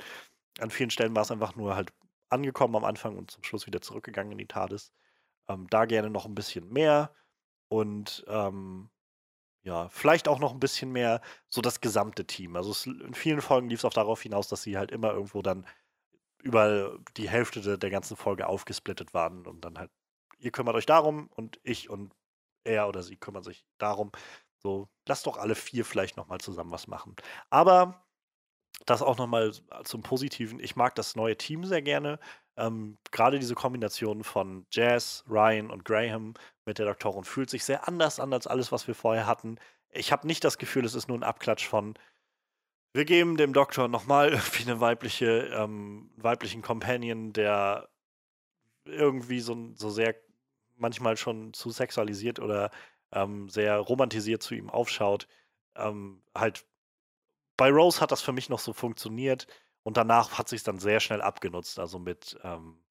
An 0.58 0.70
vielen 0.70 0.90
Stellen 0.90 1.14
war 1.14 1.22
es 1.22 1.30
einfach 1.30 1.54
nur 1.56 1.76
halt 1.76 1.92
angekommen 2.28 2.76
am 2.76 2.84
Anfang 2.84 3.16
und 3.16 3.30
zum 3.30 3.44
Schluss 3.44 3.66
wieder 3.66 3.80
zurückgegangen 3.80 4.32
in 4.32 4.38
die 4.38 4.46
TARDIS. 4.46 4.92
Ähm, 5.48 5.66
da 5.70 5.84
gerne 5.84 6.10
noch 6.10 6.26
ein 6.26 6.34
bisschen 6.34 6.68
mehr. 6.72 7.14
Und 7.68 8.24
ähm, 8.28 8.90
ja, 9.62 9.88
vielleicht 9.90 10.28
auch 10.28 10.38
noch 10.38 10.52
ein 10.52 10.60
bisschen 10.60 10.90
mehr 10.92 11.20
so 11.48 11.60
das 11.60 11.80
gesamte 11.80 12.26
Team. 12.26 12.56
Also 12.56 12.70
es, 12.70 12.86
in 12.86 13.14
vielen 13.14 13.40
Folgen 13.42 13.68
lief 13.68 13.80
es 13.80 13.84
auch 13.84 13.92
darauf 13.92 14.22
hinaus, 14.22 14.48
dass 14.48 14.62
sie 14.62 14.78
halt 14.78 14.90
immer 14.90 15.12
irgendwo 15.12 15.42
dann 15.42 15.66
über 16.42 16.98
die 17.16 17.28
Hälfte 17.28 17.60
der, 17.60 17.76
der 17.76 17.90
ganzen 17.90 18.16
Folge 18.16 18.46
aufgesplittet 18.48 19.14
waren 19.14 19.46
und 19.46 19.64
dann 19.64 19.78
halt, 19.78 19.90
ihr 20.38 20.52
kümmert 20.52 20.76
euch 20.76 20.86
darum 20.86 21.28
und 21.36 21.60
ich 21.62 21.90
und 21.90 22.14
er 22.64 22.88
oder 22.88 23.02
sie 23.02 23.16
kümmern 23.16 23.42
sich 23.42 23.66
darum. 23.78 24.12
So, 24.58 24.88
lasst 25.06 25.26
doch 25.26 25.36
alle 25.38 25.54
vier 25.54 25.84
vielleicht 25.84 26.16
nochmal 26.16 26.40
zusammen 26.40 26.70
was 26.72 26.86
machen. 26.86 27.16
Aber 27.50 28.06
das 28.86 29.02
auch 29.02 29.18
nochmal 29.18 29.52
zum 29.84 30.02
Positiven. 30.02 30.60
Ich 30.60 30.76
mag 30.76 30.94
das 30.94 31.16
neue 31.16 31.36
Team 31.36 31.64
sehr 31.64 31.82
gerne. 31.82 32.18
Ähm, 32.60 32.98
Gerade 33.10 33.38
diese 33.38 33.54
Kombination 33.54 34.22
von 34.22 34.66
Jazz, 34.70 35.24
Ryan 35.28 35.70
und 35.70 35.84
Graham 35.84 36.34
mit 36.66 36.78
der 36.78 36.86
Doktorin 36.86 37.24
fühlt 37.24 37.50
sich 37.50 37.64
sehr 37.64 37.88
anders 37.88 38.20
an 38.20 38.32
als 38.32 38.46
alles, 38.46 38.70
was 38.70 38.86
wir 38.86 38.94
vorher 38.94 39.26
hatten. 39.26 39.56
Ich 39.90 40.12
habe 40.12 40.26
nicht 40.26 40.44
das 40.44 40.58
Gefühl, 40.58 40.84
es 40.84 40.94
ist 40.94 41.08
nur 41.08 41.18
ein 41.18 41.24
Abklatsch 41.24 41.66
von, 41.66 41.94
wir 42.92 43.04
geben 43.04 43.36
dem 43.36 43.52
Doktor 43.52 43.88
nochmal 43.88 44.28
irgendwie 44.32 44.64
eine 44.64 44.80
weibliche, 44.80 45.50
ähm, 45.54 46.10
weiblichen 46.16 46.62
Companion, 46.62 47.32
der 47.32 47.88
irgendwie 48.84 49.40
so, 49.40 49.72
so 49.74 49.90
sehr 49.90 50.14
manchmal 50.76 51.16
schon 51.16 51.52
zu 51.54 51.70
sexualisiert 51.70 52.40
oder 52.40 52.70
ähm, 53.12 53.48
sehr 53.48 53.76
romantisiert 53.76 54.42
zu 54.42 54.54
ihm 54.54 54.70
aufschaut. 54.70 55.28
Ähm, 55.76 56.22
halt, 56.34 56.66
bei 57.56 57.70
Rose 57.70 58.00
hat 58.00 58.12
das 58.12 58.22
für 58.22 58.32
mich 58.32 58.48
noch 58.48 58.60
so 58.60 58.72
funktioniert 58.72 59.46
und 59.82 59.96
danach 59.96 60.38
hat 60.38 60.48
sich 60.48 60.62
dann 60.62 60.78
sehr 60.78 61.00
schnell 61.00 61.22
abgenutzt. 61.22 61.78
Also 61.78 61.98
mit, 61.98 62.38
ähm, 62.44 62.82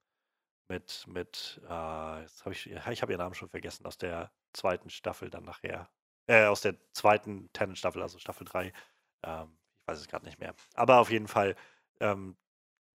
mit, 0.69 1.05
mit, 1.07 1.61
äh, 1.69 2.21
jetzt 2.21 2.45
habe 2.45 2.53
ich, 2.53 2.69
ich 2.69 3.01
habe 3.01 3.11
ihren 3.11 3.19
Namen 3.19 3.35
schon 3.35 3.49
vergessen, 3.49 3.85
aus 3.85 3.97
der 3.97 4.31
zweiten 4.53 4.89
Staffel 4.89 5.29
dann 5.29 5.43
nachher, 5.45 5.89
äh, 6.27 6.45
aus 6.45 6.61
der 6.61 6.75
zweiten 6.93 7.51
Tenant-Staffel, 7.53 8.01
also 8.01 8.19
Staffel 8.19 8.45
3. 8.45 8.73
Ähm, 9.23 9.57
ich 9.81 9.87
weiß 9.87 9.99
es 9.99 10.07
gerade 10.07 10.25
nicht 10.25 10.39
mehr. 10.39 10.55
Aber 10.75 10.99
auf 10.99 11.11
jeden 11.11 11.27
Fall 11.27 11.55
ähm, 11.99 12.37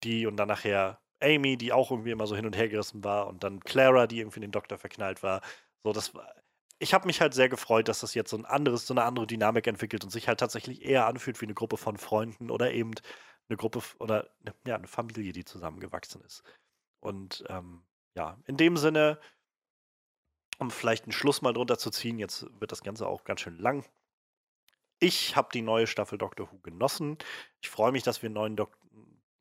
die 0.05 0.27
und 0.27 0.37
dann 0.37 0.49
nachher 0.49 1.01
Amy, 1.21 1.57
die 1.57 1.73
auch 1.73 1.91
irgendwie 1.91 2.11
immer 2.11 2.27
so 2.27 2.37
hin 2.37 2.47
und 2.47 2.57
her 2.57 2.69
gerissen 2.69 3.03
war, 3.05 3.29
und 3.29 3.45
dann 3.45 3.61
Clara, 3.61 4.07
die 4.07 4.21
irgendwie 4.21 4.39
in 4.39 4.43
den 4.43 4.53
Doktor 4.53 4.79
verknallt 4.79 5.23
war. 5.23 5.41
So, 5.85 5.93
das 5.93 6.15
war. 6.15 6.35
Ich 6.81 6.93
habe 6.93 7.07
mich 7.07 7.21
halt 7.21 7.35
sehr 7.35 7.49
gefreut, 7.49 7.89
dass 7.89 8.01
das 8.01 8.15
jetzt 8.15 8.31
so 8.31 8.37
ein 8.37 8.45
anderes, 8.45 8.87
so 8.87 8.95
eine 8.95 9.05
andere 9.05 9.27
Dynamik 9.27 9.67
entwickelt 9.67 10.05
und 10.05 10.11
sich 10.11 10.29
halt 10.29 10.41
tatsächlich 10.41 10.85
eher 10.85 11.07
anfühlt 11.07 11.41
wie 11.41 11.47
eine 11.47 11.55
Gruppe 11.55 11.77
von 11.77 11.97
Freunden 11.99 12.51
oder 12.51 12.73
eben 12.73 12.93
eine 13.49 13.57
Gruppe 13.57 13.81
oder 13.99 14.31
eine, 14.41 14.55
ja, 14.67 14.77
eine 14.77 14.87
Familie, 14.87 15.33
die 15.33 15.45
zusammengewachsen 15.45 16.23
ist. 16.23 16.43
Und 17.01 17.45
ähm, 17.49 17.83
ja, 18.15 18.39
in 18.47 18.57
dem 18.57 18.77
Sinne, 18.77 19.19
um 20.59 20.71
vielleicht 20.71 21.05
einen 21.05 21.13
Schluss 21.13 21.43
mal 21.43 21.53
drunter 21.53 21.79
zu 21.79 21.91
ziehen, 21.91 22.19
jetzt 22.19 22.47
wird 22.61 22.73
das 22.73 22.83
Ganze 22.83 23.07
auch 23.07 23.25
ganz 23.25 23.41
schön 23.41 23.59
lang. 23.59 23.85
Ich 25.01 25.37
habe 25.37 25.49
die 25.53 25.63
neue 25.63 25.87
Staffel 25.87 26.19
Doctor 26.19 26.51
Who 26.51 26.59
genossen. 26.61 27.19
Ich 27.61 27.69
freue 27.69 27.93
mich, 27.93 28.05
dass 28.05 28.23
wir 28.23 28.31
neuen 28.31 28.57
Dok 28.57 28.79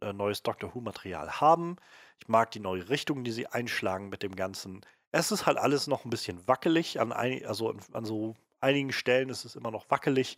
äh, 0.04 0.14
neues 0.14 0.44
Doctor 0.44 0.74
Who-Material 0.76 1.40
haben. 1.40 1.78
Ich 2.20 2.28
mag 2.28 2.52
die 2.52 2.60
neue 2.60 2.90
Richtung, 2.90 3.24
die 3.24 3.32
sie 3.32 3.48
einschlagen 3.48 4.10
mit 4.10 4.24
dem 4.24 4.36
Ganzen. 4.36 4.82
Es 5.12 5.32
ist 5.32 5.46
halt 5.46 5.58
alles 5.58 5.88
noch 5.88 6.04
ein 6.04 6.10
bisschen 6.10 6.48
wackelig. 6.48 7.00
An, 7.00 7.14
ein, 7.14 7.46
also 7.46 7.74
an 7.94 8.06
so 8.06 8.36
einigen 8.60 8.92
Stellen 8.92 9.30
ist 9.30 9.46
es 9.46 9.56
immer 9.56 9.72
noch 9.72 9.90
wackelig. 9.90 10.38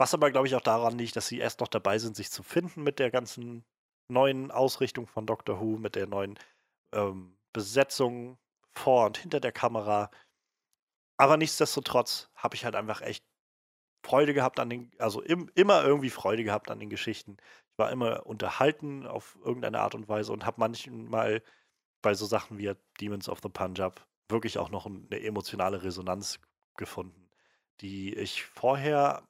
Was 0.00 0.14
aber, 0.14 0.30
glaube 0.30 0.46
ich, 0.46 0.54
auch 0.54 0.62
daran 0.62 0.96
liegt, 0.96 1.14
dass 1.16 1.28
sie 1.28 1.40
erst 1.40 1.60
noch 1.60 1.68
dabei 1.68 1.98
sind, 1.98 2.16
sich 2.16 2.30
zu 2.30 2.42
finden 2.42 2.82
mit 2.82 2.98
der 2.98 3.10
ganzen 3.10 3.66
neuen 4.08 4.50
Ausrichtung 4.50 5.06
von 5.06 5.26
Doctor 5.26 5.60
Who, 5.60 5.76
mit 5.76 5.94
der 5.94 6.06
neuen 6.06 6.38
ähm, 6.92 7.36
Besetzung 7.52 8.38
vor 8.70 9.04
und 9.04 9.18
hinter 9.18 9.40
der 9.40 9.52
Kamera. 9.52 10.10
Aber 11.18 11.36
nichtsdestotrotz 11.36 12.30
habe 12.34 12.54
ich 12.54 12.64
halt 12.64 12.76
einfach 12.76 13.02
echt 13.02 13.26
Freude 14.02 14.32
gehabt 14.32 14.58
an 14.58 14.70
den, 14.70 14.90
also 14.98 15.20
im, 15.20 15.50
immer 15.54 15.84
irgendwie 15.84 16.08
Freude 16.08 16.44
gehabt 16.44 16.70
an 16.70 16.80
den 16.80 16.88
Geschichten 16.88 17.36
war 17.76 17.90
immer 17.90 18.24
unterhalten 18.24 19.06
auf 19.06 19.36
irgendeine 19.44 19.80
Art 19.80 19.94
und 19.94 20.08
Weise 20.08 20.32
und 20.32 20.46
habe 20.46 20.60
manchmal 20.60 21.42
bei 22.00 22.14
so 22.14 22.24
Sachen 22.24 22.56
wie 22.56 22.72
Demons 23.02 23.28
of 23.28 23.40
the 23.42 23.50
Punjab 23.50 24.06
wirklich 24.30 24.56
auch 24.56 24.70
noch 24.70 24.86
eine 24.86 25.20
emotionale 25.20 25.82
Resonanz 25.82 26.40
gefunden, 26.78 27.28
die 27.82 28.14
ich 28.14 28.44
vorher 28.44 29.28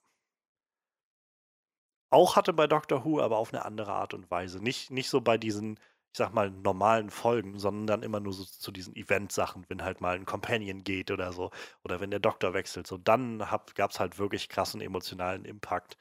auch 2.10 2.36
hatte 2.36 2.52
bei 2.52 2.66
Doctor 2.66 3.04
Who, 3.04 3.20
aber 3.20 3.38
auf 3.38 3.52
eine 3.52 3.64
andere 3.64 3.92
Art 3.92 4.14
und 4.14 4.30
Weise. 4.30 4.62
Nicht, 4.62 4.90
nicht 4.90 5.08
so 5.10 5.20
bei 5.20 5.38
diesen, 5.38 5.74
ich 6.12 6.18
sag 6.18 6.32
mal, 6.34 6.50
normalen 6.50 7.10
Folgen, 7.10 7.58
sondern 7.58 7.86
dann 7.86 8.02
immer 8.02 8.20
nur 8.20 8.32
so 8.32 8.44
zu 8.44 8.72
diesen 8.72 8.96
Event-Sachen, 8.96 9.64
wenn 9.68 9.84
halt 9.84 10.00
mal 10.00 10.16
ein 10.16 10.26
Companion 10.26 10.84
geht 10.84 11.10
oder 11.10 11.32
so, 11.32 11.50
oder 11.84 12.00
wenn 12.00 12.10
der 12.10 12.20
Doktor 12.20 12.54
wechselt. 12.54 12.86
So, 12.86 12.98
dann 12.98 13.38
gab 13.74 13.90
es 13.92 14.00
halt 14.00 14.18
wirklich 14.18 14.48
krassen 14.48 14.80
emotionalen 14.80 15.44
Impact. 15.44 15.96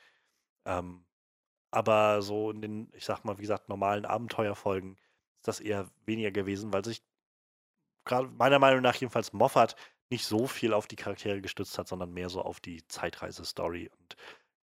Ähm, 0.65 1.06
aber 1.72 2.22
so 2.22 2.52
in 2.52 2.61
den, 2.61 2.91
ich 2.94 3.06
sag 3.06 3.23
mal, 3.26 3.38
wie 3.38 3.44
gesagt, 3.44 3.69
normalen 3.69 4.06
Abenteuerfolgen 4.06 4.95
ist 5.40 5.48
das 5.48 5.60
eher 5.60 5.90
weniger 6.06 6.31
gewesen, 6.31 6.73
weil 6.73 6.86
sich 6.86 7.03
gerade 8.06 8.27
meiner 8.30 8.60
Meinung 8.60 8.81
nach 8.81 8.95
jedenfalls 8.95 9.34
Moffat 9.34 9.76
nicht 10.10 10.26
so 10.26 10.48
viel 10.48 10.73
auf 10.73 10.88
die 10.88 10.95
Charaktere 10.95 11.41
gestützt 11.41 11.77
hat, 11.77 11.88
sondern 11.88 12.11
mehr 12.14 12.30
so 12.30 12.41
auf 12.41 12.60
die 12.60 12.86
Zeitreise-Story 12.88 13.90
und 13.99 14.15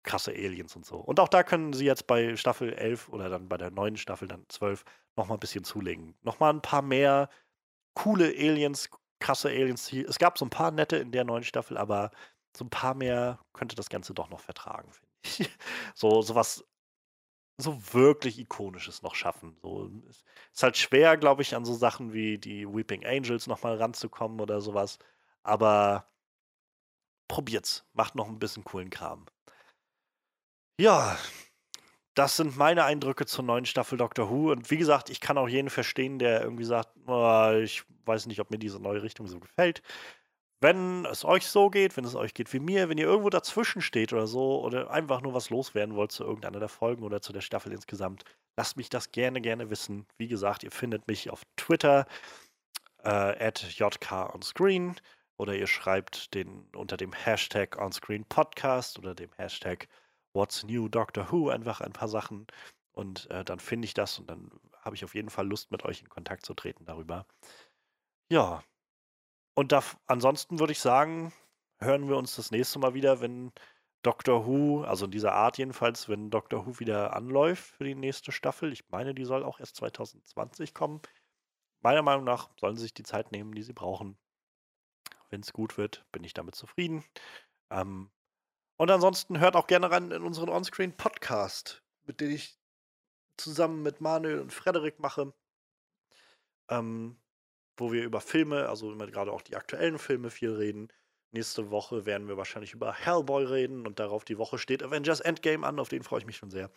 krasse 0.06 0.32
Aliens 0.32 0.76
und 0.76 0.86
so. 0.86 0.98
Und 0.98 1.20
auch 1.20 1.28
da 1.28 1.44
können 1.44 1.74
sie 1.74 1.86
jetzt 1.86 2.08
bei 2.08 2.36
Staffel 2.38 2.74
11 2.74 3.10
oder 3.10 3.30
dann 3.30 3.50
bei 3.50 3.58
der 3.58 3.72
neuen 3.72 3.98
Staffel 3.98 4.28
dann 4.28 4.46
12 4.50 4.86
nochmal 5.16 5.38
ein 5.38 5.42
bisschen 5.42 5.64
zulegen. 5.64 6.16
Nochmal 6.24 6.54
ein 6.54 6.62
paar 6.62 6.82
mehr 6.82 7.30
coole 7.94 8.28
Aliens, 8.28 8.90
krasse 9.20 9.50
Aliens. 9.50 9.92
Es 9.92 10.20
gab 10.20 10.38
so 10.38 10.46
ein 10.46 10.50
paar 10.50 10.72
nette 10.72 10.98
in 10.98 11.12
der 11.12 11.24
neuen 11.26 11.44
Staffel, 11.44 11.78
aber 11.78 12.12
so 12.56 12.66
ein 12.66 12.70
paar 12.70 12.94
mehr 12.96 13.40
könnte 13.54 13.76
das 13.76 13.90
Ganze 13.90 14.14
doch 14.14 14.30
noch 14.30 14.40
vertragen, 14.40 14.92
finde 14.92 15.12
ich. 15.24 15.50
so 15.96 16.22
sowas 16.22 16.64
so 17.58 17.94
wirklich 17.94 18.40
Ikonisches 18.40 19.02
noch 19.02 19.16
schaffen. 19.16 19.58
So, 19.62 19.90
ist 20.52 20.64
halt 20.64 20.78
schwer, 20.78 21.18
glaube 21.18 21.42
ich, 21.42 21.56
an 21.56 21.66
so 21.66 21.74
Sachen 21.74 22.14
wie 22.14 22.38
die 22.38 22.68
Weeping 22.68 23.06
Angels 23.06 23.48
nochmal 23.48 23.78
ranzukommen 23.78 24.42
oder 24.42 24.62
sowas. 24.62 25.00
Aber 25.44 26.08
probiert's. 27.28 27.86
Macht 27.94 28.16
noch 28.16 28.28
ein 28.28 28.40
bisschen 28.40 28.64
coolen 28.64 28.90
Kram. 28.90 29.26
Ja, 30.80 31.18
das 32.16 32.38
sind 32.38 32.58
meine 32.58 32.86
Eindrücke 32.86 33.26
zur 33.26 33.44
neuen 33.46 33.66
Staffel 33.66 33.98
Doctor 33.98 34.30
Who. 34.30 34.52
Und 34.52 34.72
wie 34.72 34.78
gesagt, 34.78 35.10
ich 35.10 35.22
kann 35.22 35.38
auch 35.38 35.48
jeden 35.48 35.70
verstehen, 35.70 36.20
der 36.20 36.42
irgendwie 36.42 36.66
sagt, 36.66 36.90
oh, 37.08 37.52
ich 37.62 37.84
weiß 38.06 38.26
nicht, 38.28 38.40
ob 38.42 38.52
mir 38.52 38.58
diese 38.60 38.80
neue 38.82 39.04
Richtung 39.04 39.28
so 39.28 39.40
gefällt. 39.40 39.82
Wenn 40.62 41.06
es 41.06 41.26
euch 41.26 41.48
so 41.48 41.70
geht, 41.70 41.98
wenn 41.98 42.06
es 42.06 42.16
euch 42.16 42.34
geht 42.34 42.52
wie 42.54 42.60
mir, 42.60 42.90
wenn 42.90 42.98
ihr 42.98 43.06
irgendwo 43.06 43.30
dazwischen 43.30 43.82
steht 43.82 44.14
oder 44.14 44.28
so 44.28 44.62
oder 44.64 44.90
einfach 44.92 45.22
nur 45.22 45.34
was 45.34 45.50
loswerden 45.50 45.96
wollt 45.96 46.12
zu 46.12 46.24
irgendeiner 46.24 46.60
der 46.60 46.70
Folgen 46.70 47.04
oder 47.04 47.22
zu 47.22 47.34
der 47.34 47.42
Staffel 47.42 47.72
insgesamt, 47.74 48.24
lasst 48.58 48.78
mich 48.78 48.90
das 48.90 49.12
gerne, 49.12 49.42
gerne 49.42 49.70
wissen. 49.70 50.08
Wie 50.18 50.28
gesagt, 50.28 50.64
ihr 50.64 50.72
findet 50.72 51.08
mich 51.08 51.30
auf 51.30 51.44
Twitter 51.58 52.06
äh, 53.04 53.52
jkonscreen 53.52 54.96
oder 55.38 55.56
ihr 55.56 55.68
schreibt 55.68 56.34
den 56.34 56.68
unter 56.76 56.98
dem 56.98 57.14
Hashtag 57.14 57.78
OnscreenPodcast 57.78 59.00
oder 59.00 59.14
dem 59.16 59.32
Hashtag 59.38 59.88
What's 60.36 60.64
New 60.64 60.90
Doctor 60.90 61.32
Who 61.32 61.50
einfach 61.50 61.82
ein 61.82 61.94
paar 61.94 62.10
Sachen 62.10 62.48
und 62.92 63.30
äh, 63.32 63.44
dann 63.44 63.60
finde 63.60 63.86
ich 63.86 63.94
das 63.94 64.20
und 64.20 64.30
dann 64.30 64.52
habe 64.82 64.96
ich 64.96 65.04
auf 65.04 65.16
jeden 65.16 65.30
Fall 65.30 65.48
Lust, 65.48 65.72
mit 65.72 65.84
euch 65.86 66.02
in 66.02 66.10
Kontakt 66.10 66.46
zu 66.46 66.54
treten 66.54 66.86
darüber. 66.86 67.26
Ja, 68.30 68.64
und 69.56 69.72
da, 69.72 69.84
ansonsten 70.08 70.60
würde 70.60 70.74
ich 70.74 70.80
sagen, 70.80 71.34
hören 71.80 72.08
wir 72.10 72.18
uns 72.18 72.36
das 72.36 72.52
nächste 72.52 72.80
Mal 72.80 72.94
wieder, 72.94 73.22
wenn 73.22 73.52
Doctor 74.04 74.46
Who, 74.46 74.84
also 74.84 75.06
in 75.06 75.12
dieser 75.12 75.34
Art 75.34 75.58
jedenfalls, 75.58 76.10
wenn 76.10 76.30
Doctor 76.30 76.66
Who 76.66 76.80
wieder 76.80 77.16
anläuft 77.16 77.64
für 77.64 77.86
die 77.86 77.96
nächste 77.96 78.32
Staffel. 78.32 78.72
Ich 78.74 78.88
meine, 78.90 79.16
die 79.16 79.26
soll 79.26 79.44
auch 79.44 79.60
erst 79.60 79.78
2020 79.78 80.74
kommen. 80.74 81.02
Meiner 81.82 82.02
Meinung 82.02 82.26
nach 82.26 82.50
sollen 82.60 82.76
sie 82.76 82.84
sich 82.84 82.94
die 82.94 83.04
Zeit 83.04 83.32
nehmen, 83.32 83.54
die 83.54 83.64
sie 83.64 83.74
brauchen. 83.74 84.18
Wenn 85.30 85.42
es 85.42 85.54
gut 85.54 85.78
wird, 85.78 86.06
bin 86.12 86.24
ich 86.24 86.34
damit 86.34 86.56
zufrieden. 86.56 87.04
Ähm, 87.72 88.12
und 88.78 88.92
ansonsten 88.92 89.40
hört 89.40 89.56
auch 89.56 89.68
gerne 89.68 89.92
rein 89.92 90.12
in 90.12 90.24
unseren 90.24 90.50
Onscreen-Podcast, 90.50 91.84
mit 92.06 92.22
dem 92.22 92.32
ich 92.32 92.58
zusammen 93.38 93.84
mit 93.84 94.02
Manuel 94.02 94.40
und 94.40 94.54
Frederik 94.54 95.00
mache. 95.00 95.34
Ähm, 96.70 97.18
wo 97.78 97.92
wir 97.92 98.04
über 98.04 98.22
Filme, 98.22 98.70
also 98.70 98.92
immer 98.92 99.08
gerade 99.08 99.32
auch 99.32 99.42
die 99.42 99.56
aktuellen 99.56 100.00
Filme 100.00 100.30
viel 100.30 100.52
reden. 100.52 100.88
Nächste 101.32 101.70
Woche 101.72 102.06
werden 102.06 102.28
wir 102.28 102.38
wahrscheinlich 102.38 102.74
über 102.74 102.94
Hellboy 102.94 103.44
reden 103.44 103.86
und 103.86 104.00
darauf 104.00 104.24
die 104.24 104.38
Woche 104.38 104.58
steht 104.58 104.82
Avengers 104.82 105.20
Endgame 105.20 105.68
an, 105.68 105.80
auf 105.80 105.90
den 105.90 106.04
freue 106.04 106.20
ich 106.20 106.26
mich 106.26 106.38
schon 106.38 106.50
sehr. 106.50 106.72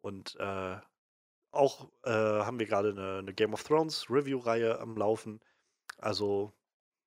Und 0.00 0.36
äh, 0.40 0.76
auch 1.52 1.90
äh, 2.04 2.10
haben 2.10 2.58
wir 2.58 2.66
gerade 2.66 2.90
eine, 2.90 3.18
eine, 3.18 3.34
Game 3.34 3.54
of 3.54 3.62
Thrones 3.62 4.10
Review-Reihe 4.10 4.80
am 4.80 4.96
Laufen. 4.96 5.40
Also 5.98 6.52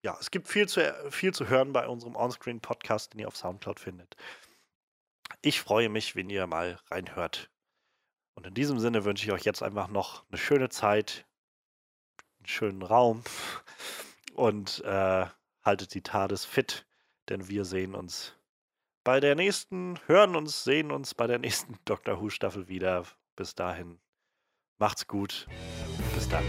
ja, 0.04 0.18
es 0.20 0.30
gibt 0.30 0.48
viel 0.48 0.68
zu, 0.68 0.80
viel 1.10 1.32
zu 1.32 1.48
hören 1.48 1.72
bei 1.72 1.88
unserem 1.88 2.14
Onscreen-Podcast, 2.14 3.14
den 3.14 3.20
ihr 3.20 3.26
auf 3.26 3.38
Soundcloud 3.38 3.80
findet. 3.80 4.16
Ich 5.40 5.62
freue 5.62 5.88
mich, 5.88 6.14
wenn 6.14 6.28
ihr 6.28 6.46
mal 6.46 6.78
reinhört. 6.90 7.50
Und 8.34 8.46
in 8.46 8.52
diesem 8.52 8.78
Sinne 8.78 9.06
wünsche 9.06 9.24
ich 9.24 9.32
euch 9.32 9.44
jetzt 9.44 9.62
einfach 9.62 9.88
noch 9.88 10.24
eine 10.28 10.36
schöne 10.36 10.68
Zeit, 10.68 11.24
einen 12.38 12.46
schönen 12.46 12.82
Raum 12.82 13.24
und 14.34 14.84
äh, 14.84 15.26
haltet 15.62 15.94
die 15.94 16.02
TARDIS 16.02 16.44
fit, 16.44 16.86
denn 17.30 17.48
wir 17.48 17.64
sehen 17.64 17.94
uns 17.94 18.34
bei 19.04 19.20
der 19.20 19.34
nächsten, 19.34 19.98
hören 20.06 20.36
uns, 20.36 20.64
sehen 20.64 20.90
uns 20.90 21.14
bei 21.14 21.26
der 21.26 21.38
nächsten 21.38 21.78
Doctor 21.86 22.20
Who 22.20 22.28
Staffel 22.28 22.68
wieder. 22.68 23.06
Bis 23.36 23.54
dahin, 23.54 23.98
macht's 24.76 25.06
gut. 25.06 25.46
Bis 26.14 26.28
dann. 26.28 26.44